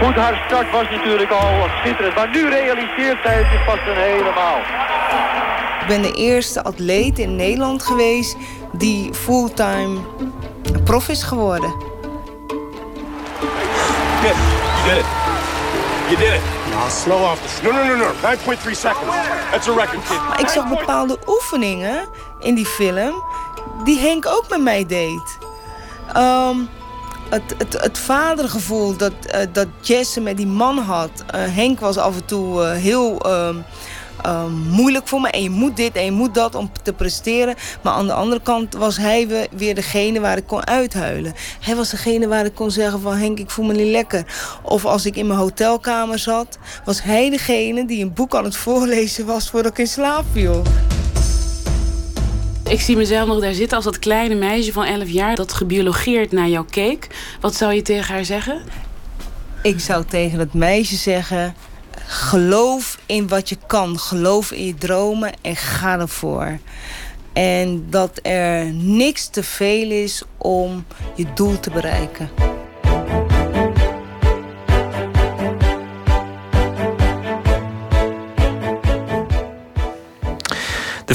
Goed, 0.01 0.15
haar 0.15 0.43
start 0.45 0.71
was 0.71 0.89
natuurlijk 0.89 1.31
al 1.31 1.67
schitterend. 1.79 2.15
Maar 2.15 2.29
nu 2.29 2.49
realiseert 2.49 3.17
zij 3.23 3.35
het 3.35 3.47
zich 3.51 3.65
pas 3.65 3.79
een 3.87 3.95
helemaal. 3.95 4.57
Ik 5.81 5.87
ben 5.87 6.01
de 6.01 6.13
eerste 6.13 6.63
atleet 6.63 7.19
in 7.19 7.35
Nederland 7.35 7.83
geweest 7.83 8.35
die 8.71 9.13
fulltime 9.13 9.99
prof 10.83 11.09
is 11.09 11.23
geworden. 11.23 11.69
Good. 14.21 14.35
You 14.85 14.95
did 14.95 14.97
it. 14.97 15.05
You 16.09 16.17
did 16.17 16.33
it. 16.33 16.41
Slow 16.91 17.23
off 17.23 17.41
this. 17.41 17.61
No, 17.61 17.71
no, 17.71 17.85
no, 17.85 17.95
no. 17.95 18.11
9.3 18.13 18.71
seconds. 18.71 19.15
That's 19.51 19.67
a 19.67 19.73
record, 19.73 20.07
kid. 20.07 20.27
Maar 20.27 20.39
ik 20.39 20.47
zag 20.47 20.67
bepaalde 20.67 21.19
oefeningen 21.27 22.07
in 22.39 22.55
die 22.55 22.65
film 22.65 23.23
die 23.83 23.99
Henk 23.99 24.25
ook 24.25 24.45
met 24.49 24.61
mij 24.61 24.85
deed. 24.85 25.37
Ehm, 26.13 26.57
het, 27.31 27.55
het, 27.57 27.81
het 27.81 27.97
vadergevoel 27.97 28.97
dat, 28.97 29.11
uh, 29.25 29.39
dat 29.51 29.67
Jesse 29.81 30.21
met 30.21 30.37
die 30.37 30.47
man 30.47 30.77
had. 30.77 31.09
Uh, 31.35 31.41
Henk 31.55 31.79
was 31.79 31.97
af 31.97 32.15
en 32.15 32.25
toe 32.25 32.61
uh, 32.61 32.71
heel 32.71 33.19
ehm, 33.19 33.55
ehm, 34.21 34.51
moeilijk 34.51 35.07
voor 35.07 35.21
me. 35.21 35.29
En 35.29 35.43
je 35.43 35.49
moet 35.49 35.77
dit 35.77 35.95
en 35.95 36.05
je 36.05 36.11
moet 36.11 36.33
dat 36.33 36.55
om 36.55 36.71
te 36.83 36.93
presteren. 36.93 37.55
Maar 37.81 37.93
aan 37.93 38.07
de 38.07 38.13
andere 38.13 38.41
kant 38.41 38.73
was 38.73 38.97
hij 38.97 39.47
weer 39.51 39.75
degene 39.75 40.19
waar 40.19 40.37
ik 40.37 40.47
kon 40.47 40.67
uithuilen. 40.67 41.33
Hij 41.59 41.75
was 41.75 41.89
degene 41.89 42.27
waar 42.27 42.45
ik 42.45 42.55
kon 42.55 42.71
zeggen 42.71 43.01
van 43.01 43.15
Henk, 43.15 43.39
ik 43.39 43.49
voel 43.49 43.65
me 43.65 43.73
niet 43.73 43.91
lekker. 43.91 44.25
Of 44.61 44.85
als 44.85 45.05
ik 45.05 45.15
in 45.15 45.27
mijn 45.27 45.39
hotelkamer 45.39 46.19
zat, 46.19 46.57
was 46.85 47.03
hij 47.03 47.29
degene 47.29 47.85
die 47.85 48.03
een 48.03 48.13
boek 48.13 48.35
aan 48.35 48.43
het 48.43 48.55
voorlezen 48.55 49.25
was 49.25 49.49
voordat 49.49 49.71
ik 49.71 49.77
in 49.77 49.87
slaap 49.87 50.25
viel. 50.31 50.61
Ik 52.71 52.81
zie 52.81 52.95
mezelf 52.95 53.27
nog 53.27 53.39
daar 53.39 53.53
zitten 53.53 53.75
als 53.75 53.85
dat 53.85 53.99
kleine 53.99 54.35
meisje 54.35 54.71
van 54.71 54.85
11 54.85 55.09
jaar 55.09 55.35
dat 55.35 55.53
gebiologeerd 55.53 56.31
naar 56.31 56.47
jou 56.47 56.65
keek. 56.69 57.07
Wat 57.41 57.55
zou 57.55 57.73
je 57.73 57.81
tegen 57.81 58.13
haar 58.13 58.25
zeggen? 58.25 58.61
Ik 59.63 59.79
zou 59.79 60.05
tegen 60.05 60.39
het 60.39 60.53
meisje 60.53 60.95
zeggen: 60.95 61.55
geloof 62.05 62.99
in 63.05 63.27
wat 63.27 63.49
je 63.49 63.57
kan, 63.67 63.99
geloof 63.99 64.51
in 64.51 64.65
je 64.65 64.75
dromen 64.75 65.33
en 65.41 65.55
ga 65.55 65.99
ervoor. 65.99 66.59
En 67.33 67.85
dat 67.89 68.19
er 68.21 68.65
niks 68.73 69.27
te 69.27 69.43
veel 69.43 69.91
is 69.91 70.23
om 70.37 70.85
je 71.15 71.25
doel 71.33 71.59
te 71.59 71.69
bereiken. 71.69 72.29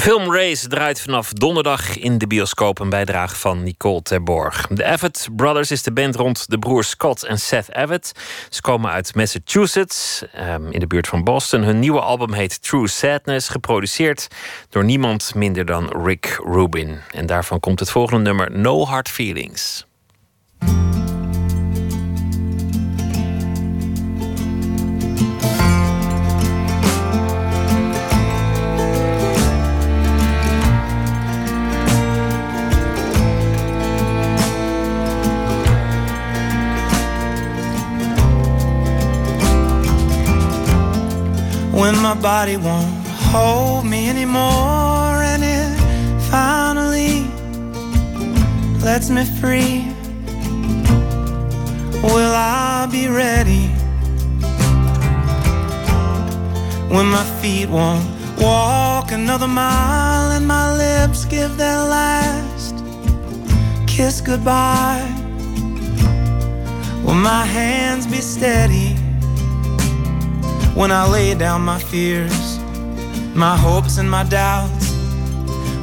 De 0.06 0.12
film 0.12 0.32
Race 0.32 0.68
draait 0.68 1.00
vanaf 1.00 1.32
donderdag 1.32 1.98
in 1.98 2.18
de 2.18 2.26
bioscoop. 2.26 2.78
Een 2.78 2.90
bijdrage 2.90 3.36
van 3.36 3.62
Nicole 3.62 4.02
Terborg. 4.02 4.66
De 4.66 4.84
Avett 4.84 5.28
Brothers 5.36 5.70
is 5.70 5.82
de 5.82 5.92
band 5.92 6.16
rond 6.16 6.50
de 6.50 6.58
broers 6.58 6.88
Scott 6.88 7.24
en 7.24 7.38
Seth 7.38 7.72
Avett. 7.72 8.12
Ze 8.50 8.60
komen 8.60 8.90
uit 8.90 9.14
Massachusetts, 9.14 10.24
um, 10.40 10.70
in 10.70 10.80
de 10.80 10.86
buurt 10.86 11.08
van 11.08 11.24
Boston. 11.24 11.62
Hun 11.62 11.78
nieuwe 11.78 12.00
album 12.00 12.32
heet 12.32 12.62
True 12.62 12.88
Sadness, 12.88 13.48
geproduceerd 13.48 14.28
door 14.70 14.84
niemand 14.84 15.34
minder 15.34 15.64
dan 15.64 16.02
Rick 16.04 16.40
Rubin. 16.44 17.00
En 17.10 17.26
daarvan 17.26 17.60
komt 17.60 17.80
het 17.80 17.90
volgende 17.90 18.22
nummer 18.22 18.50
No 18.50 18.84
Hard 18.84 19.08
Feelings. 19.08 19.86
When 41.76 41.94
my 42.00 42.14
body 42.14 42.56
won't 42.56 43.06
hold 43.30 43.84
me 43.84 44.08
anymore. 44.08 45.14
And 45.32 45.42
it 45.44 45.78
finally 46.30 47.24
lets 48.82 49.10
me 49.10 49.24
free. 49.40 49.92
Will 52.02 52.34
I 52.34 52.88
be 52.90 53.08
ready 53.08 53.66
when 56.94 57.06
my 57.06 57.24
feet 57.40 57.68
won't 57.68 58.04
walk 58.40 59.12
another 59.12 59.48
mile 59.48 60.30
and 60.32 60.46
my 60.46 60.66
lips 60.76 61.24
give 61.26 61.58
their 61.58 61.82
last 61.96 62.74
kiss 63.86 64.22
goodbye? 64.22 65.04
Will 67.04 67.14
my 67.14 67.44
hands 67.44 68.06
be 68.06 68.20
steady 68.22 68.96
when 70.76 70.92
I 70.92 71.08
lay 71.10 71.34
down 71.34 71.62
my 71.62 71.78
fears, 71.78 72.58
my 73.34 73.56
hopes 73.56 73.96
and 73.96 74.10
my 74.10 74.24
doubts, 74.24 74.90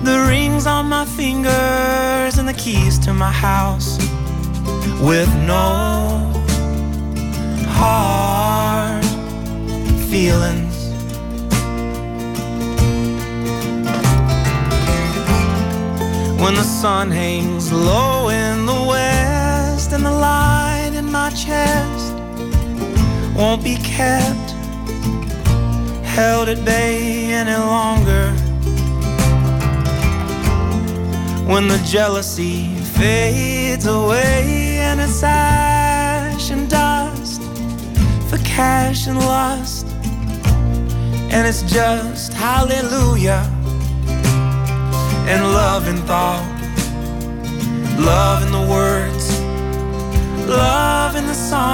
the 0.03 0.24
rings 0.30 0.68
on 0.68 0.88
my 0.88 1.03
fingers 1.03 2.38
and 2.38 2.48
the 2.48 2.53
keys 2.53 2.99
to 2.99 3.11
my 3.11 3.32
house, 3.32 3.98
with 5.02 5.34
no 5.48 6.32
hard 7.70 9.03
feelings. 10.11 10.78
When 16.40 16.53
the 16.53 16.64
sun 16.82 17.10
hangs 17.10 17.72
low 17.72 18.30
in 18.30 18.68
the 18.68 18.86
west 18.88 19.91
and 19.91 20.06
the 20.06 20.11
light 20.11 20.91
in 20.94 21.11
my 21.11 21.32
chest 21.32 22.14
won't 23.36 23.64
be 23.64 23.78
kept 23.78 24.52
held 26.14 26.48
at 26.48 26.64
bay 26.64 27.34
any 27.34 27.56
longer. 27.56 28.30
When 31.52 31.68
the 31.68 31.81
jealousy 31.88 32.76
fades 32.99 33.88
away 33.88 34.77
and 34.77 35.02
it's 35.02 35.23
ash 35.23 36.52
and 36.52 36.69
dust 36.69 37.41
for 38.30 38.38
cash 38.45 39.07
and 39.07 39.18
lust, 39.18 39.88
and 41.34 41.48
it's 41.48 41.64
just 41.64 42.31
hallelujah 42.31 43.44
and 45.31 45.41
love 45.61 45.88
and 45.88 45.99
thought, 46.10 46.45
love 47.98 48.44
in 48.45 48.52
the 48.52 48.65
words, 48.77 49.40
love 50.48 51.15
in 51.15 51.26
the 51.26 51.34
songs 51.34 51.73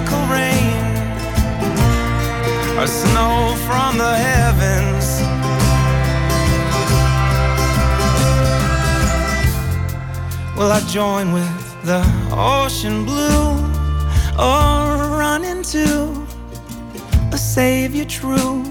tropical 0.00 0.26
rain 0.32 0.76
or 2.78 2.86
snow 2.86 3.54
from 3.66 3.98
the 3.98 4.14
heavens? 4.16 5.20
Will 10.56 10.70
I 10.72 10.80
join 10.88 11.32
with 11.32 11.84
the 11.84 12.02
ocean 12.32 13.04
blue 13.04 13.50
or 14.38 15.18
run 15.18 15.44
into 15.44 16.26
a 17.32 17.38
savior 17.38 18.04
true 18.04 18.62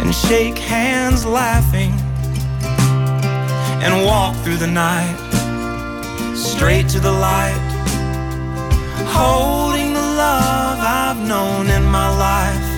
and 0.00 0.14
shake 0.14 0.58
hands 0.58 1.24
laughing 1.24 1.92
and 3.82 4.06
walk 4.06 4.34
through 4.44 4.56
the 4.56 4.66
night 4.66 5.16
straight 6.34 6.88
to 6.88 7.00
the 7.00 7.12
light 7.12 7.61
holding 9.20 9.92
the 9.92 10.06
love 10.24 10.78
I've 10.80 11.20
known 11.32 11.68
in 11.68 11.84
my 11.84 12.08
life. 12.28 12.68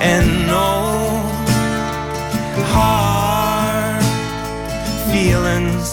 And 0.00 0.46
no 0.46 0.70
hard 2.74 4.02
feelings 5.10 5.91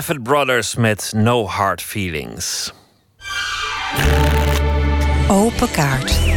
Avid 0.00 0.24
Brothers 0.24 0.78
met 0.78 1.12
No 1.12 1.46
Hard 1.46 1.78
Feelings. 1.78 2.72
Open 5.28 5.68
kaart. 5.76 6.29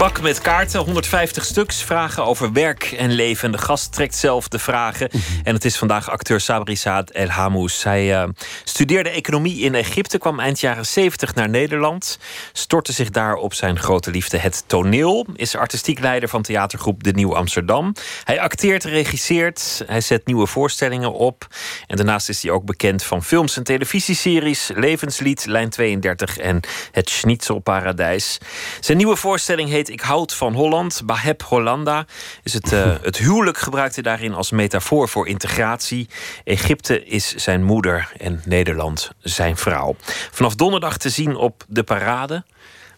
Bak 0.00 0.20
met 0.20 0.40
kaarten, 0.40 0.80
150 0.80 1.44
stuks, 1.44 1.82
vragen 1.82 2.24
over 2.24 2.52
werk 2.52 2.82
en 2.84 3.10
leven. 3.10 3.44
En 3.44 3.52
de 3.52 3.58
gast 3.58 3.92
trekt 3.92 4.14
zelf 4.14 4.48
de 4.48 4.58
vragen. 4.58 5.10
En 5.44 5.54
het 5.54 5.64
is 5.64 5.78
vandaag 5.78 6.10
acteur 6.10 6.40
Sabri 6.40 6.76
Saad 6.76 7.10
El 7.10 7.28
Hamous. 7.28 7.84
Hij 7.84 8.14
eh, 8.14 8.28
studeerde 8.64 9.10
economie 9.10 9.60
in 9.60 9.74
Egypte, 9.74 10.18
kwam 10.18 10.40
eind 10.40 10.60
jaren 10.60 10.86
70 10.86 11.34
naar 11.34 11.48
Nederland. 11.48 12.18
Stortte 12.52 12.92
zich 12.92 13.10
daar 13.10 13.34
op 13.34 13.54
zijn 13.54 13.78
grote 13.78 14.10
liefde, 14.10 14.38
het 14.38 14.64
toneel. 14.66 15.26
Is 15.36 15.56
artistiek 15.56 15.98
leider 15.98 16.28
van 16.28 16.42
theatergroep 16.42 17.02
De 17.02 17.12
Nieuw 17.12 17.36
Amsterdam. 17.36 17.94
Hij 18.24 18.40
acteert, 18.40 18.84
regisseert, 18.84 19.82
hij 19.86 20.00
zet 20.00 20.26
nieuwe 20.26 20.46
voorstellingen 20.46 21.12
op. 21.12 21.46
En 21.86 21.96
daarnaast 21.96 22.28
is 22.28 22.42
hij 22.42 22.52
ook 22.52 22.64
bekend 22.64 23.02
van 23.02 23.24
films 23.24 23.56
en 23.56 23.64
televisieseries. 23.64 24.70
Levenslied, 24.74 25.46
Lijn 25.46 25.70
32 25.70 26.38
en 26.38 26.60
Het 26.92 27.10
Schnitzelparadijs. 27.10 28.38
Zijn 28.80 28.96
nieuwe 28.96 29.16
voorstelling 29.16 29.68
heet 29.68 29.88
Ik 29.90 30.00
houd 30.00 30.34
van 30.34 30.54
Holland. 30.54 31.02
Baheb 31.04 31.42
Hollanda 31.42 32.06
is 32.42 32.52
het, 32.52 32.72
eh, 32.72 32.94
het 33.02 33.16
huwelijk 33.16 33.58
gebruikt 33.58 33.94
hij 33.94 34.02
daarin 34.02 34.34
als 34.34 34.50
metafoor 34.50 35.08
voor 35.08 35.28
integratie. 35.28 36.08
Egypte 36.44 37.04
is 37.04 37.34
zijn 37.34 37.62
moeder 37.62 38.12
en 38.18 38.42
Nederland 38.44 39.10
zijn 39.18 39.56
vrouw. 39.56 39.96
Vanaf 40.30 40.54
donderdag 40.54 40.96
te 40.96 41.08
zien 41.08 41.36
op 41.36 41.64
de 41.68 41.82
parade. 41.82 42.44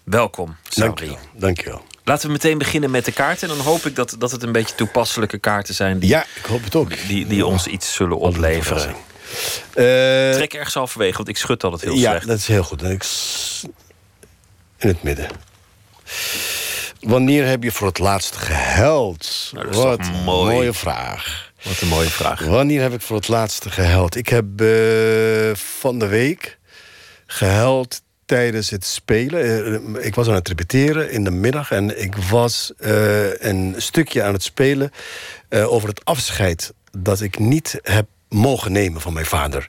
Welkom, 0.05 0.57
Sabri. 0.69 1.17
Dankjewel. 1.35 1.85
Laten 2.05 2.27
we 2.27 2.33
meteen 2.33 2.59
beginnen 2.59 2.91
met 2.91 3.05
de 3.05 3.13
kaarten. 3.13 3.49
En 3.49 3.57
dan 3.57 3.65
hoop 3.65 3.87
ik 3.87 3.97
dat, 3.97 4.17
dat 4.19 4.31
het 4.31 4.43
een 4.43 4.53
beetje 4.53 4.75
toepasselijke 4.75 5.39
kaarten 5.39 5.75
zijn. 5.75 5.99
Die, 5.99 6.09
Ja, 6.09 6.25
ik 6.35 6.45
hoop 6.45 6.65
het 6.65 6.75
ook. 6.75 7.07
Die, 7.09 7.27
die 7.27 7.47
ons 7.47 7.67
iets 7.67 7.95
zullen 7.95 8.19
opleveren. 8.19 8.95
Trek 9.73 10.55
ergens 10.55 10.75
halverwege, 10.75 11.17
want 11.17 11.29
ik 11.29 11.37
schud 11.37 11.65
altijd 11.65 11.83
heel 11.83 11.95
ja, 11.95 12.11
slecht. 12.11 12.27
dat 12.27 12.39
is 12.39 12.47
heel 12.47 12.63
goed. 12.63 12.83
En 12.83 12.91
ik 12.91 13.05
In 14.79 14.89
het 14.89 15.03
midden. 15.03 15.29
Wanneer 17.03 17.47
heb 17.47 17.63
je 17.63 17.73
voor 17.73 17.87
het 17.87 17.99
laatst 17.99 18.37
gehuild? 18.37 19.51
Nou, 19.53 19.67
dat 19.67 19.75
is 19.75 19.81
Wat 19.83 19.99
een 19.99 20.23
mooi. 20.25 20.55
mooie 20.55 20.73
vraag. 20.73 21.53
Wat 21.63 21.81
een 21.81 21.89
mooie 21.89 22.09
vraag. 22.09 22.45
Wanneer 22.45 22.81
heb 22.83 22.93
ik 22.93 23.01
voor 23.01 23.17
het 23.17 23.29
laatst 23.29 23.67
gehuild? 23.71 24.17
Ik 24.17 24.29
heb 24.29 24.61
eh, 24.61 25.55
van 25.55 25.99
de 25.99 26.07
week 26.07 26.59
gehuild 27.27 28.03
tijdens 28.27 28.71
het 28.71 28.85
spelen. 28.85 29.65
Eh, 29.97 30.05
ik 30.07 30.15
was 30.15 30.29
aan 30.29 30.35
het 30.35 30.49
repeteren 30.49 31.11
in 31.11 31.25
de 31.25 31.31
middag 31.31 31.71
en 31.71 32.03
ik 32.03 32.17
was 32.17 32.73
eh, 32.79 33.41
een 33.41 33.75
stukje 33.77 34.23
aan 34.23 34.33
het 34.33 34.43
spelen 34.43 34.91
over 35.51 35.89
het 35.89 36.05
afscheid 36.05 36.73
dat 36.99 37.21
ik 37.21 37.39
niet 37.39 37.79
heb 37.83 38.07
mogen 38.29 38.73
nemen 38.73 39.01
van 39.01 39.13
mijn 39.13 39.27
vader. 39.27 39.67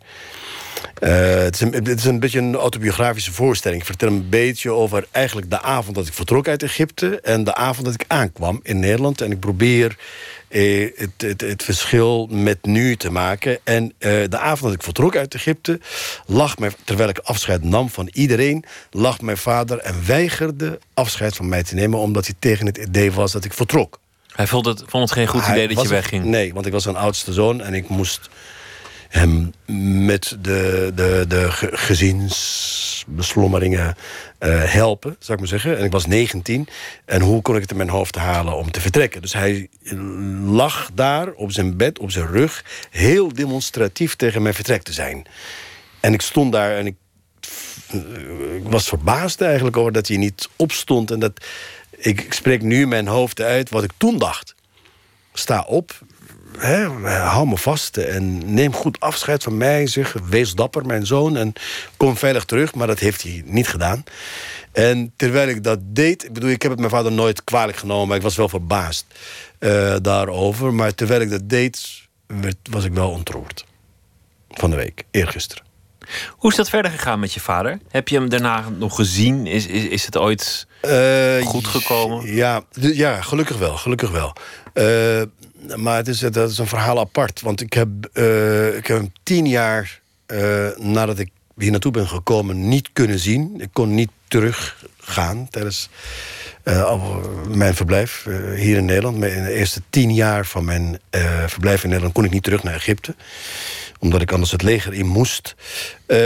Eh, 0.99 1.35
het, 1.35 1.55
is 1.55 1.61
een, 1.61 1.73
het 1.73 1.87
is 1.87 2.05
een 2.05 2.19
beetje 2.19 2.39
een 2.39 2.55
autobiografische 2.55 3.33
voorstelling. 3.33 3.81
Ik 3.81 3.87
vertel 3.87 4.07
een 4.07 4.29
beetje 4.29 4.71
over 4.71 5.07
eigenlijk 5.11 5.49
de 5.49 5.61
avond 5.61 5.95
dat 5.95 6.07
ik 6.07 6.13
vertrok 6.13 6.47
uit 6.47 6.63
Egypte... 6.63 7.19
en 7.21 7.43
de 7.43 7.55
avond 7.55 7.85
dat 7.85 7.93
ik 7.93 8.05
aankwam 8.07 8.59
in 8.63 8.79
Nederland. 8.79 9.21
En 9.21 9.31
ik 9.31 9.39
probeer 9.39 9.95
eh, 10.47 10.89
het, 10.95 11.11
het, 11.17 11.41
het 11.41 11.63
verschil 11.63 12.27
met 12.31 12.65
nu 12.65 12.95
te 12.95 13.11
maken. 13.11 13.59
En 13.63 13.93
eh, 13.97 14.11
de 14.29 14.37
avond 14.37 14.61
dat 14.61 14.73
ik 14.73 14.83
vertrok 14.83 15.15
uit 15.15 15.33
Egypte... 15.33 15.79
lag 16.25 16.57
mijn, 16.57 16.73
terwijl 16.83 17.09
ik 17.09 17.17
afscheid 17.17 17.63
nam 17.63 17.89
van 17.89 18.09
iedereen... 18.11 18.65
lag 18.91 19.21
mijn 19.21 19.37
vader 19.37 19.77
en 19.77 20.05
weigerde 20.05 20.79
afscheid 20.93 21.35
van 21.35 21.49
mij 21.49 21.63
te 21.63 21.75
nemen... 21.75 21.99
omdat 21.99 22.25
hij 22.25 22.35
tegen 22.39 22.65
het 22.65 22.77
idee 22.77 23.11
was 23.11 23.31
dat 23.31 23.45
ik 23.45 23.53
vertrok. 23.53 23.99
Hij 24.35 24.47
vond 24.47 24.65
het, 24.65 24.83
vond 24.87 25.03
het 25.03 25.11
geen 25.11 25.27
goed 25.27 25.45
Hij 25.45 25.55
idee 25.55 25.75
dat 25.75 25.83
je 25.83 25.89
wegging. 25.89 26.25
Nee, 26.25 26.53
want 26.53 26.65
ik 26.65 26.71
was 26.71 26.85
een 26.85 26.95
oudste 26.95 27.33
zoon 27.33 27.61
en 27.61 27.73
ik 27.73 27.89
moest 27.89 28.29
hem 29.13 29.53
met 30.07 30.37
de, 30.41 30.91
de, 30.95 31.25
de 31.27 31.51
ge- 31.51 31.69
gezinsbeslommeringen 31.71 33.95
eh, 34.37 34.63
helpen, 34.63 35.15
zou 35.19 35.33
ik 35.33 35.39
maar 35.39 35.47
zeggen. 35.59 35.77
En 35.77 35.83
ik 35.83 35.91
was 35.91 36.05
19. 36.05 36.67
En 37.05 37.21
hoe 37.21 37.41
kon 37.41 37.55
ik 37.55 37.61
het 37.61 37.71
in 37.71 37.77
mijn 37.77 37.89
hoofd 37.89 38.15
halen 38.15 38.55
om 38.55 38.71
te 38.71 38.81
vertrekken? 38.81 39.21
Dus 39.21 39.33
hij 39.33 39.69
lag 40.45 40.89
daar 40.93 41.31
op 41.31 41.51
zijn 41.51 41.77
bed, 41.77 41.99
op 41.99 42.11
zijn 42.11 42.27
rug... 42.27 42.65
heel 42.89 43.33
demonstratief 43.33 44.15
tegen 44.15 44.41
mijn 44.41 44.55
vertrek 44.55 44.83
te 44.83 44.93
zijn. 44.93 45.25
En 45.99 46.13
ik 46.13 46.21
stond 46.21 46.51
daar 46.51 46.77
en 46.77 46.85
ik 46.85 46.95
ik 48.55 48.63
was 48.63 48.87
verbaasd 48.87 49.41
eigenlijk 49.41 49.77
over 49.77 49.91
dat 49.91 50.07
hij 50.07 50.17
niet 50.17 50.49
opstond. 50.55 51.11
En 51.11 51.19
dat, 51.19 51.45
ik, 51.97 52.21
ik 52.21 52.33
spreek 52.33 52.61
nu 52.61 52.87
mijn 52.87 53.07
hoofd 53.07 53.41
uit 53.41 53.69
wat 53.69 53.83
ik 53.83 53.91
toen 53.97 54.17
dacht. 54.17 54.55
Sta 55.33 55.61
op, 55.61 55.99
hou 57.03 57.47
me 57.47 57.57
vast 57.57 57.97
en 57.97 58.53
neem 58.53 58.73
goed 58.73 58.99
afscheid 58.99 59.43
van 59.43 59.57
mij. 59.57 59.87
Zeg, 59.87 60.15
wees 60.29 60.53
dapper, 60.53 60.85
mijn 60.85 61.05
zoon, 61.05 61.37
en 61.37 61.53
kom 61.97 62.17
veilig 62.17 62.45
terug. 62.45 62.75
Maar 62.75 62.87
dat 62.87 62.99
heeft 62.99 63.23
hij 63.23 63.43
niet 63.45 63.67
gedaan. 63.67 64.03
En 64.71 65.13
terwijl 65.15 65.47
ik 65.47 65.63
dat 65.63 65.79
deed, 65.81 66.23
ik 66.23 66.33
bedoel, 66.33 66.49
ik 66.49 66.61
heb 66.61 66.71
het 66.71 66.79
mijn 66.79 66.91
vader 66.91 67.11
nooit 67.11 67.43
kwalijk 67.43 67.77
genomen, 67.77 68.07
maar 68.07 68.17
ik 68.17 68.23
was 68.23 68.35
wel 68.35 68.49
verbaasd 68.49 69.05
eh, 69.59 69.95
daarover. 70.01 70.73
Maar 70.73 70.95
terwijl 70.95 71.21
ik 71.21 71.29
dat 71.29 71.49
deed, 71.49 72.01
was 72.69 72.85
ik 72.85 72.93
wel 72.93 73.09
ontroerd. 73.09 73.65
Van 74.49 74.69
de 74.69 74.75
week, 74.75 75.03
eergisteren. 75.11 75.72
Hoe 76.29 76.51
is 76.51 76.57
dat 76.57 76.69
verder 76.69 76.91
gegaan 76.91 77.19
met 77.19 77.33
je 77.33 77.39
vader? 77.39 77.79
Heb 77.89 78.07
je 78.07 78.15
hem 78.15 78.29
daarna 78.29 78.69
nog 78.77 78.95
gezien? 78.95 79.47
Is, 79.47 79.65
is, 79.67 79.83
is 79.83 80.05
het 80.05 80.17
ooit 80.17 80.67
Eh, 80.81 81.45
goed 81.45 81.67
gekomen? 81.67 82.35
Ja, 82.35 82.61
ja 82.71 83.21
gelukkig 83.21 83.57
wel. 83.57 83.77
Gelukkig 83.77 84.11
wel. 84.11 84.33
Eh, 84.73 85.21
maar 85.75 85.97
het 85.97 86.07
is, 86.07 86.19
dat 86.19 86.49
is 86.49 86.57
een 86.57 86.67
verhaal 86.67 86.99
apart. 86.99 87.41
Want 87.41 87.61
ik 87.61 87.73
heb, 87.73 87.89
eh, 88.13 88.75
ik 88.75 88.87
heb 88.87 88.97
hem 88.97 89.11
tien 89.23 89.47
jaar 89.47 90.01
nadat 90.77 91.19
ik 91.19 91.29
hier 91.57 91.71
naartoe 91.71 91.91
ben 91.91 92.07
gekomen 92.07 92.67
niet 92.67 92.89
kunnen 92.93 93.19
zien. 93.19 93.61
Ik 93.61 93.69
kon 93.73 93.95
niet 93.95 94.09
teruggaan 94.27 95.47
tijdens 95.49 95.89
mijn 97.47 97.75
verblijf 97.75 98.27
hier 98.55 98.77
in 98.77 98.85
Nederland. 98.85 99.23
In 99.23 99.43
de 99.43 99.53
eerste 99.53 99.81
tien 99.89 100.13
jaar 100.13 100.45
van 100.45 100.65
mijn 100.65 100.99
verblijf 101.47 101.83
in 101.83 101.87
Nederland 101.87 102.13
kon 102.13 102.25
ik 102.25 102.31
niet 102.31 102.43
terug 102.43 102.63
naar 102.63 102.73
Egypte 102.73 103.15
omdat 104.03 104.21
ik 104.21 104.31
anders 104.31 104.51
het 104.51 104.61
leger 104.61 104.93
in 104.93 105.07
moest. 105.07 105.55
Eh, 106.05 106.17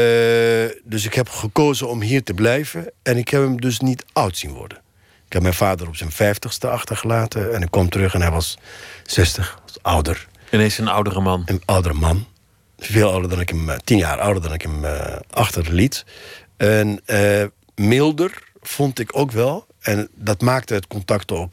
dus 0.84 1.06
ik 1.06 1.14
heb 1.14 1.30
gekozen 1.30 1.90
om 1.90 2.02
hier 2.02 2.24
te 2.24 2.34
blijven. 2.34 2.92
En 3.04 3.18
ik 3.18 3.30
heb 3.30 3.42
hem 3.42 3.62
dus 3.62 3.80
niet 3.80 4.06
oud 4.14 4.38
zien 4.38 4.52
worden. 4.52 4.78
Ik 5.26 5.34
heb 5.34 5.42
mijn 5.42 5.54
vader 5.54 5.88
op 5.88 5.96
zijn 5.96 6.12
vijftigste 6.12 6.70
achtergelaten. 6.70 7.54
En 7.54 7.62
ik 7.62 7.72
kwam 7.72 7.90
terug 7.90 8.14
en 8.14 8.22
hij 8.22 8.32
was 8.32 8.58
60, 9.04 9.60
was 9.66 9.78
ouder. 9.82 10.28
Ineens 10.52 10.78
een 10.78 10.88
oudere 10.88 11.22
man. 11.22 11.42
Een 11.46 11.62
oudere 11.66 11.94
man. 11.94 12.26
Veel 12.78 13.12
ouder 13.12 13.30
dan 13.30 13.40
ik 13.40 13.50
hem, 13.50 13.70
eh, 13.70 13.78
tien 13.84 13.98
jaar 13.98 14.20
ouder 14.20 14.42
dan 14.42 14.54
ik 14.54 14.62
hem 14.62 14.86
eh, 14.86 15.16
achterliet. 15.30 16.06
En 16.58 17.02
milder 17.76 18.44
vond 18.62 19.00
ik 19.00 19.18
ook 19.18 19.32
wel. 19.32 19.68
En 19.80 20.10
dat 20.16 20.42
maakte 20.42 20.74
het 20.74 20.88
contact 20.88 21.32
ook 21.32 21.50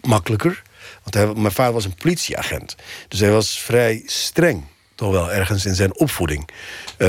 makkelijker. 0.00 0.62
Want 1.02 1.14
hij, 1.14 1.40
mijn 1.40 1.54
vader 1.54 1.72
was 1.72 1.84
een 1.84 1.94
politieagent. 1.94 2.76
Dus 3.08 3.20
hij 3.20 3.30
was 3.30 3.60
vrij 3.60 4.02
streng, 4.06 4.64
toch 5.00 5.12
wel 5.12 5.32
ergens 5.32 5.66
in 5.66 5.74
zijn 5.74 5.98
opvoeding. 5.98 6.48
Eh, 6.96 7.08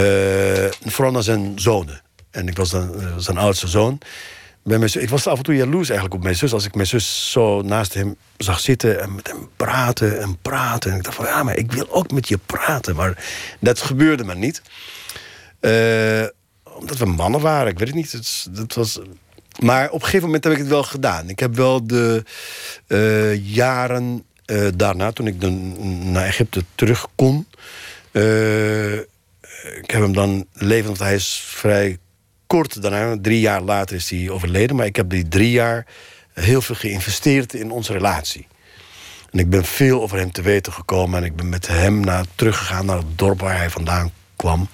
vooral 0.85 1.11
naar 1.11 1.23
zijn 1.23 1.59
zonen. 1.59 2.01
En 2.29 2.47
ik 2.47 2.57
was 2.57 2.69
dan 2.69 3.01
eh, 3.01 3.17
zijn 3.17 3.37
oudste 3.37 3.67
zoon. 3.67 3.97
Ik 4.93 5.09
was 5.09 5.27
af 5.27 5.37
en 5.37 5.43
toe 5.43 5.55
jaloers 5.55 5.89
eigenlijk 5.89 6.17
op 6.17 6.23
mijn 6.23 6.35
zus. 6.35 6.53
Als 6.53 6.65
ik 6.65 6.75
mijn 6.75 6.87
zus 6.87 7.31
zo 7.31 7.61
naast 7.61 7.93
hem 7.93 8.15
zag 8.37 8.59
zitten 8.59 9.01
en 9.01 9.15
met 9.15 9.27
hem 9.27 9.49
praten 9.55 10.19
en 10.21 10.37
praten. 10.41 10.91
En 10.91 10.97
ik 10.97 11.03
dacht 11.03 11.15
van, 11.15 11.25
ja, 11.25 11.43
maar 11.43 11.57
ik 11.57 11.71
wil 11.71 11.87
ook 11.89 12.11
met 12.11 12.27
je 12.27 12.37
praten. 12.45 12.95
Maar 12.95 13.25
dat 13.59 13.81
gebeurde 13.81 14.23
maar 14.23 14.37
niet. 14.37 14.61
Eh, 15.59 16.25
omdat 16.63 16.97
we 16.97 17.05
mannen 17.05 17.41
waren, 17.41 17.71
ik 17.71 17.79
weet 17.79 17.87
het 17.87 17.97
niet. 17.97 18.11
Het, 18.11 18.47
dat 18.51 18.73
was... 18.73 18.99
Maar 19.59 19.87
op 19.87 19.93
een 19.93 20.05
gegeven 20.05 20.25
moment 20.25 20.43
heb 20.43 20.53
ik 20.53 20.59
het 20.59 20.67
wel 20.67 20.83
gedaan. 20.83 21.29
Ik 21.29 21.39
heb 21.39 21.55
wel 21.55 21.87
de 21.87 22.23
jaren 23.43 24.23
eh, 24.51 24.67
daarna, 24.75 25.11
toen 25.11 25.27
ik 25.27 25.41
dan 25.41 25.75
naar 26.11 26.25
Egypte 26.25 26.63
terug 26.75 27.07
kon... 27.15 27.47
eh, 28.11 28.93
ik 29.81 29.91
heb 29.91 30.01
hem 30.01 30.13
dan 30.13 30.45
levend, 30.53 30.99
hij 30.99 31.15
is 31.15 31.43
vrij 31.45 31.97
kort 32.47 32.81
daarna, 32.81 33.17
drie 33.21 33.39
jaar 33.39 33.61
later 33.61 33.95
is 33.95 34.09
hij 34.09 34.29
overleden. 34.29 34.75
Maar 34.75 34.85
ik 34.85 34.95
heb 34.95 35.09
die 35.09 35.27
drie 35.27 35.51
jaar 35.51 35.85
heel 36.33 36.61
veel 36.61 36.75
geïnvesteerd 36.75 37.53
in 37.53 37.71
onze 37.71 37.93
relatie. 37.93 38.47
En 39.31 39.39
ik 39.39 39.49
ben 39.49 39.65
veel 39.65 40.01
over 40.01 40.17
hem 40.17 40.31
te 40.31 40.41
weten 40.41 40.73
gekomen. 40.73 41.19
En 41.19 41.25
ik 41.25 41.35
ben 41.35 41.49
met 41.49 41.67
hem 41.67 41.99
naar, 41.99 42.25
teruggegaan 42.35 42.85
naar 42.85 42.97
het 42.97 43.17
dorp 43.17 43.39
waar 43.39 43.57
hij 43.57 43.69
vandaan 43.69 44.11
kwam. 44.35 44.69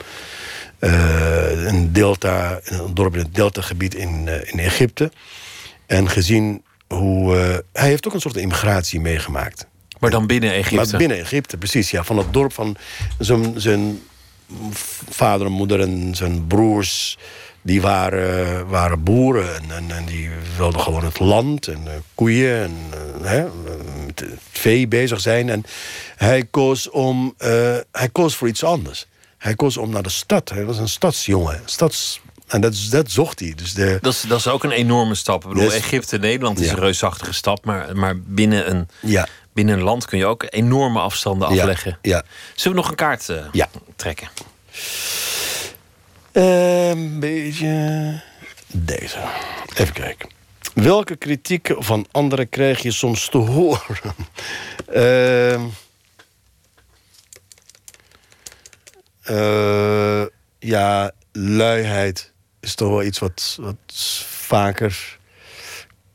Eh, 0.80 1.66
een, 1.66 1.94
delta, 1.94 2.60
een 2.64 2.94
dorp 2.94 3.14
in 3.14 3.20
het 3.20 3.36
deltagebied 3.36 3.96
in, 3.96 4.30
in 4.52 4.60
Egypte. 4.60 5.12
En 5.86 6.10
gezien 6.10 6.64
hoe... 6.88 7.38
eh, 7.38 7.58
hij 7.74 7.90
heeft 7.90 8.08
ook 8.08 8.14
een 8.14 8.22
soort 8.22 8.38
immigratie 8.38 9.00
meegemaakt. 9.00 9.68
Maar 10.00 10.10
dan 10.10 10.28
binnen 10.28 10.52
Egypte? 10.52 10.76
Maar 10.76 10.98
binnen 10.98 11.18
Egypte, 11.18 11.58
precies. 11.58 11.92
Ja, 11.92 12.04
van 12.04 12.18
het 12.18 12.34
dorp 12.34 12.54
van 12.54 12.76
zijn, 13.20 13.62
zijn 13.62 14.02
vader 15.10 15.48
en 15.48 15.54
moeder 15.54 15.80
en 15.80 16.16
zijn 16.16 16.48
broers... 16.48 17.18
die 17.62 17.82
waren, 17.82 18.68
waren 18.68 19.04
boeren 19.04 19.56
en, 19.56 19.72
en, 19.72 19.92
en 19.92 20.06
die 20.06 20.30
wilden 20.58 20.82
gewoon 20.82 21.04
het 21.04 21.20
land 21.20 21.68
en 21.68 21.82
eh, 21.86 21.94
koeien 22.16 22.64
en 22.64 22.76
eh, 22.92 23.30
hè, 23.30 23.46
met 24.06 24.20
het 24.20 24.40
vee 24.52 24.88
bezig 24.88 25.20
zijn. 25.20 25.50
En 25.50 25.64
hij 26.16 26.46
koos, 26.52 26.90
om, 26.90 27.34
hij 27.92 28.10
koos 28.12 28.36
voor 28.36 28.48
iets 28.48 28.64
anders. 28.64 29.08
Hij 29.38 29.56
koos 29.56 29.78
om 29.78 29.90
naar 29.90 30.04
de 30.04 30.10
stad. 30.10 30.50
Hij 30.50 30.66
was 30.66 30.78
een 30.78 30.90
stadsjongen. 30.90 31.62
Stads, 31.66 32.22
en 32.48 32.62
dat, 32.62 32.88
dat 32.90 33.12
zocht 33.12 33.40
hij. 33.40 33.54
Dus 33.56 33.74
de, 33.74 33.98
Dat 34.02 34.14
is, 34.14 34.22
dat 34.22 34.40
is 34.40 34.48
ook 34.48 34.64
een 34.64 34.72
enorme 34.72 35.16
stap. 35.16 35.44
Ik 35.44 35.50
bedoel, 35.50 35.64
Yes. 35.64 35.74
Egypte, 35.74 36.18
Nederland 36.18 36.60
is 36.60 36.66
Ja. 36.68 36.74
een 36.74 36.80
reusachtige 36.80 37.34
stap. 37.34 37.66
Maar, 37.66 37.96
maar 37.98 38.20
binnen, 38.20 38.70
een, 38.70 38.88
Ja. 39.02 39.28
binnen 39.54 39.78
een 39.78 39.84
land 39.84 40.06
kun 40.06 40.18
je 40.18 40.26
ook 40.26 40.46
enorme 40.50 41.00
afstanden 41.00 41.54
Ja, 41.54 41.60
afleggen. 41.62 41.98
ja. 42.02 42.24
Zullen 42.56 42.78
we 42.78 42.84
nog 42.84 42.90
een 42.92 42.98
kaart 42.98 43.30
eh, 43.30 43.46
trekken? 43.96 44.28
Eh, 46.32 46.90
Een 46.90 47.20
beetje. 47.20 48.22
Deze. 48.68 49.18
Even 49.76 49.94
kijken. 49.94 50.30
Welke 50.74 51.16
kritiek 51.16 51.70
van 51.78 52.08
anderen 52.12 52.50
krijg 52.50 52.82
je 52.82 52.92
soms 52.92 53.30
te 53.30 53.38
horen? 53.38 53.82
Ehm 54.94 55.62
eh, 59.24 60.24
ja, 60.60 61.12
luiheid 61.32 62.32
is 62.68 62.76
toch 62.76 62.90
wel 62.90 63.04
iets 63.04 63.20
wat, 63.20 63.58
wat 63.60 63.76
vaker 64.28 65.18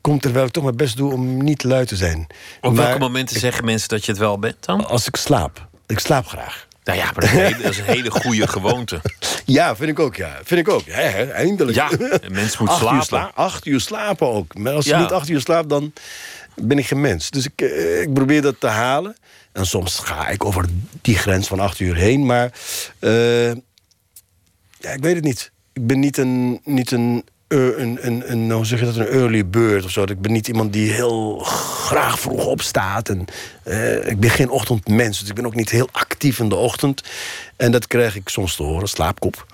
komt 0.01 0.21
terwijl 0.21 0.45
ik 0.45 0.51
toch 0.51 0.63
mijn 0.63 0.75
best 0.77 0.97
doe 0.97 1.13
om 1.13 1.43
niet 1.43 1.63
lui 1.63 1.85
te 1.85 1.95
zijn. 1.95 2.27
Op 2.61 2.73
Maar 2.73 2.85
welke 2.85 2.99
momenten 2.99 3.39
zeggen 3.39 3.65
mensen 3.65 3.89
dat 3.89 4.05
je 4.05 4.11
het 4.11 4.19
wel 4.19 4.39
bent 4.39 4.65
dan? 4.65 4.85
Als 4.85 5.07
ik 5.07 5.15
slaap. 5.15 5.67
Ik 5.87 5.99
slaap 5.99 6.27
graag. 6.27 6.67
Nou 6.83 6.97
ja, 6.97 7.03
maar 7.05 7.13
dat 7.13 7.23
is 7.23 7.31
een 7.35 7.41
hele, 7.43 7.61
dat 7.61 7.71
is 7.71 7.77
een 7.77 7.83
hele 7.85 8.11
goede 8.11 8.47
gewoonte. 8.47 9.01
Ja, 9.45 9.75
vind 9.75 9.89
ik 9.89 9.99
ook, 9.99 10.15
ja. 10.15 10.39
Vind 10.43 10.59
ik 10.59 10.69
ook. 10.73 10.85
Ja, 10.85 10.95
eindelijk. 11.25 11.77
Ja, 11.77 11.91
een 11.91 12.31
mens 12.31 12.57
moet 12.57 12.69
acht 12.69 12.77
slapen. 12.79 12.95
Uur 12.97 13.03
sla- 13.03 13.31
acht 13.35 13.65
uur 13.65 13.79
slapen 13.81 14.27
ook. 14.27 14.55
Maar 14.57 14.73
als 14.73 14.85
je 14.85 14.91
Ja. 14.91 14.99
niet 14.99 15.11
acht 15.11 15.29
uur 15.29 15.41
slaapt, 15.41 15.69
dan 15.69 15.93
ben 16.55 16.77
ik 16.77 16.85
geen 16.87 17.01
mens. 17.01 17.29
Dus 17.29 17.45
ik, 17.45 17.61
eh, 17.61 18.01
ik 18.01 18.13
probeer 18.13 18.41
dat 18.41 18.55
te 18.59 18.67
halen. 18.67 19.15
En 19.51 19.65
soms 19.65 19.99
ga 19.99 20.27
ik 20.27 20.45
over 20.45 20.65
die 21.01 21.17
grens 21.17 21.47
van 21.47 21.59
acht 21.59 21.79
uur 21.79 21.95
heen. 21.95 22.25
Maar 22.25 22.51
eh, 22.99 23.47
ja, 24.79 24.89
ik 24.89 25.01
weet 25.01 25.15
het 25.15 25.23
niet. 25.23 25.51
Ik 25.73 25.87
ben 25.87 25.99
niet 25.99 26.17
een, 26.17 26.61
niet 26.63 26.91
een, 26.91 27.23
eh, 27.47 27.77
een, 27.77 27.97
een, 28.01 28.31
een, 28.31 28.51
hoe 28.51 28.65
zeg 28.65 28.79
je 28.79 28.85
dat, 28.85 28.95
een 28.95 29.07
early 29.07 29.45
bird 29.45 29.85
of 29.85 29.91
zo. 29.91 30.03
Ik 30.03 30.21
ben 30.21 30.31
niet 30.31 30.47
iemand 30.47 30.73
die 30.73 30.91
heel 30.91 31.37
graag 31.39 32.19
vroeg 32.19 32.45
opstaat. 32.45 33.09
En, 33.09 33.25
eh, 33.63 34.07
ik 34.07 34.19
ben 34.19 34.29
geen 34.29 34.49
ochtendmens, 34.49 35.19
dus 35.19 35.29
ik 35.29 35.35
ben 35.35 35.45
ook 35.45 35.55
niet 35.55 35.69
heel 35.69 35.89
actief 35.91 36.39
in 36.39 36.49
de 36.49 36.55
ochtend. 36.55 37.03
En 37.55 37.71
dat 37.71 37.87
krijg 37.87 38.15
ik 38.15 38.29
soms 38.29 38.55
te 38.55 38.63
horen, 38.63 38.87
slaapkop. 38.87 39.45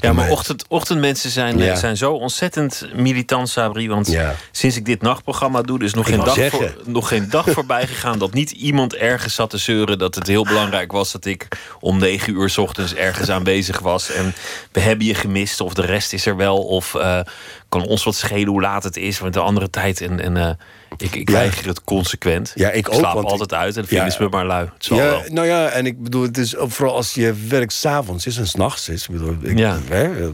Ja, 0.00 0.12
maar 0.12 0.30
ochtend, 0.30 0.64
ochtendmensen 0.68 1.30
zijn, 1.30 1.58
Ja. 1.58 1.72
eh, 1.72 1.76
zijn 1.76 1.96
zo 1.96 2.12
ontzettend 2.12 2.86
militant, 2.94 3.48
Sabri. 3.48 3.88
Want 3.88 4.06
Ja. 4.10 4.34
sinds 4.50 4.76
ik 4.76 4.84
dit 4.84 5.02
nachtprogramma 5.02 5.62
doe, 5.62 5.78
er 5.78 5.84
is 5.84 5.94
nog 5.94 6.08
Ik 6.08 6.14
geen, 6.14 6.24
dag, 6.24 6.34
zeggen. 6.34 6.58
voor, 6.58 6.92
nog 6.92 7.08
geen 7.08 7.30
dag 7.30 7.46
voorbij 7.58 7.86
gegaan 7.86 8.18
dat 8.18 8.32
niet 8.32 8.50
iemand 8.50 8.94
ergens 8.94 9.34
zat 9.34 9.50
te 9.50 9.58
zeuren 9.58 9.98
dat 9.98 10.14
het 10.14 10.26
heel 10.26 10.44
belangrijk 10.44 10.92
was 10.92 11.12
dat 11.12 11.24
ik 11.24 11.48
om 11.80 11.98
negen 11.98 12.32
uur 12.32 12.50
's 12.50 12.56
ochtends 12.58 12.94
ergens 12.94 13.28
aanwezig 13.30 13.78
was. 13.78 14.10
En 14.10 14.34
we 14.72 14.80
hebben 14.80 15.06
je 15.06 15.14
gemist, 15.14 15.60
of 15.60 15.74
de 15.74 15.82
rest 15.86 16.12
is 16.12 16.26
er 16.26 16.36
wel, 16.36 16.58
of 16.58 16.94
eh, 16.94 17.20
kan 17.68 17.82
ons 17.86 18.04
wat 18.04 18.14
schelen 18.14 18.48
hoe 18.48 18.60
laat 18.60 18.84
het 18.84 18.96
is, 18.96 19.18
want 19.18 19.32
de 19.34 19.40
andere 19.40 19.70
tijd. 19.70 20.00
En, 20.00 20.20
en 20.20 20.36
eh, 20.36 20.50
ik, 20.96 21.14
ik 21.14 21.28
Ja. 21.28 21.34
weiger 21.34 21.66
het 21.66 21.84
consequent. 21.84 22.52
Ja, 22.54 22.70
ik 22.70 22.88
ook, 22.88 22.94
slaap 22.94 23.14
want 23.14 23.26
altijd 23.30 23.54
uit 23.54 23.76
en 23.76 23.86
vinden 23.86 24.12
ze 24.12 24.22
me 24.22 24.28
maar 24.28 24.46
lui. 24.46 24.68
Het 24.74 24.84
zal 24.84 24.96
Ja, 24.96 25.02
wel. 25.04 25.22
nou 25.28 25.46
ja, 25.46 25.68
en 25.68 25.86
ik 25.86 26.02
bedoel, 26.02 26.22
het 26.22 26.38
is 26.38 26.56
ook 26.56 26.70
vooral 26.70 26.94
als 26.94 27.14
je 27.14 27.34
werkt 27.48 27.72
s'avonds 27.72 28.26
is 28.26 28.36
en 28.36 28.46
s'nachts 28.46 28.88
is. 28.88 29.02
Ik 29.02 29.10
bedoel, 29.10 29.36
ik, 29.42 29.58
Ja. 29.58 29.78
hè, 29.88 30.32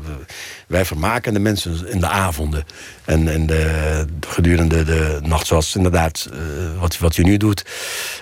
wij 0.67 0.85
vermaken 0.85 1.33
de 1.33 1.39
mensen 1.41 1.87
in 1.89 2.01
de 2.01 2.09
avonden. 2.09 2.65
En, 3.05 3.29
en 3.29 3.47
de, 3.47 4.05
gedurende 4.27 4.85
de 4.85 5.19
nacht, 5.23 5.47
zoals 5.47 5.77
inderdaad 5.77 6.29
eh, 6.33 6.81
wat, 6.81 6.99
wat 6.99 7.17
je 7.17 7.23
nu 7.23 7.37
doet. 7.37 7.65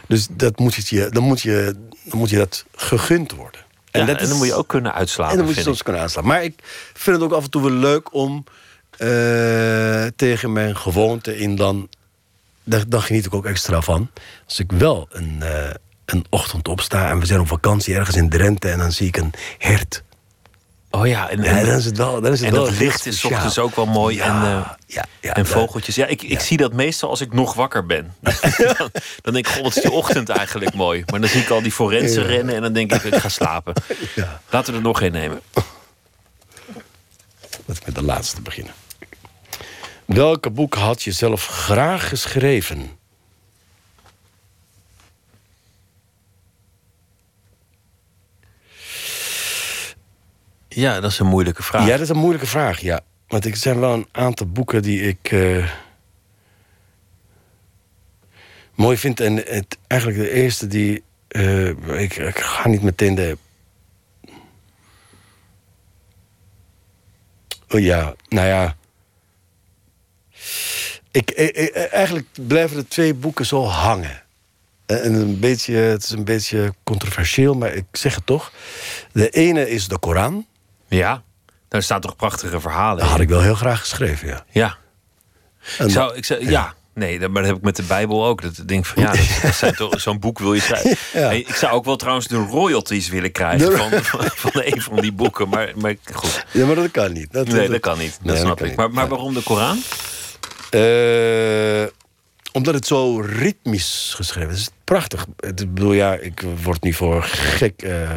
Dus 0.09 0.27
dat 0.31 0.59
moet 0.59 0.89
je, 0.89 1.09
dan, 1.11 1.23
moet 1.23 1.41
je, 1.41 1.75
dan 2.05 2.19
moet 2.19 2.31
je 2.31 2.37
dat 2.37 2.65
gegund 2.75 3.33
worden. 3.33 3.61
En, 3.91 4.07
dat 4.07 4.17
en 4.17 4.23
dan 4.23 4.33
is- 4.33 4.39
moet 4.39 4.47
je 4.47 4.55
ook 4.55 4.69
kunnen 4.69 4.95
uitslapen. 4.95 5.33
En 5.33 5.39
dan 5.39 5.47
moet 5.47 5.57
je 5.57 5.63
soms 5.63 5.83
kunnen 5.83 6.03
aanslaan. 6.03 6.25
Maar 6.27 6.45
ik 6.45 6.55
vind 6.95 7.17
het 7.17 7.25
ook 7.25 7.33
af 7.33 7.45
en 7.45 7.51
toe 7.51 7.63
wel 7.63 7.71
leuk 7.71 8.15
om 8.15 8.45
eh, 8.99 10.05
tegen 10.17 10.53
mijn 10.53 10.77
gewoonte 10.77 11.39
in 11.39 11.57
dan... 11.57 11.89
Daar, 12.65 12.89
daar 12.89 13.03
geniet 13.03 13.27
ik 13.27 13.35
ook 13.35 13.47
extra 13.47 13.81
van. 13.81 14.11
Als 14.45 14.59
ik 14.59 14.73
wel 14.73 15.09
een, 15.11 15.43
eh, 15.43 15.71
een 16.05 16.25
ochtend 16.31 16.69
opsta 16.69 17.11
en 17.11 17.19
we 17.19 17.27
zijn 17.27 17.41
op 17.41 17.49
vakantie 17.49 17.95
ergens 17.95 18.17
in 18.17 18.29
Drenthe... 18.29 18.69
en 18.69 18.79
dan 18.79 18.93
zie 18.93 19.07
ik 19.07 19.17
een 19.17 19.33
hert. 19.59 20.03
Oh 20.91 21.07
ja, 21.07 21.31
en, 21.31 21.43
Ja, 21.43 21.65
dan 21.65 21.77
is 21.77 21.85
het 21.85 21.97
wel, 21.97 22.21
dan 22.21 22.33
is 22.33 22.41
het 22.41 22.49
en 22.49 22.55
wel 22.55 22.65
dat 22.65 22.79
licht 22.79 23.07
is 23.07 23.25
ochtends 23.25 23.59
ook 23.59 23.77
wel 23.77 23.87
mooi. 23.87 24.17
Ja, 24.17 24.25
en, 24.25 24.59
eh, 24.59 24.71
ja, 24.87 25.05
ja, 25.21 25.35
en 25.35 25.47
vogeltjes. 25.47 25.95
Ja, 25.95 26.07
ik, 26.07 26.23
ik 26.23 26.41
zie 26.41 26.57
dat 26.57 26.73
meestal 26.73 27.09
als 27.09 27.21
ik 27.21 27.33
nog 27.33 27.55
wakker 27.55 27.87
ben. 27.87 28.15
dan, 28.79 28.91
dan 29.23 29.33
denk 29.33 29.47
ik, 29.47 29.53
god, 29.53 29.63
wat 29.63 29.77
is 29.77 29.83
die 29.83 29.91
ochtend 29.91 30.29
eigenlijk 30.29 30.75
mooi. 30.75 31.05
Maar 31.11 31.21
dan 31.21 31.29
zie 31.29 31.41
ik 31.41 31.51
al 31.51 31.63
die 31.63 31.73
forensen 31.73 32.23
rennen 32.27 32.55
en 32.55 32.63
dan 32.63 32.73
denk 32.73 32.93
ik, 32.93 33.03
ik 33.03 33.15
ga 33.15 33.29
slapen. 33.29 33.75
Laten 34.51 34.73
we 34.73 34.79
er 34.79 34.85
nog 34.85 35.01
één 35.01 35.13
nemen. 35.13 35.41
Laten 37.65 37.65
we 37.65 37.83
met 37.85 37.95
de 37.95 38.03
laatste 38.03 38.41
beginnen. 38.41 38.75
Welke 40.05 40.51
boek 40.51 40.75
had 40.75 41.03
je 41.03 41.13
zelf 41.13 41.47
graag 41.47 42.09
geschreven? 42.09 42.91
Ja, 50.69 51.01
dat 51.01 51.11
is 51.11 51.19
een 51.19 51.27
moeilijke 51.27 51.63
vraag. 51.63 51.87
Ja, 51.87 51.91
dat 51.91 52.01
is 52.01 52.09
een 52.09 52.17
moeilijke 52.17 52.47
vraag, 52.47 52.81
ja. 52.81 53.01
Want 53.29 53.45
er 53.45 53.57
zijn 53.57 53.81
wel 53.81 53.93
een 53.93 54.09
aantal 54.13 54.47
boeken 54.47 54.83
die 54.83 55.01
ik 55.01 55.33
eh, 55.33 55.71
mooi 58.75 58.97
vind. 58.97 59.21
En 59.21 59.37
het, 59.37 59.79
eigenlijk 59.87 60.21
de 60.21 60.31
eerste 60.31 60.67
die... 60.67 61.03
eh, 61.29 61.69
ik, 62.01 62.17
ik 62.17 62.39
ga 62.39 62.69
niet 62.69 62.83
meteen 62.83 63.15
de... 63.15 63.39
Oh 67.69 67.81
ja, 67.81 68.15
nou 68.29 68.47
ja... 68.47 68.77
Ik, 71.11 71.31
eigenlijk 71.93 72.27
blijven 72.47 72.77
de 72.77 72.89
twee 72.89 73.15
boeken 73.15 73.47
zo 73.47 73.65
hangen. 73.65 74.23
Eh, 74.87 75.05
En 75.05 75.15
een 75.15 75.39
beetje, 75.41 75.75
het 75.75 76.03
is 76.03 76.11
een 76.11 76.25
beetje 76.25 76.75
controversieel, 76.85 77.55
maar 77.55 77.73
ik 77.75 77.85
zeg 77.93 78.15
het 78.15 78.27
toch. 78.27 78.53
De 79.13 79.29
ene 79.29 79.71
is 79.71 79.89
de 79.89 79.99
Koran. 79.99 80.47
Ja, 80.89 81.23
daar 81.69 81.83
staan 81.83 82.01
toch 82.01 82.17
prachtige 82.17 82.61
verhalen 82.61 82.99
Dat 82.99 83.09
had 83.11 83.21
ik 83.21 83.29
wel 83.29 83.41
heel 83.43 83.55
graag 83.55 83.81
geschreven, 83.81 84.29
ja. 84.29 84.45
Ja. 84.51 84.77
En 85.79 85.87
Ik 85.87 85.93
zou, 85.93 86.15
ik 86.17 86.25
zou, 86.25 86.51
ja. 86.51 86.75
nee, 86.95 87.19
maar 87.19 87.43
dat 87.43 87.47
heb 87.47 87.57
ik 87.57 87.63
met 87.63 87.77
de 87.77 87.83
Bijbel 87.83 88.27
ook. 88.27 88.43
Dat 88.43 88.59
ik 88.59 88.69
denk 88.69 88.87
van 88.87 89.03
ja, 89.03 89.13
dat, 89.13 89.39
dat 89.43 89.55
zijn 89.55 89.75
toch- 89.75 90.01
zo'n 90.01 90.19
boek 90.19 90.39
wil 90.39 90.55
je 90.55 90.61
schrijven. 90.61 90.97
Ja. 91.21 91.31
Ik 91.31 91.55
zou 91.55 91.73
ook 91.73 91.85
wel 91.85 91.97
trouwens 91.97 92.27
de 92.27 92.37
royalties 92.37 93.09
willen 93.09 93.33
krijgen 93.33 93.71
De- 93.71 93.77
van, 93.77 93.91
van, 94.35 94.51
een 94.65 94.83
van 94.83 94.97
die 95.01 95.13
boeken. 95.13 95.49
Maar, 95.49 95.73
maar 95.77 95.95
goed. 96.13 96.45
Ja, 96.53 96.67
maar 96.67 96.75
dat 96.75 96.91
kan 96.91 97.13
niet. 97.13 97.33
Dat, 97.33 97.47
nee, 97.47 97.69
dat 97.69 97.81
kan 97.81 97.99
niet. 97.99 98.19
Dat 98.23 98.35
Nee, 98.35 98.43
snap 98.43 98.61
ik. 98.61 98.67
niet. 98.67 98.77
Maar, 98.77 98.91
maar 98.91 99.09
waarom 99.09 99.35
de 99.35 99.43
Koran? 99.43 99.83
Eh, 100.73 101.85
omdat 102.53 102.75
het 102.75 102.87
zo 102.87 103.21
ritmisch 103.21 104.13
geschreven 104.17 104.53
is. 104.53 104.71
Prachtig. 104.85 105.27
Ik 105.41 105.75
bedoel, 105.75 105.93
ja, 105.93 106.15
ik 106.15 106.45
word 106.63 106.83
niet 106.83 106.97
voor 106.97 107.23
gek 107.23 107.83
eh, 107.83 108.11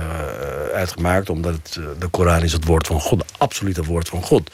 uitgemaakt... 0.74 1.30
omdat 1.30 1.54
het, 1.54 1.76
eh, 1.80 1.86
de 2.00 2.08
Koran 2.08 2.44
is 2.44 2.54
het 2.54 2.66
woord 2.66 2.88
van 2.88 3.00
God. 3.00 3.22
Het 3.22 3.32
absolute 3.38 3.84
woord 3.84 4.10
van 4.10 4.22
God. 4.22 4.52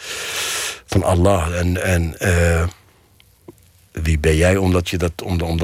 Van 0.85 1.03
Allah. 1.03 1.57
En, 1.59 1.83
en 1.83 2.15
wie 3.91 4.19
ben 4.19 4.35
jij 4.35 4.57
om 4.57 4.71
dat, 4.71 4.89
je 4.89 4.97
dat, 4.97 5.21
om, 5.23 5.37
dan, 5.37 5.59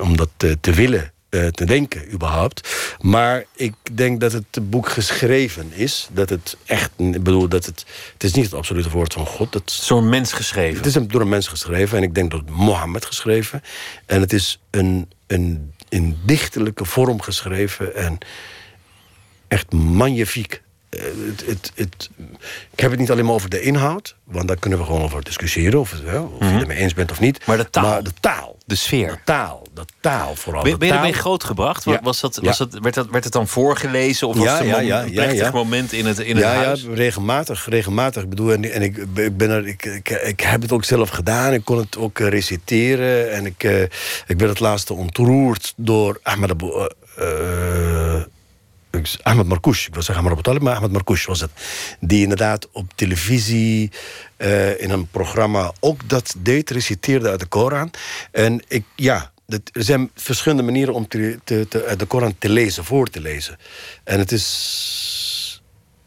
om 0.00 0.16
dat 0.16 0.30
te 0.60 0.72
willen, 0.72 1.11
eh, 1.32 1.46
te 1.46 1.64
denken 1.64 2.12
überhaupt. 2.12 2.68
Maar 3.00 3.44
ik 3.54 3.74
denk 3.92 4.20
dat 4.20 4.32
het 4.32 4.70
boek 4.70 4.88
geschreven 4.88 5.72
is. 5.72 6.08
Dat 6.12 6.28
het 6.28 6.56
echt, 6.64 6.90
ik 6.96 7.22
bedoel, 7.22 7.48
dat 7.48 7.66
het, 7.66 7.84
het 8.12 8.24
is 8.24 8.32
niet 8.32 8.44
het 8.44 8.54
absolute 8.54 8.90
woord 8.90 9.12
van 9.12 9.26
God. 9.26 9.52
Dat, 9.52 9.70
Zo'n 9.70 10.08
mens 10.08 10.32
geschreven. 10.32 10.76
Het 10.76 10.86
is 10.86 10.94
een, 10.94 11.08
door 11.08 11.20
een 11.20 11.28
mens 11.28 11.48
geschreven 11.48 11.96
en 11.96 12.02
ik 12.02 12.14
denk 12.14 12.30
door 12.30 12.42
Mohammed 12.46 13.04
geschreven. 13.04 13.62
En 14.06 14.20
het 14.20 14.32
is 14.32 14.60
een, 14.70 15.10
een, 15.26 15.72
in 15.88 16.18
dichterlijke 16.24 16.84
vorm 16.84 17.22
geschreven 17.22 17.94
en 17.94 18.18
echt 19.48 19.72
magnifiek. 19.72 20.62
Eh, 20.92 21.00
Het, 21.26 21.44
het, 21.46 21.72
het, 21.74 22.10
ik 22.70 22.80
heb 22.80 22.90
het 22.90 23.00
niet 23.00 23.10
alleen 23.10 23.24
maar 23.24 23.34
over 23.34 23.50
de 23.50 23.60
inhoud, 23.60 24.16
want 24.24 24.48
daar 24.48 24.56
kunnen 24.56 24.78
we 24.78 24.84
gewoon 24.84 25.02
over 25.02 25.22
discussiëren. 25.24 25.80
Of, 25.80 25.94
hè, 26.04 26.18
of 26.18 26.30
je 26.38 26.44
het 26.44 26.60
ermee 26.62 26.76
eens 26.76 26.94
bent 26.94 27.10
of 27.10 27.20
niet. 27.20 27.38
Mhm. 27.38 27.48
Maar 27.48 27.56
de 27.58 27.70
taal. 27.70 28.02
de 28.02 28.10
taal. 28.20 28.56
De 28.66 28.74
sfeer. 28.74 29.08
De 29.10 29.18
taal. 29.24 29.66
De 29.74 29.84
taal 30.00 30.34
vooral. 30.34 30.62
Ben, 30.62 30.88
je 30.88 30.94
ermee 30.94 31.12
grootgebracht? 31.12 31.84
Ja. 31.84 32.00
Was 32.02 32.20
dat, 32.20 32.38
Ja. 32.40 32.46
was 32.48 32.58
dat, 32.58 32.78
werd, 32.82 32.94
dat, 32.94 33.06
werd 33.10 33.24
het 33.24 33.32
dan 33.32 33.48
voorgelezen? 33.48 34.28
Of 34.28 34.34
was 34.36 34.44
Ja, 34.44 34.52
het 34.52 34.60
een, 34.60 34.66
ja, 34.68 34.76
mom- 34.76 34.86
ja, 34.86 35.02
een 35.02 35.10
plechtig 35.10 35.38
ja. 35.38 35.50
moment 35.50 35.92
in 35.92 36.06
het, 36.06 36.18
in 36.18 36.36
het 36.36 36.44
ja, 36.44 36.54
huis? 36.54 36.82
Ja, 36.82 36.94
regelmatig, 36.94 37.66
regelmatig. 37.68 38.22
Ik 38.22 38.28
bedoel, 38.28 38.52
en, 38.52 38.72
en 38.72 38.82
ik, 38.82 38.96
ik, 39.14 39.36
ben 39.36 39.50
er, 39.50 39.66
ik, 39.66 39.84
ik, 39.84 40.08
ik 40.10 40.40
heb 40.40 40.62
het 40.62 40.72
ook 40.72 40.84
zelf 40.84 41.08
gedaan. 41.08 41.52
Ik 41.52 41.64
kon 41.64 41.78
het 41.78 41.96
ook 41.96 42.18
eh, 42.18 42.28
reciteren. 42.28 43.32
En 43.32 43.46
ik, 43.46 43.64
eh, 43.64 43.82
ik 44.26 44.36
ben 44.36 44.48
het 44.48 44.60
laatste 44.60 44.94
ontroerd 44.94 45.72
door 45.76 46.18
Ahmed 46.22 46.50
Abu... 46.50 46.66
ik- 46.66 48.26
Ahmed 49.22 49.46
Marcouch, 49.46 49.86
ik 49.86 49.94
wil 49.94 50.02
zeggen 50.02 50.24
Ahmed 50.24 50.46
Abu 50.48 50.60
maar 50.60 50.74
Ahmed 50.74 50.92
Marcouch 50.92 51.26
was 51.26 51.40
het. 51.40 51.50
Die 52.00 52.22
inderdaad 52.22 52.68
op 52.72 52.92
televisie 52.94 53.90
eh, 54.36 54.80
in 54.80 54.90
een 54.90 55.06
programma 55.06 55.72
ook 55.80 56.08
dat 56.08 56.34
deed, 56.38 56.70
reciteerde 56.70 57.28
uit 57.28 57.40
de 57.40 57.46
Koran. 57.46 57.90
En 58.30 58.64
ik, 58.68 58.84
ja, 58.96 59.32
er 59.46 59.60
zijn 59.72 60.10
verschillende 60.14 60.62
manieren 60.62 60.94
om 60.94 61.08
te, 61.08 61.38
te, 61.44 61.66
te- 61.68 61.84
uit 61.84 61.98
de 61.98 62.06
Koran 62.06 62.34
te 62.38 62.48
lezen, 62.48 62.84
voor 62.84 63.08
te 63.08 63.20
lezen. 63.20 63.58
En 64.04 64.18
het 64.18 64.32
is 64.32 65.62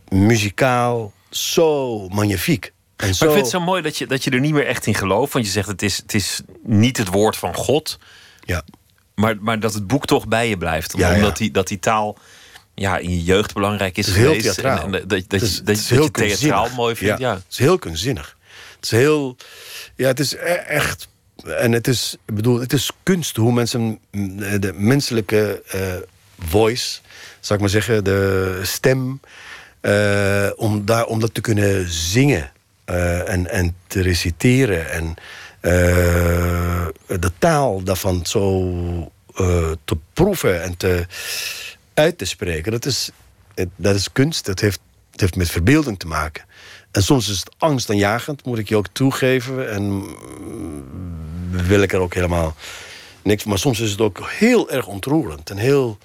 muzikaal 0.09 1.13
zo 1.29 2.07
magnifiek. 2.07 2.65
En 2.95 3.05
Maar 3.05 3.15
zo, 3.15 3.25
ik 3.25 3.31
vind 3.31 3.43
het 3.43 3.53
zo 3.53 3.59
mooi 3.59 3.81
dat 3.81 3.97
je, 3.97 4.07
dat 4.07 4.23
je 4.23 4.29
er 4.29 4.39
niet 4.39 4.53
meer 4.53 4.67
echt 4.67 4.85
in 4.85 4.95
gelooft. 4.95 5.33
Want 5.33 5.45
je 5.45 5.51
zegt 5.51 5.67
het 5.67 5.81
is, 5.81 5.97
het 5.97 6.13
is 6.13 6.41
niet 6.63 6.97
het 6.97 7.07
woord 7.07 7.37
van 7.37 7.53
God. 7.55 7.99
Ja. 8.39 8.63
Maar, 9.15 9.35
maar 9.41 9.59
dat 9.59 9.73
het 9.73 9.87
boek 9.87 10.05
toch 10.05 10.27
bij 10.27 10.49
je 10.49 10.57
blijft. 10.57 10.97
Ja, 10.97 11.09
ja. 11.09 11.15
omdat 11.15 11.37
die, 11.37 11.51
dat 11.51 11.67
die 11.67 11.79
taal 11.79 12.17
ja, 12.75 12.97
in 12.97 13.09
je 13.09 13.23
jeugd 13.23 13.53
belangrijk 13.53 13.97
is, 13.97 14.05
Het 14.05 14.15
is 14.15 14.21
heel 14.21 14.33
geweest. 14.33 14.43
theatraal. 14.53 14.77
En, 14.77 14.83
en 15.01 15.07
dat, 15.07 15.23
dat, 15.27 15.41
is- 15.41 15.61
dat, 15.63 15.75
is 15.75 15.89
je- 15.89 15.95
dat 15.95 16.15
heel 16.15 16.27
je 16.27 16.37
theatraal 16.37 16.69
mooi 16.75 16.95
vindt. 16.95 17.19
Ja. 17.19 17.33
Het 17.33 17.43
is 17.49 17.57
heel 17.57 17.79
kunstzinnig. 17.79 18.37
Het 18.75 18.83
is 18.85 18.91
heel... 18.91 19.35
Ja, 19.95 20.07
het 20.07 20.19
is 20.19 20.33
e- 20.33 20.37
echt... 20.67 21.07
En 21.45 21.71
het 21.71 21.87
is, 21.87 22.15
ik 22.25 22.35
bedoel, 22.35 22.59
het 22.59 22.73
is 22.73 22.91
kunst 23.03 23.35
hoe 23.35 23.51
mensen 23.53 23.99
de 24.59 24.71
menselijke 24.75 25.61
eh, 25.67 25.79
voice, 26.47 26.99
zou 27.39 27.53
ik 27.53 27.59
maar 27.59 27.69
zeggen, 27.69 28.03
de 28.03 28.59
stem, 28.63 29.19
eh, 29.81 30.49
om, 30.55 30.85
daar, 30.85 31.05
om 31.05 31.19
dat 31.19 31.33
te 31.33 31.41
kunnen 31.41 31.89
zingen 31.89 32.51
eh, 32.85 33.29
en, 33.29 33.49
en 33.51 33.75
te 33.87 34.01
reciteren 34.01 34.91
en 34.91 35.13
de 37.19 37.31
taal 37.39 37.83
daarvan 37.83 38.25
zo 38.25 38.71
te 39.85 39.97
proeven 40.13 40.63
en 40.63 40.77
te, 40.77 41.05
uit 41.95 42.17
te 42.17 42.25
spreken. 42.25 42.71
Dat 42.71 42.85
is, 42.85 43.09
dat 43.75 43.95
is 43.95 44.11
kunst, 44.11 44.45
dat 44.45 44.59
heeft, 44.59 44.79
het 45.11 45.21
heeft 45.21 45.35
met 45.35 45.49
verbeelding 45.49 45.99
te 45.99 46.07
maken. 46.07 46.45
En 46.91 47.03
soms 47.03 47.29
is 47.29 47.39
het 47.39 47.55
angstaanjagend, 47.57 48.45
moet 48.45 48.57
ik 48.57 48.69
je 48.69 48.75
ook 48.75 48.87
toegeven. 48.91 49.71
En 49.71 49.83
mm, 49.83 50.85
wil 51.49 51.81
ik 51.81 51.93
er 51.93 51.99
ook 51.99 52.13
helemaal 52.13 52.55
niks. 53.21 53.43
Maar 53.43 53.59
soms 53.59 53.79
is 53.79 53.91
het 53.91 54.01
ook 54.01 54.29
heel 54.29 54.69
erg 54.69 54.87
ontroerend. 54.87 55.49
En 55.49 55.57
heel, 55.57 55.97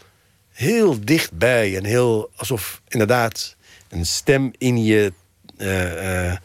heel 0.53 1.05
dichtbij. 1.05 1.77
En 1.77 1.85
heel 1.85 2.31
alsof 2.37 2.81
inderdaad 2.89 3.57
een 3.89 4.07
stem 4.07 4.53
in 4.59 4.85
je 4.85 5.13
eh, 5.57 6.27
eh, 6.31 6.37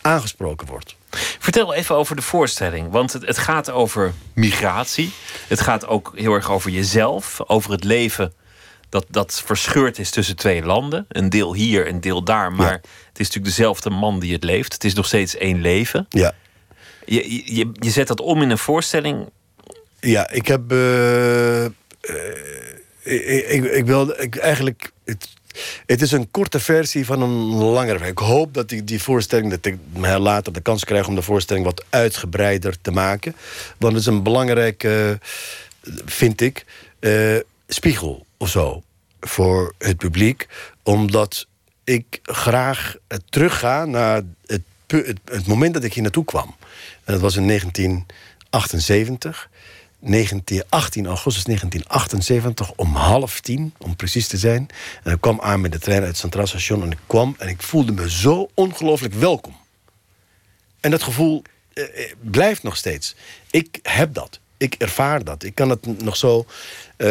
aangesproken 0.00 0.66
wordt. 0.66 0.96
Vertel 1.38 1.74
even 1.74 1.94
over 1.94 2.16
de 2.16 2.22
voorstelling. 2.22 2.90
Want 2.90 3.12
het, 3.12 3.26
het 3.26 3.38
gaat 3.38 3.70
over 3.70 4.12
migratie. 4.32 5.12
Het 5.48 5.60
gaat 5.60 5.86
ook 5.86 6.12
heel 6.14 6.32
erg 6.34 6.50
over 6.50 6.70
jezelf. 6.70 7.40
Over 7.46 7.70
het 7.70 7.84
leven 7.84 8.32
dat, 8.92 9.06
dat 9.08 9.42
verscheurd 9.44 9.98
is 9.98 10.10
tussen 10.10 10.36
twee 10.36 10.62
landen. 10.64 11.06
Een 11.08 11.28
deel 11.30 11.54
hier, 11.54 11.88
een 11.88 12.00
deel 12.00 12.22
daar. 12.24 12.52
Maar 12.52 12.72
het 12.72 12.82
is 13.20 13.26
natuurlijk 13.26 13.44
dezelfde 13.56 13.90
man 13.90 14.20
die 14.20 14.32
het 14.32 14.44
leeft. 14.44 14.72
Het 14.72 14.84
is 14.84 14.94
nog 14.94 15.06
steeds 15.06 15.36
één 15.36 15.60
leven. 15.60 16.06
Ja. 16.08 16.32
Je, 17.04 17.54
je- 17.54 17.70
je, 17.72 17.90
zet 17.90 18.06
dat 18.06 18.20
om 18.20 18.42
in 18.42 18.50
een 18.50 18.58
voorstelling. 18.58 19.28
Ja, 20.00 20.30
ik 20.30 20.46
heb. 20.46 20.72
eh, 20.72 21.64
eh, 21.64 21.70
ik, 23.02 23.44
ik, 23.48 23.64
ik 23.64 23.86
wil 23.86 24.20
ik, 24.22 24.36
eigenlijk. 24.36 24.90
Het, 25.04 25.28
het 25.86 26.02
is 26.02 26.12
een 26.12 26.30
korte 26.30 26.60
versie 26.60 27.04
van 27.06 27.22
een 27.22 27.54
langere. 27.54 28.06
Ik 28.06 28.18
hoop 28.18 28.54
dat 28.54 28.70
ik 28.70 28.86
die 28.86 29.02
voorstelling, 29.02 29.50
dat 29.50 29.64
ik 29.64 29.76
later 30.18 30.52
de 30.52 30.60
kans 30.60 30.84
krijg 30.84 31.06
om 31.08 31.14
de 31.14 31.22
voorstelling 31.22 31.64
wat 31.64 31.84
uitgebreider 31.90 32.74
te 32.80 32.90
maken. 32.90 33.34
Want 33.78 33.92
het 33.92 34.02
is 34.02 34.08
een 34.08 34.22
belangrijke, 34.22 35.18
vind 36.04 36.40
ik, 36.40 36.64
eh, 37.00 37.36
spiegel 37.68 38.26
of 38.42 38.48
zo 38.48 38.82
voor 39.20 39.74
het 39.78 39.96
publiek. 39.96 40.48
Omdat 40.82 41.46
ik 41.84 42.18
graag 42.22 42.96
eh, 43.06 43.18
terugga 43.28 43.84
naar 43.84 44.22
het, 44.46 44.62
het, 45.24 45.46
moment 45.46 45.74
dat 45.74 45.84
ik 45.84 45.94
hier 45.94 46.02
naartoe 46.02 46.24
kwam. 46.24 46.56
En 47.04 47.12
dat 47.12 47.20
was 47.20 47.36
in 47.36 47.46
1978. 47.46 49.50
19, 49.98 50.64
18 50.68 51.06
augustus 51.06 51.44
1978 51.44 52.72
om 52.72 52.94
half 52.94 53.40
tien, 53.40 53.74
om 53.78 53.96
precies 53.96 54.28
te 54.28 54.36
zijn. 54.36 54.68
En 55.02 55.12
ik 55.12 55.20
kwam 55.20 55.40
aan 55.40 55.60
met 55.60 55.72
de 55.72 55.78
trein 55.78 56.02
uit 56.02 56.16
Centraal 56.16 56.46
Station 56.46 56.82
en 56.82 56.90
ik 56.90 56.98
kwam 57.06 57.34
en 57.38 57.48
ik 57.48 57.62
voelde 57.62 57.92
me 57.92 58.10
zo 58.10 58.50
ongelooflijk 58.54 59.14
welkom. 59.14 59.56
En 60.80 60.90
dat 60.90 61.02
gevoel 61.02 61.42
eh, 61.72 61.84
eh, 61.84 62.12
blijft 62.20 62.62
nog 62.62 62.76
steeds. 62.76 63.14
Ik 63.50 63.78
heb 63.82 64.14
dat. 64.14 64.40
Ik 64.62 64.74
ervaar 64.74 65.24
dat. 65.24 65.42
Ik 65.42 65.54
kan 65.54 65.70
het 65.70 66.02
nog 66.02 66.16
zo 66.16 66.46
eh, 66.96 67.08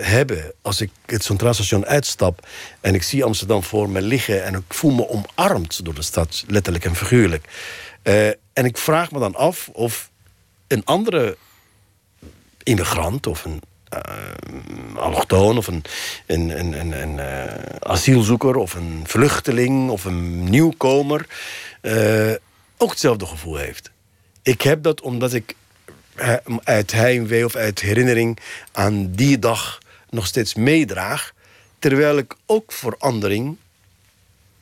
hebben 0.00 0.52
als 0.62 0.80
ik 0.80 0.90
het 1.06 1.24
Centraal 1.24 1.54
Station 1.54 1.86
uitstap 1.86 2.46
en 2.80 2.94
ik 2.94 3.02
zie 3.02 3.24
Amsterdam 3.24 3.62
voor 3.62 3.88
me 3.88 4.02
liggen 4.02 4.44
en 4.44 4.54
ik 4.54 4.74
voel 4.74 4.90
me 4.90 5.08
omarmd 5.08 5.84
door 5.84 5.94
de 5.94 6.02
stad, 6.02 6.44
letterlijk 6.46 6.84
en 6.84 6.96
figuurlijk. 6.96 7.44
Eh, 8.02 8.26
en 8.28 8.64
ik 8.64 8.78
vraag 8.78 9.10
me 9.10 9.18
dan 9.18 9.34
af 9.34 9.68
of 9.72 10.10
een 10.66 10.84
andere 10.84 11.36
immigrant 12.62 13.26
of 13.26 13.44
een 13.44 13.62
allochtoon 14.96 15.56
of 15.56 15.66
een, 15.66 15.82
een, 16.26 17.20
asielzoeker 17.78 18.56
of 18.56 18.74
een 18.74 19.02
vluchteling 19.06 19.90
of 19.90 20.04
een 20.04 20.44
nieuwkomer 20.44 21.26
ook 22.76 22.90
hetzelfde 22.90 23.26
gevoel 23.26 23.56
heeft. 23.56 23.90
Ik 24.42 24.62
heb 24.62 24.82
dat 24.82 25.00
omdat 25.00 25.34
ik 25.34 25.54
uit 26.64 26.92
heimwee 26.92 27.44
of 27.44 27.54
uit 27.56 27.80
herinnering 27.80 28.38
aan 28.72 29.10
die 29.10 29.38
dag 29.38 29.78
nog 30.10 30.26
steeds 30.26 30.54
meedraag, 30.54 31.32
terwijl 31.78 32.18
ik 32.18 32.34
ook 32.46 32.72
verandering 32.72 33.56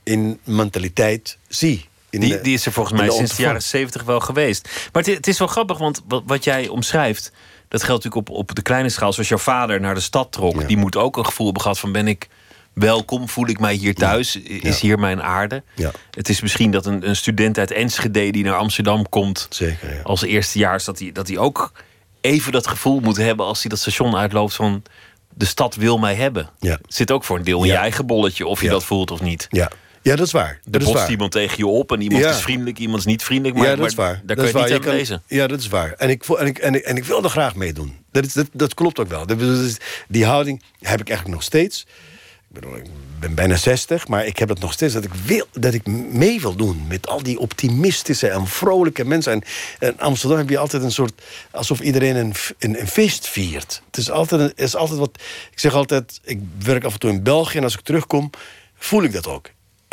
in 0.02 0.40
mentaliteit 0.44 1.38
zie. 1.48 1.88
In 2.10 2.20
Die, 2.20 2.30
de- 2.32 2.40
die 2.40 2.54
is 2.54 2.66
er 2.66 2.72
volgens 2.72 2.98
mij 2.98 3.08
de 3.08 3.14
sinds 3.14 3.36
de 3.36 3.42
jaren 3.42 3.62
zeventig 3.62 4.02
wel 4.02 4.20
geweest. 4.20 4.68
Maar 4.92 5.02
het, 5.02 5.14
het 5.14 5.26
is 5.26 5.38
wel 5.38 5.48
grappig, 5.48 5.78
want 5.78 6.02
wat, 6.08 6.22
wat 6.26 6.44
jij 6.44 6.68
omschrijft... 6.68 7.32
dat 7.68 7.82
geldt 7.82 8.04
natuurlijk 8.04 8.30
op, 8.30 8.36
op 8.36 8.54
de 8.54 8.62
kleine 8.62 8.88
schaal. 8.88 9.12
Zoals 9.12 9.28
jouw 9.28 9.38
vader 9.38 9.80
naar 9.80 9.94
de 9.94 10.00
stad 10.00 10.32
trok. 10.32 10.68
Die 10.68 10.76
moet 10.76 10.96
ook 10.96 11.16
een 11.16 11.24
gevoel 11.24 11.44
hebben 11.44 11.62
gehad 11.62 11.78
van... 11.78 11.92
ben 11.92 12.08
ik 12.08 12.28
welkom, 12.80 13.28
voel 13.28 13.48
ik 13.48 13.60
mij 13.60 13.74
hier 13.74 13.94
thuis? 13.94 14.36
Is 14.42 14.80
hier 14.80 14.98
mijn 14.98 15.22
aarde? 15.22 15.62
Ja. 15.74 15.90
Het 16.10 16.28
is 16.28 16.40
misschien 16.40 16.70
dat 16.70 16.86
een, 16.86 17.08
een 17.08 17.16
student 17.16 17.58
uit 17.58 17.70
Enschede... 17.70 18.30
die 18.30 18.44
naar 18.44 18.56
Amsterdam 18.56 19.08
komt 19.08 19.46
Zeker, 19.50 19.94
ja. 19.94 20.00
als 20.02 20.22
eerstejaars... 20.22 20.84
dat 20.84 20.98
hij, 20.98 21.12
dat 21.12 21.28
hij 21.28 21.38
ook 21.38 21.72
even 22.20 22.52
dat 22.52 22.66
gevoel 22.66 23.00
moet 23.00 23.16
hebben... 23.16 23.46
als 23.46 23.60
hij 23.60 23.70
dat 23.70 23.78
station 23.78 24.16
uitloopt 24.16 24.54
van... 24.54 24.82
de 25.34 25.44
stad 25.44 25.74
wil 25.74 25.98
mij 25.98 26.14
hebben. 26.14 26.50
Ja. 26.58 26.78
Zit 26.88 27.10
ook 27.10 27.24
voor 27.24 27.36
een 27.38 27.44
deel 27.44 27.62
in 27.62 27.70
je 27.70 27.76
eigen 27.76 28.06
bolletje... 28.06 28.46
of 28.46 28.62
je 28.62 28.68
dat 28.68 28.84
voelt 28.84 29.10
of 29.10 29.20
niet. 29.20 29.46
Ja. 29.50 29.70
ja, 30.02 30.16
dat 30.16 30.26
is 30.26 30.32
waar. 30.32 30.60
Er 30.70 30.84
botst 30.84 31.08
iemand 31.08 31.32
tegen 31.32 31.56
je 31.58 31.66
op 31.66 31.92
en 31.92 32.00
iemand 32.00 32.22
Ja. 32.24 32.30
is 32.30 32.40
vriendelijk, 32.40 32.78
iemand 32.78 32.98
is 32.98 33.04
niet 33.06 33.22
vriendelijk. 33.22 33.56
Maar, 33.58 33.68
ja, 33.68 33.76
dat 33.76 33.86
is 33.86 33.94
waar. 33.94 34.20
daar 34.24 34.36
dat 34.36 34.36
kun 34.36 34.46
je 34.46 34.52
waar. 34.52 34.62
niet 34.62 34.70
Je 34.70 34.76
aan 34.78 34.84
kan- 34.84 34.94
lezen. 34.94 35.22
Ja, 35.26 35.46
dat 35.46 35.60
is 35.60 35.68
waar. 35.68 35.94
En 35.98 36.10
ik, 36.10 36.24
en 36.24 36.46
ik, 36.46 36.58
en 36.58 36.74
ik, 36.74 36.82
en 36.84 36.96
ik 36.96 37.04
wil 37.04 37.22
er 37.24 37.30
graag 37.30 37.54
meedoen. 37.54 37.96
Dat, 38.12 38.24
is, 38.26 38.32
dat, 38.32 38.48
dat 38.52 38.74
klopt 38.74 38.98
ook 39.00 39.08
wel. 39.08 39.26
Dat, 39.26 39.40
is- 39.40 39.76
die 40.08 40.24
houding 40.24 40.62
heb 40.80 41.00
ik 41.00 41.08
eigenlijk 41.08 41.38
nog 41.38 41.42
steeds. 41.42 41.86
Ik, 42.52 42.60
bedoel, 42.60 42.76
ik 42.76 42.84
ben 43.20 43.34
bijna 43.34 43.56
60, 43.56 44.08
maar 44.08 44.26
ik 44.26 44.38
heb 44.38 44.48
het 44.48 44.58
nog 44.60 44.72
steeds 44.72 44.94
dat 44.94 45.04
ik, 45.04 45.14
wil, 45.14 45.46
dat 45.52 45.74
ik 45.74 45.86
mee 46.12 46.40
wil 46.40 46.54
doen 46.54 46.86
met 46.86 47.08
al 47.08 47.22
die 47.22 47.38
optimistische 47.38 48.28
en 48.28 48.46
vrolijke 48.46 49.04
mensen. 49.04 49.32
En 49.32 49.42
in 49.88 50.00
Amsterdam 50.00 50.38
heb 50.38 50.48
je 50.48 50.58
altijd 50.58 50.82
een 50.82 50.92
soort. 50.92 51.22
alsof 51.50 51.80
iedereen 51.80 52.16
een, 52.16 52.34
een, 52.58 52.80
een 52.80 52.86
feest 52.88 53.28
viert. 53.28 53.82
Het 53.86 53.96
is 53.96 54.10
altijd, 54.10 54.40
een- 54.40 54.64
is 54.64 54.76
altijd 54.76 54.98
wat. 54.98 55.10
Ik 55.50 55.58
zeg 55.58 55.74
altijd, 55.74 56.20
ik 56.24 56.40
werk 56.58 56.84
af 56.84 56.92
en 56.92 56.98
toe 56.98 57.10
in 57.10 57.22
België 57.22 57.56
en 57.58 57.64
als 57.64 57.74
ik 57.74 57.80
terugkom, 57.80 58.30
voel 58.76 59.02
ik 59.02 59.12
dat 59.12 59.26
ook. 59.26 59.50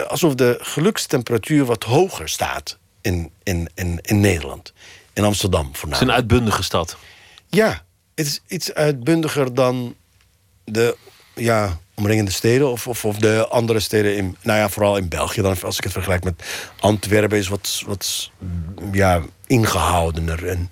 Alsof 0.07 0.35
de 0.35 0.57
gelukstemperatuur 0.61 1.65
wat 1.65 1.83
hoger 1.83 2.29
staat 2.29 2.77
in, 3.01 3.31
in, 3.43 3.69
in, 3.75 3.99
in 4.01 4.19
Nederland. 4.19 4.73
In 5.13 5.23
Amsterdam 5.23 5.65
Het 5.65 5.73
is 5.73 5.79
voornamelijk. 5.79 6.11
een 6.11 6.17
uitbundige 6.21 6.63
stad. 6.63 6.97
Ja, 7.49 7.83
het 8.15 8.25
is 8.25 8.41
iets 8.47 8.73
uitbundiger 8.73 9.53
dan 9.53 9.95
de 10.63 10.97
ja, 11.35 11.79
omringende 11.97 12.31
steden 12.31 12.71
of, 12.71 12.87
of, 12.87 13.05
of 13.05 13.17
de 13.17 13.47
andere 13.47 13.79
steden 13.79 14.15
in, 14.15 14.37
nou 14.41 14.59
ja, 14.59 14.69
vooral 14.69 14.97
in 14.97 15.07
België. 15.07 15.41
Dan, 15.41 15.55
als 15.61 15.77
ik 15.77 15.83
het 15.83 15.93
vergelijk 15.93 16.23
met 16.23 16.43
Antwerpen, 16.79 17.37
is 17.37 17.47
wat, 17.47 17.83
wat 17.85 18.31
ja, 18.91 19.21
ingehoudener 19.47 20.47
en, 20.47 20.67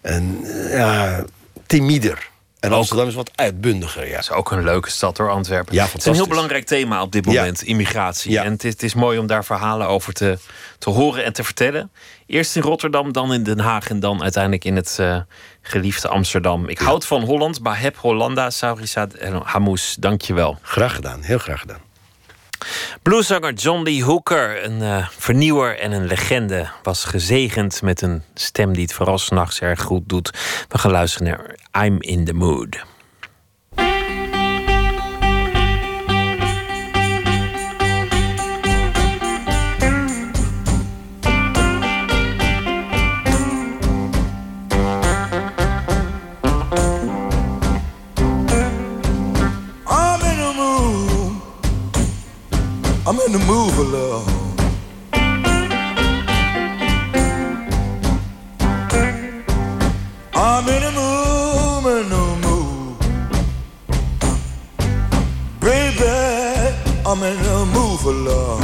en 0.00 0.40
ja, 0.70 1.24
timider. 1.66 2.30
En 2.60 2.72
Amsterdam 2.72 3.08
is 3.08 3.14
wat 3.14 3.30
uitbundiger, 3.34 4.06
ja. 4.08 4.14
Het 4.14 4.22
is 4.22 4.30
ook 4.30 4.50
een 4.50 4.64
leuke 4.64 4.90
stad 4.90 5.18
hoor, 5.18 5.30
Antwerpen. 5.30 5.74
Ja, 5.74 5.84
het 5.84 5.94
is 5.96 6.04
een 6.04 6.14
heel 6.14 6.26
belangrijk 6.28 6.64
thema 6.66 7.02
op 7.02 7.12
dit 7.12 7.24
Ja. 7.24 7.32
moment, 7.32 7.62
immigratie. 7.62 8.30
Ja. 8.32 8.44
En 8.44 8.52
het 8.52 8.64
is, 8.64 8.72
het 8.72 8.82
is 8.82 8.94
mooi 8.94 9.18
om 9.18 9.26
daar 9.26 9.44
verhalen 9.44 9.86
over 9.86 10.12
te, 10.12 10.38
te 10.78 10.90
horen 10.90 11.24
en 11.24 11.32
te 11.32 11.44
vertellen. 11.44 11.90
Eerst 12.26 12.56
in 12.56 12.62
Rotterdam, 12.62 13.12
dan 13.12 13.32
in 13.32 13.42
Den 13.42 13.58
Haag 13.58 13.88
en 13.88 14.00
dan 14.00 14.22
uiteindelijk 14.22 14.64
in 14.64 14.76
het 14.76 14.96
eh, 15.00 15.20
geliefde 15.62 16.08
Amsterdam. 16.08 16.68
Ik 16.68 16.78
houd 16.78 17.06
van 17.06 17.22
Holland, 17.22 17.62
Baheb 17.62 17.96
Hollanda, 17.96 18.50
Saurisad 18.50 19.12
en 19.12 19.40
Hamous. 19.44 19.96
Dank 19.98 20.20
je 20.20 20.34
wel. 20.34 20.58
Graag 20.62 20.94
gedaan, 20.94 21.22
heel 21.22 21.38
graag 21.38 21.60
gedaan. 21.60 21.80
Blueszanger 23.02 23.52
John 23.52 23.82
Lee 23.82 24.04
Hooker, 24.04 24.64
een 24.64 24.82
eh, 24.82 25.08
vernieuwer 25.08 25.78
en 25.78 25.92
een 25.92 26.06
legende, 26.06 26.68
was 26.82 27.04
gezegend 27.04 27.82
met 27.82 28.02
een 28.02 28.22
stem 28.34 28.72
die 28.72 28.82
het 28.82 28.92
vooral 28.92 29.18
s'nachts 29.18 29.60
erg 29.60 29.82
goed 29.82 30.08
doet. 30.08 30.30
We 30.68 30.78
gaan 30.78 30.90
luisteren 30.90 31.26
naar 31.28 31.84
I'm 31.84 31.96
in 32.00 32.24
the 32.24 32.34
Mood. 32.34 32.91
I'm 53.04 53.18
in 53.18 53.32
the 53.32 53.38
mood 53.40 53.74
for 53.74 53.82
love. 53.82 54.28
I'm 60.34 60.68
in 60.68 60.82
the 60.82 60.92
mood, 60.92 61.84
in 61.98 62.08
the 62.10 62.24
mood. 62.46 62.98
Baby, 65.60 66.06
I'm 67.04 67.22
in 67.24 67.42
the 67.42 67.66
mood 67.74 68.00
for 68.00 68.12
love. 68.12 68.62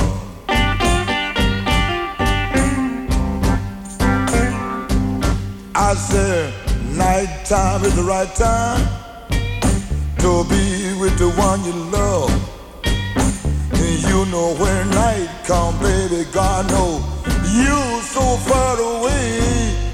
I 5.75 5.95
said, 5.95 6.55
nighttime 6.97 7.83
is 7.85 7.97
the 7.97 8.05
right 8.05 8.33
time 8.37 8.87
to 10.19 10.45
be 10.49 10.95
with 11.01 11.19
the 11.19 11.29
one 11.37 11.65
you 11.65 11.73
love. 11.73 12.58
You 14.19 14.27
know 14.27 14.53
when 14.57 14.91
night 14.91 15.29
come, 15.45 15.79
baby, 15.79 16.25
God 16.33 16.69
know 16.71 17.05
you 17.55 18.03
so 18.03 18.37
far 18.49 18.77
away. 18.77 19.39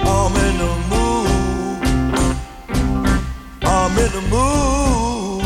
I'm 0.01 0.35
in 0.47 0.57
the 0.65 0.73
mood. 0.93 1.29
I'm 3.63 3.99
in 3.99 4.11
the 4.17 4.23
mood. 4.33 5.45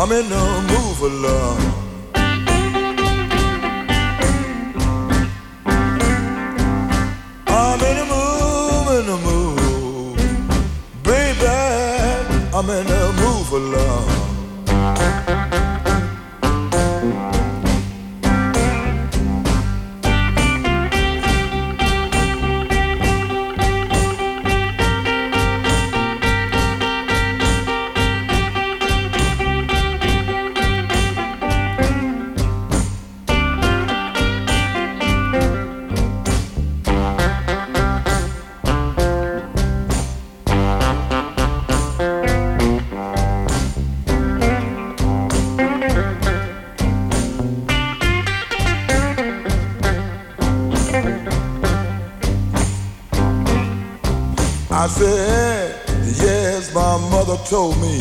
I'm 0.00 0.10
in 0.10 0.28
the 0.28 0.44
mood 0.68 0.96
for 0.98 1.10
love. 1.26 1.60
I'm 7.46 7.80
in 7.88 7.96
the 8.00 8.04
mood, 8.12 8.88
in 8.98 9.06
the 9.06 9.16
mood. 9.28 10.16
Baby, 11.04 11.46
I'm 12.52 12.68
in 12.68 12.84
the 12.84 13.12
mood 13.20 13.46
for 13.46 13.60
love. 13.60 14.17
Told 57.48 57.80
me 57.80 57.98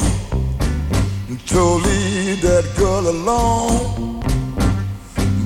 to 1.45 1.61
leave 1.85 2.41
that 2.41 2.65
girl 2.75 3.07
alone. 3.07 4.19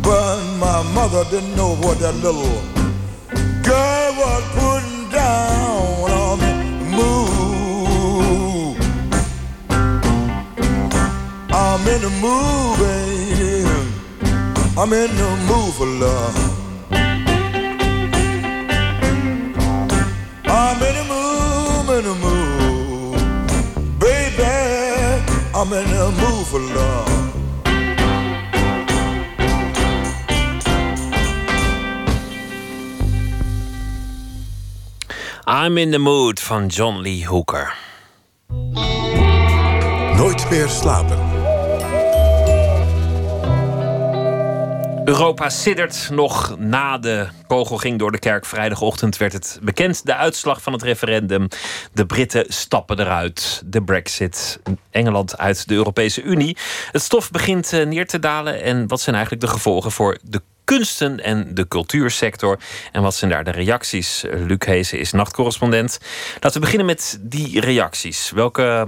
But 0.02 0.42
my 0.58 0.82
mother 0.96 1.24
didn't 1.30 1.56
know 1.56 1.76
what 1.76 2.00
that 2.00 2.16
little 2.16 2.62
girl 3.62 4.12
was 4.22 4.44
putting 4.58 5.10
down 5.12 6.12
on 6.24 6.40
the 6.40 6.54
Move. 6.98 8.78
I'm 11.52 11.88
in 11.88 12.02
the 12.02 12.10
mood, 12.24 12.80
baby. 12.80 13.70
I'm 14.80 14.94
in 14.94 15.16
the 15.16 15.30
mood 15.48 15.74
for 15.76 15.86
love. 15.86 16.41
I'm 35.66 35.78
in 35.78 35.92
the 35.92 35.98
Mood 35.98 36.40
van 36.40 36.68
John 36.68 36.98
Lee 36.98 37.28
Hooker. 37.28 37.74
Nooit 40.16 40.50
meer 40.50 40.68
slapen. 40.68 41.20
Europa 45.06 45.50
siddert 45.50 46.10
nog 46.12 46.56
na 46.60 46.98
de 46.98 47.28
kogel 47.48 47.78
ging 47.78 48.00
door 48.00 48.12
de 48.12 48.20
kerk. 48.20 48.46
Vrijdagochtend 48.46 49.18
werd 49.18 49.34
het 49.34 49.60
bekend, 49.62 50.06
de 50.06 50.16
uitslag 50.16 50.62
van 50.62 50.74
het 50.74 50.82
referendum. 50.82 51.48
De 51.94 52.06
Britten 52.06 52.46
stappen 52.48 53.00
eruit. 53.00 53.64
De 53.66 53.84
brexit. 53.84 54.60
Engeland 54.92 55.38
uit 55.38 55.68
de 55.68 55.74
Europese 55.74 56.22
Unie. 56.22 56.58
Het 56.92 57.02
stof 57.02 57.32
begint 57.32 57.74
eh, 57.74 57.86
neer 57.86 58.08
te 58.08 58.20
dalen. 58.20 58.62
En 58.62 58.88
wat 58.88 59.02
zijn 59.02 59.16
eigenlijk 59.16 59.46
de 59.46 59.52
gevolgen 59.52 59.92
voor 59.92 60.18
de 60.24 60.42
kunsten 60.78 61.24
en 61.24 61.48
de 61.54 61.68
cultuursector. 61.68 62.60
En 62.92 63.02
wat 63.02 63.16
zijn 63.16 63.32
daar 63.32 63.44
de 63.44 63.52
reacties? 63.52 64.24
Luc 64.48 64.66
Heesen 64.66 65.00
is 65.00 65.12
nachtcorrespondent. 65.12 66.00
Laten 66.34 66.54
we 66.54 66.60
beginnen 66.60 66.86
met 66.86 67.20
die 67.22 67.60
reacties. 67.60 68.32
Welke 68.36 68.88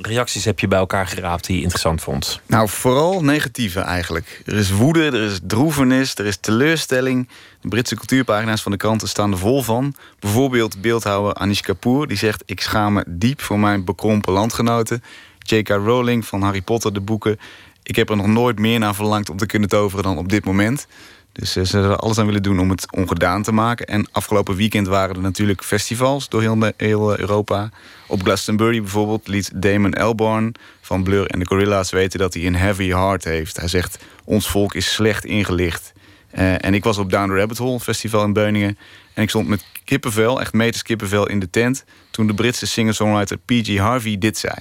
reacties 0.00 0.44
heb 0.44 0.60
je 0.60 0.68
bij 0.68 0.78
elkaar 0.78 1.06
geraapt 1.06 1.46
die 1.46 1.56
je 1.56 1.62
interessant 1.62 2.02
vond? 2.02 2.40
Nou, 2.46 2.68
vooral 2.68 3.24
negatieve 3.24 3.80
eigenlijk. 3.80 4.42
Er 4.46 4.56
is 4.56 4.70
woede, 4.70 5.04
er 5.04 5.22
is 5.22 5.38
droevenis, 5.42 6.14
er 6.14 6.26
is 6.26 6.36
teleurstelling. 6.36 7.28
De 7.60 7.68
Britse 7.68 7.96
cultuurpagina's 7.96 8.62
van 8.62 8.72
de 8.72 8.78
kranten 8.78 9.08
staan 9.08 9.32
er 9.32 9.38
vol 9.38 9.62
van. 9.62 9.94
Bijvoorbeeld 10.18 10.80
beeldhouwer 10.80 11.34
Anish 11.34 11.60
Kapoor, 11.60 12.08
die 12.08 12.16
zegt... 12.16 12.42
ik 12.46 12.60
schaam 12.60 12.92
me 12.92 13.04
diep 13.06 13.40
voor 13.40 13.58
mijn 13.58 13.84
bekrompen 13.84 14.32
landgenoten. 14.32 15.02
J.K. 15.38 15.68
Rowling 15.68 16.26
van 16.26 16.42
Harry 16.42 16.62
Potter, 16.62 16.92
de 16.92 17.00
boeken... 17.00 17.38
ik 17.82 17.96
heb 17.96 18.10
er 18.10 18.16
nog 18.16 18.26
nooit 18.26 18.58
meer 18.58 18.78
naar 18.78 18.94
verlangd 18.94 19.30
om 19.30 19.36
te 19.36 19.46
kunnen 19.46 19.68
toveren 19.68 20.04
dan 20.04 20.18
op 20.18 20.28
dit 20.28 20.44
moment... 20.44 20.86
Dus 21.32 21.52
ze 21.52 21.64
zullen 21.64 21.98
alles 21.98 22.18
aan 22.18 22.26
willen 22.26 22.42
doen 22.42 22.58
om 22.58 22.70
het 22.70 22.92
ongedaan 22.92 23.42
te 23.42 23.52
maken. 23.52 23.86
En 23.86 24.08
afgelopen 24.12 24.56
weekend 24.56 24.86
waren 24.86 25.14
er 25.14 25.20
natuurlijk 25.20 25.64
festivals 25.64 26.28
door 26.28 26.40
heel, 26.40 26.72
heel 26.76 27.18
Europa. 27.18 27.70
Op 28.06 28.22
Glastonbury 28.22 28.80
bijvoorbeeld 28.80 29.28
liet 29.28 29.50
Damon 29.54 29.94
Albarn 29.94 30.54
van 30.80 31.02
Blur 31.02 31.26
en 31.26 31.38
de 31.38 31.46
Gorilla's 31.46 31.90
weten 31.90 32.18
dat 32.18 32.34
hij 32.34 32.46
een 32.46 32.56
heavy 32.56 32.88
heart 32.88 33.24
heeft. 33.24 33.56
Hij 33.56 33.68
zegt, 33.68 33.98
ons 34.24 34.48
volk 34.48 34.74
is 34.74 34.92
slecht 34.92 35.24
ingelicht. 35.24 35.92
Uh, 36.34 36.64
en 36.64 36.74
ik 36.74 36.84
was 36.84 36.98
op 36.98 37.10
Down 37.10 37.28
the 37.28 37.36
Rabbit 37.36 37.58
Hole, 37.58 37.80
festival 37.80 38.24
in 38.24 38.32
Beuningen. 38.32 38.78
En 39.14 39.22
ik 39.22 39.28
stond 39.28 39.48
met 39.48 39.64
kippenvel, 39.84 40.40
echt 40.40 40.52
meters 40.52 40.82
kippenvel, 40.82 41.28
in 41.28 41.38
de 41.38 41.50
tent... 41.50 41.84
toen 42.10 42.26
de 42.26 42.34
Britse 42.34 42.66
singer-songwriter 42.66 43.38
P.G. 43.38 43.78
Harvey 43.78 44.18
dit 44.18 44.38
zei. 44.38 44.54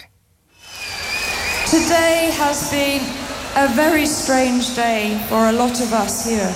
Today 1.70 2.32
has 2.32 2.70
been 2.70 3.31
a 3.56 3.68
very 3.76 4.06
strange 4.06 4.76
day 4.76 5.22
for 5.28 5.50
a 5.50 5.52
lot 5.52 5.82
of 5.82 5.92
us 5.92 6.26
here. 6.26 6.54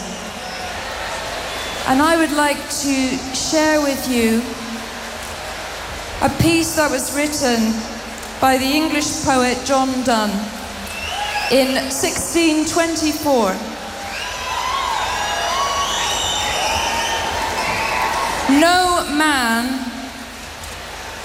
And 1.87 2.01
I 2.01 2.15
would 2.17 2.31
like 2.31 2.57
to 2.57 3.17
share 3.35 3.81
with 3.81 4.07
you 4.09 4.41
a 6.21 6.29
piece 6.41 6.77
that 6.77 6.89
was 6.89 7.13
written 7.13 7.73
by 8.39 8.57
the 8.57 8.65
English 8.65 9.25
poet 9.25 9.59
John 9.65 9.89
Donne 10.03 10.31
in 11.51 11.75
1624. 11.91 13.53
No 18.57 19.05
man 19.11 19.91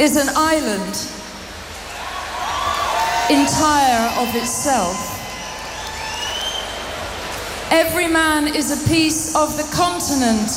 is 0.01 0.16
an 0.16 0.28
island 0.34 0.97
entire 3.30 4.10
of 4.18 4.34
itself. 4.34 5.09
Every 7.70 8.09
man 8.09 8.55
is 8.55 8.72
a 8.72 8.88
piece 8.88 9.34
of 9.34 9.56
the 9.56 9.76
continent, 9.76 10.51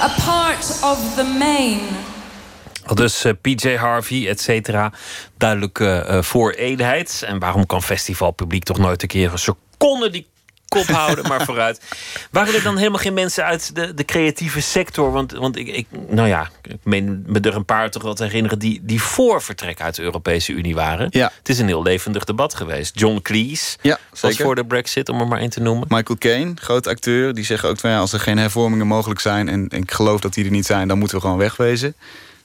a 0.00 0.10
part 0.24 0.80
of 0.82 1.14
the 1.16 1.24
main. 1.24 1.80
Dus 2.94 3.24
eh, 3.24 3.32
PJ 3.40 3.76
Harvey, 3.76 4.28
et 4.28 4.40
cetera. 4.40 4.92
Duidelijke 5.36 6.06
uh, 6.08 6.22
voor 6.22 6.50
eenheid. 6.52 7.22
En 7.26 7.38
waarom 7.38 7.66
kan 7.66 7.82
festivalpubliek 7.82 8.64
toch 8.64 8.78
nooit 8.78 9.02
een 9.02 9.08
keer 9.08 9.32
een 9.32 9.38
seconde 9.38 10.10
die 10.10 10.26
kop 10.68 10.86
houden, 10.86 11.28
maar 11.28 11.44
vooruit. 11.44 11.80
Waren 12.30 12.54
er 12.54 12.62
dan 12.62 12.76
helemaal 12.76 12.98
geen 12.98 13.14
mensen 13.14 13.44
uit 13.44 13.74
de, 13.74 13.94
de 13.94 14.04
creatieve 14.04 14.60
sector? 14.60 15.12
Want, 15.12 15.32
want 15.32 15.56
ik, 15.56 15.68
ik, 15.68 15.86
nou 16.08 16.28
ja, 16.28 16.50
ik 16.62 16.76
meen 16.82 17.24
me 17.26 17.40
er 17.40 17.54
een 17.54 17.64
paar 17.64 17.90
toch 17.90 18.02
wel 18.02 18.14
te 18.14 18.24
herinneren 18.24 18.58
die, 18.58 18.80
die 18.82 19.02
voor 19.02 19.42
vertrek 19.42 19.80
uit 19.80 19.94
de 19.94 20.02
Europese 20.02 20.52
Unie 20.52 20.74
waren. 20.74 21.06
Ja. 21.10 21.32
Het 21.38 21.48
is 21.48 21.58
een 21.58 21.66
heel 21.66 21.82
levendig 21.82 22.24
debat 22.24 22.54
geweest. 22.54 22.98
John 22.98 23.18
Cleese 23.22 23.76
ja, 23.80 23.98
was 24.20 24.36
voor 24.36 24.54
de 24.54 24.64
Brexit, 24.64 25.08
om 25.08 25.20
er 25.20 25.26
maar 25.26 25.40
één 25.40 25.50
te 25.50 25.60
noemen. 25.60 25.86
Michael 25.88 26.18
Caine, 26.18 26.52
groot 26.54 26.86
acteur, 26.86 27.34
die 27.34 27.44
zegt 27.44 27.64
ook 27.64 27.78
van 27.78 27.90
ja, 27.90 27.98
als 27.98 28.12
er 28.12 28.20
geen 28.20 28.38
hervormingen 28.38 28.86
mogelijk 28.86 29.20
zijn 29.20 29.48
en, 29.48 29.68
en 29.68 29.82
ik 29.82 29.90
geloof 29.90 30.20
dat 30.20 30.34
die 30.34 30.44
er 30.44 30.50
niet 30.50 30.66
zijn, 30.66 30.88
dan 30.88 30.98
moeten 30.98 31.16
we 31.16 31.22
gewoon 31.22 31.38
wegwezen. 31.38 31.94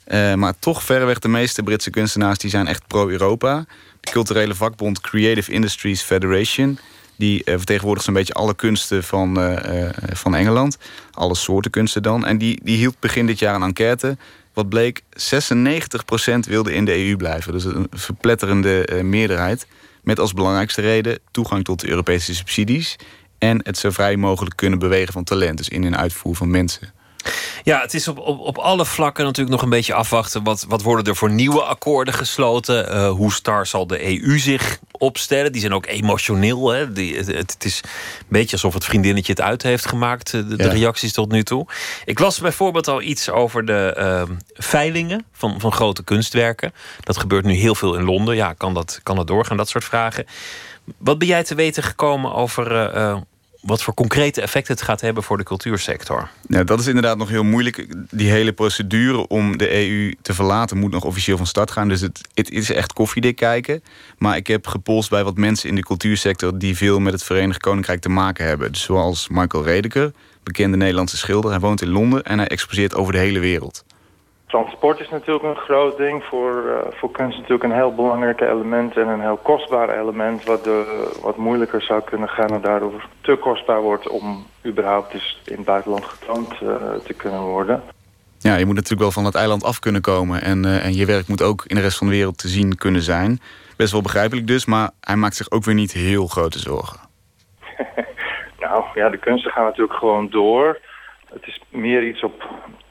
Uh, 0.08 0.34
maar 0.34 0.54
toch 0.60 0.84
verreweg 0.84 1.20
de 1.20 1.28
meeste 1.28 1.64
Britse 1.64 1.90
kunstenaars 1.90 2.38
die 2.38 2.50
zijn 2.50 2.68
echt 2.68 2.88
pro-Europa. 2.88 3.66
De 4.00 4.12
culturele 4.12 4.56
vakbond 4.56 5.02
Creative 5.02 5.52
Industries 5.52 6.02
Federation 6.02 6.80
die 7.16 7.42
uh, 7.46 7.56
vertegenwoordigt 7.56 8.06
zo'n 8.06 8.14
beetje 8.14 8.34
alle 8.34 8.56
kunsten 8.56 9.04
van, 9.04 9.40
uh, 9.40 9.90
van 10.14 10.36
Engeland. 10.36 10.78
Alle 11.12 11.36
soorten 11.36 11.72
kunsten 11.72 12.04
dan. 12.04 12.26
En 12.26 12.38
die, 12.38 12.60
die 12.64 12.78
hield 12.78 13.00
begin 13.00 13.26
dit 13.26 13.40
jaar 13.40 13.56
een 13.56 13.64
enquête. 13.64 14.18
Wat 14.54 14.70
bleek, 14.70 15.02
96% 15.02 15.06
wilde 16.48 16.74
in 16.74 16.86
de 16.86 17.08
EU 17.08 17.16
blijven. 17.16 17.52
Dus 17.52 17.64
een 17.64 17.88
verpletterende 17.92 19.00
meerderheid. 19.04 19.68
Met 20.04 20.20
als 20.20 20.34
belangrijkste 20.34 20.82
reden 20.82 21.20
toegang 21.32 21.64
tot 21.64 21.80
de 21.80 21.90
Europese 21.90 22.36
subsidies. 22.36 22.96
En 23.38 23.60
het 23.64 23.78
zo 23.78 23.90
vrij 23.90 24.16
mogelijk 24.16 24.56
kunnen 24.56 24.80
bewegen 24.80 25.14
van 25.14 25.24
talent. 25.24 25.58
Dus 25.58 25.70
in 25.70 25.84
en 25.84 25.98
uitvoer 25.98 26.36
van 26.36 26.52
mensen. 26.52 26.94
Ja, 27.64 27.82
het 27.82 27.94
is 27.94 28.08
op, 28.08 28.20
op, 28.20 28.40
op 28.40 28.58
alle 28.58 28.86
vlakken 28.86 29.24
natuurlijk 29.24 29.56
nog 29.56 29.62
een 29.62 29.70
beetje 29.70 29.94
afwachten. 29.94 30.44
Wat, 30.44 30.66
wat 30.68 30.82
worden 30.82 31.06
er 31.06 31.16
voor 31.16 31.32
nieuwe 31.32 31.62
akkoorden 31.62 32.14
gesloten? 32.14 32.96
Uh, 32.96 33.10
hoe 33.10 33.34
star 33.34 33.68
zal 33.68 33.88
de 33.88 34.06
EU 34.06 34.40
zich 34.40 34.80
opstellen? 34.92 35.52
Die 35.52 35.62
zijn 35.62 35.74
ook 35.74 35.86
emotioneel. 35.86 36.70
Hè? 36.70 36.92
Die, 36.92 37.18
het, 37.18 37.28
het, 37.28 37.66
is 37.66 37.82
een 37.84 38.26
beetje 38.28 38.52
alsof 38.52 38.74
het 38.74 38.86
vriendinnetje 38.86 39.32
het 39.32 39.42
uit 39.42 39.64
heeft 39.64 39.86
gemaakt. 39.86 40.34
Eh, 40.34 40.42
de, 40.48 40.56
de 40.56 40.70
reacties 40.70 41.14
tot 41.14 41.32
nu 41.32 41.44
toe. 41.44 41.66
Ik 42.06 42.20
las 42.20 42.40
bijvoorbeeld 42.40 42.88
al 42.88 43.02
iets 43.02 43.30
over 43.30 43.66
de 43.66 43.96
uh, 43.98 44.36
veilingen 44.54 45.26
van, 45.32 45.60
van 45.60 45.72
grote 45.72 46.04
kunstwerken. 46.04 46.74
Dat 47.00 47.18
gebeurt 47.18 47.46
nu 47.46 47.54
heel 47.54 47.76
veel 47.76 47.96
in 47.96 48.04
Londen. 48.04 48.36
Ja, 48.36 48.54
kan 48.54 48.74
dat, 48.74 49.00
kan 49.04 49.16
dat 49.16 49.28
doorgaan? 49.28 49.58
Dat 49.58 49.70
soort 49.70 49.84
vragen. 49.84 50.26
Wat 50.98 51.18
ben 51.18 51.28
jij 51.28 51.44
te 51.44 51.56
weten 51.56 51.84
gekomen 51.84 52.34
over 52.34 52.96
uh, 52.96 53.18
wat 53.64 53.84
voor 53.84 53.94
concrete 53.94 54.42
effecten 54.42 54.74
het 54.74 54.84
gaat 54.84 55.02
hebben 55.02 55.24
voor 55.24 55.38
de 55.38 55.44
cultuursector. 55.44 56.30
Ja, 56.48 56.64
dat 56.64 56.80
is 56.80 56.88
inderdaad 56.88 57.18
nog 57.18 57.30
heel 57.30 57.44
moeilijk. 57.44 57.86
Die 58.10 58.32
hele 58.32 58.54
procedure 58.54 59.28
om 59.28 59.58
de 59.58 59.88
EU 59.88 60.16
te 60.22 60.34
verlaten 60.34 60.78
moet 60.78 60.92
nog 60.92 61.04
officieel 61.04 61.38
van 61.38 61.46
start 61.46 61.72
gaan. 61.72 61.88
Dus 61.88 62.02
het, 62.02 62.22
het 62.34 62.52
is 62.52 62.72
echt 62.72 62.94
koffiedik 62.94 63.36
kijken. 63.36 63.84
Maar 64.18 64.36
ik 64.36 64.48
heb 64.48 64.68
gepolst 64.68 65.10
bij 65.10 65.24
wat 65.24 65.38
mensen 65.38 65.70
in 65.70 65.76
de 65.76 65.84
cultuursector... 65.84 66.58
die 66.58 66.78
veel 66.78 67.00
met 67.00 67.14
het 67.14 67.24
Verenigd 67.24 67.62
Koninkrijk 67.62 68.02
te 68.02 68.10
maken 68.10 68.46
hebben. 68.46 68.76
Zoals 68.76 69.28
Michael 69.28 69.64
Redeker, 69.64 70.12
bekende 70.44 70.78
Nederlandse 70.78 71.18
schilder. 71.18 71.52
Hij 71.52 71.60
woont 71.60 71.82
in 71.82 71.90
Londen 71.90 72.24
en 72.24 72.38
hij 72.38 72.48
exposeert 72.48 72.96
over 72.96 73.14
de 73.14 73.20
hele 73.20 73.40
wereld 73.40 73.84
transport 74.54 75.00
is 75.00 75.10
natuurlijk 75.10 75.44
een 75.44 75.64
groot 75.64 75.98
ding. 75.98 76.24
Voor, 76.24 76.64
uh, 76.66 76.92
voor 76.92 77.12
kunst 77.12 77.38
natuurlijk 77.38 77.64
een 77.64 77.80
heel 77.82 77.96
belangrijk 77.96 78.42
element 78.42 78.98
en 78.98 79.08
een 79.08 79.22
heel 79.22 79.38
kostbaar 79.38 80.00
element... 80.00 80.44
wat, 80.44 80.64
de, 80.64 81.10
wat 81.22 81.38
moeilijker 81.38 81.82
zou 81.82 82.02
kunnen 82.02 82.30
gaan 82.30 82.50
en 82.50 82.62
daardoor 82.62 83.06
te 83.22 83.36
kostbaar 83.36 83.82
wordt... 83.82 84.08
om 84.10 84.46
überhaupt 84.66 85.12
dus 85.12 85.42
in 85.46 85.56
het 85.56 85.66
buitenland 85.66 86.06
getoond 86.06 86.54
uh, 86.62 86.70
te 87.06 87.14
kunnen 87.14 87.42
worden. 87.42 87.84
Ja, 88.38 88.56
je 88.56 88.66
moet 88.66 88.76
natuurlijk 88.76 89.02
wel 89.02 89.12
van 89.12 89.26
het 89.26 89.36
eiland 89.36 89.64
af 89.64 89.80
kunnen 89.80 90.02
komen. 90.02 90.42
En, 90.42 90.66
uh, 90.66 90.86
en 90.86 90.94
je 90.94 91.06
werk 91.06 91.28
moet 91.28 91.42
ook 91.42 91.64
in 91.68 91.76
de 91.76 91.82
rest 91.82 91.98
van 91.98 92.08
de 92.08 92.14
wereld 92.14 92.38
te 92.38 92.48
zien 92.48 92.76
kunnen 92.76 93.02
zijn. 93.02 93.40
Best 93.78 93.92
wel 93.92 94.02
begrijpelijk 94.02 94.48
dus, 94.48 94.66
maar 94.66 94.90
hij 95.02 95.16
maakt 95.16 95.36
zich 95.36 95.52
ook 95.52 95.64
weer 95.64 95.76
niet 95.76 95.92
heel 95.92 96.28
grote 96.28 96.60
zorgen. 96.60 97.00
nou 98.64 98.84
ja, 98.94 99.10
de 99.10 99.20
kunsten 99.20 99.52
gaan 99.52 99.66
natuurlijk 99.66 99.98
gewoon 100.00 100.30
door. 100.30 100.80
Het 101.34 101.48
is 101.48 101.62
meer 101.70 102.08
iets 102.08 102.24
op 102.24 102.44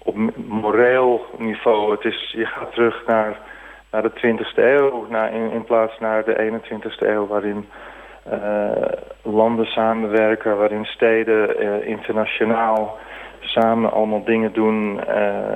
op 0.02 0.16
moreel 0.46 1.26
niveau. 1.38 1.90
Het 1.90 2.04
is, 2.04 2.32
je 2.36 2.46
gaat 2.46 2.72
terug 2.72 3.02
naar, 3.06 3.38
naar 3.90 4.02
de 4.02 4.10
20e 4.10 4.56
eeuw 4.56 5.06
naar, 5.10 5.34
in, 5.34 5.64
plaats 5.64 5.98
naar 5.98 6.24
de 6.24 6.60
21e 6.62 7.06
eeuw... 7.06 7.26
waarin 7.26 7.68
uh, 8.32 8.70
landen 9.22 9.66
samenwerken, 9.66 10.56
waarin 10.56 10.84
steden 10.84 11.62
uh, 11.62 11.88
internationaal 11.88 12.98
samen 13.40 13.92
allemaal 13.92 14.24
dingen 14.24 14.52
doen... 14.52 15.00
Uh, 15.08 15.54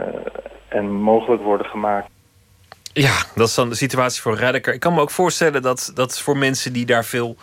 en 0.68 0.90
mogelijk 0.90 1.42
worden 1.42 1.66
gemaakt. 1.66 2.08
Ja, 2.92 3.14
dat 3.34 3.48
is 3.48 3.54
dan 3.54 3.68
de 3.68 3.74
situatie 3.74 4.22
voor 4.22 4.34
Redeker. 4.34 4.74
Ik 4.74 4.80
kan 4.80 4.94
me 4.94 5.00
ook 5.00 5.10
voorstellen 5.10 5.62
dat, 5.62 5.90
dat 5.94 6.20
voor 6.20 6.36
mensen 6.36 6.72
die 6.72 6.86
daar 6.86 7.04
veel 7.04 7.36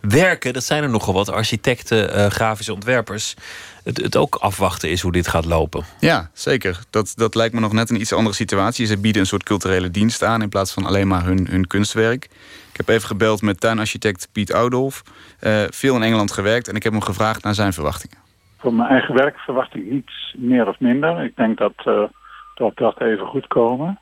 werken... 0.00 0.52
dat 0.52 0.64
zijn 0.64 0.82
er 0.82 0.90
nogal 0.90 1.14
wat, 1.14 1.30
architecten, 1.30 2.30
grafische 2.30 2.72
ontwerpers 2.72 3.36
het, 3.84 3.96
het 3.96 4.16
ook 4.16 4.34
afwachten 4.34 4.90
is 4.90 5.00
hoe 5.00 5.12
dit 5.12 5.28
gaat 5.28 5.44
lopen. 5.44 5.84
Ja, 6.00 6.30
zeker. 6.32 6.78
Dat, 6.90 7.12
dat 7.16 7.34
lijkt 7.34 7.54
me 7.54 7.60
nog 7.60 7.72
net 7.72 7.90
een 7.90 8.00
iets 8.00 8.12
andere 8.12 8.34
situatie. 8.34 8.86
Ze 8.86 9.00
bieden 9.00 9.20
een 9.20 9.26
soort 9.26 9.42
culturele 9.42 9.90
dienst 9.90 10.22
aan 10.22 10.42
in 10.42 10.48
plaats 10.48 10.72
van 10.72 10.86
alleen 10.86 11.08
maar 11.08 11.24
hun, 11.24 11.46
hun 11.50 11.66
kunstwerk. 11.66 12.24
Ik 12.70 12.76
heb 12.76 12.88
even 12.88 13.06
gebeld 13.06 13.42
met 13.42 13.60
tuinarchitect 13.60 14.28
Piet 14.32 14.52
Oudolf. 14.52 15.02
Uh, 15.40 15.62
veel 15.70 15.96
in 15.96 16.02
Engeland 16.02 16.32
gewerkt 16.32 16.68
en 16.68 16.74
ik 16.74 16.82
heb 16.82 16.92
hem 16.92 17.02
gevraagd 17.02 17.44
naar 17.44 17.54
zijn 17.54 17.72
verwachtingen. 17.72 18.18
Voor 18.58 18.74
mijn 18.74 18.88
eigen 18.88 19.14
werk 19.14 19.38
verwacht 19.38 19.74
ik 19.74 19.84
niets 19.84 20.34
meer 20.38 20.68
of 20.68 20.80
minder. 20.80 21.24
Ik 21.24 21.36
denk 21.36 21.58
dat 21.58 21.72
uh, 21.84 22.02
dat, 22.54 22.76
dat 22.76 23.00
even 23.00 23.26
goed 23.26 23.46
komen. 23.46 24.00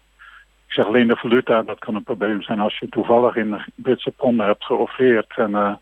Ik 0.66 0.76
zeg 0.76 0.86
alleen 0.86 1.08
de 1.08 1.16
valuta, 1.16 1.62
dat 1.62 1.78
kan 1.78 1.94
een 1.94 2.02
probleem 2.02 2.42
zijn 2.42 2.60
als 2.60 2.78
je 2.78 2.88
toevallig 2.88 3.36
in 3.36 3.60
Britse 3.74 4.10
ponden 4.10 4.46
hebt 4.46 4.64
geoffreerd. 4.64 5.32
En 5.36 5.50
uh, 5.50 5.72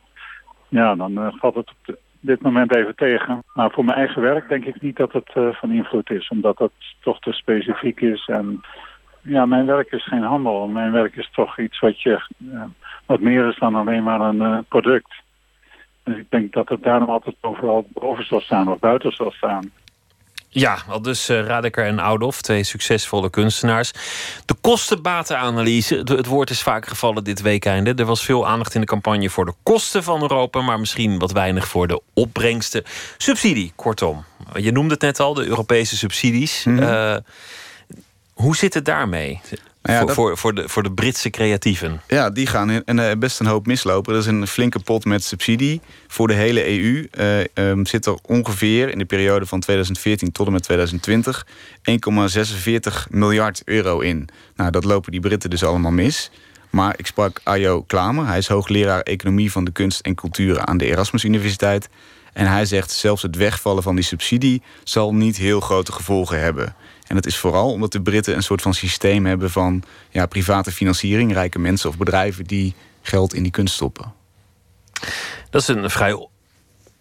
ja, 0.69 0.95
dan 0.95 1.35
valt 1.41 1.55
het 1.55 1.71
op 1.71 1.77
de, 1.85 1.99
dit 2.21 2.43
moment 2.43 2.75
even 2.75 2.95
tegen. 2.95 3.43
Maar 3.55 3.71
voor 3.71 3.85
mijn 3.85 3.99
eigen 3.99 4.23
werk 4.23 4.49
denk 4.49 4.65
ik 4.65 4.81
niet 4.81 4.97
dat 4.97 5.13
het 5.13 5.31
uh, 5.35 5.49
van 5.53 5.71
invloed 5.71 6.11
is. 6.11 6.29
Omdat 6.29 6.59
het 6.59 6.73
toch 7.01 7.21
te 7.21 7.33
specifiek 7.33 8.01
is. 8.01 8.27
En 8.27 8.61
ja, 9.23 9.47
mijn 9.47 9.67
werk 9.67 9.93
is 9.93 10.07
geen 10.07 10.23
handel. 10.23 10.67
Mijn 10.69 10.93
werk 10.93 11.17
is 11.17 11.31
toch 11.33 11.59
iets 11.59 11.81
wat, 11.81 12.03
je, 12.03 12.27
uh, 12.39 12.65
wat 13.07 13.21
meer 13.21 13.49
is 13.49 13.59
dan 13.59 13.75
alleen 13.75 14.03
maar 14.03 14.21
een 14.21 14.43
uh, 14.43 14.59
product. 14.69 15.15
Dus 16.03 16.17
ik 16.17 16.31
denk 16.31 16.53
dat 16.53 16.69
het 16.69 16.83
daarom 16.83 17.09
altijd 17.09 17.37
overal 17.41 17.87
boven 17.93 18.25
zal 18.25 18.41
staan 18.41 18.69
of 18.69 18.79
buiten 18.79 19.13
zal 19.13 19.31
staan. 19.31 19.71
Ja, 20.51 20.83
al 20.89 21.03
dus 21.03 21.31
uh, 21.31 21.41
Radeker 21.41 21.85
en 21.85 21.99
Oudhoff, 21.99 22.43
twee 22.43 22.65
succesvolle 22.65 23.31
kunstenaars. 23.31 23.93
De 24.45 24.55
kostenbatenanalyse, 24.61 25.97
het 25.97 26.27
woord 26.27 26.51
is 26.51 26.63
vaak 26.63 26.87
gevallen 26.87 27.25
dit 27.25 27.41
weekende. 27.41 27.95
Er 27.95 28.05
was 28.05 28.25
veel 28.25 28.47
aandacht 28.47 28.75
in 28.75 28.81
de 28.81 28.87
campagne 28.87 29.31
voor 29.31 29.45
de 29.45 29.55
kosten 29.63 30.03
van 30.03 30.21
Europa... 30.21 30.61
maar 30.61 30.81
misschien 30.81 31.19
wat 31.19 31.33
weinig 31.33 31.69
voor 31.69 31.87
de 31.87 32.01
opbrengsten. 32.15 32.83
Subsidie, 33.17 33.73
kortom. 33.77 34.25
Je 34.55 34.73
noemde 34.73 34.93
het 34.93 35.03
net 35.03 35.21
al, 35.21 35.35
de 35.35 35.45
Europese 35.45 35.97
subsidies. 35.97 36.65
Mm 36.65 36.79
-hmm. 36.79 36.89
uh, 36.89 37.17
hoe 38.33 38.57
zit 38.57 38.75
het 38.75 38.85
daarmee? 38.85 39.41
Nou 39.83 39.95
ja, 39.95 39.99
voor, 39.99 40.07
dat... 40.07 40.17
voor, 40.17 40.39
voor, 40.39 40.55
de, 40.55 40.69
voor 40.69 40.83
de 40.83 40.93
Britse 40.93 41.31
creatieven. 41.31 42.01
Ja, 42.07 42.31
die 42.31 42.47
gaan 42.47 42.71
in, 42.71 42.83
en, 42.85 42.99
uh, 42.99 43.11
best 43.19 43.41
een 43.41 43.47
hoop 43.47 43.67
mislopen. 43.67 44.13
Er 44.13 44.19
is 44.19 44.27
een 44.27 44.47
flinke 44.47 44.79
pot 44.79 45.05
met 45.05 45.25
subsidie. 45.25 45.81
Voor 46.07 46.27
de 46.27 46.35
hele 46.35 46.69
EU 46.69 47.09
uh, 47.19 47.69
um, 47.69 47.87
zit 47.87 48.07
er 48.07 48.19
ongeveer 48.27 48.89
in 48.89 48.99
de 48.99 49.05
periode 49.05 49.47
van 49.47 49.61
2014 49.61 50.33
tot 50.33 50.47
en 50.47 50.53
met 50.53 50.63
2020 50.63 51.47
1,46 51.91 53.11
miljard 53.11 53.63
euro 53.65 54.01
in. 54.01 54.29
Nou, 54.57 54.71
dat 54.71 54.85
lopen 54.85 55.13
die 55.13 55.21
Britten 55.21 55.51
dus 55.51 55.65
allemaal 55.65 55.93
mis. 55.93 56.31
Maar 56.71 56.95
ik 56.97 57.07
sprak 57.07 57.41
Ajo 57.43 57.83
Klamer. 57.83 58.27
Hij 58.27 58.39
is 58.39 58.49
hoogleraar 58.49 59.01
economie 59.01 59.53
van 59.53 59.65
de 59.65 59.71
kunst 59.71 60.01
en 60.01 60.15
culturen 60.15 60.67
aan 60.67 60.79
de 60.79 60.87
Erasmus 60.87 61.25
Universiteit. 61.25 61.89
En 62.33 62.47
hij 62.47 62.65
zegt 62.65 62.91
zelfs 62.91 63.23
het 63.23 63.37
wegvallen 63.37 63.83
van 63.83 63.95
die 63.95 64.05
subsidie 64.05 64.63
zal 64.85 65.15
niet 65.15 65.37
heel 65.37 65.61
grote 65.61 65.93
gevolgen 65.93 66.41
hebben. 66.41 66.75
En 67.09 67.15
dat 67.15 67.27
is 67.27 67.37
vooral 67.37 67.73
omdat 67.73 67.93
de 67.93 68.03
Britten 68.03 68.37
een 68.37 68.43
soort 68.43 68.63
van 68.63 68.75
systeem 68.75 69.27
hebben 69.27 69.51
van 69.51 69.83
ja, 70.11 70.27
private 70.27 70.73
financiering, 70.73 71.33
rijke 71.33 71.59
mensen 71.59 71.89
of 71.89 71.97
bedrijven 71.97 72.45
die 72.45 72.75
geld 73.03 73.35
in 73.35 73.43
die 73.43 73.53
kunst 73.53 73.75
stoppen. 73.75 74.13
Dat 75.51 75.63
is 75.63 75.69
een 75.69 75.91
vrij 75.91 76.27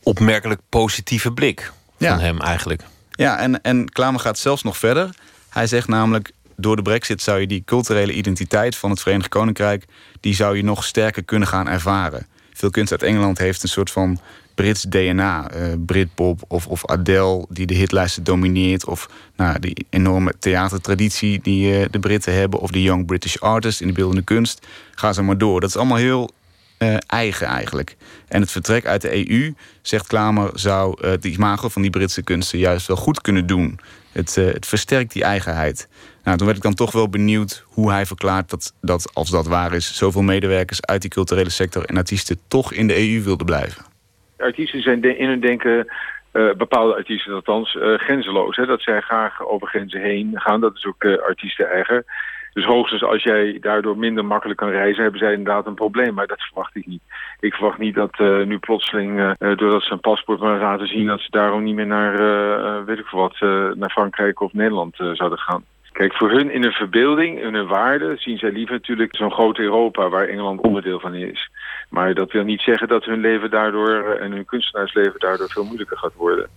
opmerkelijk 0.04 0.62
positieve 0.70 1.32
blik 1.32 1.72
van 1.98 2.08
ja. 2.08 2.20
hem 2.20 2.42
eigenlijk. 2.42 2.84
Ja, 3.12 3.38
en, 3.38 3.62
en 3.62 3.90
Klamer 3.90 4.20
gaat 4.20 4.38
zelfs 4.38 4.64
nog 4.64 4.78
verder. 4.78 5.10
Hij 5.50 5.68
zegt 5.68 5.88
namelijk, 5.88 6.32
door 6.56 6.76
de 6.76 6.82
brexit 6.82 7.22
zou 7.22 7.40
je 7.40 7.48
die 7.48 7.64
culturele 7.66 8.14
identiteit 8.14 8.76
van 8.76 8.90
het 8.90 9.02
Verenigd 9.02 9.30
Koninkrijk... 9.30 9.86
die 10.20 10.36
zou 10.36 10.58
je 10.58 10.64
nog 10.64 10.84
sterker 10.84 11.24
kunnen 11.24 11.48
gaan 11.48 11.68
ervaren. 11.68 12.28
Veel 12.54 12.70
kunst 12.70 12.92
uit 12.92 13.04
Engeland 13.04 13.38
heeft 13.38 13.64
een 13.64 13.70
soort 13.70 13.92
van 13.92 14.20
Brits 14.58 14.82
DNA. 14.82 15.56
Uh, 15.56 15.74
Britpop 15.86 16.42
of, 16.48 16.68
of 16.68 16.86
Adele 16.86 17.46
die 17.50 17.66
de 17.66 17.74
hitlijsten 17.74 18.24
domineert. 18.24 18.86
Of 18.86 19.10
nou, 19.36 19.60
die 19.60 19.86
enorme 19.90 20.34
theatertraditie 20.40 21.40
die 21.42 21.80
uh, 21.80 21.86
de 21.92 22.00
Britten 22.00 22.34
hebben. 22.34 22.60
Of 22.60 22.72
de 22.72 22.82
Young 22.82 23.06
British 23.06 23.38
Artist 23.38 23.82
in 23.82 23.88
de 23.88 23.94
beeldende 23.94 24.24
kunst. 24.24 24.68
Ga 24.96 25.14
zo 25.14 25.24
maar 25.24 25.38
door. 25.38 25.60
Dat 25.60 25.70
is 25.70 25.76
allemaal 25.76 25.98
heel 25.98 26.30
uh, 26.80 26.96
eigen 27.08 27.48
eigenlijk. 27.48 27.96
En 28.28 28.42
het 28.42 28.52
vertrek 28.52 28.86
uit 28.86 29.02
de 29.02 29.30
EU, 29.30 29.54
zegt 29.82 30.08
Klamer, 30.08 30.50
zou 30.54 31.08
het 31.08 31.26
imago 31.26 31.70
van 31.70 31.82
die 31.82 31.92
Britse 31.92 32.22
kunsten 32.22 32.60
juist 32.60 32.88
wel 32.88 32.98
goed 32.98 33.22
kunnen 33.22 33.48
doen. 33.48 33.80
Het, 34.12 34.36
het 34.36 34.66
versterkt 34.66 35.14
die 35.14 35.24
eigenheid. 35.24 35.88
Nou, 36.24 36.38
toen 36.38 36.46
werd 36.46 36.58
ik 36.58 36.64
dan 36.64 36.74
toch 36.74 36.92
wel 36.92 37.10
benieuwd 37.10 37.64
hoe 37.66 37.92
hij 37.92 38.06
verklaart 38.06 38.50
dat, 38.50 38.74
dat, 38.82 39.14
als 39.14 39.30
dat 39.30 39.48
waar 39.48 39.74
is, 39.74 39.96
zoveel 39.96 40.22
medewerkers 40.22 40.82
uit 40.82 41.02
die 41.02 41.10
culturele 41.10 41.50
sector 41.50 41.86
en 41.86 41.98
artiesten 41.98 42.40
toch 42.48 42.74
in 42.74 42.88
de 42.88 42.98
EU 42.98 43.24
wilden 43.24 43.46
blijven 43.46 43.87
artiesten 44.38 44.82
zijn 44.82 45.18
in 45.18 45.28
hun 45.28 45.40
denken, 45.40 45.88
uh, 46.34 46.54
bepaalde 46.54 46.96
artiesten 46.96 47.34
althans, 47.34 47.76
uh, 47.76 47.98
grenzeloos. 47.98 48.56
Hè? 48.56 48.66
Dat 48.66 48.82
zij 48.82 49.02
graag 49.02 49.48
over 49.48 49.68
grenzen 49.68 50.02
heen 50.02 50.32
gaan. 50.34 50.62
Dat 50.62 50.76
is 50.76 50.86
ook 50.86 51.04
uh, 51.04 51.18
artiesten 51.18 51.70
eigen. 51.70 52.06
Dus 52.54 52.66
hoogstens 52.66 53.04
als 53.04 53.24
jij 53.24 53.58
daardoor 53.62 53.98
minder 53.98 54.26
makkelijk 54.26 54.60
kan 54.60 54.70
reizen, 54.70 55.02
hebben 55.02 55.20
zij 55.20 55.34
inderdaad 55.34 55.66
een 55.66 55.74
probleem. 55.74 56.14
Maar 56.14 56.28
dat 56.28 56.42
verwacht 56.42 56.76
ik 56.76 56.86
niet. 56.86 57.02
Ik 57.40 57.54
verwacht 57.54 57.78
niet 57.78 57.96
dat 57.96 58.20
nu 58.20 58.58
plotseling, 58.58 59.36
doordat 59.38 59.84
ze 59.84 59.92
een 59.92 60.00
paspoort 60.00 60.40
maar 60.40 60.60
laten 60.60 60.88
zien, 60.88 61.08
dat 61.08 61.20
ze 61.20 61.28
daarom 61.30 61.64
niet 61.64 61.76
meer 61.76 61.88
naar, 61.88 62.86
weet 62.86 63.00
ik 63.00 63.06
veel 63.06 63.20
wat, 63.20 63.40
naar 63.76 63.90
Frankrijk 63.90 64.42
of 64.42 64.54
Nederland 64.54 64.96
zouden 64.96 65.40
gaan. 65.40 65.64
Kijk, 65.92 66.14
voor 66.14 66.32
hun 66.32 66.52
in 66.52 66.62
hun 66.62 66.72
verbeelding, 66.72 67.42
in 67.42 67.54
hun 67.54 67.68
waarde, 67.68 68.16
zien 68.18 68.38
zij 68.38 68.52
liever 68.52 68.74
natuurlijk 68.74 69.16
zo'n 69.16 69.32
groot 69.32 69.58
Europa 69.58 70.10
waar 70.10 70.28
Engeland 70.28 70.62
onderdeel 70.62 71.00
van 71.00 71.14
is. 71.14 71.50
Maar 71.90 72.14
dat 72.14 72.32
wil 72.32 72.44
niet 72.44 72.62
zeggen 72.62 72.88
dat 72.88 73.06
hun 73.06 73.20
leven 73.20 73.50
daardoor 73.50 74.04
en 74.04 74.32
hun 74.32 74.46
kunstenaarsleven 74.46 75.20
daardoor 75.20 75.50
veel 75.50 75.64
moeilijker 75.64 75.98
gaat 75.98 76.14
worden. 76.14 76.50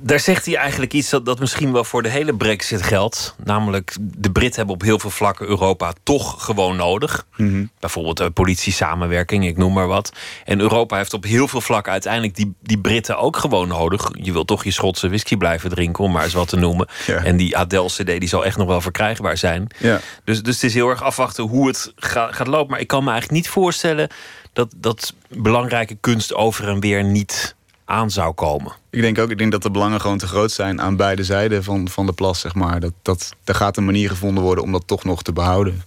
Daar 0.00 0.20
zegt 0.20 0.46
hij 0.46 0.56
eigenlijk 0.56 0.92
iets 0.92 1.10
dat, 1.10 1.24
dat 1.24 1.38
misschien 1.38 1.72
wel 1.72 1.84
voor 1.84 2.02
de 2.02 2.08
hele 2.08 2.34
brexit 2.34 2.82
geldt. 2.82 3.34
Namelijk, 3.44 3.96
de 4.00 4.30
Britten 4.30 4.56
hebben 4.56 4.74
op 4.74 4.82
heel 4.82 4.98
veel 4.98 5.10
vlakken 5.10 5.46
Europa 5.46 5.92
toch 6.02 6.44
gewoon 6.44 6.76
nodig. 6.76 7.26
Mm 7.36 7.48
-hmm. 7.48 7.70
Bijvoorbeeld 7.80 8.20
uh, 8.20 8.26
politie-samenwerking, 8.34 9.46
ik 9.46 9.56
noem 9.56 9.72
maar 9.72 9.86
wat. 9.86 10.12
En 10.44 10.60
Europa 10.60 10.96
heeft 10.96 11.12
op 11.12 11.24
heel 11.24 11.48
veel 11.48 11.60
vlakken 11.60 11.92
uiteindelijk 11.92 12.36
die, 12.36 12.54
die 12.62 12.78
Britten 12.78 13.18
ook 13.18 13.36
gewoon 13.36 13.68
nodig. 13.68 14.10
Je 14.12 14.32
wilt 14.32 14.46
toch 14.46 14.64
je 14.64 14.70
Schotse 14.70 15.08
whisky 15.08 15.36
blijven 15.36 15.70
drinken, 15.70 16.04
om 16.04 16.12
maar 16.12 16.24
eens 16.24 16.32
wat 16.32 16.48
te 16.48 16.56
noemen. 16.56 16.88
Ja. 17.06 17.24
En 17.24 17.36
die 17.36 17.56
Adele-CD 17.56 18.06
die 18.06 18.28
zal 18.28 18.44
echt 18.44 18.56
nog 18.56 18.66
wel 18.66 18.80
verkrijgbaar 18.80 19.36
zijn. 19.36 19.66
Ja. 19.78 20.00
Dus, 20.24 20.42
dus 20.42 20.54
het 20.54 20.64
is 20.64 20.74
heel 20.74 20.88
erg 20.88 21.02
afwachten 21.02 21.44
hoe 21.44 21.66
het 21.66 21.92
ga, 21.96 22.32
gaat 22.32 22.46
lopen. 22.46 22.70
Maar 22.70 22.80
ik 22.80 22.86
kan 22.86 23.04
me 23.04 23.10
eigenlijk 23.10 23.40
niet 23.42 23.52
voorstellen 23.52 24.08
dat, 24.52 24.74
dat 24.76 25.14
belangrijke 25.28 25.96
kunst 26.00 26.34
over 26.34 26.68
en 26.68 26.80
weer 26.80 27.04
niet 27.04 27.56
aan 27.84 28.10
zou 28.10 28.32
komen. 28.32 28.72
Ik 28.90 29.00
denk 29.00 29.18
ook, 29.18 29.30
ik 29.30 29.38
denk 29.38 29.52
dat 29.52 29.62
de 29.62 29.70
belangen 29.70 30.00
gewoon 30.00 30.18
te 30.18 30.26
groot 30.26 30.50
zijn 30.50 30.80
aan 30.80 30.96
beide 30.96 31.24
zijden 31.24 31.64
van, 31.64 31.88
van 31.88 32.06
de 32.06 32.12
plas, 32.12 32.40
zeg 32.40 32.54
maar. 32.54 32.80
Dat, 32.80 32.92
dat, 33.02 33.34
er 33.44 33.54
gaat 33.54 33.76
een 33.76 33.84
manier 33.84 34.08
gevonden 34.08 34.42
worden 34.42 34.64
om 34.64 34.72
dat 34.72 34.86
toch 34.86 35.04
nog 35.04 35.22
te 35.22 35.32
behouden. 35.32 35.82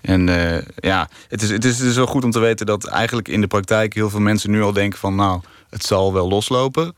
En 0.00 0.28
uh, 0.28 0.58
ja, 0.76 1.08
het 1.28 1.42
is, 1.42 1.50
het 1.50 1.64
is 1.64 1.78
dus 1.78 1.96
wel 1.96 2.06
goed 2.06 2.24
om 2.24 2.30
te 2.30 2.38
weten 2.38 2.66
dat 2.66 2.86
eigenlijk 2.86 3.28
in 3.28 3.40
de 3.40 3.46
praktijk 3.46 3.94
heel 3.94 4.10
veel 4.10 4.20
mensen 4.20 4.50
nu 4.50 4.62
al 4.62 4.72
denken 4.72 4.98
van 4.98 5.14
nou, 5.14 5.40
het 5.70 5.84
zal 5.84 6.12
wel 6.12 6.28
loslopen. 6.28 6.94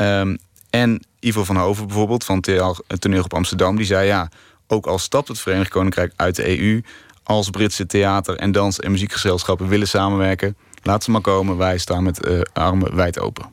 Um, 0.00 0.38
en 0.70 1.02
Ivo 1.20 1.44
van 1.44 1.56
Hoven 1.56 1.86
bijvoorbeeld 1.86 2.24
van 2.24 2.44
het 2.86 3.00
toneel 3.00 3.22
op 3.22 3.34
Amsterdam, 3.34 3.76
die 3.76 3.86
zei 3.86 4.06
ja, 4.06 4.30
ook 4.66 4.86
al 4.86 4.98
stapt 4.98 5.28
het 5.28 5.38
Verenigd 5.38 5.70
Koninkrijk 5.70 6.12
uit 6.16 6.36
de 6.36 6.58
EU, 6.58 6.82
als 7.22 7.50
Britse 7.50 7.86
theater 7.86 8.36
en 8.36 8.52
dans- 8.52 8.80
en 8.80 8.90
muziekgezelschappen 8.90 9.68
willen 9.68 9.88
samenwerken, 9.88 10.56
laat 10.82 11.04
ze 11.04 11.10
maar 11.10 11.20
komen. 11.20 11.56
Wij 11.56 11.78
staan 11.78 12.02
met 12.02 12.26
uh, 12.26 12.40
armen 12.52 12.94
wijd 12.94 13.18
open. 13.18 13.44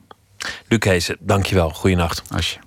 Luc 0.68 0.84
Heesen, 0.84 1.16
dankjewel. 1.20 1.70
Goeienacht. 1.70 2.22
Asje. 2.28 2.58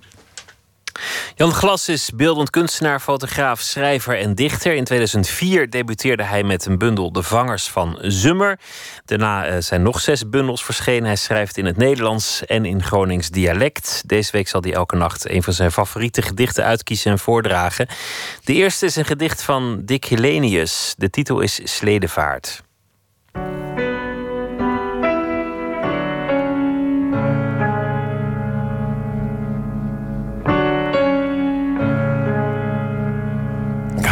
Jan 1.34 1.52
Glas 1.52 1.88
is 1.88 2.10
beeldend 2.14 2.50
kunstenaar, 2.50 3.00
fotograaf, 3.00 3.60
schrijver 3.60 4.18
en 4.18 4.34
dichter. 4.34 4.74
In 4.74 4.84
2004 4.84 5.70
debuteerde 5.70 6.22
hij 6.22 6.42
met 6.42 6.66
een 6.66 6.78
bundel 6.78 7.12
De 7.12 7.22
Vangers 7.22 7.68
van 7.68 7.98
Zummer. 8.02 8.58
Daarna 9.04 9.60
zijn 9.60 9.82
nog 9.82 10.00
zes 10.00 10.28
bundels 10.28 10.64
verschenen. 10.64 11.04
Hij 11.04 11.16
schrijft 11.16 11.56
in 11.56 11.64
het 11.64 11.76
Nederlands 11.76 12.46
en 12.46 12.64
in 12.64 12.82
Gronings 12.82 13.28
dialect. 13.28 14.02
Deze 14.06 14.32
week 14.32 14.48
zal 14.48 14.62
hij 14.62 14.72
elke 14.72 14.96
nacht 14.96 15.30
een 15.30 15.42
van 15.42 15.52
zijn 15.52 15.72
favoriete 15.72 16.22
gedichten 16.22 16.64
uitkiezen 16.64 17.10
en 17.10 17.18
voordragen. 17.18 17.88
De 18.44 18.52
eerste 18.52 18.86
is 18.86 18.96
een 18.96 19.04
gedicht 19.04 19.42
van 19.42 19.82
Dick 19.84 20.04
Helenius. 20.04 20.94
De 20.96 21.10
titel 21.10 21.40
is 21.40 21.60
Sledevaart. 21.64 22.62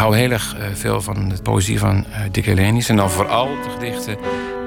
Hou 0.02 0.16
heel 0.16 0.30
erg 0.30 0.56
veel 0.72 1.00
van 1.00 1.28
de 1.28 1.42
poëzie 1.42 1.78
van 1.78 2.06
Dick 2.30 2.44
Helenius. 2.44 2.88
En 2.88 2.96
dan 2.96 3.10
vooral 3.10 3.46
de 3.46 3.70
gedichten 3.70 4.16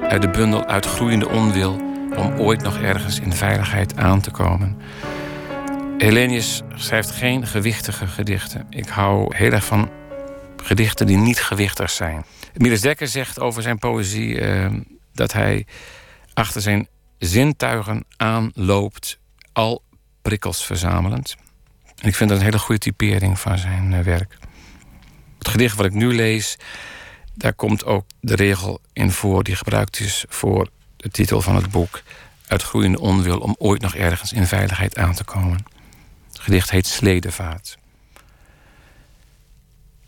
uit 0.02 0.22
de 0.22 0.30
bundel 0.30 0.66
Uitgroeiende 0.66 1.30
Onwil... 1.30 1.82
om 2.16 2.40
ooit 2.40 2.62
nog 2.62 2.78
ergens 2.78 3.20
in 3.20 3.34
veiligheid 3.34 3.98
aan 3.98 4.22
te 4.22 4.32
komen. 4.32 4.78
Helenius 5.98 6.62
schrijft 6.76 7.12
geen 7.12 7.48
gewichtige 7.48 8.08
gedichten. 8.08 8.68
Ik 8.70 8.88
hou 8.88 9.36
heel 9.36 9.52
erg 9.52 9.66
van 9.66 9.90
gedichten 10.64 11.06
die 11.06 11.18
niet 11.18 11.42
gewichtig 11.42 11.90
zijn. 11.90 12.26
Miles 12.54 12.82
Dekker 12.82 13.08
zegt 13.08 13.40
over 13.40 13.62
zijn 13.62 13.80
poëzie... 13.80 14.42
Uh, 14.42 14.66
dat 15.14 15.34
hij 15.34 15.66
achter 16.34 16.62
zijn 16.62 16.88
zintuigen 17.18 18.06
aanloopt... 18.18 19.20
al 19.54 19.84
prikkels 20.22 20.66
verzamelend. 20.66 21.36
En 22.02 22.08
ik 22.08 22.16
vind 22.16 22.30
dat 22.30 22.40
een 22.40 22.46
hele 22.46 22.60
goede 22.60 22.82
typering 22.82 23.40
van 23.40 23.58
zijn 23.58 24.04
werk. 24.04 24.38
Het 25.46 25.54
gedicht 25.54 25.76
wat 25.76 25.86
ik 25.86 25.94
nu 25.94 26.16
lees, 26.16 26.58
daar 27.34 27.54
komt 27.54 27.86
ook 27.86 28.06
de 28.20 28.36
regel 28.36 28.82
in 28.94 29.12
voor 29.12 29.44
die 29.44 29.56
gebruikt 29.56 30.00
is 30.00 30.26
voor 30.30 30.70
de 30.98 31.10
titel 31.10 31.42
van 31.42 31.56
het 31.56 31.70
boek. 31.72 32.02
Uitgroeiende 32.48 33.00
onwil 33.00 33.40
om 33.40 33.56
ooit 33.58 33.82
nog 33.82 33.96
ergens 33.96 34.34
in 34.34 34.46
veiligheid 34.46 34.98
aan 34.98 35.14
te 35.14 35.24
komen. 35.24 35.66
Het 36.28 36.40
gedicht 36.40 36.70
heet 36.70 36.88
Sledevaart. 36.88 37.78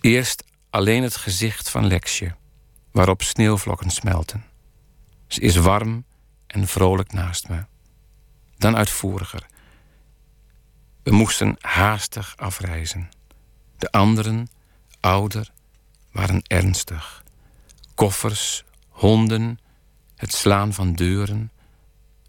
Eerst 0.02 0.44
alleen 0.70 1.04
het 1.04 1.16
gezicht 1.16 1.70
van 1.70 1.88
Lexje, 1.88 2.36
waarop 2.92 3.22
sneeuwvlokken 3.22 3.90
smelten. 3.90 4.46
Ze 5.28 5.42
is 5.42 5.56
warm 5.56 6.06
en 6.48 6.68
vrolijk 6.68 7.12
naast 7.12 7.50
me. 7.50 7.66
dan 8.58 8.76
uitvoeriger. 8.76 9.46
We 11.04 11.12
moesten 11.12 11.56
haastig 11.60 12.34
afreizen. 12.38 13.10
De 13.78 13.92
anderen, 13.92 14.48
ouder, 15.00 15.52
waren 16.12 16.42
ernstig. 16.48 17.24
Koffers, 17.96 18.64
honden, 18.90 19.60
het 20.16 20.34
slaan 20.34 20.74
van 20.74 20.94
deuren. 20.94 21.52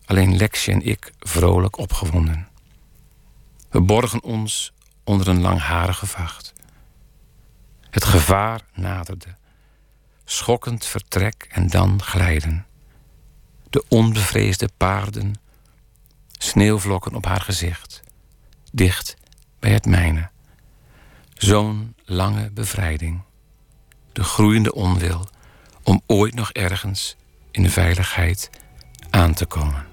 Alleen 0.04 0.36
Lexje 0.36 0.72
en 0.72 0.82
ik 0.82 1.12
vrolijk 1.18 1.78
opgewonden. 1.78 2.48
We 3.70 3.80
borgen 3.80 4.22
ons 4.22 4.72
onder 5.04 5.28
een 5.28 5.40
langharige 5.40 6.06
vacht. 6.06 6.52
Het 7.90 8.04
gevaar 8.04 8.60
naderde. 8.74 9.36
Schokkend 10.24 10.84
vertrek 10.84 11.46
en 11.50 11.66
dan 11.66 12.02
glijden. 12.02 12.66
De 13.70 13.84
onbevreesde 13.88 14.68
paarden, 14.76 15.34
sneeuwvlokken 16.38 17.14
op 17.14 17.24
haar 17.24 17.40
gezicht, 17.40 18.00
dicht 18.72 19.16
bij 19.58 19.72
het 19.72 19.86
mijne. 19.86 20.30
Zo'n 21.38 21.94
lange 22.04 22.50
bevrijding. 22.50 23.22
De 24.12 24.24
groeiende 24.24 24.74
onwil 24.74 25.28
om 25.82 26.00
ooit 26.06 26.34
nog 26.34 26.52
ergens 26.52 27.16
in 27.50 27.70
veiligheid 27.70 28.50
aan 29.10 29.34
te 29.34 29.46
komen. 29.46 29.87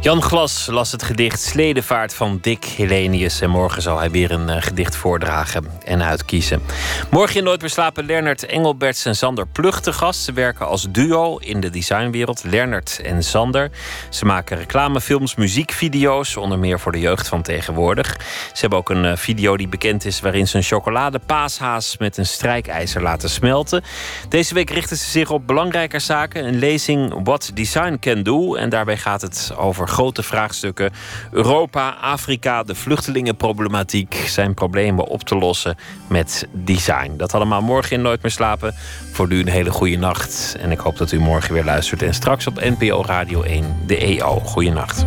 Jan 0.00 0.22
Glas 0.22 0.66
las 0.66 0.92
het 0.92 1.02
gedicht 1.02 1.40
Sledevaart 1.40 2.14
van 2.14 2.38
Dick 2.40 2.64
Helenius. 2.64 3.40
En 3.40 3.50
morgen 3.50 3.82
zal 3.82 3.98
hij 3.98 4.10
weer 4.10 4.30
een 4.30 4.48
uh, 4.48 4.56
gedicht 4.58 4.96
voordragen 4.96 5.64
en 5.84 6.02
uitkiezen. 6.02 6.62
Morgen 7.10 7.36
in 7.36 7.44
Nooit 7.44 7.60
meer 7.60 7.70
slapen 7.70 8.04
Lernert 8.04 8.46
Engelberts 8.46 9.04
en 9.04 9.16
Sander 9.16 9.46
Plug 9.46 9.80
te 9.80 9.92
gast. 9.92 10.20
Ze 10.20 10.32
werken 10.32 10.66
als 10.66 10.86
duo 10.90 11.36
in 11.36 11.60
de 11.60 11.70
designwereld. 11.70 12.44
Lernert 12.44 13.00
en 13.02 13.22
Sander. 13.22 13.70
Ze 14.10 14.24
maken 14.24 14.56
reclamefilms, 14.56 15.34
muziekvideo's. 15.34 16.36
Onder 16.36 16.58
meer 16.58 16.80
voor 16.80 16.92
de 16.92 17.00
jeugd 17.00 17.28
van 17.28 17.42
tegenwoordig. 17.42 18.16
Ze 18.52 18.60
hebben 18.60 18.78
ook 18.78 18.90
een 18.90 19.04
uh, 19.04 19.16
video 19.16 19.56
die 19.56 19.68
bekend 19.68 20.04
is... 20.04 20.20
waarin 20.20 20.48
ze 20.48 20.56
een 20.56 20.62
chocoladepaashaas 20.62 21.96
met 21.98 22.16
een 22.16 22.26
strijkijzer 22.26 23.02
laten 23.02 23.30
smelten. 23.30 23.82
Deze 24.28 24.54
week 24.54 24.70
richten 24.70 24.96
ze 24.96 25.10
zich 25.10 25.30
op 25.30 25.46
belangrijke 25.46 25.98
zaken. 25.98 26.46
Een 26.46 26.58
lezing 26.58 27.20
What 27.24 27.50
Design 27.54 27.96
Can 28.00 28.22
Do. 28.22 28.54
En 28.54 28.68
daarbij 28.68 28.96
gaat 28.96 29.20
het 29.20 29.37
over 29.56 29.88
grote 29.88 30.22
vraagstukken. 30.22 30.90
Europa, 31.30 31.96
Afrika, 32.00 32.62
de 32.62 32.74
vluchtelingenproblematiek. 32.74 34.14
Zijn 34.14 34.54
problemen 34.54 35.06
op 35.06 35.22
te 35.22 35.36
lossen 35.36 35.76
met 36.08 36.48
design. 36.52 37.12
Dat 37.16 37.34
allemaal 37.34 37.62
morgen 37.62 37.96
in 37.96 38.02
Nooit 38.02 38.22
meer 38.22 38.30
slapen. 38.30 38.74
Voor 39.12 39.32
u 39.32 39.40
een 39.40 39.48
hele 39.48 39.70
goede 39.70 39.96
nacht. 39.96 40.56
En 40.60 40.70
ik 40.70 40.78
hoop 40.78 40.96
dat 40.96 41.12
u 41.12 41.18
morgen 41.18 41.54
weer 41.54 41.64
luistert. 41.64 42.02
En 42.02 42.14
straks 42.14 42.46
op 42.46 42.60
NPO 42.60 43.02
Radio 43.06 43.42
1, 43.42 43.76
de 43.86 43.96
EO. 43.96 44.40
Goeienacht. 44.40 45.06